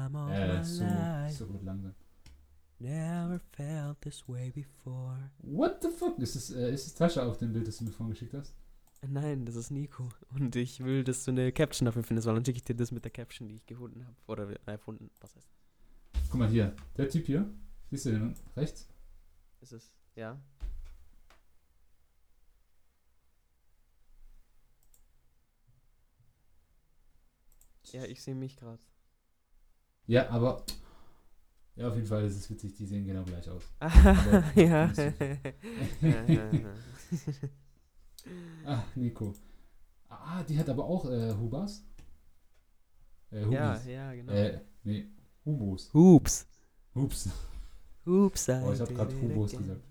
my 0.09 0.63
so, 0.63 0.83
so 1.29 1.45
gut 1.47 1.63
langsam. 1.63 1.95
never 2.79 3.39
felt 3.53 4.01
this 4.01 4.27
way 4.27 4.51
before. 4.51 5.31
What 5.37 5.81
the 5.81 5.89
fuck? 5.89 6.19
Ist 6.19 6.35
es, 6.35 6.49
äh, 6.51 6.73
ist 6.73 6.87
es 6.87 6.93
Tasche 6.93 7.23
auf 7.23 7.37
dem 7.37 7.53
Bild, 7.53 7.65
das 7.65 7.77
du 7.77 7.85
mir 7.85 7.91
vorhin 7.91 8.11
geschickt 8.11 8.33
hast? 8.33 8.53
Nein, 9.07 9.45
das 9.45 9.55
ist 9.55 9.71
Nico. 9.71 10.09
Und 10.35 10.53
ich 10.57 10.83
will, 10.83 11.05
dass 11.05 11.23
du 11.23 11.31
eine 11.31 11.53
Caption 11.53 11.85
dafür 11.85 12.03
findest, 12.03 12.27
weil 12.27 12.35
dann 12.35 12.43
schicke 12.43 12.57
ich 12.57 12.65
dir 12.65 12.75
das 12.75 12.91
mit 12.91 13.05
der 13.05 13.11
Caption, 13.11 13.47
die 13.47 13.55
ich 13.55 13.65
gefunden 13.65 14.05
habe. 14.05 14.17
Oder 14.27 14.49
äh, 14.49 14.57
erfunden. 14.65 15.09
Was 15.21 15.33
heißt? 15.33 15.60
Guck 16.31 16.39
mal 16.39 16.47
hier, 16.47 16.73
der 16.95 17.09
Typ 17.09 17.25
hier. 17.25 17.45
Siehst 17.89 18.05
du 18.05 18.11
den 18.11 18.33
rechts? 18.55 18.87
Ist 19.59 19.73
es? 19.73 19.91
Ja? 20.15 20.39
Ja, 27.91 28.05
ich 28.05 28.23
sehe 28.23 28.33
mich 28.33 28.55
gerade. 28.55 28.79
Ja, 30.07 30.29
aber. 30.29 30.63
Ja, 31.75 31.89
auf 31.89 31.95
jeden 31.95 32.07
Fall 32.07 32.23
ist 32.23 32.37
es 32.37 32.49
witzig, 32.49 32.75
die 32.75 32.85
sehen 32.85 33.05
genau 33.05 33.25
gleich 33.25 33.49
aus. 33.49 33.63
ja. 34.55 34.89
Ah, 38.65 38.83
Nico. 38.95 39.33
Ah, 40.07 40.43
die 40.43 40.57
hat 40.57 40.69
aber 40.69 40.85
auch 40.85 41.03
äh, 41.09 41.33
Hubas. 41.33 41.83
Äh, 43.33 43.49
ja, 43.49 43.81
ja, 43.81 44.13
genau. 44.13 44.31
Äh, 44.31 44.61
nee, 44.83 45.11
Hubos. 45.45 45.91
Hoops. 45.93 46.47
Hups. 46.93 47.29
Hoops. 48.05 48.49
Oh, 48.49 48.71
ich 48.73 48.79
hab 48.81 48.89
grad 48.89 49.13
Hubos 49.13 49.51
gesagt. 49.51 49.81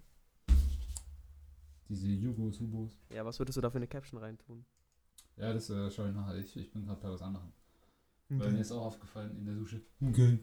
Diese 1.88 2.06
Jugos, 2.06 2.60
Hubos. 2.60 2.96
Ja, 3.12 3.24
was 3.24 3.38
würdest 3.38 3.56
du 3.56 3.60
da 3.60 3.70
für 3.70 3.78
eine 3.78 3.88
Caption 3.88 4.20
reintun? 4.20 4.64
Ja, 5.36 5.52
das 5.52 5.70
äh, 5.70 5.90
schau 5.90 6.06
ich 6.06 6.14
nachher. 6.14 6.36
Ich, 6.36 6.56
ich 6.56 6.70
bin 6.70 6.84
gerade 6.84 7.00
bei 7.00 7.10
was 7.10 7.22
anderem. 7.22 7.52
Mhm. 8.28 8.40
Weil 8.40 8.52
mir 8.52 8.60
ist 8.60 8.70
auch 8.70 8.84
aufgefallen 8.84 9.36
in 9.36 9.44
der 9.44 9.54
Dusche. 9.54 9.82
Okay. 10.00 10.38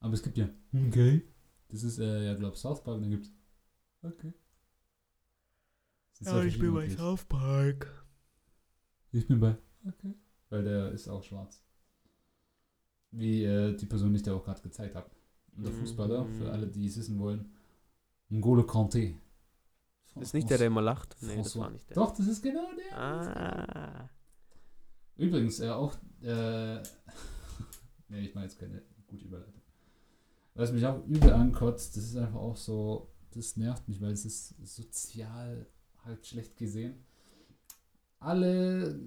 Aber 0.00 0.14
es 0.14 0.22
gibt 0.22 0.38
ja. 0.38 0.48
Okay. 0.72 1.22
Das 1.68 1.82
ist, 1.82 1.98
äh, 1.98 2.24
ja, 2.26 2.34
glaub 2.34 2.56
South 2.56 2.82
Park, 2.82 2.96
und 2.96 3.02
dann 3.02 3.10
gibt's. 3.10 3.30
Okay. 4.02 4.32
Sind 6.12 6.28
zwei 6.28 6.42
verschiedene 6.42 6.72
Okay's. 6.72 6.94
South 6.94 7.24
Park. 7.24 8.06
Ich 9.12 9.26
bin 9.26 9.40
bei. 9.40 9.58
Okay. 9.86 10.14
Weil 10.48 10.64
der 10.64 10.92
ist 10.92 11.08
auch 11.08 11.22
schwarz. 11.22 11.63
Wie 13.16 13.44
äh, 13.44 13.76
die 13.76 13.86
Person, 13.86 14.10
die 14.12 14.16
ich 14.16 14.22
dir 14.22 14.34
auch 14.34 14.44
gerade 14.44 14.60
gezeigt 14.60 14.94
habe. 14.94 15.08
Und 15.56 15.64
der 15.64 15.72
Mhm. 15.72 15.78
Fußballer, 15.80 16.26
für 16.26 16.50
alle, 16.50 16.66
die 16.66 16.86
es 16.86 16.96
wissen 16.96 17.18
wollen. 17.18 17.52
N'Golo 18.30 18.64
Kanté. 18.64 19.14
Ist 20.20 20.34
nicht 20.34 20.48
der, 20.50 20.58
der 20.58 20.66
immer 20.68 20.82
lacht? 20.82 21.16
Nee, 21.20 21.36
das 21.36 21.56
war 21.58 21.70
nicht 21.70 21.88
der. 21.90 21.94
Doch, 21.94 22.14
das 22.16 22.26
ist 22.26 22.42
genau 22.42 22.68
der. 22.76 22.98
Ah. 22.98 24.10
Übrigens, 25.16 25.60
äh, 25.60 25.70
auch, 25.70 25.94
äh, 26.22 26.76
nee, 28.08 28.20
ich 28.26 28.34
mache 28.34 28.44
jetzt 28.44 28.58
keine 28.58 28.82
gute 29.06 29.24
Überleitung. 29.26 29.60
Was 30.54 30.72
mich 30.72 30.84
auch 30.86 31.04
übel 31.06 31.32
ankotzt, 31.32 31.96
das 31.96 32.04
ist 32.04 32.16
einfach 32.16 32.38
auch 32.38 32.56
so, 32.56 33.12
das 33.32 33.56
nervt 33.56 33.88
mich, 33.88 34.00
weil 34.00 34.12
es 34.12 34.24
ist 34.24 34.54
sozial 34.64 35.66
halt 36.04 36.24
schlecht 36.26 36.56
gesehen. 36.56 37.04
Alle 38.20 39.00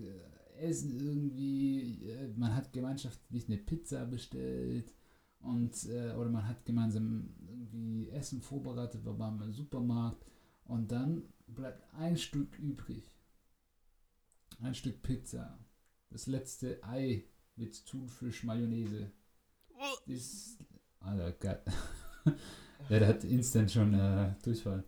essen 0.60 1.00
irgendwie, 1.00 2.10
äh, 2.10 2.28
man 2.36 2.56
hat 2.56 2.74
gemeinschaftlich 2.74 3.48
eine 3.48 3.58
Pizza 3.58 4.06
bestellt 4.06 4.94
und 5.40 5.86
äh, 5.90 6.14
oder 6.14 6.30
man 6.30 6.48
hat 6.48 6.66
gemeinsam 6.66 7.34
irgendwie 7.48 8.10
Essen 8.10 8.42
vorbereitet, 8.42 9.06
war 9.06 9.14
beim 9.14 9.52
Supermarkt 9.52 10.26
und 10.66 10.92
dann 10.92 11.24
bleibt 11.48 11.84
ein 11.94 12.18
Stück 12.18 12.58
übrig. 12.60 13.04
Ein 14.62 14.74
Stück 14.74 15.02
Pizza. 15.04 15.60
Das 16.10 16.28
letzte 16.28 16.84
Ei 16.84 17.26
mit 17.56 17.86
Thunfisch 17.86 18.44
Mayonnaise. 18.44 19.12
Das, 20.08 20.58
Alter, 21.00 21.32
geil. 21.34 21.62
ja, 22.90 23.00
der 23.00 23.08
hat 23.08 23.24
instant 23.24 23.72
schon 23.72 23.94
äh, 23.94 24.34
Durchfall. 24.44 24.84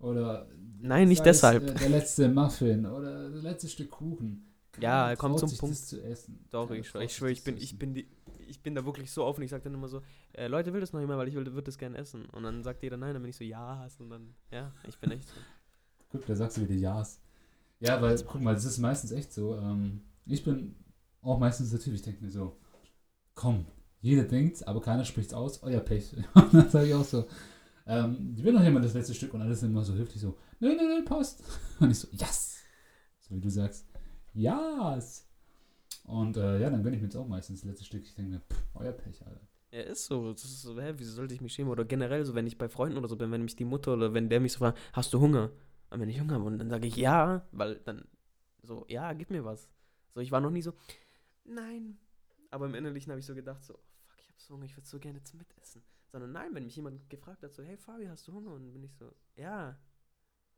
Oder 0.00 0.48
Nein, 0.80 1.08
nicht 1.08 1.24
deshalb. 1.24 1.62
äh, 1.62 1.74
der 1.74 1.88
letzte 1.88 2.28
Muffin 2.28 2.84
oder 2.84 3.30
das 3.30 3.42
letzte 3.42 3.68
Stück 3.68 3.90
Kuchen. 3.90 4.53
Ja, 4.80 5.04
Keiner 5.04 5.16
kommt 5.16 5.38
traut 5.38 5.50
zum 5.50 5.58
Punkt. 5.58 5.76
Zu 5.76 6.02
essen. 6.02 6.46
Doch, 6.50 6.68
Keiner 6.68 6.80
ich 6.80 6.88
schwöre, 6.88 7.04
ich, 7.04 7.14
schwör, 7.14 7.28
ich, 7.28 7.44
bin, 7.44 7.56
ich, 7.56 7.78
bin 7.78 7.94
die, 7.94 8.08
ich 8.46 8.62
bin 8.62 8.74
da 8.74 8.84
wirklich 8.84 9.10
so 9.10 9.24
offen. 9.24 9.42
Ich 9.42 9.50
sage 9.50 9.64
dann 9.64 9.74
immer 9.74 9.88
so, 9.88 10.02
äh, 10.32 10.46
Leute, 10.48 10.72
will 10.72 10.80
das 10.80 10.92
noch 10.92 11.00
immer, 11.00 11.16
weil 11.16 11.28
ich 11.28 11.34
würde 11.34 11.62
das 11.62 11.78
gerne 11.78 11.96
essen. 11.98 12.26
Und 12.30 12.42
dann 12.42 12.62
sagt 12.62 12.82
jeder 12.82 12.96
nein, 12.96 13.14
dann 13.14 13.22
bin 13.22 13.30
ich 13.30 13.36
so, 13.36 13.44
ja, 13.44 13.78
hast 13.78 14.00
und 14.00 14.10
dann, 14.10 14.34
ja, 14.50 14.72
ich 14.88 14.98
bin 14.98 15.10
echt 15.10 15.28
so. 15.28 15.34
Guck, 16.10 16.26
da 16.26 16.36
sagst 16.36 16.56
du 16.56 16.62
wieder 16.62 16.74
Ja's. 16.74 17.20
Ja, 17.80 18.00
weil, 18.00 18.16
guck 18.22 18.40
mal, 18.40 18.54
das 18.54 18.64
ist 18.64 18.78
meistens 18.78 19.10
echt 19.12 19.32
so. 19.32 19.56
Ähm, 19.56 20.00
ich 20.26 20.44
bin 20.44 20.76
auch 21.22 21.38
meistens 21.38 21.70
der 21.70 21.80
Typ, 21.80 21.94
ich 21.94 22.02
denke 22.02 22.24
mir 22.24 22.30
so, 22.30 22.56
komm, 23.34 23.66
jeder 24.00 24.24
denkt, 24.24 24.66
aber 24.66 24.80
keiner 24.80 25.04
spricht's 25.04 25.34
aus, 25.34 25.62
euer 25.62 25.80
Pech. 25.80 26.14
Und 26.34 26.54
dann 26.54 26.70
sage 26.70 26.88
ich 26.88 26.94
auch 26.94 27.04
so, 27.04 27.26
ähm, 27.86 28.36
will 28.36 28.52
noch 28.52 28.62
jemand 28.62 28.84
das 28.84 28.94
letzte 28.94 29.14
Stück 29.14 29.34
und 29.34 29.42
alles 29.42 29.62
immer 29.62 29.84
so 29.84 29.94
höflich 29.94 30.20
so, 30.20 30.38
nö, 30.60 30.68
nö, 30.68 30.82
nö, 30.82 31.04
passt. 31.04 31.42
Und 31.80 31.90
ich 31.90 31.98
so, 31.98 32.08
yes! 32.12 32.62
So 33.20 33.34
wie 33.34 33.40
du 33.40 33.50
sagst, 33.50 33.86
yes! 34.34 35.26
Und 36.04 36.36
äh, 36.36 36.60
ja, 36.60 36.70
dann 36.70 36.82
gönne 36.82 36.96
ich 36.96 37.02
mir 37.02 37.08
jetzt 37.08 37.16
auch 37.16 37.26
meistens 37.26 37.60
das 37.60 37.70
letzte 37.70 37.84
Stück. 37.84 38.04
Ich 38.04 38.14
denke 38.14 38.32
mir, 38.32 38.40
pff, 38.40 38.62
euer 38.74 38.92
Pech, 38.92 39.24
Alter. 39.24 39.40
Ja, 39.70 39.80
ist 39.80 40.06
so. 40.06 40.32
Das 40.32 40.44
ist 40.44 40.62
so, 40.62 40.80
hä, 40.80 40.92
wieso 40.96 41.12
sollte 41.12 41.34
ich 41.34 41.40
mich 41.40 41.52
schämen? 41.52 41.72
Oder 41.72 41.84
generell 41.84 42.24
so, 42.24 42.34
wenn 42.34 42.46
ich 42.46 42.58
bei 42.58 42.68
Freunden 42.68 42.98
oder 42.98 43.08
so 43.08 43.16
bin, 43.16 43.30
wenn 43.32 43.42
mich 43.42 43.56
die 43.56 43.64
Mutter 43.64 43.94
oder 43.94 44.12
wenn 44.12 44.28
der 44.28 44.40
mich 44.40 44.52
so 44.52 44.58
fragt, 44.58 44.78
hast 44.92 45.12
du 45.12 45.20
Hunger? 45.20 45.50
Und 45.90 46.00
wenn 46.00 46.08
ich 46.08 46.20
Hunger 46.20 46.34
habe, 46.34 46.44
und 46.44 46.58
dann 46.58 46.70
sage 46.70 46.86
ich 46.86 46.96
ja, 46.96 47.46
weil 47.52 47.76
dann 47.76 48.04
so, 48.62 48.84
ja, 48.88 49.12
gib 49.12 49.30
mir 49.30 49.44
was. 49.44 49.68
So, 50.14 50.20
ich 50.20 50.30
war 50.30 50.40
noch 50.40 50.50
nie 50.50 50.62
so, 50.62 50.74
nein. 51.44 51.98
Aber 52.50 52.66
im 52.66 52.74
Innerlichen 52.74 53.10
habe 53.10 53.20
ich 53.20 53.26
so 53.26 53.34
gedacht, 53.34 53.64
so, 53.64 53.74
oh, 53.74 53.82
fuck, 54.06 54.16
ich 54.20 54.28
habe 54.28 54.40
so 54.40 54.54
Hunger, 54.54 54.64
ich 54.64 54.76
würde 54.76 54.86
so 54.86 54.98
gerne 54.98 55.18
jetzt 55.18 55.34
mitessen. 55.34 55.82
Sondern 56.12 56.32
nein, 56.32 56.54
wenn 56.54 56.64
mich 56.64 56.76
jemand 56.76 57.10
gefragt 57.10 57.42
hat, 57.42 57.54
so, 57.54 57.62
hey 57.62 57.76
Fabi, 57.76 58.06
hast 58.06 58.28
du 58.28 58.32
Hunger? 58.32 58.52
Und 58.52 58.62
dann 58.62 58.72
bin 58.72 58.84
ich 58.84 58.94
so, 58.94 59.12
ja. 59.36 59.76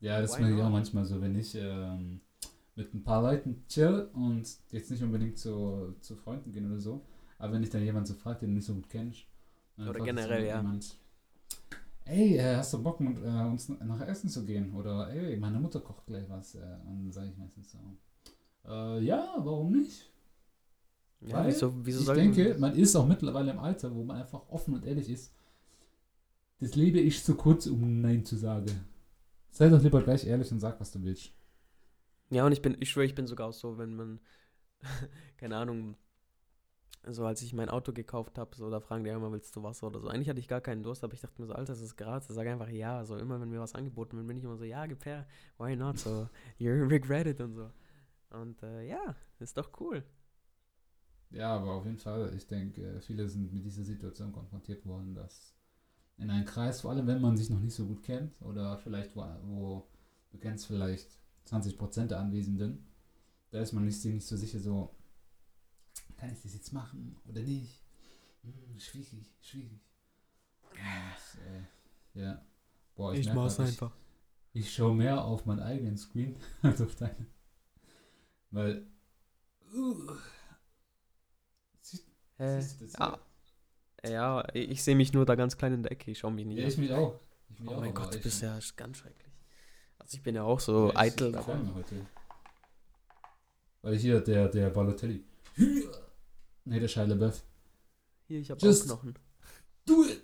Ja, 0.00 0.20
das 0.20 0.38
mache 0.38 0.52
ich 0.52 0.60
auch 0.60 0.70
manchmal 0.70 1.06
so, 1.06 1.20
wenn 1.22 1.34
ich 1.36 1.54
ähm, 1.54 2.20
mit 2.76 2.94
ein 2.94 3.02
paar 3.02 3.22
Leuten 3.22 3.64
chill 3.68 4.08
und 4.12 4.46
jetzt 4.70 4.90
nicht 4.90 5.02
unbedingt 5.02 5.38
zu, 5.38 5.94
zu 6.00 6.14
Freunden 6.14 6.52
gehen 6.52 6.70
oder 6.70 6.80
so, 6.80 7.04
aber 7.38 7.54
wenn 7.54 7.62
ich 7.62 7.70
dann 7.70 7.82
jemanden 7.82 8.06
so 8.06 8.14
fragt, 8.14 8.42
den 8.42 8.50
du 8.50 8.56
nicht 8.56 8.66
so 8.66 8.74
gut 8.74 8.88
kennst. 8.88 9.26
Oder 9.78 10.00
generell, 10.00 10.46
ja. 10.46 10.58
Jemand, 10.58 10.96
ey, 12.04 12.36
äh, 12.36 12.56
hast 12.56 12.72
du 12.72 12.82
Bock, 12.82 13.00
mit 13.00 13.18
äh, 13.18 13.44
uns 13.44 13.68
nach 13.68 14.00
Essen 14.06 14.28
zu 14.28 14.44
gehen? 14.44 14.74
Oder 14.74 15.10
ey, 15.10 15.36
meine 15.36 15.58
Mutter 15.58 15.80
kocht 15.80 16.06
gleich 16.06 16.28
was. 16.28 16.54
Äh, 16.54 16.58
und 16.86 16.98
dann 16.98 17.12
sage 17.12 17.30
ich 17.30 17.36
meistens 17.36 17.72
so, 17.72 17.78
äh, 18.66 19.02
ja, 19.02 19.34
warum 19.38 19.72
nicht? 19.72 20.10
Ja, 21.20 21.38
Weil 21.38 21.48
wieso, 21.48 21.74
wieso 21.84 22.12
ich 22.12 22.18
denke, 22.18 22.56
man 22.58 22.74
ist 22.74 22.94
auch 22.94 23.06
mittlerweile 23.06 23.52
im 23.52 23.58
Alter, 23.58 23.94
wo 23.94 24.04
man 24.04 24.18
einfach 24.18 24.48
offen 24.48 24.74
und 24.74 24.84
ehrlich 24.84 25.08
ist. 25.08 25.32
Das 26.58 26.74
Leben 26.74 26.98
ist 26.98 27.24
zu 27.24 27.34
kurz, 27.34 27.66
um 27.66 28.00
Nein 28.00 28.24
zu 28.24 28.36
sagen. 28.36 28.70
Sei 29.50 29.68
doch 29.68 29.82
lieber 29.82 30.02
gleich 30.02 30.26
ehrlich 30.26 30.50
und 30.52 30.60
sag, 30.60 30.80
was 30.80 30.92
du 30.92 31.02
willst. 31.02 31.32
Ja, 32.30 32.44
und 32.44 32.52
ich 32.52 32.62
bin, 32.62 32.76
ich 32.80 32.90
schwöre, 32.90 33.06
ich 33.06 33.14
bin 33.14 33.26
sogar 33.26 33.48
auch 33.48 33.52
so, 33.52 33.78
wenn 33.78 33.94
man, 33.94 34.20
keine 35.38 35.56
Ahnung, 35.56 35.96
so 37.08 37.24
als 37.24 37.42
ich 37.42 37.52
mein 37.52 37.68
Auto 37.68 37.92
gekauft 37.92 38.36
habe, 38.38 38.56
so 38.56 38.68
da 38.68 38.80
fragen 38.80 39.04
die 39.04 39.10
immer, 39.10 39.30
willst 39.30 39.54
du 39.54 39.62
Wasser 39.62 39.86
oder 39.86 40.00
so. 40.00 40.08
Eigentlich 40.08 40.28
hatte 40.28 40.40
ich 40.40 40.48
gar 40.48 40.60
keinen 40.60 40.82
Durst, 40.82 41.04
aber 41.04 41.14
ich 41.14 41.20
dachte 41.20 41.40
mir 41.40 41.46
so, 41.46 41.54
Alter, 41.54 41.72
das 41.72 41.80
ist 41.80 41.96
gratis, 41.96 42.34
sag 42.34 42.46
einfach 42.48 42.68
ja. 42.68 43.04
So 43.04 43.16
immer, 43.16 43.40
wenn 43.40 43.48
mir 43.48 43.60
was 43.60 43.74
angeboten 43.74 44.16
wird, 44.16 44.26
bin 44.26 44.36
ich 44.36 44.44
immer 44.44 44.56
so, 44.56 44.64
ja, 44.64 44.86
gib 44.86 45.04
her, 45.04 45.26
why 45.58 45.76
not? 45.76 45.98
So, 45.98 46.28
you 46.58 46.72
regret 46.72 47.26
it 47.26 47.40
und 47.40 47.54
so. 47.54 47.70
Und 48.30 48.60
äh, 48.62 48.88
ja, 48.88 49.14
ist 49.38 49.56
doch 49.56 49.70
cool. 49.80 50.02
Ja, 51.30 51.56
aber 51.56 51.72
auf 51.72 51.84
jeden 51.84 51.98
Fall, 51.98 52.32
ich 52.36 52.46
denke, 52.46 53.00
viele 53.00 53.28
sind 53.28 53.52
mit 53.52 53.64
dieser 53.64 53.84
Situation 53.84 54.32
konfrontiert 54.32 54.84
worden, 54.86 55.14
dass 55.14 55.54
in 56.18 56.30
einem 56.30 56.44
Kreis, 56.44 56.80
vor 56.80 56.90
allem 56.90 57.06
wenn 57.06 57.20
man 57.20 57.36
sich 57.36 57.50
noch 57.50 57.60
nicht 57.60 57.74
so 57.74 57.86
gut 57.86 58.02
kennt 58.02 58.40
oder 58.42 58.78
vielleicht 58.78 59.14
wo, 59.14 59.24
wo 59.42 59.86
du 60.30 60.38
kennst 60.38 60.66
vielleicht 60.66 61.20
20% 61.46 62.10
der 62.10 62.20
Anwesenden, 62.20 62.86
da 63.50 63.60
ist 63.60 63.72
man 63.72 63.84
nicht, 63.84 64.00
sich 64.00 64.12
nicht 64.14 64.26
so 64.26 64.36
sicher 64.36 64.60
so, 64.60 64.94
kann 66.16 66.32
ich 66.32 66.40
das 66.42 66.54
jetzt 66.54 66.72
machen 66.72 67.16
oder 67.28 67.42
nicht? 67.42 67.82
Hm, 68.42 68.78
schwierig, 68.78 69.32
schwierig. 69.40 69.80
Ja, 70.76 71.10
das, 71.14 71.38
äh, 71.42 72.20
ja. 72.20 72.44
Boah, 72.94 73.12
grad, 73.12 73.60
ich, 73.68 73.82
ich 74.54 74.74
schaue 74.74 74.94
mehr 74.94 75.24
auf 75.24 75.46
meinen 75.46 75.60
eigenen 75.60 75.96
Screen 75.98 76.36
als 76.62 76.80
auf 76.80 76.94
deinen. 76.96 77.26
Weil. 78.50 78.86
Uh, 79.74 80.12
Äh, 82.38 82.60
siehst 82.60 82.80
du 82.80 82.84
das 82.84 82.92
ja, 82.94 83.18
ja, 84.04 84.48
ich, 84.54 84.70
ich 84.70 84.82
sehe 84.84 84.94
mich 84.94 85.12
nur 85.12 85.24
da 85.26 85.34
ganz 85.34 85.56
klein 85.56 85.72
in 85.72 85.82
der 85.82 85.92
Ecke, 85.92 86.10
ich 86.10 86.18
schaue 86.18 86.32
mich 86.32 86.46
nie 86.46 86.56
Ja, 86.58 86.68
ich 86.68 86.78
mich 86.78 86.92
auch. 86.92 87.18
Ich 87.48 87.60
mich 87.60 87.70
Oh 87.70 87.74
auch, 87.74 87.80
mein 87.80 87.94
Gott, 87.94 88.12
du 88.12 88.18
ich- 88.18 88.22
bist 88.22 88.42
ja 88.42 88.58
ganz 88.76 88.98
schrecklich. 88.98 89.25
Also 90.06 90.18
ich 90.18 90.22
bin 90.22 90.36
ja 90.36 90.44
auch 90.44 90.60
so 90.60 90.90
Ja, 90.92 90.96
eitel, 91.00 91.30
ich 91.30 91.36
aber 91.36 91.74
heute. 91.74 92.06
Weil 93.82 93.96
hier 93.96 94.20
der, 94.20 94.48
der 94.48 94.70
Balotelli. 94.70 95.24
Ne, 96.64 96.78
der 96.78 96.86
Shia 96.86 97.02
LaBeouf. 97.02 97.42
hier, 98.28 98.38
ich 98.38 98.48
habe 98.48 98.60
auch 98.60 98.64
Just- 98.64 98.84
Knochen. 98.84 99.18
Do 99.84 100.04
it! 100.04 100.22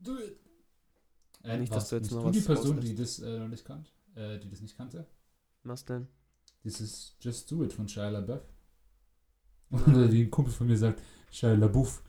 Do 0.00 0.16
it! 0.16 0.38
Äh, 1.42 1.58
Nicht, 1.58 1.72
dass 1.72 1.82
was, 1.84 1.88
du 1.88 1.96
jetzt 1.96 2.10
noch 2.12 2.22
du 2.26 2.30
die 2.30 2.38
was 2.38 2.44
Person, 2.46 2.80
die 2.80 2.90
rauslässt. 2.90 3.18
das 3.18 3.26
äh, 3.26 3.38
noch 3.40 3.48
nicht 3.48 3.64
kannt? 3.64 3.92
Äh, 4.14 4.38
die 4.38 4.48
das 4.48 4.60
nicht 4.60 4.76
kannte? 4.76 5.04
Was 5.64 5.84
denn? 5.84 6.06
Dieses 6.62 7.16
Just 7.20 7.50
Do 7.50 7.64
It 7.64 7.72
von 7.72 7.88
Shia 7.88 8.10
LaBeouf. 8.10 8.42
Oder 9.72 10.12
wie 10.12 10.22
ein 10.22 10.30
Kumpel 10.30 10.52
von 10.54 10.68
mir 10.68 10.78
sagt, 10.78 11.02
Shia 11.32 11.54
LaBeouf. 11.54 12.00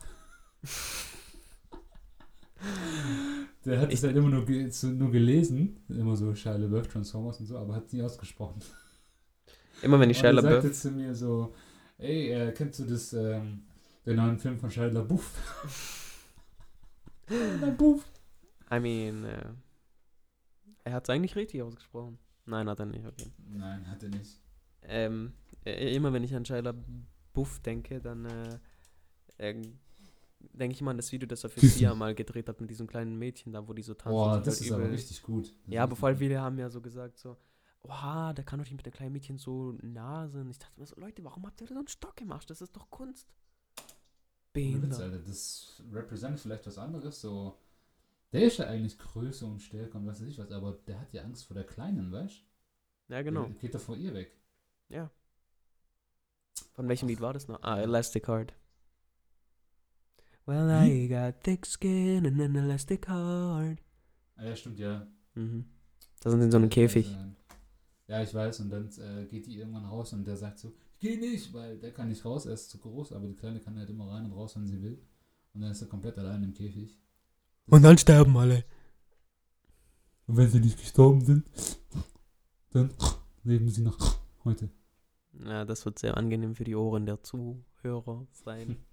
Der 3.66 3.80
hat 3.80 3.94
es 3.94 4.04
halt 4.04 4.16
immer 4.16 4.30
nur, 4.30 4.46
ge 4.46 4.70
nur 4.86 5.12
gelesen, 5.12 5.78
immer 5.90 6.16
so 6.16 6.34
Shia 6.34 6.56
LaBeouf, 6.56 6.88
Transformers 6.88 7.40
und 7.40 7.46
so, 7.46 7.58
aber 7.58 7.76
hat 7.76 7.86
es 7.86 7.94
nie 7.94 8.02
ausgesprochen. 8.02 8.62
Immer 9.84 10.00
wenn 10.00 10.10
ich 10.10 10.18
Shia 10.18 10.30
er 10.30 10.34
LaBeouf 10.34 10.64
jetzt 10.64 10.82
zu 10.82 10.92
mir 10.92 11.14
so, 11.14 11.54
ey, 12.00 12.32
äh, 12.32 12.52
kennst 12.54 12.80
du 12.80 12.86
das, 12.86 13.14
ähm, 13.14 13.64
den 14.06 14.16
neuen 14.16 14.40
Film 14.40 14.58
von 14.58 14.72
Shia 14.72 14.88
LaBeouf? 14.88 15.98
LaBeouf. 17.62 18.04
I 18.74 18.80
mean, 18.80 19.26
äh, 19.26 19.54
er 20.84 20.94
hat 20.94 21.04
es 21.04 21.10
eigentlich 21.10 21.36
richtig 21.36 21.62
ausgesprochen. 21.62 22.18
Nein, 22.46 22.68
hat 22.68 22.80
er 22.80 22.88
nicht, 22.88 23.06
okay. 23.06 23.32
Nein, 23.48 23.88
hat 23.88 24.02
er 24.02 24.10
nicht. 24.10 24.40
Ähm, 24.84 25.34
äh, 25.66 25.96
immer 25.96 26.12
wenn 26.14 26.24
ich 26.24 26.34
an 26.34 26.46
Shia 26.46 26.62
LaBeouf 26.62 27.60
denke, 27.60 28.02
dann 28.02 28.26
äh, 28.26 28.60
äh, 29.38 29.62
denke 30.54 30.74
ich 30.76 30.82
mal 30.82 30.92
an 30.92 30.98
das 30.98 31.12
Video, 31.12 31.28
das 31.28 31.44
er 31.44 31.50
für 31.50 31.60
Sia 31.66 31.94
mal 31.96 32.14
gedreht 32.16 32.48
hat 32.50 32.60
mit 32.62 32.70
diesem 32.70 32.88
kleinen 32.88 33.18
Mädchen 33.18 33.54
da, 33.54 33.68
wo 33.68 33.74
die 33.74 33.82
so 33.84 33.94
tanzen. 33.94 34.14
Boah, 34.16 34.38
das 34.42 34.56
halt 34.60 34.62
ist 34.68 34.72
aber 34.72 34.84
übel- 34.84 34.92
richtig 34.94 35.22
gut. 35.24 35.54
Das 35.66 35.74
Ja, 35.74 35.84
aber 35.84 35.96
voll 35.96 36.16
viele 36.16 36.42
haben 36.42 36.58
ja 36.58 36.70
so 36.70 36.82
gesagt 36.82 37.18
so, 37.18 37.38
oha, 37.84 38.34
der 38.34 38.44
kann 38.46 38.60
doch 38.60 38.66
nicht 38.66 38.76
mit 38.76 38.86
dem 38.86 38.94
kleinen 38.94 39.14
Mädchen 39.14 39.38
so 39.38 39.74
nah 39.82 40.28
sein. 40.28 40.50
Ich 40.50 40.60
dachte 40.60 40.80
mir 40.80 40.86
so, 40.86 40.96
Leute, 41.00 41.24
warum 41.24 41.46
habt 41.46 41.62
ihr 41.62 41.68
da 41.68 41.74
so 41.74 41.80
einen 41.80 41.88
Stock 41.88 42.16
gemacht? 42.16 42.50
Das 42.50 42.62
ist 42.62 42.76
doch 42.76 42.90
Kunst. 42.90 43.28
Behindert. 44.54 45.00
Alter, 45.00 45.20
das 45.20 45.82
repräsentiert 45.92 46.42
vielleicht 46.42 46.68
was 46.68 46.78
anderes, 46.78 47.22
so. 47.22 47.58
Der 48.34 48.44
ist 48.44 48.58
ja 48.58 48.68
eigentlich 48.68 48.98
größer 48.98 49.46
und 49.46 49.62
stärker 49.62 49.98
und 49.98 50.06
was 50.08 50.22
weiß 50.22 50.28
ich 50.28 50.38
was, 50.38 50.52
aber 50.52 50.74
der 50.88 51.00
hat 51.00 51.14
ja 51.14 51.24
Angst 51.24 51.46
vor 51.46 51.54
der 51.54 51.66
Kleinen, 51.66 52.12
weißt 52.12 52.44
Ja, 53.10 53.22
genau. 53.22 53.44
Der 53.46 53.54
geht 53.56 53.76
doch 53.76 53.80
vor 53.82 53.98
ihr 53.98 54.14
weg. 54.14 54.32
Ja. 54.90 55.10
Von 56.74 56.88
welchem 56.88 57.08
Lied 57.10 57.20
war 57.20 57.34
das 57.34 57.48
noch? 57.48 57.62
Ah, 57.62 57.80
Elastic 57.82 58.28
Heart. 58.28 58.54
Well, 60.52 60.70
I 60.70 61.08
got 61.08 61.36
thick 61.44 61.66
skin 61.66 62.26
and 62.26 62.42
an 62.42 62.58
elastic 62.58 63.08
heart. 63.08 63.80
Ah, 64.36 64.44
ja, 64.44 64.56
stimmt, 64.58 64.80
ja. 64.80 65.08
Mhm. 65.34 65.64
Da 66.20 66.30
sind 66.30 66.42
sie 66.42 66.46
in 66.46 66.52
so 66.52 66.58
einem 66.58 66.70
Käfig. 66.70 67.08
Ja, 68.08 68.22
ich 68.22 68.34
weiß, 68.34 68.60
und 68.60 68.70
dann 68.70 68.90
äh, 69.00 69.28
geht 69.28 69.46
die 69.46 69.58
irgendwann 69.58 69.86
raus 69.86 70.12
und 70.12 70.28
der 70.28 70.36
sagt 70.36 70.60
so, 70.60 70.74
ich 70.96 71.00
geh 71.00 71.16
nicht, 71.16 71.54
weil 71.54 71.78
der 71.78 71.94
kann 71.94 72.10
nicht 72.10 72.26
raus, 72.26 72.46
er 72.48 72.54
ist 72.54 72.70
zu 72.70 72.80
groß, 72.80 73.14
aber 73.14 73.28
die 73.28 73.36
Kleine 73.36 73.62
kann 73.62 73.78
halt 73.78 73.90
immer 73.90 74.10
rein 74.10 74.26
und 74.26 74.34
raus, 74.34 74.58
wenn 74.58 74.68
sie 74.68 74.82
will. 74.82 75.02
Und 75.54 75.62
dann 75.62 75.72
ist 75.72 75.84
er 75.84 75.88
komplett 75.88 76.18
allein 76.18 76.44
im 76.44 76.54
Käfig. 76.54 77.00
Und 77.68 77.84
dann 77.84 77.98
sterben 77.98 78.36
alle. 78.36 78.66
Und 80.28 80.36
wenn 80.36 80.50
sie 80.50 80.60
nicht 80.60 80.78
gestorben 80.78 81.22
sind, 81.22 81.46
dann 82.72 82.90
leben 83.46 83.70
sie 83.70 83.84
noch 83.84 83.98
heute. 84.44 84.70
Ja, 85.46 85.64
das 85.64 85.86
wird 85.86 85.98
sehr 85.98 86.18
angenehm 86.18 86.56
für 86.56 86.66
die 86.66 86.76
Ohren 86.76 87.06
der 87.06 87.24
Zuhörer 87.24 88.28
sein. 88.34 88.76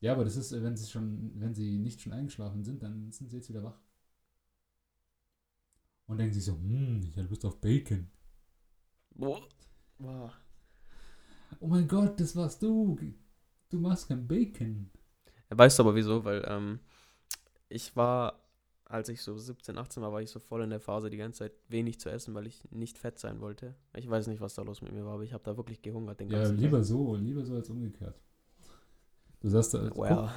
Ja, 0.00 0.12
aber 0.12 0.24
das 0.24 0.36
ist, 0.36 0.52
äh, 0.52 0.62
wenn 0.62 0.76
sie 0.76 0.86
schon, 0.90 1.32
wenn 1.40 1.54
sie 1.54 1.78
nicht 1.78 2.00
schon 2.00 2.12
eingeschlafen 2.12 2.64
sind, 2.64 2.82
dann 2.82 3.12
sind 3.12 3.30
sie 3.30 3.36
jetzt 3.36 3.48
wieder 3.50 3.62
wach. 3.62 3.78
Und 6.08 6.18
denken 6.18 6.34
sich 6.34 6.44
so, 6.44 6.54
hm, 6.54 7.00
ich 7.08 7.16
habe 7.16 7.28
Lust 7.28 7.44
auf 7.44 7.60
Bacon. 7.60 8.08
Boah. 9.16 9.40
Boah. 9.98 10.32
Oh 11.60 11.66
mein 11.66 11.86
Gott, 11.86 12.18
das 12.20 12.34
warst 12.34 12.62
du. 12.62 12.96
Du 13.70 13.78
machst 13.78 14.08
kein 14.08 14.26
Bacon. 14.26 14.90
Weißt 15.50 15.78
du 15.78 15.82
aber 15.82 15.94
wieso? 15.94 16.24
Weil 16.24 16.44
ähm, 16.48 16.80
ich 17.68 17.96
war, 17.96 18.40
als 18.86 19.08
ich 19.10 19.22
so 19.22 19.36
17, 19.38 19.78
18 19.78 20.02
war, 20.02 20.12
war 20.12 20.22
ich 20.22 20.30
so 20.30 20.40
voll 20.40 20.62
in 20.62 20.70
der 20.70 20.80
Phase, 20.80 21.10
die 21.10 21.18
ganze 21.18 21.40
Zeit 21.40 21.52
wenig 21.68 22.00
zu 22.00 22.10
essen, 22.10 22.34
weil 22.34 22.46
ich 22.46 22.70
nicht 22.72 22.98
fett 22.98 23.18
sein 23.18 23.40
wollte. 23.40 23.76
Ich 23.96 24.08
weiß 24.10 24.28
nicht, 24.28 24.40
was 24.40 24.54
da 24.54 24.62
los 24.62 24.82
mit 24.82 24.92
mir 24.92 25.04
war, 25.06 25.14
aber 25.14 25.24
ich 25.24 25.32
habe 25.34 25.44
da 25.44 25.56
wirklich 25.56 25.82
gehungert 25.82 26.20
den 26.20 26.30
Ja, 26.30 26.46
lieber 26.50 26.82
Tag. 26.84 26.84
so, 26.84 27.16
lieber 27.16 27.44
so 27.44 27.54
als 27.56 27.68
umgekehrt. 27.70 28.20
Du 29.40 29.48
sagst, 29.48 29.74
da, 29.74 29.88
guck, 29.88 29.98
Well, 29.98 30.30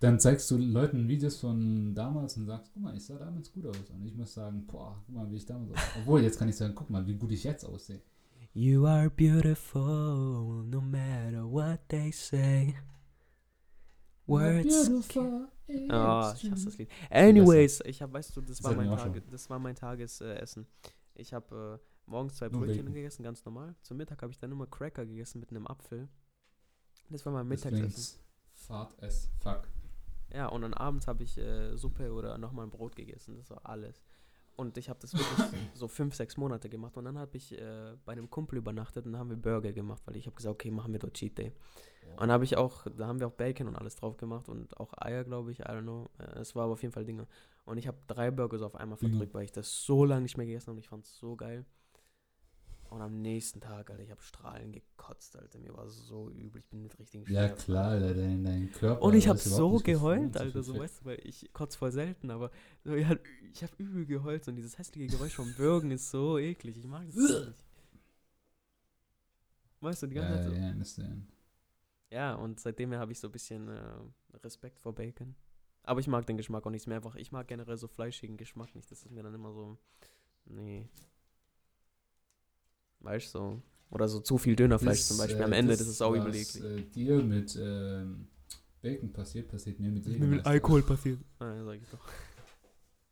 dann 0.00 0.18
zeigst 0.18 0.50
du 0.50 0.56
Leuten 0.58 1.06
Videos 1.08 1.38
von 1.38 1.94
damals 1.94 2.36
und 2.36 2.46
sagst, 2.46 2.72
guck 2.74 2.82
mal, 2.82 2.96
ich 2.96 3.04
sah 3.04 3.16
damals 3.18 3.52
gut 3.52 3.66
aus. 3.66 3.90
Und 3.90 4.04
ich 4.04 4.14
muss 4.16 4.34
sagen, 4.34 4.66
boah, 4.66 5.00
guck 5.06 5.14
mal, 5.14 5.30
wie 5.30 5.36
ich 5.36 5.46
damals 5.46 5.70
aussah. 5.72 6.00
Obwohl, 6.00 6.22
jetzt 6.22 6.38
kann 6.38 6.48
ich 6.48 6.56
sagen, 6.56 6.74
guck 6.74 6.90
mal, 6.90 7.06
wie 7.06 7.14
gut 7.14 7.30
ich 7.30 7.44
jetzt 7.44 7.64
aussehe. 7.64 8.00
You 8.52 8.84
are 8.84 9.08
beautiful, 9.08 10.64
no 10.64 10.80
matter 10.80 11.50
what 11.50 11.80
they 11.88 12.10
say. 12.12 12.74
Words. 14.26 14.88
It's 14.88 15.16
ich 15.68 15.90
hasse 15.90 16.50
das 16.50 16.78
Lied. 16.78 16.90
Anyways, 17.10 17.80
ich 17.84 18.02
habe, 18.02 18.12
weißt 18.12 18.36
du, 18.36 18.40
das, 18.40 18.62
war 18.62 18.74
mein 18.74 18.90
Tage, 18.96 19.22
das 19.30 19.48
war 19.48 19.58
mein 19.58 19.74
Tagesessen. 19.74 20.66
Ich 21.14 21.32
habe 21.32 21.80
äh, 21.80 22.10
morgens 22.10 22.36
zwei 22.36 22.48
Brötchen 22.48 22.92
gegessen, 22.92 23.22
ganz 23.22 23.44
normal. 23.44 23.74
Zum 23.82 23.96
Mittag 23.96 24.20
habe 24.22 24.32
ich 24.32 24.38
dann 24.38 24.50
immer 24.52 24.66
Cracker 24.66 25.06
gegessen 25.06 25.40
mit 25.40 25.50
einem 25.50 25.66
Apfel. 25.66 26.08
Das 27.10 27.24
war 27.26 27.32
mein 27.32 27.46
Mittagessen. 27.48 28.20
Fahrt 28.54 29.02
as 29.02 29.28
fuck. 29.40 29.68
Ja, 30.32 30.46
und 30.46 30.62
dann 30.62 30.72
abends 30.74 31.06
habe 31.06 31.24
ich 31.24 31.36
äh, 31.36 31.76
Suppe 31.76 32.12
oder 32.12 32.38
nochmal 32.38 32.66
ein 32.66 32.70
Brot 32.70 32.96
gegessen. 32.96 33.36
Das 33.36 33.50
war 33.50 33.66
alles. 33.66 34.02
Und 34.56 34.76
ich 34.78 34.88
habe 34.88 34.98
das 35.00 35.12
wirklich 35.14 35.60
so 35.74 35.88
fünf, 35.88 36.14
sechs 36.14 36.36
Monate 36.36 36.68
gemacht. 36.68 36.96
Und 36.96 37.04
dann 37.04 37.18
habe 37.18 37.36
ich 37.36 37.52
äh, 37.58 37.96
bei 38.04 38.12
einem 38.12 38.30
Kumpel 38.30 38.58
übernachtet 38.58 39.04
und 39.06 39.12
dann 39.12 39.20
haben 39.20 39.30
wir 39.30 39.36
Burger 39.36 39.72
gemacht, 39.72 40.02
weil 40.06 40.16
ich 40.16 40.26
habe 40.26 40.36
gesagt, 40.36 40.52
okay, 40.54 40.70
machen 40.70 40.92
wir 40.92 41.00
dort 41.00 41.14
Cheat 41.14 41.36
Day. 41.36 41.52
Und 42.12 42.20
dann 42.20 42.32
habe 42.32 42.44
ich 42.44 42.56
auch, 42.56 42.86
da 42.96 43.06
haben 43.06 43.20
wir 43.20 43.26
auch 43.26 43.32
Bacon 43.32 43.68
und 43.68 43.76
alles 43.76 43.96
drauf 43.96 44.16
gemacht 44.16 44.48
und 44.48 44.78
auch 44.78 44.92
Eier, 44.98 45.24
glaube 45.24 45.52
ich, 45.52 45.60
I 45.60 45.64
don't 45.64 45.82
know. 45.82 46.10
Äh, 46.18 46.40
Es 46.40 46.54
war 46.54 46.64
aber 46.64 46.74
auf 46.74 46.82
jeden 46.82 46.92
Fall 46.92 47.04
Dinge. 47.04 47.26
Und 47.64 47.78
ich 47.78 47.86
habe 47.86 47.98
drei 48.06 48.30
Burger 48.30 48.58
so 48.58 48.66
auf 48.66 48.74
einmal 48.74 48.98
verdrückt, 48.98 49.34
weil 49.34 49.44
ich 49.44 49.52
das 49.52 49.84
so 49.84 50.04
lange 50.04 50.22
nicht 50.22 50.36
mehr 50.36 50.46
gegessen 50.46 50.68
habe 50.68 50.76
und 50.76 50.80
ich 50.80 50.88
fand 50.88 51.04
es 51.04 51.16
so 51.16 51.36
geil. 51.36 51.64
Und 52.92 53.00
am 53.02 53.22
nächsten 53.22 53.60
Tag, 53.60 53.90
Alter, 53.90 54.02
ich 54.02 54.10
habe 54.10 54.22
Strahlen 54.22 54.72
gekotzt, 54.72 55.36
Alter. 55.36 55.58
Mir 55.58 55.74
war 55.76 55.88
so 55.88 56.30
übel, 56.30 56.60
ich 56.60 56.68
bin 56.68 56.82
mit 56.82 56.98
richtigen 56.98 57.26
Ja, 57.26 57.48
Schmerzen 57.48 57.56
klar, 57.56 57.90
Alter, 57.92 58.14
dein, 58.14 58.44
dein 58.44 58.70
Körper. 58.70 59.02
und 59.02 59.14
ich 59.14 59.28
habe 59.28 59.38
so 59.38 59.80
geheult, 59.80 60.36
Alter, 60.36 60.62
so 60.62 60.78
weißt 60.78 61.00
du, 61.00 61.04
weil 61.06 61.20
ich 61.24 61.52
kotze 61.52 61.78
voll 61.78 61.90
selten, 61.92 62.30
aber 62.30 62.50
so, 62.84 62.94
ja, 62.94 63.16
ich 63.52 63.62
habe 63.62 63.72
übel 63.78 64.06
geheult 64.06 64.46
und 64.48 64.56
dieses 64.56 64.78
hässliche 64.78 65.08
Geräusch 65.10 65.34
vom 65.34 65.56
Würgen 65.58 65.90
ist 65.90 66.10
so 66.10 66.38
eklig. 66.38 66.76
Ich 66.78 66.86
mag 66.86 67.06
das 67.06 67.16
nicht. 67.28 67.64
Weißt 69.80 70.02
du, 70.02 70.06
die 70.06 70.14
ganze 70.14 70.30
Ja, 70.30 70.36
Zeit 70.36 70.44
so. 70.44 70.52
ja, 70.52 70.70
understand. 70.70 71.26
Ja, 72.10 72.34
und 72.34 72.60
seitdem 72.60 72.92
habe 72.94 73.12
ich 73.12 73.20
so 73.20 73.28
ein 73.28 73.32
bisschen 73.32 73.68
äh, 73.68 73.82
Respekt 74.44 74.78
vor 74.80 74.94
Bacon. 74.94 75.34
Aber 75.84 76.00
ich 76.00 76.06
mag 76.06 76.26
den 76.26 76.36
Geschmack 76.36 76.66
auch 76.66 76.70
nicht 76.70 76.86
mehr. 76.86 76.96
Einfach, 76.98 77.16
ich 77.16 77.32
mag 77.32 77.48
generell 77.48 77.76
so 77.76 77.88
fleischigen 77.88 78.36
Geschmack 78.36 78.74
nicht. 78.74 78.90
Das 78.90 79.02
ist 79.04 79.10
mir 79.10 79.22
dann 79.22 79.34
immer 79.34 79.52
so. 79.52 79.78
Nee. 80.46 80.88
Weißt 83.02 83.34
du, 83.34 83.38
so. 83.38 83.62
Oder 83.90 84.08
so 84.08 84.20
zu 84.20 84.38
viel 84.38 84.56
Dönerfleisch 84.56 84.98
Das, 85.00 85.08
zum 85.08 85.18
Beispiel. 85.18 85.40
äh, 85.40 85.44
Am 85.44 85.52
Ende, 85.52 85.76
das, 85.76 85.86
ist 85.86 86.00
auch 86.00 86.14
übel 86.14 86.32
was, 86.32 86.56
äh, 86.56 86.82
dir 86.82 87.22
mit 87.22 87.58
ähm, 87.60 88.28
Bacon 88.80 89.12
passiert, 89.12 89.48
passiert 89.48 89.78
mir 89.80 89.90
mit 89.90 90.06
Das 90.06 90.14
mir 90.14 90.26
mit 90.26 90.46
Alkohol 90.46 90.82
passiert. 90.82 91.20
Ah, 91.38 91.54
ja, 91.54 91.64
sag 91.64 91.76
ich 91.76 91.88
doch. 91.90 92.08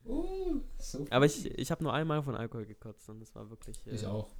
Oh, 0.03 0.55
so 0.79 1.05
Aber 1.11 1.25
ich, 1.25 1.45
ich 1.45 1.69
habe 1.69 1.83
nur 1.83 1.93
einmal 1.93 2.23
von 2.23 2.35
Alkohol 2.35 2.65
gekotzt 2.65 3.07
und 3.09 3.19
das 3.19 3.35
war 3.35 3.49
wirklich. 3.49 3.85
Äh, 3.85 3.95
Ich 3.95 4.05
auch. 4.07 4.33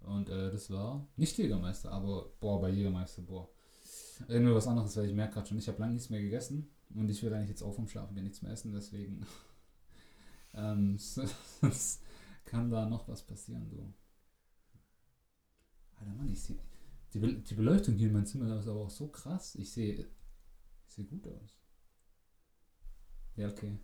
Und 0.00 0.28
äh, 0.28 0.50
das 0.50 0.70
war 0.70 1.06
nicht 1.16 1.36
Jägermeister, 1.38 1.90
aber 1.90 2.30
boah, 2.40 2.60
bei 2.60 2.70
Jägermeister, 2.70 3.22
boah. 3.22 3.48
Irgendwie 4.28 4.54
was 4.54 4.68
anderes, 4.68 4.96
weil 4.96 5.06
ich 5.06 5.14
merke 5.14 5.34
gerade 5.34 5.48
schon, 5.48 5.58
ich 5.58 5.66
habe 5.68 5.80
lange 5.80 5.94
nichts 5.94 6.10
mehr 6.10 6.20
gegessen 6.20 6.68
und 6.94 7.08
ich 7.10 7.20
will 7.22 7.32
eigentlich 7.34 7.50
jetzt 7.50 7.62
auch 7.62 7.74
vom 7.74 7.88
Schlafen 7.88 8.14
gehen 8.14 8.24
nichts 8.24 8.42
mehr 8.42 8.52
essen, 8.52 8.72
deswegen 8.72 9.26
ähm, 10.54 10.94
es 11.62 12.00
kann 12.44 12.70
da 12.70 12.86
noch 12.88 13.08
was 13.08 13.22
passieren, 13.22 13.68
du. 13.68 13.92
Alter 16.02 16.14
Mann, 16.16 16.28
ich 16.30 16.42
sehe, 16.42 16.58
die, 17.14 17.18
Be 17.20 17.32
die 17.34 17.54
Beleuchtung 17.54 17.94
hier 17.94 18.08
in 18.08 18.12
meinem 18.14 18.26
Zimmer 18.26 18.58
ist 18.58 18.68
aber 18.68 18.80
auch 18.80 18.90
so 18.90 19.08
krass, 19.08 19.54
ich 19.56 19.70
sehe, 19.72 20.06
ich 20.88 20.94
sehe 20.94 21.04
gut 21.06 21.26
aus. 21.28 21.56
Ja, 23.36 23.48
okay. 23.48 23.78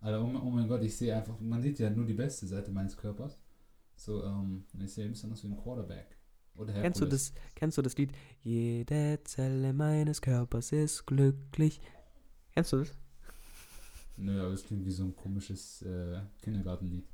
Alter, 0.00 0.22
oh, 0.22 0.26
mein- 0.28 0.42
oh 0.42 0.50
mein 0.50 0.68
Gott, 0.68 0.82
ich 0.82 0.96
sehe 0.96 1.16
einfach, 1.16 1.40
man 1.40 1.62
sieht 1.62 1.78
ja 1.78 1.90
nur 1.90 2.06
die 2.06 2.14
beste 2.14 2.46
Seite 2.46 2.70
meines 2.70 2.96
Körpers. 2.96 3.38
So, 3.96 4.24
ähm, 4.24 4.64
ich 4.80 4.92
sehe 4.92 5.06
ein 5.06 5.12
bisschen 5.12 5.32
aus 5.32 5.42
wie 5.44 5.48
ein 5.48 5.56
Quarterback. 5.56 6.16
Kennst 6.80 7.00
du 7.00 7.06
das, 7.06 7.32
kennst 7.54 7.78
du 7.78 7.82
das 7.82 7.96
Lied? 7.98 8.12
Jede 8.42 9.20
Zelle 9.24 9.72
meines 9.74 10.22
Körpers 10.22 10.72
ist 10.72 11.06
glücklich. 11.06 11.80
Kennst 12.52 12.72
du 12.72 12.78
das? 12.78 12.96
Nö, 14.16 14.40
aber 14.42 14.52
es 14.54 14.64
klingt 14.64 14.84
wie 14.86 14.90
so 14.90 15.04
ein 15.04 15.14
komisches 15.16 15.82
äh, 15.82 16.20
Kindergartenlied. 16.42 17.06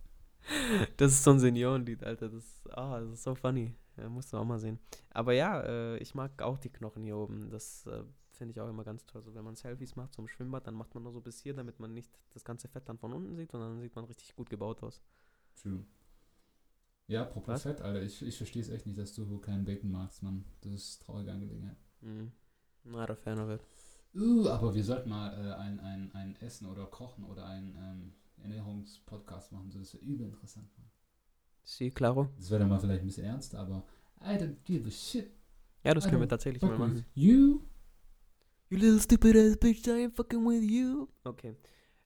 Das 0.97 1.13
ist 1.13 1.25
so 1.25 1.31
ein 1.33 1.41
Seniorenlied, 1.41 2.05
Alter. 2.05 2.29
Das, 2.29 2.45
ah, 2.71 3.01
das 3.01 3.13
ist 3.13 3.23
so 3.25 3.35
funny. 3.35 3.75
Ja, 3.97 4.09
musst 4.09 4.33
du 4.33 4.39
auch 4.39 4.45
mal 4.45 4.59
sehen. 4.59 4.79
Aber 5.11 5.33
ja, 5.33 5.61
äh, 5.61 5.99
ich 5.99 6.15
mag 6.15 6.41
auch 6.43 6.59
die 6.59 6.71
Knochen 6.71 7.03
hier 7.05 7.17
oben. 7.17 7.51
Das 7.51 7.87
äh, 7.87 8.05
finde 8.31 8.53
ich 8.53 8.61
auch 8.61 8.69
immer 8.69 8.85
ganz 8.85 9.05
toll. 9.05 9.23
So, 9.23 9.35
wenn 9.35 9.45
man 9.45 9.55
Selfies 9.55 9.97
macht 9.97 10.15
zum 10.15 10.29
Schwimmbad, 10.29 10.67
dann 10.67 10.75
macht 10.75 10.95
man 10.95 11.03
nur 11.03 11.13
so 11.13 11.21
bis 11.21 11.41
hier, 11.41 11.55
damit 11.55 11.79
man 11.79 11.93
nicht 11.93 12.11
das 12.31 12.45
ganze 12.45 12.69
Fett 12.69 12.89
dann 12.89 12.99
von 12.99 13.13
unten 13.13 13.37
sieht 13.37 13.53
und 13.55 13.61
dann 13.61 13.81
sieht 13.81 13.95
man 13.95 14.05
richtig 14.05 14.35
gut 14.35 14.49
gebaut 14.49 14.83
aus. 14.83 15.03
True. 15.61 15.85
Ja, 17.07 17.23
apropos 17.23 17.49
Was? 17.49 17.63
Fett, 17.63 17.83
Alter, 17.83 18.03
ich, 18.03 18.23
ich 18.23 18.37
verstehe 18.37 18.63
es 18.63 18.71
echt 18.71 18.87
nicht, 18.87 18.99
dass 18.99 19.15
du 19.15 19.39
keinen 19.39 19.65
Bacon 19.65 19.91
magst, 19.91 20.23
Mann. 20.23 20.45
Das 20.63 20.73
ist 20.73 21.03
traurige 21.03 21.33
Angelegenheit. 21.33 21.77
Mhm. 22.01 22.33
Na, 22.85 23.07
der 23.07 23.17
Fan 23.17 23.39
of 23.39 23.51
it. 23.51 23.61
Uh, 24.15 24.49
aber 24.49 24.75
wir 24.75 24.85
sollten 24.85 25.09
mal 25.09 25.33
äh, 25.33 25.55
ein, 25.55 25.81
ein, 25.81 26.13
ein 26.15 26.37
Essen 26.41 26.69
oder 26.69 26.87
Kochen 26.87 27.25
oder 27.25 27.47
ein 27.47 27.75
ähm, 27.79 28.13
Ernährungspodcast 28.43 29.53
machen. 29.53 29.71
Das 29.71 29.81
ist 29.81 29.95
ja 29.95 30.01
übel 30.01 30.27
interessant, 30.27 30.69
Mann. 30.77 30.92
Sie, 31.65 31.91
claro. 31.91 32.29
Das 32.37 32.51
wäre 32.51 32.61
dann 32.61 32.69
mal 32.69 32.79
vielleicht 32.81 33.01
ein 33.03 33.07
bisschen 33.07 33.25
ernst, 33.25 33.55
aber 33.55 33.85
I 34.21 34.35
don't 34.37 34.57
give 34.65 34.87
a 34.87 34.91
shit. 34.91 35.31
Ja, 35.85 35.95
das 35.95 36.07
I 36.07 36.09
können 36.11 36.21
wir 36.21 36.27
don't 36.27 36.31
tatsächlich 36.31 36.63
mal 36.63 36.77
machen. 36.79 37.05
you. 37.15 37.61
You 38.69 38.79
little 38.79 39.01
stupid 39.01 39.37
ass 39.37 39.57
bitch, 39.57 39.87
I 39.87 40.07
ain't 40.07 40.15
fucking 40.15 40.45
with 40.47 40.63
you. 40.63 41.09
Okay. 41.25 41.57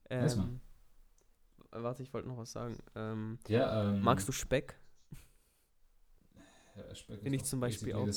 Weiß 0.08 0.36
Ähm, 0.36 0.60
warte, 1.70 2.02
ich 2.02 2.12
wollte 2.12 2.28
noch 2.28 2.36
was 2.38 2.52
sagen. 2.52 2.76
Ähm, 2.94 3.38
Ja, 3.48 3.90
ähm. 3.94 4.00
magst 4.02 4.26
du 4.28 4.32
Speck? 4.32 4.78
Ja, 6.76 6.94
Speck 6.94 7.20
Finde 7.22 7.36
ist 7.36 7.42
ich 7.42 7.48
zum 7.48 7.60
Beispiel 7.60 7.94
auch. 7.94 8.08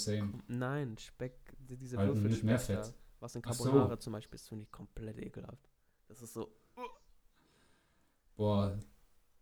Nein, 0.47 0.97
Speck, 0.97 1.33
die- 1.59 1.77
diese 1.77 1.97
Halt 1.97 2.13
mit 2.15 2.23
Würfelspeck 2.23 2.43
mehr 2.45 2.57
da, 2.57 2.83
Fett. 2.83 2.93
was 3.19 3.35
in 3.35 3.41
Ach 3.45 3.53
so. 3.53 3.63
Carbonara 3.65 3.99
zum 3.99 4.13
Beispiel 4.13 4.35
ist, 4.35 4.49
finde 4.49 4.63
ich 4.63 4.71
komplett 4.71 5.17
ekelhaft. 5.19 5.69
Das 6.07 6.21
ist 6.21 6.33
so. 6.33 6.51
Boah, 8.35 8.77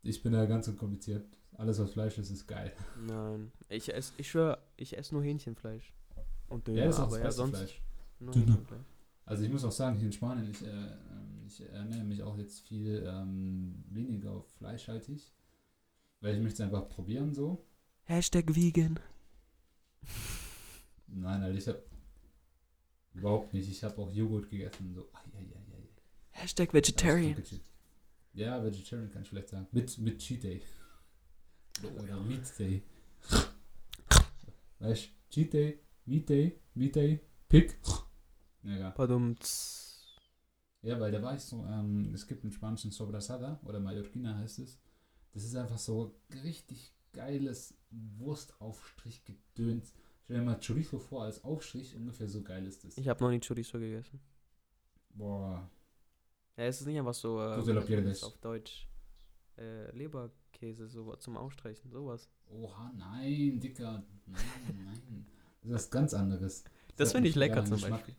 ich 0.03 0.21
bin 0.21 0.33
da 0.33 0.45
ganz 0.45 0.67
unkompliziert. 0.67 1.36
Alles, 1.53 1.79
was 1.79 1.91
Fleisch 1.91 2.17
ist, 2.17 2.29
ist 2.29 2.47
geil. 2.47 2.71
Nein. 3.07 3.51
Ich 3.69 3.91
esse, 3.93 4.13
ich 4.17 4.29
schwöre, 4.29 4.59
ich 4.75 4.95
esse 4.97 5.13
nur 5.15 5.23
Hähnchenfleisch. 5.23 5.93
Und 6.49 6.67
Döner, 6.67 6.79
Ja, 6.79 6.85
das 6.85 6.95
ist 6.95 7.01
auch 7.01 7.07
aber 7.07 7.17
das 7.17 7.23
ja, 7.23 7.31
sonst 7.31 7.57
Fleisch. 7.57 7.81
nur. 8.19 8.33
Hähnchenfleisch. 8.35 8.79
Also 9.25 9.43
ich 9.43 9.49
muss 9.51 9.63
auch 9.65 9.71
sagen, 9.71 9.97
hier 9.97 10.05
in 10.05 10.13
Spanien, 10.13 10.49
ich, 10.51 10.61
äh, 10.63 10.69
ähm, 10.69 11.43
ich 11.45 11.61
ernähre 11.69 12.03
mich 12.03 12.21
auch 12.23 12.37
jetzt 12.37 12.61
viel 12.61 13.03
ähm, 13.07 13.83
weniger 13.89 14.41
fleischhaltig. 14.57 15.33
Weil 16.21 16.35
ich 16.35 16.41
möchte 16.41 16.63
es 16.63 16.67
einfach 16.69 16.87
probieren 16.89 17.33
so. 17.33 17.65
Hashtag 18.03 18.55
vegan. 18.55 18.99
Nein, 21.07 21.41
Alter, 21.43 21.57
ich 21.57 21.67
habe 21.67 21.83
überhaupt 23.13 23.53
nicht. 23.53 23.69
Ich 23.69 23.83
habe 23.83 23.97
auch 24.01 24.11
Joghurt 24.11 24.49
gegessen. 24.49 24.93
So. 24.93 25.09
Ai, 25.13 25.19
ai, 25.37 25.41
ai. 25.41 25.87
Hashtag 26.31 26.73
vegetarian. 26.73 27.35
Ja, 28.33 28.63
Vegetarian 28.63 29.09
kann 29.11 29.23
ich 29.23 29.29
vielleicht 29.29 29.49
sagen. 29.49 29.67
Mit, 29.71 29.97
mit 29.97 30.19
Cheat 30.19 30.43
Day. 30.43 30.61
Oder 31.83 32.19
Meat 32.21 32.59
Day. 32.59 32.83
Weißt 34.79 35.05
du, 35.05 35.09
Cheat 35.29 35.53
Day, 35.53 35.79
Meat 36.05 36.29
Day, 36.29 36.59
Meat 36.73 36.95
Day, 36.95 37.19
Pick. 37.49 37.77
Ja, 38.63 38.75
egal. 38.75 38.93
Pardon. 38.93 39.35
Ja, 40.81 40.99
weil 40.99 41.11
da 41.11 41.21
war 41.21 41.35
ich 41.35 41.41
so, 41.41 41.63
ähm, 41.65 42.11
es 42.13 42.25
gibt 42.27 42.43
einen 42.43 42.53
spanischen 42.53 42.91
Sobrasada 42.91 43.59
oder 43.65 43.79
Mallorquina 43.79 44.35
heißt 44.37 44.59
es. 44.59 44.79
Das 45.33 45.43
ist 45.43 45.55
einfach 45.55 45.77
so 45.77 46.19
richtig 46.43 46.93
geiles 47.13 47.77
Wurstaufstrich-Gedöns. 47.91 49.93
Stell 50.23 50.39
dir 50.39 50.43
mal 50.43 50.59
Chorizo 50.59 50.99
vor 50.99 51.23
als 51.23 51.41
Aufstrich, 51.43 51.95
ungefähr 51.95 52.29
so 52.29 52.43
geil 52.43 52.65
ist 52.65 52.83
das. 52.83 52.97
Ich 52.97 53.07
habe 53.07 53.23
noch 53.23 53.31
nie 53.31 53.39
Chorizo 53.39 53.79
gegessen. 53.79 54.19
Boah, 55.09 55.69
Ja, 56.57 56.65
es 56.65 56.81
ist 56.81 56.87
nicht 56.87 56.99
einfach 56.99 57.13
so. 57.13 57.41
Äh, 57.41 57.55
auf 58.23 58.37
Deutsch. 58.39 58.86
Äh, 59.57 59.91
Leberkäse 59.95 60.87
so 60.87 61.15
zum 61.15 61.37
Ausstreichen, 61.37 61.89
sowas. 61.91 62.29
Oha, 62.49 62.91
nein, 62.95 63.59
Dicker. 63.59 64.03
Nein, 64.25 64.41
nein. 64.85 65.25
Das 65.61 65.69
ist 65.69 65.73
was 65.75 65.91
ganz 65.91 66.13
anderes. 66.13 66.63
Das 66.95 67.09
hat 67.09 67.15
finde 67.15 67.29
ich 67.29 67.35
lecker 67.35 67.63
zum 67.65 67.75
Geschmack. 67.75 67.91
Beispiel. 68.01 68.15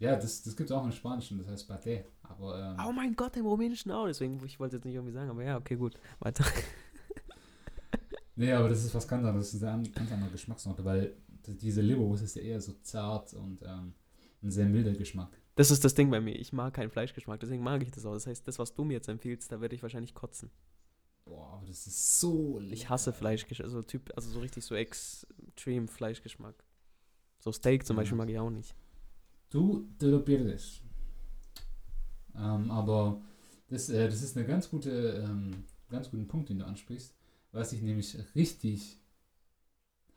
Ja, 0.00 0.14
das, 0.14 0.42
das 0.42 0.56
gibt 0.56 0.70
es 0.70 0.76
auch 0.76 0.84
im 0.84 0.92
Spanischen, 0.92 1.38
das 1.38 1.48
heißt 1.48 1.66
Pate. 1.66 2.04
Aber 2.22 2.58
ähm, 2.78 2.86
Oh 2.86 2.92
mein 2.92 3.16
Gott, 3.16 3.36
im 3.36 3.46
Rumänischen 3.46 3.90
auch. 3.90 4.06
Deswegen, 4.06 4.40
ich 4.44 4.60
wollte 4.60 4.76
jetzt 4.76 4.84
nicht 4.84 4.94
irgendwie 4.94 5.12
sagen, 5.12 5.30
aber 5.30 5.42
ja, 5.42 5.56
okay, 5.56 5.74
gut. 5.76 5.98
Weiter. 6.20 6.44
nee, 8.36 8.52
aber 8.52 8.68
das 8.68 8.84
ist 8.84 8.94
was 8.94 9.08
ganz 9.08 9.24
anderes. 9.24 9.46
Das 9.48 9.54
ist 9.54 9.62
eine 9.62 9.72
an- 9.72 9.92
ganz 9.92 10.12
andere 10.12 10.30
Geschmacksnote, 10.30 10.84
weil 10.84 11.16
diese 11.46 11.80
Leberwurst 11.80 12.22
ist 12.24 12.36
ja 12.36 12.42
eher 12.42 12.60
so 12.60 12.72
zart 12.82 13.32
und 13.34 13.62
ähm, 13.62 13.94
ein 14.42 14.50
sehr 14.50 14.66
milder 14.66 14.92
Geschmack. 14.92 15.30
Das 15.54 15.70
ist 15.70 15.84
das 15.84 15.94
Ding 15.94 16.10
bei 16.10 16.20
mir. 16.20 16.36
Ich 16.36 16.52
mag 16.52 16.74
keinen 16.74 16.90
Fleischgeschmack, 16.90 17.40
deswegen 17.40 17.62
mag 17.62 17.82
ich 17.82 17.90
das 17.90 18.06
auch. 18.06 18.14
Das 18.14 18.26
heißt, 18.26 18.46
das, 18.46 18.58
was 18.58 18.74
du 18.74 18.84
mir 18.84 18.94
jetzt 18.94 19.08
empfiehlst, 19.08 19.50
da 19.50 19.60
werde 19.60 19.74
ich 19.74 19.82
wahrscheinlich 19.82 20.14
kotzen. 20.14 20.50
Boah, 21.24 21.54
aber 21.54 21.66
das 21.66 21.86
ist 21.86 22.20
so 22.20 22.58
lecker. 22.58 22.72
Ich 22.72 22.88
hasse 22.88 23.12
Fleischgeschmack, 23.12 23.66
also 23.66 23.82
Typ, 23.82 24.12
also 24.16 24.30
so 24.30 24.40
richtig 24.40 24.64
so 24.64 24.74
extrem 24.74 25.88
Fleischgeschmack. 25.88 26.54
So 27.40 27.52
Steak 27.52 27.86
zum. 27.86 27.96
Beispiel 27.96 28.16
mag 28.16 28.30
ich 28.30 28.38
auch 28.38 28.50
nicht. 28.50 28.74
Du 29.50 29.88
te 29.98 30.06
lo 30.06 30.20
pierdes. 30.20 30.80
Ähm, 32.34 32.70
aber 32.70 33.20
das, 33.68 33.88
äh, 33.88 34.08
das 34.08 34.22
ist 34.22 34.36
eine 34.36 34.46
ganz 34.46 34.70
gute, 34.70 35.24
ähm, 35.24 35.64
ganz 35.90 36.10
guten 36.10 36.28
Punkt, 36.28 36.48
den 36.48 36.60
du 36.60 36.66
ansprichst, 36.66 37.14
was 37.52 37.72
ich 37.72 37.82
nämlich 37.82 38.16
richtig 38.34 39.00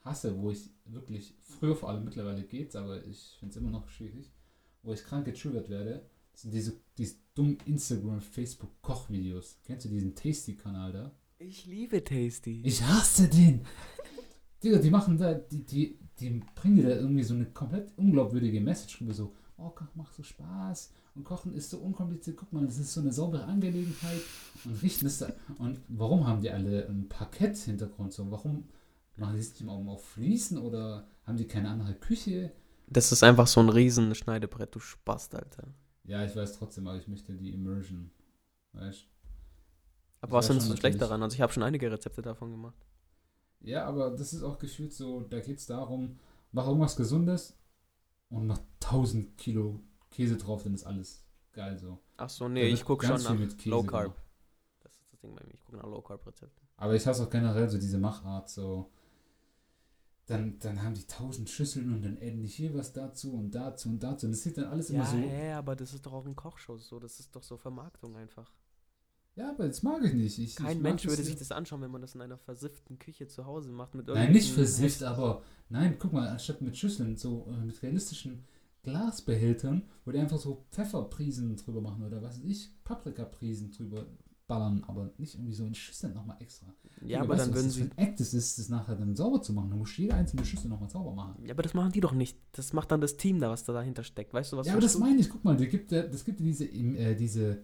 hasse, 0.03 0.37
wo 0.39 0.51
ich 0.51 0.69
wirklich, 0.85 1.35
früher 1.41 1.75
vor 1.75 1.89
allem 1.89 2.03
mittlerweile 2.03 2.43
geht's, 2.43 2.75
aber 2.75 3.05
ich 3.05 3.35
finde 3.39 3.51
es 3.51 3.57
immer 3.57 3.71
noch 3.71 3.87
schwierig, 3.87 4.31
wo 4.83 4.93
ich 4.93 5.03
krank 5.03 5.25
getriggert 5.25 5.69
werde, 5.69 6.05
sind 6.33 6.53
diese, 6.53 6.73
diese 6.97 7.15
dummen 7.35 7.57
Instagram, 7.65 8.21
Facebook 8.21 8.81
Kochvideos. 8.81 9.59
Kennst 9.63 9.85
du 9.85 9.89
diesen 9.89 10.15
Tasty-Kanal 10.15 10.91
da? 10.91 11.11
Ich 11.37 11.65
liebe 11.65 12.03
Tasty. 12.03 12.61
Ich 12.63 12.81
hasse 12.83 13.27
den. 13.27 13.61
Digga, 14.63 14.77
die 14.77 14.91
machen 14.91 15.17
da, 15.17 15.33
die, 15.33 15.65
die, 15.65 15.99
die 16.19 16.41
bringen 16.55 16.75
dir 16.75 16.89
da 16.89 16.95
irgendwie 16.95 17.23
so 17.23 17.33
eine 17.33 17.45
komplett 17.45 17.91
unglaubwürdige 17.97 18.61
Message 18.61 19.01
rüber, 19.01 19.13
so, 19.13 19.33
oh, 19.57 19.69
Kochen 19.69 19.89
macht 19.95 20.13
so 20.13 20.23
Spaß 20.23 20.91
und 21.15 21.23
Kochen 21.23 21.53
ist 21.53 21.69
so 21.69 21.79
unkompliziert, 21.79 22.37
guck 22.37 22.53
mal, 22.53 22.65
das 22.65 22.77
ist 22.77 22.93
so 22.93 23.01
eine 23.01 23.11
saubere 23.11 23.45
Angelegenheit 23.45 24.21
und 24.65 24.81
richten 24.83 25.07
es 25.07 25.17
da. 25.17 25.33
Und 25.57 25.79
warum 25.87 26.27
haben 26.27 26.41
die 26.41 26.51
alle 26.51 26.87
einen 26.87 27.09
Parkett-Hintergrund 27.09 28.13
so? 28.13 28.29
Warum 28.29 28.65
machen 29.17 29.35
die 29.35 29.39
es 29.41 29.51
nicht 29.53 29.63
mal 29.63 29.73
auf 29.73 30.05
Fliesen 30.05 30.57
oder 30.57 31.07
haben 31.25 31.37
die 31.37 31.47
keine 31.47 31.69
andere 31.69 31.93
Küche? 31.95 32.51
Das 32.87 33.11
ist 33.11 33.23
einfach 33.23 33.47
so 33.47 33.59
ein 33.61 33.69
riesen 33.69 34.13
Schneidebrett, 34.15 34.75
du 34.75 34.79
Spast, 34.79 35.33
Alter. 35.35 35.67
Ja, 36.03 36.25
ich 36.25 36.35
weiß 36.35 36.57
trotzdem, 36.57 36.87
aber 36.87 36.97
ich 36.97 37.07
möchte 37.07 37.33
die 37.33 37.53
Immersion. 37.53 38.11
Weißt 38.73 39.07
Aber 40.21 40.31
Ich 40.31 40.33
was 40.33 40.47
findest 40.47 40.67
schon 40.67 40.75
du 40.75 40.79
schlecht 40.79 41.01
daran? 41.01 41.23
Also 41.23 41.35
ich 41.35 41.41
habe 41.41 41.53
schon 41.53 41.63
einige 41.63 41.91
Rezepte 41.91 42.21
davon 42.21 42.51
gemacht. 42.51 42.75
Ja, 43.61 43.85
aber 43.85 44.11
das 44.11 44.33
ist 44.33 44.43
auch 44.43 44.57
gefühlt 44.57 44.91
so, 44.93 45.21
da 45.21 45.39
geht 45.39 45.59
es 45.59 45.67
darum, 45.67 46.19
mach 46.51 46.65
irgendwas 46.67 46.95
Gesundes 46.95 47.55
und 48.29 48.47
mach 48.47 48.59
1000 48.83 49.37
Kilo 49.37 49.79
Käse 50.09 50.35
drauf, 50.37 50.63
dann 50.63 50.73
ist 50.73 50.83
alles 50.83 51.23
geil 51.53 51.77
so. 51.77 51.99
Ach 52.17 52.29
so, 52.29 52.49
nee, 52.49 52.67
ich 52.67 52.83
gucke 52.83 53.05
schon 53.05 53.21
nach 53.21 53.35
mit 53.37 53.57
Käse 53.57 53.69
Low 53.69 53.83
Carb. 53.83 54.03
gemacht. 54.15 54.21
Das 54.81 54.93
ist 54.97 55.13
das 55.13 55.19
Ding 55.21 55.35
bei 55.35 55.43
mir. 55.45 55.53
Ich 55.53 55.63
gucke 55.63 55.77
nach 55.77 55.85
Low 55.85 56.01
Carb 56.01 56.25
Rezepten. 56.25 56.67
Aber 56.77 56.95
ich 56.95 57.05
hasse 57.05 57.23
auch 57.23 57.29
generell 57.29 57.69
so 57.69 57.77
diese 57.77 57.99
Machart, 57.99 58.49
so. 58.49 58.89
Dann, 60.27 60.59
dann 60.59 60.81
haben 60.81 60.93
die 60.93 61.01
1000 61.01 61.49
Schüsseln 61.49 61.91
und 61.93 62.03
dann 62.03 62.17
die 62.19 62.47
hier 62.47 62.73
was 62.73 62.93
dazu 62.93 63.33
und 63.33 63.51
dazu 63.51 63.89
und 63.89 64.01
dazu. 64.01 64.27
Und 64.27 64.31
das 64.33 64.43
sieht 64.43 64.57
dann 64.57 64.65
alles 64.65 64.89
Ja, 64.89 64.95
immer 64.95 65.05
so. 65.05 65.17
hä, 65.17 65.51
aber 65.53 65.75
das 65.75 65.93
ist 65.93 66.05
doch 66.05 66.13
auch 66.13 66.25
ein 66.25 66.35
Kochshow 66.35 66.77
so. 66.77 66.99
Das 66.99 67.19
ist 67.19 67.35
doch 67.35 67.43
so 67.43 67.57
Vermarktung 67.57 68.15
einfach. 68.15 68.51
Ja, 69.35 69.49
aber 69.49 69.67
das 69.67 69.81
mag 69.81 70.03
ich 70.03 70.13
nicht. 70.13 70.37
Ich, 70.39 70.55
Kein 70.55 70.77
ich 70.77 70.83
Mensch 70.83 71.05
würde 71.05 71.23
sich 71.23 71.37
das 71.37 71.51
anschauen, 71.51 71.81
wenn 71.81 71.91
man 71.91 72.01
das 72.01 72.15
in 72.15 72.21
einer 72.21 72.37
versifften 72.37 72.99
Küche 72.99 73.27
zu 73.27 73.45
Hause 73.45 73.71
macht. 73.71 73.95
Mit 73.95 74.07
Nein, 74.07 74.33
nicht 74.33 74.51
versifft, 74.51 75.03
aber 75.03 75.41
nein, 75.69 75.95
guck 75.97 76.11
mal, 76.13 76.27
anstatt 76.27 76.61
mit 76.61 76.77
Schüsseln, 76.77 77.15
so 77.15 77.47
äh, 77.49 77.65
mit 77.65 77.81
realistischen 77.81 78.43
Glasbehältern, 78.83 79.83
wo 80.05 80.11
die 80.11 80.19
einfach 80.19 80.39
so 80.39 80.65
Pfefferprisen 80.71 81.55
drüber 81.55 81.81
machen 81.81 82.03
oder 82.03 82.21
was 82.21 82.37
weiß 82.37 82.45
ich, 82.45 82.71
Paprikaprisen 82.83 83.71
drüber 83.71 84.05
ballern, 84.51 84.83
aber 84.85 85.13
nicht 85.17 85.35
irgendwie 85.35 85.53
so 85.53 85.65
in 85.65 85.73
Schüsseln 85.73 86.13
nochmal 86.13 86.35
extra. 86.41 86.67
Ja, 87.05 87.21
aber 87.21 87.29
weißt 87.29 87.45
dann 87.45 87.49
du, 87.51 87.55
würden 87.55 87.67
das 87.67 87.75
sie. 87.75 87.83
ein 87.83 87.97
Act 87.97 88.19
ist, 88.19 88.33
das 88.33 88.69
nachher 88.69 88.95
dann 88.95 89.15
sauber 89.15 89.41
zu 89.41 89.53
machen. 89.53 89.69
Du 89.69 89.77
musst 89.77 89.97
jede 89.97 90.13
einzelne 90.13 90.43
Schüssel 90.43 90.69
nochmal 90.69 90.89
sauber 90.89 91.13
machen. 91.13 91.41
Ja, 91.45 91.53
aber 91.53 91.63
das 91.63 91.73
machen 91.73 91.93
die 91.93 92.01
doch 92.01 92.11
nicht. 92.11 92.37
Das 92.51 92.73
macht 92.73 92.91
dann 92.91 92.99
das 92.99 93.15
Team 93.15 93.39
da, 93.39 93.49
was 93.49 93.63
da 93.63 93.71
dahinter 93.71 94.03
steckt. 94.03 94.33
Weißt 94.33 94.51
du, 94.51 94.57
was 94.57 94.67
ja, 94.67 94.73
aber 94.73 94.81
das 94.81 94.91
verstehst 94.91 95.09
meine 95.09 95.21
ich. 95.21 95.29
Guck 95.29 95.45
mal, 95.45 95.55
das 95.55 95.69
gibt 95.69 95.91
ja, 95.93 96.03
das 96.03 96.25
gibt 96.25 96.41
diese, 96.41 96.65
äh, 96.65 97.15
diese, 97.15 97.63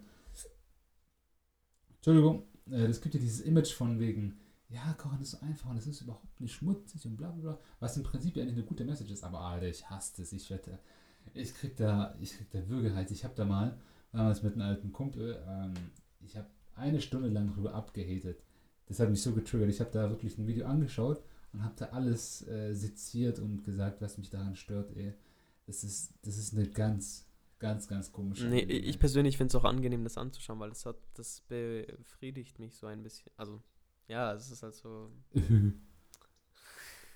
Entschuldigung, 1.96 2.44
äh, 2.70 2.88
das 2.88 3.02
gibt 3.02 3.14
ja 3.14 3.20
dieses 3.20 3.40
Image 3.40 3.72
von 3.74 4.00
wegen, 4.00 4.40
ja, 4.70 4.94
Kochen 4.94 5.20
ist 5.20 5.32
so 5.32 5.40
einfach 5.40 5.68
und 5.68 5.76
es 5.76 5.86
ist 5.86 6.00
überhaupt 6.00 6.40
nicht 6.40 6.54
schmutzig 6.54 7.04
und 7.04 7.16
bla 7.18 7.30
bla 7.30 7.42
bla, 7.42 7.58
was 7.80 7.98
im 7.98 8.02
Prinzip 8.02 8.36
ja 8.36 8.42
eigentlich 8.42 8.56
eine 8.56 8.66
gute 8.66 8.84
Message 8.84 9.10
ist, 9.10 9.24
aber 9.24 9.40
Alter, 9.40 9.68
ich 9.68 9.88
hasse 9.90 10.14
das, 10.22 10.32
ich 10.32 10.48
wette, 10.50 10.78
ich 11.34 11.54
krieg 11.54 11.76
da, 11.76 12.14
ich 12.18 12.32
krieg 12.34 12.50
da 12.50 12.66
Würgehals. 12.66 13.10
Ich 13.10 13.24
habe 13.24 13.34
da 13.34 13.44
mal, 13.44 13.78
damals 14.12 14.42
mit 14.42 14.54
einem 14.54 14.62
alten 14.62 14.92
Kumpel, 14.92 15.42
ähm, 15.46 15.74
ich 16.20 16.36
habe 16.36 16.48
eine 16.78 17.00
Stunde 17.00 17.28
lang 17.28 17.52
drüber 17.52 17.74
abgehatet. 17.74 18.42
Das 18.86 19.00
hat 19.00 19.10
mich 19.10 19.22
so 19.22 19.32
getriggert. 19.32 19.68
Ich 19.68 19.80
habe 19.80 19.90
da 19.92 20.08
wirklich 20.08 20.38
ein 20.38 20.46
Video 20.46 20.66
angeschaut 20.66 21.22
und 21.52 21.62
habe 21.62 21.74
da 21.76 21.86
alles 21.86 22.46
äh, 22.48 22.74
seziert 22.74 23.38
und 23.38 23.64
gesagt, 23.64 24.00
was 24.00 24.18
mich 24.18 24.30
daran 24.30 24.56
stört, 24.56 24.96
ey. 24.96 25.14
Das 25.66 25.84
ist, 25.84 26.14
das 26.22 26.38
ist 26.38 26.54
eine 26.54 26.66
ganz, 26.68 27.26
ganz, 27.58 27.88
ganz 27.88 28.10
komische? 28.10 28.46
Nee, 28.46 28.60
ich 28.60 28.98
persönlich 28.98 29.36
finde 29.36 29.48
es 29.48 29.54
auch 29.54 29.64
angenehm, 29.64 30.04
das 30.04 30.16
anzuschauen, 30.16 30.58
weil 30.60 30.70
das 30.70 30.86
hat, 30.86 30.96
das 31.14 31.42
befriedigt 31.48 32.58
mich 32.58 32.74
so 32.76 32.86
ein 32.86 33.02
bisschen. 33.02 33.30
Also, 33.36 33.60
ja, 34.06 34.32
es 34.32 34.50
ist 34.50 34.62
halt 34.62 34.74
so. 34.74 35.10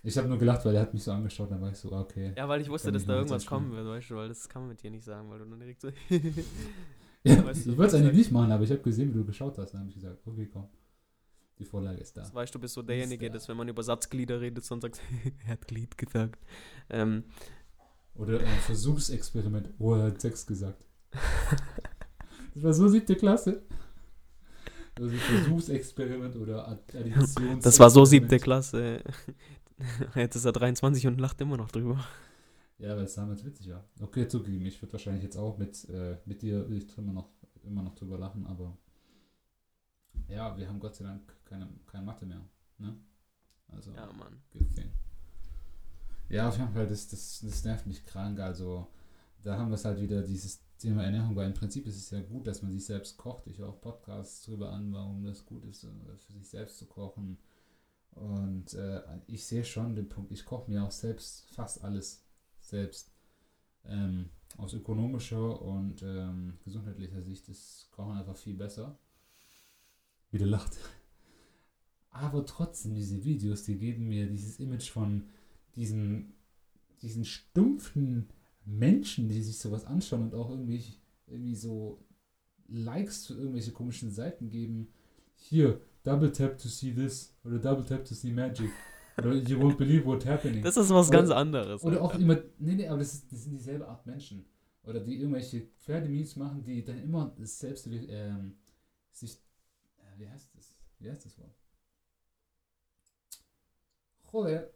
Ich 0.05 0.19
habe 0.19 0.27
nur 0.27 0.37
gelacht, 0.37 0.65
weil 0.65 0.75
er 0.75 0.83
hat 0.83 0.93
mich 0.93 1.05
so 1.05 1.13
angeschaut, 1.13 1.49
dann 1.53 1.61
war 1.61 1.71
ich 1.71 1.77
so, 1.77 1.93
okay. 1.93 2.33
Ja, 2.37 2.49
weil 2.49 2.61
ich 2.61 2.69
wusste, 2.69 2.91
dass 2.91 3.07
da 3.07 3.15
irgendwas 3.15 3.47
kommen 3.47 3.71
wird, 3.71 3.87
weißt 3.87 4.11
du, 4.11 4.17
weil 4.17 4.29
das 4.29 4.49
kann 4.49 4.63
man 4.63 4.71
mit 4.71 4.83
dir 4.83 4.91
nicht 4.91 5.05
sagen, 5.05 5.31
weil 5.31 5.39
du 5.39 5.45
dann 5.45 5.61
direkt 5.61 5.81
so. 5.81 5.91
Ja, 7.25 7.45
Weißt 7.45 7.67
du, 7.67 7.71
ich 7.73 7.77
wollte 7.79 7.89
es 7.97 8.03
eigentlich 8.03 8.13
ich 8.13 8.19
nicht 8.19 8.33
machen, 8.33 8.51
aber 8.53 8.65
ich 8.65 8.71
habe 8.71 8.81
gesehen, 8.83 9.11
wie 9.15 9.19
du 9.19 9.25
geschaut 9.25 9.57
hast. 9.59 9.73
Dann 9.73 9.81
habe 9.83 9.89
ich 9.91 9.95
gesagt, 9.95 10.19
okay, 10.27 10.49
komm. 10.53 10.69
Die 11.59 11.65
Vorlage 11.65 12.01
ist 12.01 12.17
da. 12.17 12.23
Das 12.23 12.35
weißt 12.35 12.55
du, 12.55 12.59
bist 12.59 12.75
so 12.75 12.83
derjenige, 12.83 13.29
da. 13.29 13.35
dass 13.35 13.49
wenn 13.49 13.57
man 13.57 13.69
über 13.69 13.83
Satzglieder 13.83 14.41
redet, 14.41 14.69
dann 14.71 14.81
sagst 14.81 15.01
er 15.47 15.53
hat 15.53 15.69
Glied 15.69 15.97
gesagt. 15.97 16.41
Ähm, 16.91 17.25
Oder 18.15 18.41
ein 18.41 18.59
Versuchsexperiment. 18.67 19.69
Oh, 19.79 19.95
er 19.95 20.05
hat 20.07 20.21
Sex 20.21 20.47
gesagt. 20.47 20.83
Das 22.55 22.65
war 22.65 22.75
so 22.75 22.87
siebte 22.89 23.17
Klasse. 23.17 23.63
Also 24.99 25.09
Versuchsexperiment 25.17 26.37
oder 26.37 26.69
Ad- 26.69 26.99
Additions. 26.99 27.35
das 27.63 27.79
war 27.81 27.89
so 27.89 28.05
siebte 28.05 28.39
Klasse. 28.39 29.03
Jetzt 30.15 30.37
ist 30.37 30.45
er 30.45 30.53
23 30.53 31.07
und 31.07 31.19
lacht 31.19 31.41
immer 31.41 31.57
noch 31.57 31.71
drüber. 31.71 32.05
Ja, 32.83 32.97
weil 32.97 33.05
es 33.05 33.15
damals 33.15 33.45
witzig 33.45 33.71
war. 33.71 33.85
Okay, 34.01 34.27
zugegeben, 34.27 34.67
ich 34.67 34.83
würde 34.83 34.93
wahrscheinlich 34.93 35.23
jetzt 35.23 35.37
auch 35.37 35.57
mit, 35.57 35.89
äh, 35.89 36.19
mit 36.25 36.43
dir 36.43 36.67
immer 36.97 37.13
noch, 37.13 37.31
immer 37.63 37.81
noch 37.81 37.95
drüber 37.95 38.19
lachen, 38.19 38.45
aber 38.45 38.77
ja, 40.27 40.57
wir 40.59 40.69
haben 40.69 40.81
Gott 40.81 40.97
sei 40.97 41.05
Dank 41.05 41.33
keine, 41.45 41.69
keine 41.87 42.05
Mathe 42.05 42.27
mehr. 42.27 42.41
Ne? 42.79 42.97
Also, 43.69 43.93
Ja, 43.93 44.13
Mann. 44.13 44.43
Thing. 44.75 44.91
Ja, 46.29 46.49
auf 46.49 46.59
jeden 46.59 46.73
Fall, 46.73 46.89
das, 46.89 47.07
das, 47.07 47.41
das 47.45 47.63
nervt 47.63 47.87
mich 47.87 48.05
krank. 48.05 48.41
Also, 48.41 48.89
da 49.45 49.57
haben 49.57 49.71
wir 49.71 49.77
es 49.77 49.85
halt 49.85 50.01
wieder, 50.01 50.21
dieses 50.23 50.61
Thema 50.77 51.05
Ernährung, 51.05 51.37
weil 51.37 51.47
im 51.47 51.55
Prinzip 51.55 51.87
ist 51.87 51.97
es 51.97 52.11
ja 52.11 52.21
gut, 52.21 52.49
dass 52.49 52.63
man 52.63 52.73
sich 52.73 52.85
selbst 52.85 53.17
kocht. 53.17 53.47
Ich 53.47 53.59
höre 53.59 53.69
auch 53.69 53.81
Podcasts 53.81 54.43
drüber 54.43 54.73
an, 54.73 54.93
warum 54.93 55.23
das 55.23 55.47
gut 55.47 55.65
ist, 55.67 55.85
äh, 55.85 55.89
für 56.19 56.33
sich 56.33 56.49
selbst 56.49 56.79
zu 56.79 56.87
kochen. 56.87 57.39
Und 58.11 58.75
äh, 58.75 59.03
ich 59.29 59.47
sehe 59.47 59.65
schon 59.65 59.95
den 59.95 60.09
Punkt, 60.09 60.33
ich 60.33 60.45
koche 60.45 60.69
mir 60.69 60.83
auch 60.83 60.91
selbst 60.91 61.49
fast 61.53 61.85
alles 61.85 62.25
selbst. 62.73 63.13
Ähm, 63.85 64.31
aus 64.59 64.75
ökonomischer 64.75 65.63
und 65.63 66.03
ähm, 66.03 66.55
gesundheitlicher 66.65 67.23
Sicht 67.23 67.49
ist 67.49 67.89
Kochen 67.93 68.19
einfach 68.19 68.37
viel 68.37 68.55
besser. 68.55 68.99
Wieder 70.31 70.47
lacht. 70.47 70.77
Aber 72.11 72.45
trotzdem, 72.45 72.95
diese 72.95 73.25
Videos, 73.25 73.63
die 73.65 73.79
geben 73.79 74.09
mir 74.09 74.27
dieses 74.27 74.59
Image 74.59 74.91
von 74.91 75.25
diesen, 75.77 76.35
diesen 77.01 77.25
stumpfen 77.25 78.29
Menschen, 78.65 79.29
die 79.29 79.43
sich 79.43 79.59
sowas 79.59 79.87
anschauen 79.87 80.23
und 80.23 80.35
auch 80.35 80.51
irgendwie, 80.51 80.85
irgendwie 81.27 81.57
so 81.57 82.05
Likes 82.69 83.23
zu 83.23 83.37
irgendwelche 83.37 83.73
komischen 83.73 84.11
Seiten 84.11 84.51
geben. 84.51 84.89
Hier, 85.35 85.81
double 86.05 86.33
tap 86.33 86.59
to 86.59 86.69
see 86.69 86.93
this 86.93 87.35
oder 87.45 87.59
double 87.59 87.85
tap 87.85 88.05
to 88.05 88.15
see 88.15 88.31
magic. 88.31 88.71
Oder 89.19 89.35
you 89.35 89.59
won't 89.59 89.77
believe 89.77 90.05
what's 90.05 90.27
happening. 90.27 90.63
Das 90.63 90.77
ist 90.77 90.91
was 90.91 91.09
Oder- 91.09 91.19
ganz 91.19 91.31
anderes. 91.31 91.83
Oder 91.83 92.03
auch 92.03 92.15
immer, 92.15 92.37
nee, 92.59 92.75
nee, 92.75 92.89
aber 92.89 92.99
das, 92.99 93.15
ist, 93.15 93.33
das 93.33 93.45
sind 93.45 93.53
dieselbe 93.53 93.87
Art 93.87 94.07
Menschen. 94.07 94.45
Oder 94.85 95.01
die 95.01 95.21
irgendwelche 95.21 95.69
Pferdememes 95.79 96.37
machen, 96.37 96.65
die 96.65 96.85
dann 96.85 97.01
immer 97.01 97.33
das 97.39 97.59
selbst 97.59 97.87
ähm, 97.87 98.57
sich, 99.11 99.35
äh, 99.99 100.19
wie 100.19 100.29
heißt 100.29 100.55
das? 100.55 100.75
Wie 100.99 101.11
heißt 101.11 101.25
das 101.25 101.39
Wort? 101.39 101.55
Joder, 104.33 104.71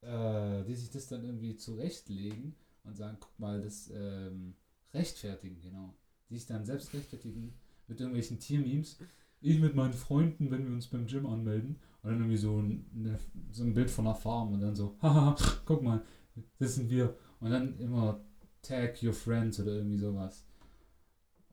äh, 0.00 0.64
die 0.64 0.74
sich 0.74 0.90
das 0.90 1.06
dann 1.06 1.24
irgendwie 1.24 1.56
zurechtlegen 1.56 2.54
und 2.84 2.96
sagen, 2.96 3.18
guck 3.20 3.38
mal, 3.38 3.60
das 3.60 3.90
ähm, 3.94 4.54
rechtfertigen, 4.94 5.60
genau. 5.60 5.94
Die 6.28 6.36
sich 6.36 6.46
dann 6.46 6.64
selbst 6.64 6.92
rechtfertigen 6.94 7.54
mit 7.86 8.00
irgendwelchen 8.00 8.38
Tiermemes. 8.38 8.98
ich 9.40 9.58
mit 9.60 9.74
meinen 9.74 9.92
Freunden, 9.92 10.50
wenn 10.50 10.66
wir 10.66 10.72
uns 10.72 10.86
beim 10.86 11.06
Gym 11.06 11.26
anmelden. 11.26 11.76
Und 12.02 12.10
dann 12.10 12.18
irgendwie 12.18 12.36
so 12.36 12.58
ein, 12.58 12.84
eine, 12.94 13.18
so 13.52 13.62
ein 13.62 13.74
Bild 13.74 13.90
von 13.90 14.06
einer 14.06 14.16
Farm 14.16 14.52
und 14.52 14.60
dann 14.60 14.74
so, 14.74 14.96
haha, 15.02 15.36
guck 15.64 15.82
mal, 15.82 16.02
das 16.58 16.74
sind 16.74 16.90
wir. 16.90 17.16
Und 17.40 17.50
dann 17.50 17.78
immer 17.78 18.20
tag 18.60 19.02
your 19.02 19.12
friends 19.12 19.60
oder 19.60 19.72
irgendwie 19.72 19.98
sowas. 19.98 20.44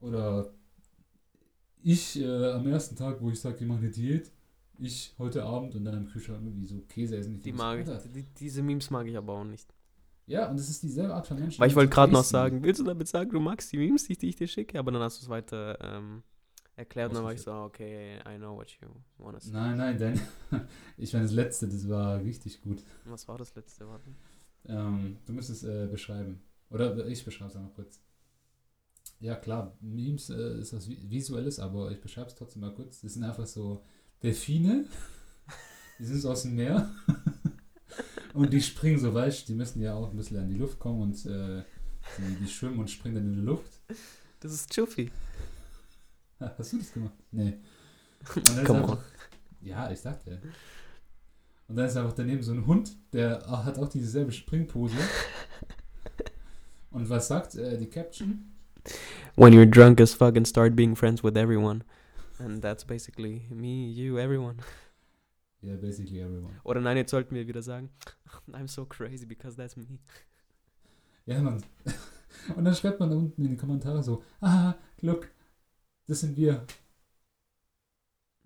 Oder 0.00 0.52
ich 1.82 2.20
äh, 2.20 2.52
am 2.52 2.66
ersten 2.66 2.96
Tag, 2.96 3.20
wo 3.20 3.30
ich 3.30 3.40
sage, 3.40 3.58
ich 3.60 3.66
mache 3.66 3.80
eine 3.80 3.90
Diät, 3.90 4.30
ich 4.78 5.14
heute 5.18 5.44
Abend 5.44 5.74
und 5.74 5.84
dann 5.84 5.94
am 5.94 6.06
Kühlschrank 6.06 6.40
irgendwie 6.42 6.66
so 6.66 6.80
Käse 6.88 7.16
essen. 7.16 7.34
Ich 7.36 7.42
Die 7.42 7.50
so, 7.50 7.56
mag 7.56 7.78
ich. 7.78 8.12
Die, 8.12 8.22
diese 8.38 8.62
Memes 8.62 8.90
mag 8.90 9.06
ich 9.06 9.16
aber 9.16 9.34
auch 9.34 9.44
nicht. 9.44 9.72
Ja, 10.26 10.48
und 10.48 10.58
es 10.58 10.70
ist 10.70 10.82
dieselbe 10.82 11.14
Art 11.14 11.26
von 11.26 11.38
Menschen. 11.38 11.60
Weil 11.60 11.68
ich 11.68 11.76
wollte 11.76 11.90
gerade 11.90 12.12
noch 12.12 12.24
sagen, 12.24 12.62
willst 12.62 12.80
du 12.80 12.84
damit 12.84 13.08
sagen, 13.08 13.30
du 13.30 13.40
magst 13.40 13.72
die 13.72 13.78
Memes, 13.78 14.04
die, 14.04 14.16
die 14.16 14.28
ich 14.28 14.36
dir 14.36 14.46
schicke? 14.46 14.78
Aber 14.78 14.92
dann 14.92 15.02
hast 15.02 15.20
du 15.20 15.24
es 15.24 15.28
weiter 15.28 15.76
ähm, 15.82 16.22
erklärt 16.80 17.10
und 17.10 17.16
dann 17.16 17.24
war 17.24 17.32
ich 17.32 17.42
so, 17.42 17.52
okay, 17.52 18.18
I 18.28 18.36
know 18.36 18.56
what 18.56 18.70
you 18.80 18.88
wanna 19.18 19.38
say. 19.40 19.50
Nein, 19.52 19.76
nein, 19.76 19.98
denn 19.98 20.20
ich 20.96 21.12
meine, 21.12 21.24
das 21.26 21.34
letzte, 21.34 21.68
das 21.68 21.88
war 21.88 22.20
richtig 22.20 22.60
gut. 22.62 22.82
Was 23.04 23.26
war 23.28 23.38
das 23.38 23.54
letzte? 23.54 23.86
Warte. 23.88 24.04
Ähm, 24.66 25.16
du 25.26 25.32
musst 25.32 25.50
es 25.50 25.62
äh, 25.62 25.86
beschreiben. 25.90 26.42
Oder 26.70 27.06
ich 27.06 27.24
beschreibe 27.24 27.50
es 27.50 27.56
einmal 27.56 27.72
kurz. 27.72 28.00
Ja, 29.20 29.36
klar, 29.36 29.76
Memes 29.80 30.30
äh, 30.30 30.58
ist 30.60 30.72
was 30.72 30.88
Vi- 30.88 31.08
Visuelles, 31.10 31.58
aber 31.58 31.90
ich 31.90 32.00
beschreibe 32.00 32.28
es 32.28 32.34
trotzdem 32.34 32.62
mal 32.62 32.74
kurz. 32.74 33.00
Das 33.00 33.14
sind 33.14 33.24
einfach 33.24 33.46
so 33.46 33.84
Delfine, 34.22 34.86
die 35.98 36.04
sind 36.04 36.20
so 36.20 36.30
aus 36.30 36.42
dem 36.42 36.54
Meer 36.54 36.90
und 38.34 38.52
die 38.52 38.62
springen 38.62 38.98
so 38.98 39.12
weißt, 39.12 39.48
die 39.48 39.54
müssen 39.54 39.80
ja 39.82 39.94
auch 39.94 40.10
ein 40.10 40.16
bisschen 40.16 40.38
an 40.38 40.48
die 40.48 40.56
Luft 40.56 40.78
kommen 40.78 41.02
und 41.02 41.26
äh, 41.26 41.62
die, 42.18 42.36
die 42.44 42.48
schwimmen 42.48 42.78
und 42.78 42.90
springen 42.90 43.14
dann 43.16 43.26
in 43.26 43.34
die 43.34 43.40
Luft. 43.46 43.80
Das 44.40 44.52
ist 44.52 44.72
Chuffy. 44.74 45.10
Ha, 46.40 46.54
Hast 46.58 46.72
du 46.72 46.78
das 46.78 46.92
gemacht? 46.92 47.14
Nee. 47.30 47.58
Und 48.34 48.48
dann 48.48 48.58
ist 48.58 48.64
Come 48.64 48.80
einfach, 48.80 48.96
on. 48.96 49.04
Ja, 49.62 49.90
ich 49.90 50.00
sagte. 50.00 50.40
Und 51.68 51.76
dann 51.76 51.86
ist 51.86 51.96
einfach 51.96 52.12
daneben 52.12 52.42
so 52.42 52.52
ein 52.52 52.66
Hund, 52.66 52.96
der 53.12 53.42
hat 53.46 53.78
auch 53.78 53.88
dieselbe 53.88 54.32
Springpose. 54.32 54.94
Und 56.90 57.08
was 57.08 57.28
sagt 57.28 57.54
äh, 57.54 57.78
die 57.78 57.86
Caption? 57.86 58.50
When 59.36 59.52
you're 59.52 59.70
drunk 59.70 60.00
as 60.00 60.12
fuck 60.12 60.36
and 60.36 60.46
start 60.46 60.74
being 60.74 60.96
friends 60.96 61.22
with 61.22 61.36
everyone. 61.36 61.84
And 62.38 62.62
that's 62.62 62.84
basically 62.84 63.46
me, 63.50 63.90
you, 63.90 64.18
everyone. 64.18 64.56
Ja, 65.62 65.76
basically 65.76 66.20
everyone. 66.20 66.54
Oder 66.64 66.80
nein, 66.80 66.96
jetzt 66.96 67.10
sollten 67.10 67.34
wir 67.34 67.46
wieder 67.46 67.62
sagen, 67.62 67.90
I'm 68.52 68.66
so 68.66 68.84
crazy 68.86 69.26
because 69.26 69.56
that's 69.56 69.76
me. 69.76 70.00
Ja, 71.26 71.40
Mann. 71.40 71.62
Und 72.56 72.64
dann 72.64 72.74
schreibt 72.74 72.98
man 72.98 73.10
da 73.10 73.16
unten 73.16 73.44
in 73.44 73.50
die 73.50 73.56
Kommentare 73.56 74.02
so, 74.02 74.22
ah, 74.40 74.74
look, 75.00 75.28
das 76.10 76.20
sind 76.20 76.36
wir. 76.36 76.66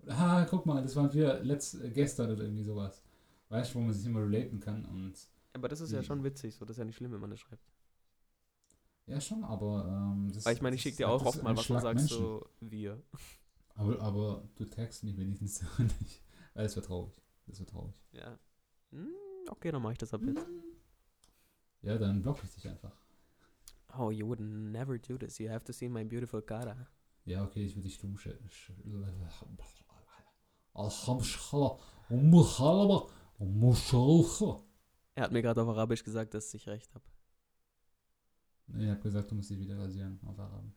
Ah, 0.07 0.45
guck 0.47 0.67
mal, 0.67 0.83
das 0.83 0.95
waren 0.95 1.11
wir 1.11 1.43
letzt, 1.43 1.81
äh, 1.81 1.89
gestern 1.89 2.31
oder 2.31 2.43
irgendwie 2.43 2.63
sowas. 2.63 3.01
Weißt 3.49 3.73
du, 3.73 3.79
wo 3.79 3.83
man 3.83 3.93
sich 3.93 4.05
immer 4.05 4.21
relaten 4.21 4.59
kann 4.59 4.85
und 4.85 5.15
Aber 5.53 5.67
das 5.67 5.81
ist 5.81 5.91
ja 5.91 6.03
schon 6.03 6.23
witzig, 6.23 6.55
so. 6.55 6.63
Das 6.63 6.75
ist 6.75 6.79
ja 6.79 6.85
nicht 6.85 6.95
schlimm, 6.95 7.11
wenn 7.11 7.19
man 7.19 7.31
das 7.31 7.39
schreibt. 7.39 7.65
ja 9.07 9.19
schon, 9.19 9.43
aber 9.43 9.85
ähm, 9.87 10.31
das 10.31 10.45
Weil 10.45 10.55
ich 10.55 10.61
meine, 10.61 10.75
ich 10.75 10.83
schicke 10.83 10.97
dir 10.97 11.09
auch 11.09 11.25
oft 11.25 11.41
mal 11.41 11.57
was 11.57 11.67
und 11.67 11.81
sagst 11.81 12.09
so, 12.09 12.47
wir. 12.59 13.01
Aber, 13.73 13.99
aber 13.99 14.47
du 14.55 14.65
tagst 14.65 15.03
mich 15.03 15.17
wenigstens 15.17 15.63
nicht. 15.79 16.21
Weil 16.53 16.65
das 16.65 16.75
wäre 16.75 16.85
traurig. 16.85 17.19
Das 17.47 17.59
wäre 17.59 17.69
traurig. 17.69 17.99
Ja. 18.11 18.37
Hm, 18.91 19.09
okay, 19.49 19.71
dann 19.71 19.81
mache 19.81 19.93
ich 19.93 19.97
das 19.97 20.13
ab 20.13 20.21
jetzt. 20.23 20.45
Ja, 21.81 21.97
dann 21.97 22.21
block 22.21 22.43
ich 22.43 22.51
dich 22.51 22.67
einfach. 22.67 22.95
Oh, 23.97 24.11
you 24.11 24.27
would 24.27 24.39
never 24.39 24.99
do 24.99 25.17
this. 25.17 25.39
You 25.39 25.49
have 25.49 25.65
to 25.65 25.73
see 25.73 25.89
my 25.89 26.03
beautiful 26.03 26.43
cara. 26.43 26.87
Ja, 27.25 27.43
okay, 27.43 27.65
ich 27.65 27.75
will 27.75 27.83
dich. 27.83 27.99
Umhalaba. 32.09 33.07
Umushalcha. 33.39 34.63
Er 35.15 35.23
hat 35.23 35.31
mir 35.31 35.41
gerade 35.41 35.61
auf 35.61 35.67
Arabisch 35.69 36.03
gesagt, 36.03 36.33
dass 36.33 36.53
ich 36.53 36.67
recht 36.67 36.93
habe. 36.93 37.03
Ich 38.79 38.89
hab 38.89 39.01
gesagt, 39.01 39.31
du 39.31 39.35
musst 39.35 39.49
dich 39.49 39.59
wieder 39.59 39.77
rasieren 39.79 40.19
auf 40.25 40.37
Arabisch. 40.39 40.75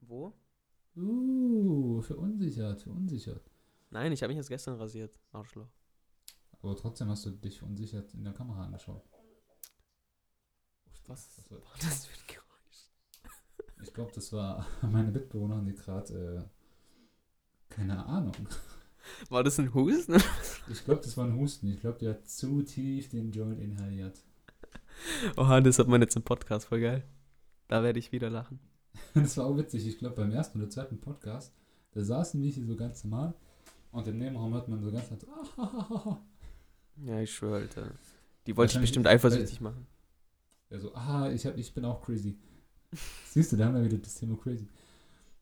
Wo? 0.00 0.32
Uh, 0.96 2.00
verunsichert, 2.02 2.82
verunsichert. 2.82 3.48
Nein, 3.90 4.12
ich 4.12 4.22
habe 4.22 4.30
mich 4.32 4.38
erst 4.38 4.48
gestern 4.48 4.76
rasiert. 4.76 5.18
Arschloch. 5.32 5.68
Aber 6.62 6.76
trotzdem 6.76 7.08
hast 7.08 7.24
du 7.26 7.30
dich 7.30 7.58
verunsichert 7.58 8.12
in 8.14 8.24
der 8.24 8.32
Kamera 8.32 8.64
angeschaut. 8.64 9.04
Was 11.06 11.50
war- 11.50 11.58
war 11.62 11.72
das 11.80 12.06
für 12.06 12.14
ein? 12.20 12.26
Ich 13.82 13.92
glaube, 13.94 14.12
das 14.14 14.32
war 14.32 14.66
meine 14.82 15.10
Mitbewohnerin, 15.10 15.64
die 15.64 15.74
gerade, 15.74 16.48
äh, 17.68 17.74
keine 17.74 18.04
Ahnung. 18.06 18.34
War 19.30 19.42
das 19.42 19.58
ein 19.58 19.72
Husten? 19.72 20.22
Ich 20.70 20.84
glaube, 20.84 21.00
das 21.02 21.16
war 21.16 21.24
ein 21.24 21.34
Husten. 21.34 21.68
Ich 21.68 21.80
glaube, 21.80 21.98
die 21.98 22.08
hat 22.08 22.28
zu 22.28 22.62
tief 22.62 23.08
den 23.08 23.32
Joint 23.32 23.58
inhaliert. 23.58 24.20
Oha, 25.36 25.60
das 25.62 25.78
hat 25.78 25.88
man 25.88 26.02
jetzt 26.02 26.16
im 26.16 26.22
Podcast, 26.22 26.66
voll 26.66 26.80
geil. 26.80 27.04
Da 27.66 27.82
werde 27.82 27.98
ich 27.98 28.12
wieder 28.12 28.28
lachen. 28.28 28.60
Das 29.14 29.36
war 29.38 29.46
auch 29.46 29.56
witzig. 29.56 29.86
Ich 29.86 29.98
glaube, 29.98 30.16
beim 30.16 30.30
ersten 30.30 30.60
oder 30.60 30.68
zweiten 30.68 31.00
Podcast, 31.00 31.54
da 31.92 32.04
saßen 32.04 32.42
wir 32.42 32.50
hier 32.50 32.66
so 32.66 32.76
ganz 32.76 33.04
normal 33.04 33.34
und 33.92 34.06
im 34.06 34.18
Nebenraum 34.18 34.54
hat 34.54 34.68
man 34.68 34.82
so 34.82 34.92
ganz 34.92 35.10
laut, 35.10 35.26
ha. 35.56 36.20
Ja, 36.96 37.20
ich 37.20 37.32
schwöre, 37.32 37.60
Alter. 37.60 37.90
Die 38.46 38.56
wollte 38.56 38.74
ich 38.74 38.80
bestimmt 38.80 39.06
eifersüchtig 39.06 39.60
machen. 39.60 39.86
Ja, 40.68 40.78
so, 40.78 40.94
ah, 40.94 41.30
ich, 41.30 41.46
hab, 41.46 41.56
ich 41.56 41.72
bin 41.74 41.84
auch 41.84 42.02
crazy. 42.02 42.38
Siehst 43.26 43.52
du, 43.52 43.56
da 43.56 43.66
haben 43.66 43.76
wir 43.76 43.84
wieder 43.84 43.98
das 43.98 44.16
Thema 44.16 44.36
crazy. 44.36 44.66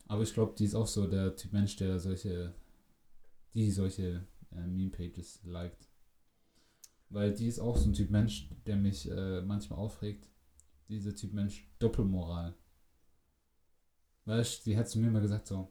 Aber 0.06 0.22
ich 0.22 0.32
glaube, 0.32 0.54
die 0.56 0.64
ist 0.64 0.74
auch 0.74 0.86
so 0.86 1.06
der 1.06 1.36
Typ 1.36 1.52
Mensch, 1.52 1.76
der 1.76 1.98
solche, 1.98 2.54
die 3.54 3.70
solche 3.70 4.26
äh, 4.52 4.66
Meme-Pages 4.66 5.40
liked. 5.44 5.88
Weil 7.10 7.32
die 7.32 7.46
ist 7.46 7.58
auch 7.58 7.76
so 7.76 7.88
ein 7.88 7.94
Typ 7.94 8.10
Mensch, 8.10 8.48
der 8.66 8.76
mich 8.76 9.10
äh, 9.10 9.42
manchmal 9.42 9.78
aufregt. 9.78 10.28
Dieser 10.88 11.14
Typ 11.14 11.32
Mensch, 11.32 11.66
Doppelmoral. 11.78 12.54
Weißt 14.24 14.66
du, 14.66 14.70
die 14.70 14.76
hat 14.76 14.88
zu 14.88 14.98
mir 14.98 15.10
mal 15.10 15.22
gesagt 15.22 15.46
so, 15.46 15.70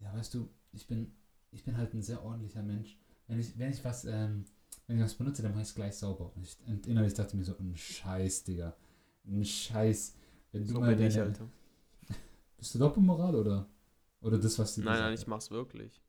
ja, 0.00 0.12
weißt 0.14 0.34
du, 0.34 0.48
ich 0.72 0.86
bin, 0.86 1.12
ich 1.52 1.64
bin 1.64 1.76
halt 1.76 1.94
ein 1.94 2.02
sehr 2.02 2.22
ordentlicher 2.24 2.62
Mensch. 2.62 2.98
Wenn 3.28 3.38
ich, 3.38 3.56
wenn 3.58 3.70
ich 3.70 3.84
was, 3.84 4.04
ähm, 4.04 4.44
wenn 4.86 4.96
ich 4.96 5.02
was 5.02 5.14
benutze, 5.14 5.42
dann 5.42 5.52
mache 5.52 5.62
ich 5.62 5.68
es 5.68 5.74
gleich 5.74 5.94
sauber. 5.94 6.32
Und, 6.34 6.44
ich, 6.44 6.56
und 6.66 6.86
innerlich 6.86 7.14
dachte 7.14 7.30
ich 7.30 7.38
mir 7.38 7.44
so, 7.44 7.56
ein 7.58 7.76
Scheiß, 7.76 8.44
Digga. 8.44 8.76
Ein 9.24 9.44
Scheiß. 9.44 10.16
Wenn 10.52 10.62
du 10.62 10.68
So 10.72 10.80
mal 10.80 10.94
bin 10.96 11.06
ich, 11.06 11.14
deine- 11.14 11.26
Alter. 11.26 11.48
Bist 12.58 12.74
du 12.74 12.78
Doppelmoral 12.78 13.34
oder? 13.34 13.66
Oder 14.20 14.38
das, 14.38 14.58
was 14.58 14.74
die 14.74 14.82
Nein, 14.82 14.98
nein, 14.98 15.14
ich 15.14 15.26
mach's 15.26 15.50
wirklich. 15.50 16.02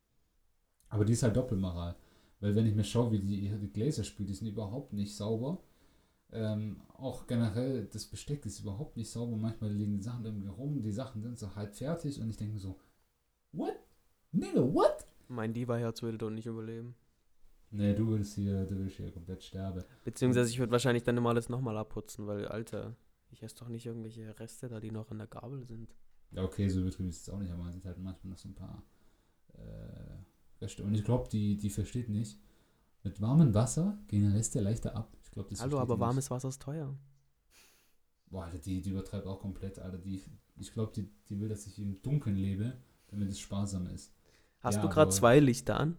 Aber 0.89 1.05
die 1.05 1.13
ist 1.13 1.23
halt 1.23 1.35
Doppelmoral. 1.35 1.95
Weil 2.41 2.55
wenn 2.55 2.65
ich 2.65 2.75
mir 2.75 2.83
schaue, 2.83 3.11
wie 3.11 3.19
die 3.19 3.39
ihre 3.41 3.59
Gläser 3.67 4.03
spielt, 4.03 4.29
die 4.29 4.33
sind 4.33 4.47
überhaupt 4.47 4.93
nicht 4.93 5.15
sauber. 5.15 5.61
Ähm, 6.33 6.81
auch 6.97 7.27
generell, 7.27 7.85
das 7.85 8.05
Besteck 8.05 8.45
ist 8.45 8.59
überhaupt 8.61 8.97
nicht 8.97 9.09
sauber. 9.09 9.37
Manchmal 9.37 9.71
liegen 9.71 9.97
die 9.97 10.01
Sachen 10.03 10.25
irgendwie 10.25 10.47
rum, 10.47 10.81
die 10.81 10.91
Sachen 10.91 11.21
sind 11.21 11.37
so 11.37 11.55
halb 11.55 11.75
fertig 11.75 12.19
und 12.19 12.29
ich 12.29 12.37
denke 12.37 12.53
mir 12.53 12.59
so, 12.59 12.79
what? 13.51 13.75
Nigga, 14.31 14.61
what? 14.61 15.05
Mein 15.27 15.53
Diva-Herz 15.53 16.01
würde 16.01 16.17
dort 16.17 16.33
nicht 16.33 16.45
überleben. 16.47 16.95
Nee, 17.69 17.93
du 17.93 18.07
würdest 18.07 18.35
hier, 18.35 18.65
du 18.65 18.75
würdest 18.77 18.97
hier 18.97 19.11
komplett 19.11 19.43
sterben. 19.43 19.83
Beziehungsweise 20.03 20.49
ich 20.49 20.59
würde 20.59 20.71
wahrscheinlich 20.71 21.03
dann 21.03 21.15
immer 21.17 21.29
alles 21.29 21.47
nochmal 21.47 21.77
abputzen, 21.77 22.27
weil, 22.27 22.47
Alter, 22.47 22.95
ich 23.31 23.43
esse 23.43 23.55
doch 23.57 23.67
nicht 23.69 23.85
irgendwelche 23.85 24.39
Reste 24.39 24.69
da, 24.69 24.79
die 24.79 24.91
noch 24.91 25.11
an 25.11 25.17
der 25.19 25.27
Gabel 25.27 25.65
sind. 25.65 25.95
Ja, 26.31 26.43
okay, 26.43 26.69
so 26.69 26.79
übertrieben 26.79 27.09
ist 27.09 27.21
es 27.21 27.29
auch 27.29 27.39
nicht, 27.39 27.51
aber 27.51 27.63
man 27.63 27.73
sieht 27.73 27.85
halt 27.85 27.97
manchmal 27.97 28.31
noch 28.31 28.37
so 28.37 28.47
ein 28.49 28.55
paar 28.55 28.83
äh, 29.55 30.61
Reste. 30.61 30.83
Und 30.83 30.95
ich 30.95 31.03
glaube, 31.05 31.29
die, 31.29 31.57
die 31.57 31.69
versteht 31.69 32.09
nicht. 32.09 32.39
Mit 33.03 33.21
warmem 33.21 33.53
Wasser 33.53 33.99
gehen 34.07 34.31
Reste 34.31 34.61
leichter 34.61 34.95
ab. 34.95 35.15
Ich 35.23 35.31
glaube, 35.31 35.49
das 35.49 35.59
Hallo, 35.59 35.79
aber 35.79 35.97
nicht. 35.97 36.01
warmes 36.01 36.29
Wasser 36.29 36.49
ist 36.49 36.61
teuer. 36.61 36.93
Boah, 38.29 38.45
Alter, 38.45 38.57
die, 38.59 38.81
die 38.81 38.89
übertreibt 38.91 39.27
auch 39.27 39.39
komplett, 39.39 39.77
Alter. 39.79 39.97
Die, 39.97 40.21
ich 40.57 40.73
glaube, 40.73 40.91
die, 40.95 41.09
die 41.29 41.39
will, 41.39 41.49
dass 41.49 41.67
ich 41.67 41.77
im 41.79 42.01
Dunkeln 42.01 42.35
lebe, 42.37 42.73
damit 43.07 43.29
es 43.29 43.39
sparsam 43.39 43.87
ist. 43.87 44.11
Hast 44.61 44.75
Ja, 44.75 44.83
du 44.83 44.89
gerade 44.89 45.11
zwei 45.11 45.39
Lichter 45.39 45.79
an? 45.79 45.97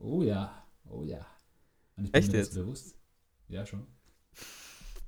Oh 0.00 0.22
ja, 0.22 0.64
oh 0.88 1.04
ja. 1.04 1.24
Und 1.96 2.04
ich 2.06 2.14
bin 2.14 2.26
Echt 2.26 2.32
mir 2.32 2.38
jetzt? 2.38 2.54
bewusst. 2.54 2.96
Ja, 3.48 3.66
schon. 3.66 3.86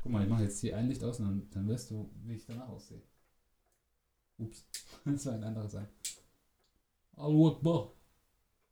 Guck 0.03 0.11
mal, 0.11 0.25
ich 0.25 0.29
mache 0.29 0.43
jetzt 0.43 0.61
hier 0.61 0.77
ein 0.77 0.89
Licht 0.89 1.03
aus 1.05 1.21
und 1.21 1.27
dann, 1.27 1.51
dann 1.51 1.69
weißt 1.69 1.93
du, 1.93 2.11
wie 2.25 2.35
ich 2.35 2.45
danach 2.45 2.69
aussehe. 2.69 3.03
Ups, 4.39 4.67
das 5.05 5.27
war 5.27 5.35
ein 5.35 5.45
anderes 5.45 5.75
ein. 5.77 5.89
Allahu 7.15 7.49
Akbar. 7.49 7.93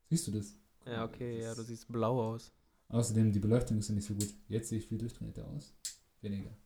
Siehst 0.09 0.27
du 0.27 0.33
das? 0.33 0.59
Ja, 0.87 1.05
okay, 1.05 1.37
das 1.37 1.45
ja, 1.45 1.55
du 1.55 1.63
siehst 1.63 1.87
blau 1.87 2.33
aus. 2.33 2.53
Außerdem, 2.89 3.33
die 3.33 3.39
Beleuchtung 3.39 3.79
ist 3.79 3.89
ja 3.89 3.95
nicht 3.95 4.07
so 4.07 4.15
gut. 4.15 4.35
Jetzt 4.49 4.71
sehe 4.71 4.79
ich 4.79 4.89
viel 4.89 4.99
durchtrainierter 4.99 5.47
aus. 5.47 5.73
Weniger. 6.21 6.57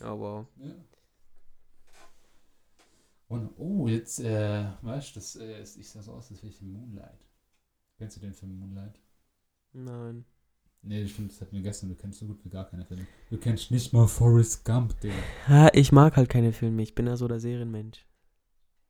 Ja, 0.00 0.18
wow. 0.18 0.46
Ja. 0.56 0.74
Und, 3.28 3.50
oh, 3.58 3.88
jetzt, 3.88 4.20
äh, 4.20 4.72
weißt 4.80 5.10
du, 5.10 5.14
das, 5.16 5.36
äh, 5.36 5.62
ich 5.62 5.90
sah 5.90 6.02
so 6.02 6.12
aus, 6.12 6.30
als 6.30 6.42
wäre 6.42 6.52
ich 6.52 6.62
in 6.62 6.72
Moonlight. 6.72 7.26
Kennst 7.98 8.16
du 8.16 8.20
den 8.20 8.32
Film 8.32 8.58
Moonlight? 8.58 8.98
Nein. 9.72 10.24
Nee, 10.86 11.02
das 11.02 11.12
stimmt, 11.12 11.32
das 11.32 11.40
hatten 11.40 11.56
wir 11.56 11.62
gestern. 11.62 11.88
Du 11.88 11.94
kennst 11.94 12.18
so 12.18 12.26
gut 12.26 12.44
wie 12.44 12.50
gar 12.50 12.66
keine 12.66 12.84
Filme. 12.84 13.06
Du 13.30 13.38
kennst 13.38 13.70
nicht 13.70 13.92
mal 13.94 14.06
Forrest 14.06 14.64
Gump, 14.64 15.00
Digga. 15.00 15.14
Ha, 15.48 15.70
ich 15.72 15.92
mag 15.92 16.16
halt 16.16 16.28
keine 16.28 16.52
Filme, 16.52 16.82
ich 16.82 16.94
bin 16.94 17.06
ja 17.06 17.16
so 17.16 17.26
der 17.26 17.40
Serienmensch. 17.40 18.06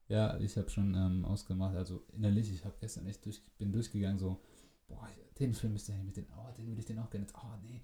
Ja, 0.09 0.39
ich 0.39 0.57
habe 0.57 0.69
schon 0.69 0.95
ähm, 0.95 1.25
ausgemacht, 1.25 1.77
also 1.77 2.05
innerlich, 2.13 2.53
ich 2.53 2.65
habe 2.65 2.75
gestern 2.81 3.07
echt 3.07 3.25
durch, 3.25 3.41
bin 3.59 3.73
durchgegangen, 3.73 4.19
so, 4.19 4.41
boah, 4.89 5.09
den 5.39 5.55
Film 5.55 5.77
ist 5.77 5.89
der 5.89 6.03
mit 6.03 6.17
den, 6.17 6.27
oh, 6.37 6.53
den 6.59 6.67
würde 6.67 6.81
ich 6.81 6.87
den 6.87 6.99
auch 6.99 7.09
gerne, 7.11 7.27
oh, 7.35 7.57
nee. 7.63 7.81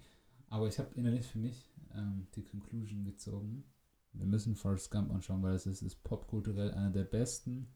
Aber 0.49 0.67
ich 0.67 0.77
habe 0.77 0.93
innerlich 0.95 1.25
für 1.25 1.39
mich 1.39 1.71
ähm, 1.95 2.27
die 2.35 2.43
Conclusion 2.43 3.05
gezogen, 3.05 3.63
wir 4.13 4.25
müssen 4.25 4.55
Forrest 4.55 4.91
Gump 4.91 5.09
anschauen, 5.11 5.41
weil 5.41 5.55
es 5.55 5.65
ist, 5.65 5.81
ist 5.81 6.03
popkulturell 6.03 6.71
einer 6.71 6.91
der 6.91 7.05
besten, 7.05 7.67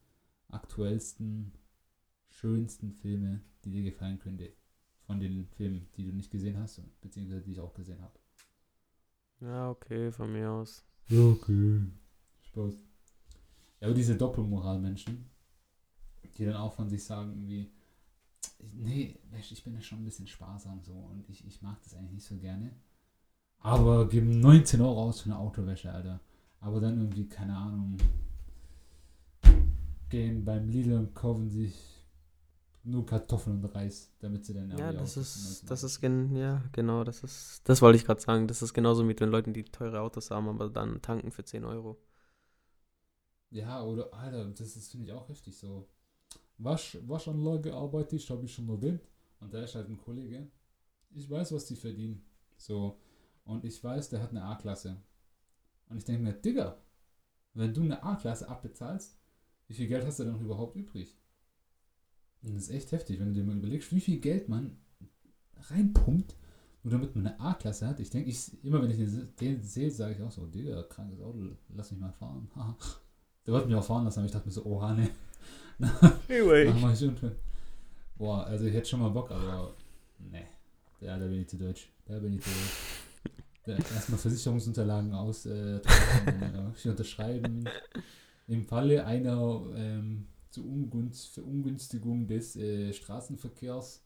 aktuellsten, 0.50 1.54
schönsten 2.28 2.92
Filme, 2.92 3.42
die 3.64 3.72
dir 3.72 3.84
gefallen 3.84 4.20
könnte. 4.20 4.52
Von 5.06 5.20
den 5.20 5.48
Filmen, 5.50 5.88
die 5.96 6.04
du 6.04 6.12
nicht 6.12 6.32
gesehen 6.32 6.58
hast, 6.58 6.82
beziehungsweise 7.02 7.42
die 7.42 7.52
ich 7.52 7.60
auch 7.60 7.74
gesehen 7.74 8.02
habe. 8.02 8.18
Ja, 9.42 9.70
okay, 9.70 10.12
von 10.12 10.32
mir 10.32 10.50
aus. 10.50 10.84
Ja, 11.08 11.24
okay. 11.24 11.82
Spaß. 12.42 12.74
Ja, 13.80 13.88
aber 13.88 13.94
diese 13.94 14.16
Doppelmoral-Menschen, 14.16 15.30
die 16.38 16.46
dann 16.46 16.56
auch 16.56 16.74
von 16.74 16.90
sich 16.90 17.04
sagen, 17.04 17.48
wie, 17.48 17.72
nee, 18.74 19.20
ich 19.38 19.64
bin 19.64 19.74
ja 19.74 19.82
schon 19.82 20.00
ein 20.00 20.06
bisschen 20.06 20.28
sparsam 20.28 20.82
so 20.82 20.94
und 20.94 21.30
ich, 21.30 21.46
ich 21.46 21.62
mag 21.62 21.82
das 21.84 21.94
eigentlich 21.94 22.14
nicht 22.14 22.26
so 22.26 22.38
gerne. 22.38 22.72
Aber 23.60 24.08
geben 24.08 24.40
19 24.40 24.82
Euro 24.82 25.04
aus 25.04 25.22
für 25.22 25.30
eine 25.30 25.40
Autowäsche, 25.40 25.92
Alter. 25.92 26.20
Aber 26.60 26.80
dann 26.80 26.98
irgendwie, 26.98 27.28
keine 27.28 27.56
Ahnung, 27.56 27.98
gehen 30.10 30.46
beim 30.46 30.70
Lidl 30.70 30.94
und 30.94 31.14
kaufen 31.14 31.50
sich 31.50 31.95
nur 32.86 33.06
Kartoffeln 33.06 33.64
und 33.64 33.76
Reis, 33.76 34.12
damit 34.20 34.46
sie 34.46 34.54
dann 34.54 34.70
Ja, 34.78 34.94
das 34.94 35.18
ist, 35.18 35.70
das 35.70 35.84
ist, 35.84 36.00
gen 36.00 36.36
ja, 36.36 36.64
genau, 36.72 37.04
das 37.04 37.24
ist, 37.24 37.62
das 37.68 37.82
wollte 37.82 37.98
ich 37.98 38.06
gerade 38.06 38.22
sagen. 38.22 38.48
Das 38.48 38.62
ist 38.62 38.74
genauso 38.74 39.04
mit 39.04 39.20
den 39.20 39.30
Leuten, 39.30 39.54
die 39.54 39.64
teure 39.64 40.02
Autos 40.02 40.32
haben, 40.32 40.48
aber 40.48 40.70
dann 40.70 41.02
tanken 41.02 41.32
für 41.32 41.44
10 41.44 41.66
Euro. 41.66 41.98
Ja, 43.50 43.84
oder, 43.84 44.14
Alter, 44.14 44.46
das 44.52 44.76
ist, 44.76 44.92
finde 44.92 45.08
ich, 45.08 45.12
auch 45.14 45.28
heftig 45.30 45.58
so. 45.58 45.88
Wasch, 46.58 46.98
Waschanlage 47.08 47.74
arbeite 47.74 48.16
ich, 48.16 48.30
habe 48.30 48.46
ich 48.46 48.54
schon 48.54 48.70
erwähnt. 48.70 49.02
Und 49.40 49.54
da 49.54 49.64
ist 49.64 49.76
halt 49.76 49.90
ein 49.90 49.98
Kollege. 49.98 50.48
Ich 51.12 51.30
weiß, 51.30 51.54
was 51.54 51.66
die 51.66 51.76
verdienen. 51.76 52.24
So. 52.58 53.00
Und 53.46 53.66
ich 53.66 53.84
weiß, 53.84 54.10
der 54.10 54.22
hat 54.22 54.32
eine 54.32 54.44
A-Klasse. 54.44 54.98
Und 55.90 55.98
ich 55.98 56.06
denke 56.06 56.24
mir, 56.24 56.34
Digga, 56.34 56.78
wenn 57.54 57.74
du 57.74 57.82
eine 57.82 58.04
A-Klasse 58.04 58.50
abbezahlst, 58.50 59.18
wie 59.68 59.74
viel 59.74 59.88
Geld 59.88 60.06
hast 60.06 60.20
du 60.20 60.24
dann 60.24 60.34
noch 60.34 60.42
überhaupt 60.42 60.76
übrig? 60.76 61.18
Und 62.46 62.56
das 62.56 62.66
ist 62.66 62.72
echt 62.72 62.92
heftig, 62.92 63.20
wenn 63.20 63.28
du 63.28 63.34
dir 63.34 63.44
mal 63.44 63.58
überlegst, 63.58 63.92
wie 63.92 64.00
viel 64.00 64.20
Geld 64.20 64.50
man 64.50 64.78
reinpumpt, 65.70 66.36
nur 66.84 66.92
damit 66.92 67.16
man 67.16 67.26
eine 67.26 67.40
A-Klasse 67.40 67.88
hat. 67.88 68.00
Ich 68.00 68.12
denke, 68.12 68.30
ich, 68.30 68.64
immer 68.64 68.82
wenn 68.84 68.92
ich 68.92 68.98
den 69.40 69.64
sehe, 69.64 69.90
sage 69.90 70.14
ich 70.16 70.22
auch 70.22 70.32
so, 70.32 70.46
Digga, 70.46 70.84
krankes 70.84 71.20
Auto, 71.22 71.40
lass 71.76 71.92
mich 71.92 72.00
mal 72.00 72.12
fahren. 72.12 72.48
Der 73.46 73.54
wollte 73.54 73.68
mich 73.68 73.76
auch 73.76 73.86
fahren 73.86 74.06
lassen, 74.06 74.20
aber 74.20 74.26
ich 74.28 74.32
dachte 74.32 74.48
mir 74.48 74.52
so, 74.54 74.66
oha, 74.66 74.94
ne. 74.94 75.10
anyway. 76.30 76.72
Mach 76.80 76.96
schon. 76.96 77.16
Boah, 78.18 78.46
also 78.46 78.66
ich 78.66 78.74
hätte 78.74 78.88
schon 78.88 79.02
mal 79.02 79.10
Bock, 79.10 79.32
aber 79.32 79.76
ne. 80.20 80.44
Ja, 81.02 81.18
da 81.18 81.26
bin 81.26 81.42
ich 81.42 81.48
zu 81.48 81.58
deutsch. 81.58 81.90
Da 82.06 82.20
bin 82.20 82.36
ich 82.36 82.42
zu 82.42 82.50
deutsch. 83.66 83.92
Erstmal 83.94 84.20
Versicherungsunterlagen 84.20 85.14
aus, 85.14 85.48
äh, 85.48 85.80
unterschreiben. 86.86 87.68
Im 88.48 88.64
Falle 88.64 89.06
einer 89.06 89.64
ähm, 89.76 90.28
zu 90.56 90.66
Ungunst, 90.66 91.28
Verungünstigung 91.28 92.28
des 92.28 92.56
äh, 92.56 92.94
Straßenverkehrs 92.94 94.02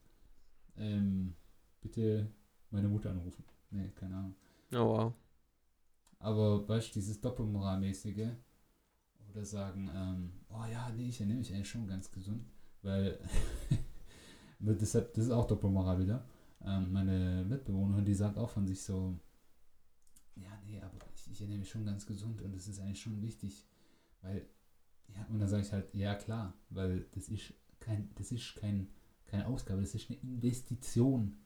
ähm, 0.78 1.36
bitte 1.80 2.32
meine 2.72 2.88
Mutter 2.88 3.12
anrufen. 3.12 3.44
Ne, 3.70 3.92
keine 3.96 4.16
Ahnung. 4.16 4.36
Oh 4.74 4.78
wow. 4.78 5.14
Aber 6.18 6.68
weißt 6.68 6.90
du, 6.90 6.94
dieses 6.94 7.22
Doppelmoralmäßige 7.22 8.30
oder 9.30 9.46
sagen, 9.46 9.92
ähm, 9.94 10.32
oh 10.50 10.66
ja, 10.72 10.90
nee, 10.90 11.10
ich 11.10 11.22
ernähre 11.22 11.38
mich 11.38 11.54
eigentlich 11.54 11.70
schon 11.70 11.88
ganz 11.88 12.12
gesund, 12.12 12.44
weil 12.82 13.20
deshalb, 14.60 15.14
das 15.14 15.26
ist 15.26 15.32
auch 15.32 15.46
Doppelmoral 15.46 16.00
wieder. 16.00 16.26
Ähm, 16.66 16.92
meine 16.92 17.46
Mitbewohnerin, 17.48 18.06
die 18.06 18.16
sagt 18.16 18.40
auch 18.40 18.50
von 18.50 18.66
sich 18.66 18.82
so, 18.82 19.20
ja, 20.36 20.50
nee, 20.66 20.82
aber 20.82 20.98
ich, 21.16 21.32
ich 21.32 21.42
ernähre 21.42 21.60
mich 21.60 21.70
schon 21.70 21.86
ganz 21.86 22.08
gesund 22.08 22.42
und 22.42 22.56
das 22.56 22.68
ist 22.68 22.80
eigentlich 22.80 23.02
schon 23.02 23.22
wichtig, 23.22 23.68
weil, 24.24 24.50
ja, 25.16 25.26
und 25.30 25.40
dann 25.40 25.50
sage 25.50 25.64
ich 25.64 25.72
halt, 25.72 25.94
ja 25.94 26.16
klar, 26.16 26.54
weil 26.70 27.06
das 27.12 27.30
ist 27.30 27.54
kein, 27.80 28.10
das 28.16 28.32
ist 28.32 28.56
kein, 28.56 28.90
keine 29.28 29.48
Ausgabe, 29.48 29.82
das 29.82 29.96
ist 29.96 30.10
eine 30.10 30.20
Investition, 30.20 31.38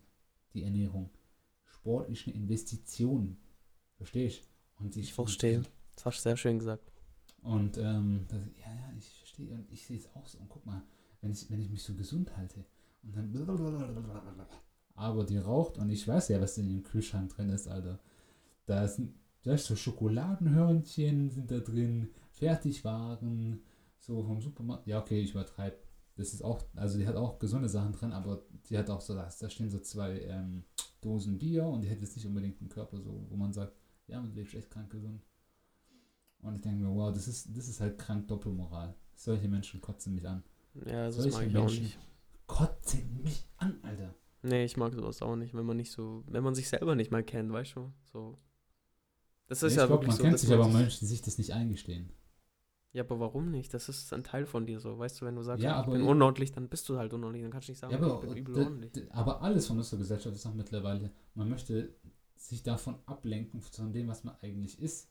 die 0.54 0.64
Ernährung. 0.64 1.10
Sport 1.66 2.10
ist 2.10 2.28
eine 2.28 2.36
Investition. 2.36 3.38
Verstehst 3.98 4.44
du? 4.44 4.84
Und 4.84 4.96
ich, 4.96 5.04
ich 5.04 5.14
verstehe. 5.14 5.64
Das 5.96 6.06
hast 6.06 6.20
du 6.20 6.22
sehr 6.24 6.38
schön 6.38 6.60
gesagt. 6.60 6.92
Und 7.42 7.78
ähm, 7.78 8.26
das, 8.30 8.42
ja, 8.58 8.74
ja, 8.74 8.94
ich 8.98 9.06
verstehe 9.20 9.54
und 9.54 9.72
ich 9.72 9.86
sehe 9.86 9.98
es 9.98 10.08
auch 10.16 10.26
so. 10.28 10.40
Und 10.40 10.50
guck 10.50 10.66
mal, 10.66 10.82
wenn 11.22 11.32
ich, 11.32 11.50
wenn 11.50 11.62
ich 11.62 11.70
mich 11.70 11.84
so 11.84 11.94
gesund 11.94 12.36
halte 12.38 12.66
und 13.04 13.16
dann 13.16 13.34
aber 14.96 15.24
die 15.26 15.38
raucht 15.38 15.78
und 15.78 15.90
ich 15.90 16.08
weiß 16.08 16.30
ja, 16.30 16.40
was 16.40 16.58
in 16.58 16.70
dem 16.70 16.84
Kühlschrank 16.84 17.30
drin 17.36 17.50
ist, 17.50 17.68
Alter. 17.68 18.00
Da 18.66 18.88
sind, 18.88 19.14
ist 19.52 19.66
so 19.66 19.76
Schokoladenhörnchen 19.76 21.30
sind 21.30 21.52
da 21.52 21.60
drin, 21.60 22.10
Fertigwaren, 22.32 23.62
so 24.00 24.24
vom 24.24 24.42
Supermarkt. 24.42 24.88
Ja, 24.88 25.00
okay, 25.00 25.22
ich 25.22 25.32
übertreibe. 25.32 25.78
Das 26.16 26.34
ist 26.34 26.44
auch, 26.44 26.64
also 26.76 26.98
die 26.98 27.08
hat 27.08 27.16
auch 27.16 27.40
gesunde 27.40 27.68
Sachen 27.68 27.92
drin, 27.94 28.12
aber 28.12 28.44
die 28.70 28.78
hat 28.78 28.90
auch 28.90 29.02
so, 29.02 29.16
da 29.16 29.30
stehen 29.30 29.70
so 29.70 29.80
zwei 29.80 30.20
ähm, 30.22 30.64
Dosen 31.02 31.40
Bier 31.40 31.66
und 31.66 31.82
die 31.82 31.90
hat 31.90 32.00
jetzt 32.00 32.16
nicht 32.16 32.26
unbedingt 32.26 32.62
einen 32.62 32.70
Körper, 32.70 33.02
so, 33.02 33.26
wo 33.30 33.36
man 33.36 33.52
sagt, 33.52 33.74
ja, 34.08 34.22
man 34.22 34.34
lebt 34.34 34.54
echt 34.54 34.70
krank 34.70 34.92
gesund. 34.92 35.22
Und 36.42 36.56
ich 36.56 36.62
denke 36.62 36.84
mir, 36.84 36.94
wow, 36.94 37.12
das 37.12 37.28
ist, 37.28 37.56
das 37.56 37.68
ist 37.68 37.82
halt 37.82 37.98
krank 37.98 38.28
Doppelmoral. 38.28 38.94
Solche 39.16 39.48
Menschen 39.48 39.82
kotzen 39.82 40.14
mich 40.14 40.28
an. 40.28 40.44
Ja, 40.86 41.06
das 41.06 41.16
Solche 41.16 41.32
mag 41.32 41.48
ich 41.48 41.54
Menschen 41.54 41.78
auch 41.78 41.82
nicht. 41.82 41.98
Kotzen 42.48 43.24
mich 43.24 43.48
an, 43.58 43.80
Alter. 43.82 44.14
Nee, 44.44 44.66
ich 44.66 44.76
mag 44.76 44.94
sowas 44.94 45.22
auch 45.22 45.38
nicht, 45.38 45.54
wenn 45.54 45.66
man 45.66 45.78
nicht 45.78 45.92
so, 45.92 46.24
wenn 46.28 46.44
man 46.44 46.54
sich 46.54 46.68
selber 46.68 46.96
nicht 46.96 47.12
mal 47.12 47.24
kennt, 47.24 47.52
weißt 47.52 47.78
du? 47.78 47.94
So. 48.12 48.38
Das 49.48 49.64
ist 49.64 49.76
ja 49.76 49.84
ich 49.84 49.88
glaub, 49.88 50.02
wirklich 50.02 50.08
man 50.08 50.18
so. 50.18 50.24
Man 50.24 50.32
kennt 50.32 50.40
sich 50.40 50.54
aber 50.54 50.68
Menschen, 50.68 51.08
sich 51.08 51.22
das 51.22 51.38
nicht 51.38 51.52
eingestehen. 51.52 52.10
Ja, 52.94 53.04
aber 53.04 53.20
warum 53.20 53.50
nicht? 53.50 53.74
Das 53.74 53.90
ist 53.90 54.14
ein 54.14 54.24
Teil 54.24 54.46
von 54.46 54.66
dir 54.68 54.80
so. 54.80 55.00
Weißt 55.00 55.20
du, 55.20 55.26
wenn 55.26 55.36
du 55.36 55.42
sagst, 55.42 55.64
ja, 55.64 55.82
ich 55.82 55.88
bin 55.88 56.04
unordentlich, 56.04 56.52
dann 56.52 56.70
bist 56.70 56.88
du 56.90 56.98
halt 56.98 57.12
unordentlich. 57.14 57.44
Dann 57.44 57.52
kannst 57.52 57.68
du 57.68 57.72
nicht 57.72 57.80
sagen, 57.80 57.94
ja, 57.94 58.00
aber, 58.00 58.24
ich 58.24 58.30
bin 58.30 58.38
übel 58.38 58.56
unordentlich. 58.56 59.12
Aber 59.12 59.42
alles 59.42 59.68
von 59.68 59.78
unserer 59.78 60.00
Gesellschaft 60.00 60.36
ist 60.36 60.46
auch 60.46 60.54
mittlerweile, 60.54 61.12
man 61.34 61.50
möchte 61.50 61.96
sich 62.36 62.62
davon 62.62 62.96
ablenken, 63.06 63.62
von 63.62 63.94
dem, 63.94 64.08
was 64.08 64.24
man 64.24 64.36
eigentlich 64.42 64.80
ist 64.80 65.10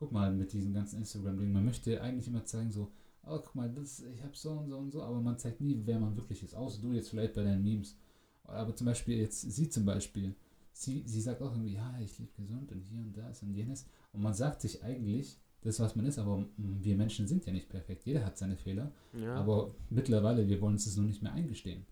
guck 0.00 0.12
mal, 0.12 0.32
mit 0.32 0.52
diesen 0.54 0.72
ganzen 0.72 0.98
Instagram-Dingen, 1.00 1.52
man 1.52 1.64
möchte 1.64 2.00
eigentlich 2.00 2.26
immer 2.26 2.44
zeigen, 2.44 2.70
so, 2.70 2.90
oh, 3.22 3.38
guck 3.38 3.54
mal, 3.54 3.70
das, 3.70 4.02
ich 4.02 4.22
habe 4.22 4.34
so 4.34 4.52
und 4.52 4.68
so 4.70 4.78
und 4.78 4.90
so, 4.90 5.02
aber 5.02 5.20
man 5.20 5.38
zeigt 5.38 5.60
nie, 5.60 5.78
wer 5.84 6.00
man 6.00 6.16
wirklich 6.16 6.42
ist, 6.42 6.54
außer 6.54 6.80
du 6.80 6.92
jetzt 6.94 7.10
vielleicht 7.10 7.34
bei 7.34 7.44
deinen 7.44 7.62
Memes. 7.62 7.96
Aber 8.44 8.74
zum 8.74 8.86
Beispiel 8.86 9.18
jetzt, 9.18 9.42
sie 9.42 9.68
zum 9.68 9.84
Beispiel, 9.84 10.34
sie, 10.80 11.02
sie 11.06 11.20
sagt 11.20 11.42
auch 11.42 11.52
irgendwie, 11.52 11.74
ja, 11.74 11.98
ich 12.00 12.18
lebe 12.18 12.32
gesund 12.36 12.72
und 12.72 12.82
hier 12.82 13.00
und 13.00 13.16
das 13.16 13.42
und 13.42 13.52
jenes. 13.52 13.86
Und 14.12 14.22
man 14.22 14.34
sagt 14.34 14.60
sich 14.60 14.82
eigentlich, 14.82 15.38
das, 15.62 15.78
was 15.78 15.94
man 15.94 16.06
ist, 16.06 16.18
aber 16.18 16.46
wir 16.56 16.96
Menschen 16.96 17.28
sind 17.28 17.44
ja 17.44 17.52
nicht 17.52 17.68
perfekt. 17.68 18.06
Jeder 18.06 18.24
hat 18.24 18.38
seine 18.38 18.56
Fehler. 18.56 18.92
Ja. 19.12 19.34
Aber 19.34 19.74
mittlerweile, 19.90 20.48
wir 20.48 20.60
wollen 20.60 20.74
uns 20.74 20.86
das 20.86 20.96
noch 20.96 21.04
nicht 21.04 21.22
mehr 21.22 21.34
eingestehen. 21.34 21.84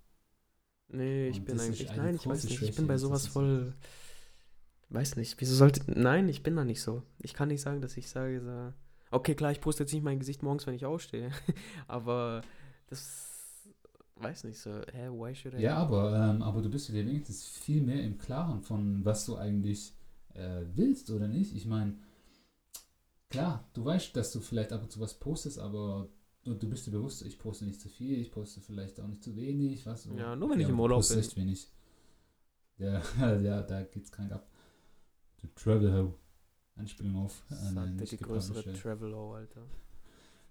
Nee, 0.88 1.28
ich 1.28 1.40
und 1.40 1.44
bin 1.44 1.60
eigentlich, 1.60 1.86
nein, 1.94 2.14
ich 2.14 2.26
weiß 2.26 2.44
nicht, 2.44 2.62
ich 2.62 2.74
bin 2.74 2.86
bei 2.86 2.96
sowas 2.96 3.26
voll, 3.26 3.74
Weiß 4.90 5.16
nicht, 5.16 5.38
wieso 5.38 5.54
sollte. 5.54 5.82
Nein, 5.86 6.28
ich 6.28 6.42
bin 6.42 6.56
da 6.56 6.64
nicht 6.64 6.80
so. 6.80 7.02
Ich 7.18 7.34
kann 7.34 7.48
nicht 7.48 7.60
sagen, 7.60 7.82
dass 7.82 7.96
ich 7.98 8.08
sage, 8.08 8.40
so, 8.40 8.72
okay, 9.10 9.34
klar, 9.34 9.52
ich 9.52 9.60
poste 9.60 9.82
jetzt 9.82 9.92
nicht 9.92 10.02
mein 10.02 10.18
Gesicht 10.18 10.42
morgens, 10.42 10.66
wenn 10.66 10.74
ich 10.74 10.86
aufstehe. 10.86 11.30
aber 11.86 12.42
das. 12.88 13.37
Weiß 14.20 14.44
nicht 14.44 14.58
so, 14.58 14.70
hä, 14.70 15.08
why 15.10 15.34
should 15.34 15.54
I? 15.54 15.62
Ja, 15.62 15.76
aber, 15.76 16.14
ähm, 16.14 16.42
aber 16.42 16.60
du 16.60 16.68
bist 16.68 16.88
dir 16.88 16.94
wenigstens 16.94 17.46
viel 17.46 17.82
mehr 17.82 18.02
im 18.02 18.18
Klaren 18.18 18.62
von, 18.62 19.04
was 19.04 19.26
du 19.26 19.36
eigentlich 19.36 19.92
äh, 20.34 20.62
willst 20.74 21.10
oder 21.10 21.28
nicht. 21.28 21.54
Ich 21.54 21.66
meine, 21.66 21.96
klar, 23.28 23.68
du 23.74 23.84
weißt, 23.84 24.16
dass 24.16 24.32
du 24.32 24.40
vielleicht 24.40 24.72
ab 24.72 24.82
und 24.82 24.90
zu 24.90 25.00
was 25.00 25.14
postest, 25.14 25.58
aber 25.58 26.08
du, 26.44 26.54
du 26.54 26.68
bist 26.68 26.86
dir 26.86 26.90
bewusst, 26.90 27.22
ich 27.22 27.38
poste 27.38 27.64
nicht 27.64 27.80
zu 27.80 27.88
viel, 27.88 28.18
ich 28.20 28.32
poste 28.32 28.60
vielleicht 28.60 29.00
auch 29.00 29.06
nicht 29.06 29.22
zu 29.22 29.36
wenig, 29.36 29.86
was. 29.86 30.06
Ja, 30.16 30.34
nur 30.34 30.50
wenn 30.50 30.60
ja, 30.60 30.66
ich 30.66 30.72
im 30.72 30.80
Urlaub 30.80 31.06
bin. 31.06 31.18
echt 31.18 31.36
wenig. 31.36 31.68
Ja, 32.78 33.02
ja, 33.36 33.62
da 33.62 33.82
geht's 33.82 34.10
krank 34.10 34.32
ab. 34.32 34.48
The 35.42 35.48
Travel 35.54 35.92
Ho. 35.92 36.14
Anspielung 36.76 37.16
auf 37.16 37.42
äh, 37.50 37.76
eine 37.76 38.04
die 38.04 38.16
größere 38.16 38.72
Travel 38.74 39.14
Ho, 39.14 39.34
Alter. 39.34 39.62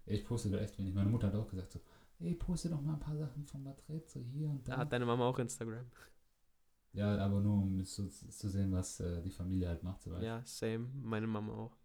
Ich 0.06 0.26
poste 0.26 0.50
da 0.50 0.58
echt 0.60 0.78
wenig. 0.78 0.94
Meine 0.94 1.10
Mutter 1.10 1.28
hat 1.28 1.36
auch 1.36 1.50
gesagt 1.50 1.72
so, 1.72 1.80
ey, 2.20 2.36
poste 2.36 2.70
doch 2.70 2.82
mal 2.82 2.94
ein 2.94 3.00
paar 3.00 3.18
Sachen 3.18 3.46
von 3.46 3.64
Madrid, 3.64 4.10
so 4.10 4.20
hier 4.20 4.50
und 4.50 4.68
da. 4.68 4.74
Da 4.74 4.78
hat 4.80 4.94
deine 4.94 5.06
Mama 5.06 5.28
auch 5.28 5.40
Instagram. 5.40 5.86
Ja, 6.94 7.16
aber 7.18 7.42
nur 7.42 7.62
um 7.62 7.86
zu, 7.86 8.08
zu 8.08 8.50
sehen, 8.50 8.72
was 8.72 9.00
äh, 9.00 9.22
die 9.22 9.30
Familie 9.30 9.68
halt 9.68 9.84
macht. 9.84 10.02
So 10.02 10.16
ja, 10.18 10.42
same. 10.46 10.90
Meine 11.04 11.28
Mama 11.28 11.54
auch. 11.54 11.78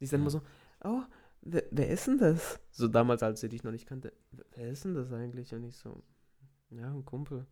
Die 0.00 0.04
ist 0.04 0.12
dann 0.12 0.20
ja. 0.20 0.24
immer 0.24 0.30
so, 0.30 0.42
oh, 0.82 1.02
wer, 1.42 1.62
wer, 1.70 1.88
ist 1.88 2.06
denn 2.08 2.18
das? 2.18 2.58
So 2.70 2.88
damals, 2.88 3.22
als 3.22 3.40
sie 3.40 3.48
dich 3.48 3.62
noch 3.62 3.70
nicht 3.70 3.86
kannte. 3.86 4.12
Wer 4.56 4.70
ist 4.70 4.84
denn 4.84 4.94
das 4.94 5.12
eigentlich? 5.12 5.54
Und 5.54 5.64
ich 5.64 5.76
so, 5.76 6.02
ja, 6.70 6.92
ein 6.92 7.04
Kumpel. 7.04 7.46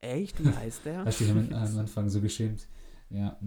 Echt? 0.00 0.42
Wie 0.44 0.48
heißt 0.48 0.84
der? 0.84 1.04
Hast 1.04 1.20
du 1.20 1.24
dich 1.24 1.32
am, 1.32 1.52
am 1.52 1.78
Anfang 1.78 2.08
so 2.08 2.20
geschämt? 2.20 2.68
Ja, 3.10 3.38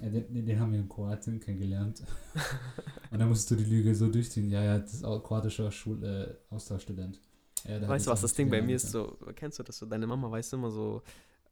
ja 0.00 0.08
den, 0.08 0.46
den 0.46 0.58
haben 0.58 0.72
wir 0.72 0.80
in 0.80 0.88
Kroatien 0.88 1.38
kennengelernt. 1.38 2.02
Und 3.10 3.18
dann 3.18 3.28
musstest 3.28 3.52
du 3.52 3.64
die 3.64 3.70
Lüge 3.70 3.94
so 3.94 4.10
durchziehen. 4.10 4.50
Ja, 4.50 4.62
ja, 4.62 4.78
das 4.78 4.94
ist 4.94 5.04
auch 5.04 5.22
kroatischer 5.22 5.70
Schul 5.70 6.02
äh, 6.02 6.34
Austauschstudent. 6.52 7.20
Ja, 7.68 7.74
hat 7.80 7.88
Weißt 7.88 8.06
du, 8.06 8.10
was 8.10 8.22
das 8.22 8.32
Ding 8.34 8.50
bei 8.50 8.62
mir 8.62 8.76
ist? 8.76 8.90
So, 8.90 9.16
kennst 9.36 9.58
du 9.58 9.62
das 9.62 9.78
so? 9.78 9.86
Deine 9.86 10.06
Mama 10.06 10.30
weiß 10.30 10.52
immer 10.54 10.70
so, 10.70 11.02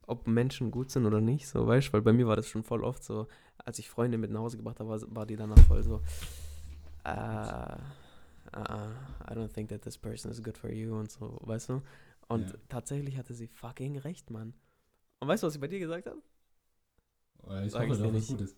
ob 0.07 0.27
Menschen 0.27 0.71
gut 0.71 0.91
sind 0.91 1.05
oder 1.07 1.21
nicht, 1.21 1.47
so, 1.47 1.67
weißt 1.67 1.89
du? 1.89 1.93
Weil 1.95 2.03
bei 2.03 2.13
mir 2.13 2.27
war 2.27 2.37
das 2.37 2.49
schon 2.49 2.63
voll 2.63 2.83
oft 2.85 3.05
so, 3.05 3.27
als 3.59 3.79
ich 3.79 3.91
Freunde 3.91 4.19
mit 4.19 4.31
nach 4.31 4.41
Hause 4.41 4.57
gebracht 4.57 4.81
habe, 4.81 4.89
war, 4.89 5.01
war 5.15 5.27
die 5.27 5.37
danach 5.37 5.59
voll 5.67 5.83
so, 5.83 5.97
uh, 7.07 7.77
uh, 8.57 8.91
I 9.29 9.35
don't 9.35 9.53
think 9.53 9.69
that 9.69 9.83
this 9.83 9.99
person 9.99 10.31
is 10.31 10.43
good 10.43 10.57
for 10.57 10.71
you 10.71 10.95
und 10.99 11.11
so, 11.11 11.39
weißt 11.43 11.69
du? 11.71 11.83
Und 12.29 12.51
Ja. 12.51 12.57
tatsächlich 12.69 13.17
hatte 13.19 13.35
sie 13.35 13.47
fucking 13.49 13.99
recht, 13.99 14.31
Mann. 14.31 14.55
Und 15.21 15.29
weißt 15.29 15.43
du, 15.43 15.47
was 15.49 15.55
ich 15.55 15.61
bei 15.61 15.69
dir 15.69 15.81
gesagt 15.81 16.07
habe? 16.07 16.21
ja. 17.49 17.63
Ich 17.65 17.73
Sag 17.73 17.89
hoffe, 17.89 18.03
dass 18.03 18.13
nicht. 18.13 18.29
gut 18.29 18.41
ist. 18.41 18.57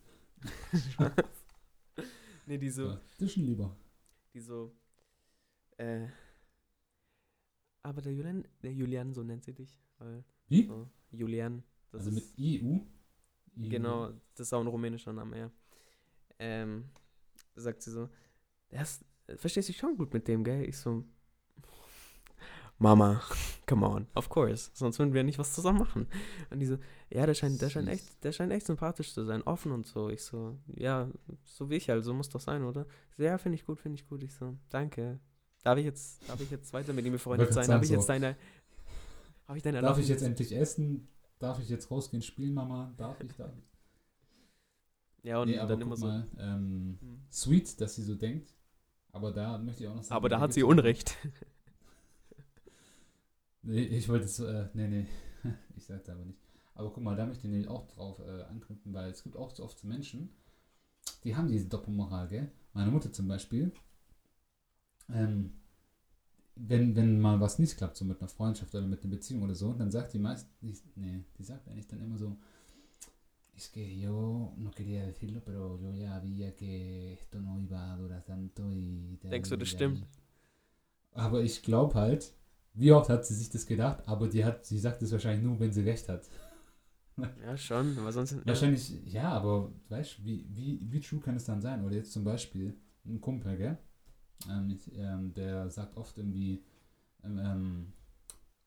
nee, 2.46 2.58
die 2.58 2.70
so, 2.70 2.96
Dischen 3.20 3.44
lieber. 3.44 3.74
die 4.34 4.40
so, 4.40 4.72
äh, 5.78 6.06
aber 7.88 8.02
der 8.02 8.12
Julian, 8.12 8.44
der 8.62 8.72
Julian, 8.72 9.14
so 9.14 9.22
nennt 9.22 9.44
sie 9.44 9.54
dich, 9.54 9.80
weil, 9.98 10.22
Wie? 10.48 10.66
so, 10.66 10.88
Julian, 11.10 11.62
das 11.90 12.06
also 12.06 12.12
mit? 12.12 12.24
EU. 12.38 12.78
Genau, 13.56 14.12
das 14.34 14.48
ist 14.48 14.52
auch 14.52 14.60
ein 14.60 14.66
rumänischer 14.66 15.12
Name, 15.12 15.38
ja. 15.38 15.50
Ähm, 16.38 16.84
sagt 17.56 17.82
sie 17.82 17.90
so, 17.90 18.08
ist, 18.70 19.04
verstehst 19.36 19.68
du 19.68 19.72
dich 19.72 19.80
schon 19.80 19.96
gut 19.96 20.12
mit 20.12 20.28
dem, 20.28 20.44
gell? 20.44 20.68
Ich 20.68 20.76
so, 20.76 21.04
Mama, 22.80 23.20
come 23.66 23.88
on, 23.88 24.06
of 24.14 24.28
course, 24.28 24.70
sonst 24.74 25.00
würden 25.00 25.12
wir 25.12 25.24
nicht 25.24 25.38
was 25.38 25.52
zusammen 25.52 25.80
machen. 25.80 26.06
Und 26.50 26.60
die 26.60 26.66
so, 26.66 26.78
ja, 27.10 27.26
der 27.26 27.34
scheint, 27.34 27.60
der 27.60 27.70
scheint 27.70 27.88
echt, 27.88 28.22
der 28.22 28.30
scheint 28.32 28.52
echt 28.52 28.66
sympathisch 28.66 29.12
zu 29.12 29.24
sein, 29.24 29.42
offen 29.42 29.72
und 29.72 29.86
so. 29.86 30.10
Ich 30.10 30.22
so, 30.22 30.56
ja, 30.76 31.08
so 31.44 31.70
wie 31.70 31.76
ich 31.76 31.88
halt, 31.88 32.04
so 32.04 32.14
muss 32.14 32.28
doch 32.28 32.40
sein, 32.40 32.62
oder? 32.62 32.86
So, 33.16 33.24
ja, 33.24 33.38
finde 33.38 33.56
ich 33.56 33.64
gut, 33.64 33.80
finde 33.80 33.96
ich 33.96 34.06
gut. 34.06 34.22
Ich 34.22 34.32
so, 34.34 34.56
danke. 34.68 35.18
Darf 35.62 35.78
ich 35.78 35.84
jetzt, 35.84 36.28
darf 36.28 36.40
ich 36.40 36.50
jetzt 36.50 36.72
weiter 36.72 36.92
mit 36.92 37.04
ihm 37.04 37.12
befreundet 37.12 37.52
sein? 37.52 37.68
Habe 37.68 37.84
ich 37.84 37.90
jetzt 37.90 38.08
deine, 38.08 38.36
habe 39.46 39.58
ich 39.58 39.62
deine 39.62 39.80
Darf 39.80 39.98
ich 39.98 40.08
jetzt 40.08 40.22
endlich 40.22 40.52
essen? 40.52 41.08
Darf 41.38 41.60
ich 41.60 41.68
jetzt 41.68 41.90
rausgehen, 41.90 42.22
spielen, 42.22 42.54
Mama? 42.54 42.92
Darf 42.96 43.20
ich, 43.20 43.32
darf 43.36 43.52
ich? 43.56 43.64
Ja, 45.24 45.40
und 45.40 45.48
nee, 45.48 45.58
aber 45.58 45.68
dann 45.68 45.80
immer 45.80 45.96
so. 45.96 46.06
mal, 46.06 46.26
ähm, 46.38 46.98
hm. 47.00 47.20
sweet, 47.30 47.80
dass 47.80 47.96
sie 47.96 48.02
so 48.02 48.14
denkt. 48.14 48.54
Aber 49.10 49.32
da 49.32 49.58
möchte 49.58 49.82
ich 49.82 49.88
auch 49.88 49.94
noch 49.94 50.02
sagen. 50.02 50.16
Aber 50.16 50.28
da 50.28 50.40
hat 50.40 50.52
sie 50.52 50.62
Unrecht. 50.62 51.16
Nee, 53.62 53.82
ich 53.82 54.08
wollte 54.08 54.24
es, 54.24 54.38
äh, 54.38 54.68
nee, 54.72 54.88
nee, 54.88 55.06
ich 55.76 55.84
sagte 55.84 56.12
aber 56.12 56.24
nicht. 56.24 56.38
Aber 56.74 56.90
guck 56.90 57.02
mal, 57.02 57.16
da 57.16 57.26
möchte 57.26 57.46
ich 57.46 57.50
nämlich 57.50 57.68
auch 57.68 57.86
drauf 57.88 58.18
äh, 58.20 58.44
anknüpfen, 58.44 58.94
weil 58.94 59.10
es 59.10 59.22
gibt 59.22 59.36
auch 59.36 59.50
so 59.50 59.64
oft 59.64 59.82
Menschen, 59.84 60.30
die 61.24 61.36
haben 61.36 61.48
diese 61.48 61.66
Doppelmoral, 61.66 62.28
gell? 62.28 62.50
Meine 62.72 62.90
Mutter 62.90 63.12
zum 63.12 63.28
Beispiel, 63.28 63.72
ähm, 65.12 65.52
wenn, 66.56 66.96
wenn 66.96 67.20
mal 67.20 67.40
was 67.40 67.58
nicht 67.58 67.76
klappt, 67.76 67.96
so 67.96 68.04
mit 68.04 68.20
einer 68.20 68.28
Freundschaft 68.28 68.74
oder 68.74 68.86
mit 68.86 69.02
einer 69.02 69.10
Beziehung 69.10 69.42
oder 69.42 69.54
so, 69.54 69.72
dann 69.72 69.90
sagt 69.90 70.12
die 70.12 70.18
meist, 70.18 70.48
die, 70.60 70.74
nee, 70.96 71.24
die 71.38 71.44
sagt 71.44 71.68
eigentlich 71.68 71.86
dann 71.86 72.02
immer 72.02 72.18
so, 72.18 72.36
es 73.58 73.68
que 73.68 73.98
yo 73.98 74.54
no 74.56 74.70
quería 74.70 75.04
decirlo, 75.04 75.42
pero 75.44 75.78
yo 75.80 75.92
ya 75.92 76.14
había 76.14 76.54
que 76.54 77.12
esto 77.14 77.40
no 77.40 77.58
iba 77.58 77.92
a 77.92 77.96
durar 77.96 78.24
tanto 78.24 78.72
y... 78.72 79.18
de 79.20 79.30
Denkst 79.30 79.50
du, 79.50 79.56
das 79.56 79.68
stimmt? 79.68 80.06
Aber 81.12 81.42
ich 81.42 81.62
glaube 81.62 81.94
halt, 81.94 82.32
wie 82.74 82.92
oft 82.92 83.08
hat 83.10 83.26
sie 83.26 83.34
sich 83.34 83.50
das 83.50 83.66
gedacht, 83.66 84.06
aber 84.06 84.28
die 84.28 84.44
hat, 84.44 84.64
sie 84.64 84.78
sagt 84.78 85.02
es 85.02 85.10
wahrscheinlich 85.10 85.44
nur, 85.44 85.58
wenn 85.58 85.72
sie 85.72 85.82
recht 85.82 86.08
hat. 86.08 86.28
Ja, 87.44 87.56
schon, 87.56 87.98
aber 87.98 88.12
sonst. 88.12 88.46
Wahrscheinlich, 88.46 88.92
ja, 89.06 89.32
aber 89.32 89.72
weißt 89.88 90.18
du, 90.18 90.24
wie, 90.24 90.46
wie, 90.54 90.78
wie 90.80 91.00
true 91.00 91.18
kann 91.18 91.34
es 91.34 91.44
dann 91.44 91.60
sein? 91.60 91.84
Oder 91.84 91.96
jetzt 91.96 92.12
zum 92.12 92.22
Beispiel 92.22 92.76
ein 93.04 93.20
Kumpel, 93.20 93.56
gell? 93.56 93.76
Ähm, 94.48 94.70
ich, 94.70 94.92
ähm, 94.96 95.32
der 95.34 95.70
sagt 95.70 95.96
oft 95.96 96.16
irgendwie, 96.18 96.62
ähm, 97.24 97.92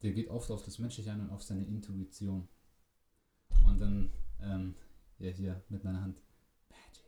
der 0.01 0.11
geht 0.13 0.29
oft 0.29 0.51
auf 0.51 0.63
das 0.63 0.79
Menschliche 0.79 1.11
ein 1.11 1.21
und 1.21 1.29
auf 1.29 1.43
seine 1.43 1.63
Intuition. 1.65 2.47
Und 3.65 3.79
dann, 3.79 4.09
ähm, 4.41 4.75
ja, 5.19 5.29
hier 5.29 5.61
mit 5.69 5.83
meiner 5.83 6.01
Hand. 6.01 6.21
Magic. 6.69 7.03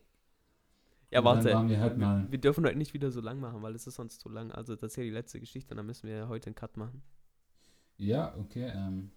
Ja, 1.12 1.20
Und 1.20 1.26
warte. 1.26 1.54
waren 1.54 1.70
wir 1.70 1.80
halt 1.80 1.98
mal- 1.98 2.32
wir 2.32 2.40
dürfen 2.40 2.66
heute 2.66 2.78
nicht 2.78 2.94
wieder 2.94 3.12
so 3.12 3.22
lang 3.22 3.40
machen, 3.40 3.62
weil 3.62 3.76
es 3.76 3.88
ist 3.88 3.96
sonst 3.96 4.20
zu 4.20 4.30
lang. 4.30 4.52
Also, 4.52 4.76
das 4.76 4.92
ist 4.94 4.96
ja 4.98 5.04
die 5.04 5.10
letzte 5.10 5.40
Geschichte 5.40 5.74
und 5.74 5.78
dann 5.78 5.86
müssen 5.86 6.08
wir 6.08 6.28
heute 6.28 6.48
einen 6.48 6.56
Cut 6.56 6.78
machen. 6.78 7.02
Ja, 7.98 8.36
okay, 8.38 8.72
ähm, 8.74 9.12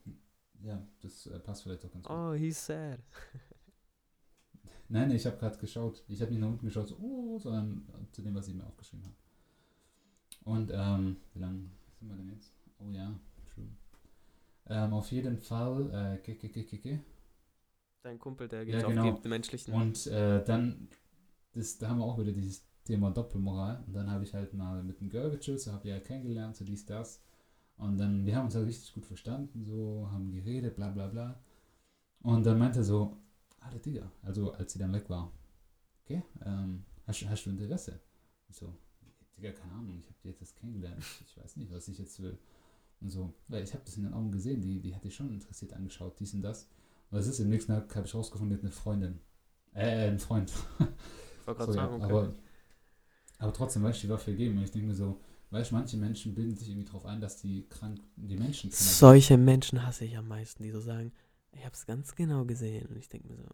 ja, 0.62 0.82
das 1.00 1.26
äh, 1.26 1.38
passt 1.38 1.62
vielleicht 1.62 1.84
auch 1.84 1.92
ganz 1.92 2.06
gut. 2.06 2.16
Oh, 2.16 2.32
he's 2.34 2.64
sad. 2.64 3.00
Nein, 4.88 5.10
ich 5.10 5.26
habe 5.26 5.36
gerade 5.36 5.58
geschaut. 5.58 6.04
Ich 6.08 6.20
habe 6.22 6.30
nicht 6.30 6.40
nach 6.40 6.48
unten 6.48 6.66
geschaut, 6.66 6.88
so, 6.88 6.96
oh, 6.98 7.38
sondern 7.38 7.86
zu 8.12 8.22
dem, 8.22 8.34
was 8.34 8.48
ich 8.48 8.54
mir 8.54 8.64
aufgeschrieben 8.64 9.04
habe. 9.04 9.16
Und, 10.46 10.70
ähm, 10.74 11.18
wie 11.34 11.40
lange 11.40 11.60
sind 12.00 12.08
wir 12.08 12.16
denn 12.16 12.30
jetzt? 12.30 12.54
Oh 12.78 12.90
ja, 12.90 13.12
true. 13.54 13.66
Ähm, 14.68 14.92
auf 14.94 15.12
jeden 15.12 15.38
Fall, 15.38 15.90
äh, 15.92 16.18
ke, 16.18 16.36
ke, 16.36 16.48
ke, 16.50 16.64
ke, 16.64 16.78
ke. 16.78 17.00
Dein 18.02 18.18
Kumpel, 18.18 18.48
der 18.48 18.64
Ja, 18.64 18.78
geht 18.78 18.88
genau. 18.88 19.12
auf 19.14 19.20
die 19.20 19.28
menschlichen. 19.28 19.74
Und 19.74 20.06
äh, 20.06 20.44
dann, 20.44 20.88
das, 21.54 21.78
da 21.78 21.88
haben 21.90 21.98
wir 21.98 22.04
auch 22.04 22.18
wieder 22.18 22.32
dieses 22.32 22.64
Thema 22.84 23.10
Doppelmoral. 23.10 23.82
Und 23.86 23.94
dann 23.94 24.10
habe 24.10 24.24
ich 24.24 24.34
halt 24.34 24.54
mal 24.54 24.82
mit 24.84 25.00
einem 25.00 25.10
Girl 25.10 25.30
gechillt, 25.30 25.60
so 25.60 25.72
habe 25.72 25.84
ich 25.88 25.90
ja 25.94 26.00
kennengelernt, 26.00 26.56
so 26.56 26.64
dies, 26.64 26.86
das. 26.86 27.22
Und 27.78 27.98
dann, 27.98 28.26
wir 28.26 28.36
haben 28.36 28.46
uns 28.46 28.54
halt 28.56 28.66
richtig 28.68 28.94
gut 28.94 29.06
verstanden, 29.06 29.64
so, 29.64 30.08
haben 30.12 30.32
geredet, 30.32 30.76
bla 30.76 30.90
bla 30.90 31.08
bla. 31.08 31.40
Und 32.22 32.46
dann 32.46 32.58
meinte 32.58 32.80
er 32.80 32.84
so, 32.84 33.16
Alter 33.60 33.78
Digga, 33.80 34.10
also 34.22 34.52
als 34.52 34.72
sie 34.74 34.78
dann 34.80 34.92
weg 34.92 35.10
war, 35.10 35.32
okay, 36.04 36.22
ähm, 36.44 36.84
hast, 37.06 37.26
hast 37.28 37.46
du 37.46 37.50
Interesse? 37.50 38.00
Ich 38.48 38.56
so, 38.56 38.74
Digga, 39.36 39.52
keine 39.52 39.72
Ahnung, 39.72 39.98
ich 39.98 40.06
habe 40.06 40.16
die 40.22 40.28
jetzt 40.28 40.40
erst 40.40 40.56
kennengelernt, 40.56 41.04
ich, 41.26 41.36
weiß 41.36 41.56
nicht, 41.56 41.70
was 41.70 41.88
ich 41.88 41.98
jetzt 41.98 42.20
will. 42.22 42.38
Und 43.00 43.10
so, 43.10 43.34
weil 43.48 43.62
ich 43.62 43.74
habe 43.74 43.84
das 43.84 43.96
in 43.96 44.04
den 44.04 44.14
Augen 44.14 44.32
gesehen, 44.32 44.62
die, 44.62 44.80
die 44.80 44.94
hat 44.94 45.04
dich 45.04 45.14
schon 45.14 45.30
interessiert 45.30 45.74
angeschaut, 45.74 46.18
dies 46.18 46.32
und 46.32 46.42
das. 46.42 46.68
Und 47.10 47.18
das 47.18 47.26
ist 47.26 47.38
im 47.40 47.50
nächsten 47.50 47.72
Tag, 47.72 47.94
habe 47.94 48.06
ich 48.06 48.14
rausgefunden, 48.14 48.56
die 48.56 48.60
hat 48.60 48.64
eine 48.64 48.72
Freundin. 48.72 49.20
Äh, 49.74 50.08
ein 50.08 50.18
Freund. 50.18 50.50
Ich 50.50 51.46
wollte 51.46 51.58
gerade 51.58 51.72
So, 51.72 51.78
ja, 51.78 51.84
sagen, 51.84 51.94
okay. 52.02 52.04
aber, 52.04 52.34
aber 53.38 53.52
trotzdem, 53.52 53.82
weißt 53.82 54.02
du, 54.02 54.06
die 54.06 54.12
Waffe 54.12 54.30
gegeben. 54.30 54.56
Und 54.56 54.64
ich 54.64 54.70
denke 54.70 54.88
mir 54.88 54.94
so, 54.94 55.20
weißt 55.50 55.70
du, 55.70 55.74
manche 55.74 55.96
Menschen 55.98 56.34
bilden 56.34 56.56
sich 56.56 56.70
irgendwie 56.70 56.86
darauf 56.86 57.04
ein, 57.04 57.20
dass 57.20 57.36
die 57.36 57.68
krank, 57.68 58.00
die 58.16 58.36
Menschen 58.36 58.70
krank 58.70 58.82
Solche 58.82 59.36
Menschen 59.36 59.86
hasse 59.86 60.06
ich 60.06 60.16
am 60.16 60.28
meisten, 60.28 60.62
die 60.62 60.70
so 60.70 60.80
sagen, 60.80 61.12
ich 61.52 61.64
habe 61.64 61.74
es 61.74 61.84
ganz 61.84 62.14
genau 62.14 62.46
gesehen. 62.46 62.86
Und 62.86 62.96
ich 62.96 63.08
denke 63.10 63.28
mir 63.28 63.36
so, 63.36 63.48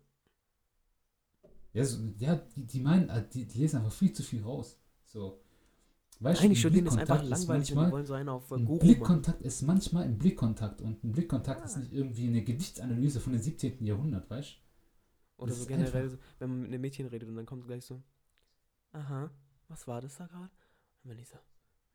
Ja, 1.72 1.84
so, 1.84 1.98
ja 2.18 2.36
die, 2.36 2.66
die 2.66 2.80
meinen, 2.80 3.08
äh, 3.08 3.28
die, 3.28 3.46
die 3.46 3.58
lesen 3.58 3.78
einfach 3.78 3.92
viel 3.92 4.12
zu 4.12 4.22
viel 4.22 4.42
raus. 4.42 4.78
So. 5.04 5.41
Weißt 6.22 6.40
du, 6.40 6.44
eigentlich 6.44 6.58
ein 6.58 6.60
studieren 6.60 6.86
ist 6.86 6.96
einfach 6.98 7.18
Blickkontakt 7.20 7.40
ist 7.42 7.48
langweilig 7.48 7.60
und 7.62 7.68
die 7.68 7.74
manchmal, 7.74 7.92
wollen 7.92 8.06
so 8.06 8.14
einen 8.14 8.28
auf 8.28 8.50
äh, 8.50 8.54
ein 8.54 8.64
Guru 8.64 8.74
machen. 8.76 8.78
Blickkontakt 8.86 9.42
ist 9.42 9.62
manchmal 9.62 10.04
ein 10.04 10.18
Blickkontakt 10.18 10.80
und 10.80 11.04
ein 11.04 11.12
Blickkontakt 11.12 11.64
ist 11.64 11.76
Ah. 11.76 11.80
nicht 11.80 11.92
irgendwie 11.92 12.26
eine 12.28 12.42
Gedichtsanalyse 12.42 13.20
von 13.20 13.32
dem 13.32 13.42
17. 13.42 13.84
Jahrhundert, 13.84 14.28
weißt 14.30 14.56
Oder 15.38 15.48
das 15.48 15.56
so 15.56 15.62
ist 15.62 15.68
generell, 15.68 16.10
so, 16.10 16.18
wenn 16.38 16.50
man 16.50 16.60
mit 16.60 16.68
einem 16.68 16.80
Mädchen 16.80 17.06
redet 17.06 17.28
und 17.28 17.36
dann 17.36 17.46
kommt 17.46 17.66
gleich 17.66 17.84
so, 17.84 18.02
aha, 18.92 19.30
was 19.68 19.86
war 19.88 20.00
das 20.00 20.16
da 20.16 20.26
gerade? 20.26 20.50
Und 21.02 21.10
wenn 21.10 21.18
ich 21.18 21.28
so, 21.28 21.36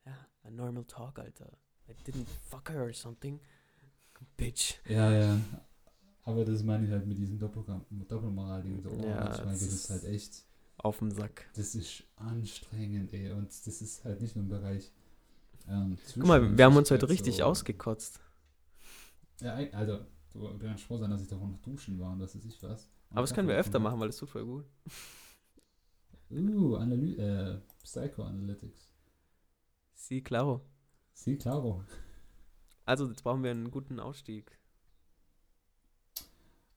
ja, 0.06 0.14
a 0.44 0.49
normal 0.52 0.84
talk, 0.86 1.20
Alter. 1.20 1.52
I 1.90 1.94
didn't 2.10 2.26
fuck 2.49 2.70
her 2.70 2.84
or 2.84 2.91
something. 2.94 3.40
Bitch. 4.36 4.80
du? 4.86 4.94
Ja, 4.94 5.12
ja. 5.12 5.40
Aber 6.24 6.44
das 6.44 6.62
meine 6.64 6.86
ich 6.86 6.91
halt 6.91 7.06
mit 7.08 7.18
diesem 7.18 7.40
Doppelkam- 7.40 7.86
Doppelmoral-Ding. 8.08 8.82
So, 8.82 8.90
oh, 8.90 9.06
Ja, 9.08 9.16
manchmal 9.24 9.45
das 9.54 9.60
geht 9.60 9.70
es 9.70 9.74
ist- 9.76 9.90
halt 9.90 10.04
echt. 10.04 10.44
Auf 10.78 10.99
dem 10.99 11.12
Sack. 11.12 11.49
Das 11.56 11.74
ist 11.76 12.04
anstrengend, 12.18 13.12
ey. 13.14 13.32
Und 13.32 13.48
das 13.48 13.82
ist 13.82 14.04
halt 14.06 14.22
nicht 14.22 14.36
nur 14.36 14.44
im 14.44 14.49
Bereich. 14.49 14.91
Ähm, 15.68 15.98
Guck 16.14 16.26
mal, 16.26 16.58
wir 16.58 16.66
haben 16.66 16.76
uns 16.78 16.91
heute 16.91 17.10
richtig 17.10 17.38
so- 17.38 17.44
ausgekotzt. 17.44 18.20
Ja, 19.41 19.56
also, 19.74 20.06
du 20.34 20.58
kannst 20.60 20.84
froh 20.84 20.98
sein, 20.98 21.10
dass 21.12 21.22
ich 21.22 21.28
davon 21.28 21.52
noch 21.52 21.62
duschen 21.62 21.99
war 21.99 22.12
und 22.12 22.20
dass 22.20 22.36
ich 22.36 22.62
was. 22.64 22.90
Aber 23.12 23.22
das 23.22 23.34
können 23.34 23.48
wir 23.48 23.56
öfter 23.56 23.80
machen, 23.80 23.99
weil 23.99 24.10
es 24.10 24.18
tut 24.18 24.30
voll 24.30 24.45
gut. 24.45 24.66
Uh, 26.30 26.76
Analy 26.76 27.16
äh, 27.16 27.60
Psychoanalytics. 27.84 28.94
Sie, 29.94 30.22
claro. 30.22 30.62
Sí, 31.14 31.38
claro. 31.38 31.84
Also, 32.86 33.08
jetzt 33.08 33.24
brauchen 33.24 33.44
wir 33.44 33.52
einen 33.52 33.72
guten 33.72 33.99
Ausstieg. 33.99 34.58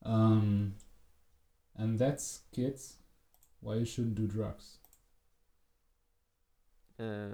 Um, 0.01 0.75
and 1.75 1.99
that's 1.99 2.45
kids. 2.53 3.00
Why 3.61 3.77
you 3.77 3.85
shouldn't 3.85 4.17
do 4.17 4.27
drugs. 4.27 4.81
Äh, 6.99 7.31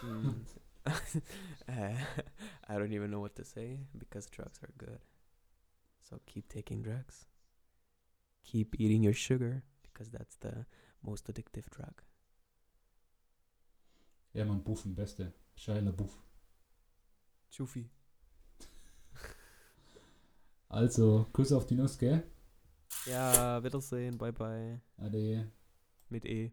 hm. 0.00 0.46
äh, 1.66 1.94
I 2.68 2.78
don't 2.78 2.92
even 2.92 3.10
know 3.10 3.20
what 3.20 3.34
to 3.36 3.44
say 3.44 3.80
because 3.98 4.28
drugs 4.30 4.60
are 4.62 4.72
good. 4.78 5.00
So 6.02 6.20
keep 6.26 6.48
taking 6.48 6.82
drugs. 6.82 7.26
Keep 8.44 8.80
eating 8.80 9.02
your 9.02 9.14
sugar 9.14 9.62
because 9.82 10.10
that's 10.10 10.36
the 10.36 10.66
most 11.02 11.28
addictive 11.28 11.68
drug. 11.70 12.02
Ja, 14.32 14.44
man, 14.44 14.62
Buffen, 14.62 14.94
beste. 14.94 15.32
Shia 15.56 15.80
Buff. 15.92 16.22
Chufi. 17.50 17.88
Also, 20.68 21.26
Kuss 21.32 21.52
auf 21.52 21.66
die 21.66 21.76
Nuss, 21.76 21.96
gell? 21.96 22.24
Ja, 23.04 23.62
Wiedersehen, 23.62 24.18
bye 24.18 24.32
bye. 24.32 24.80
Ade. 24.96 25.50
Mit 26.08 26.24
E. 26.24 26.52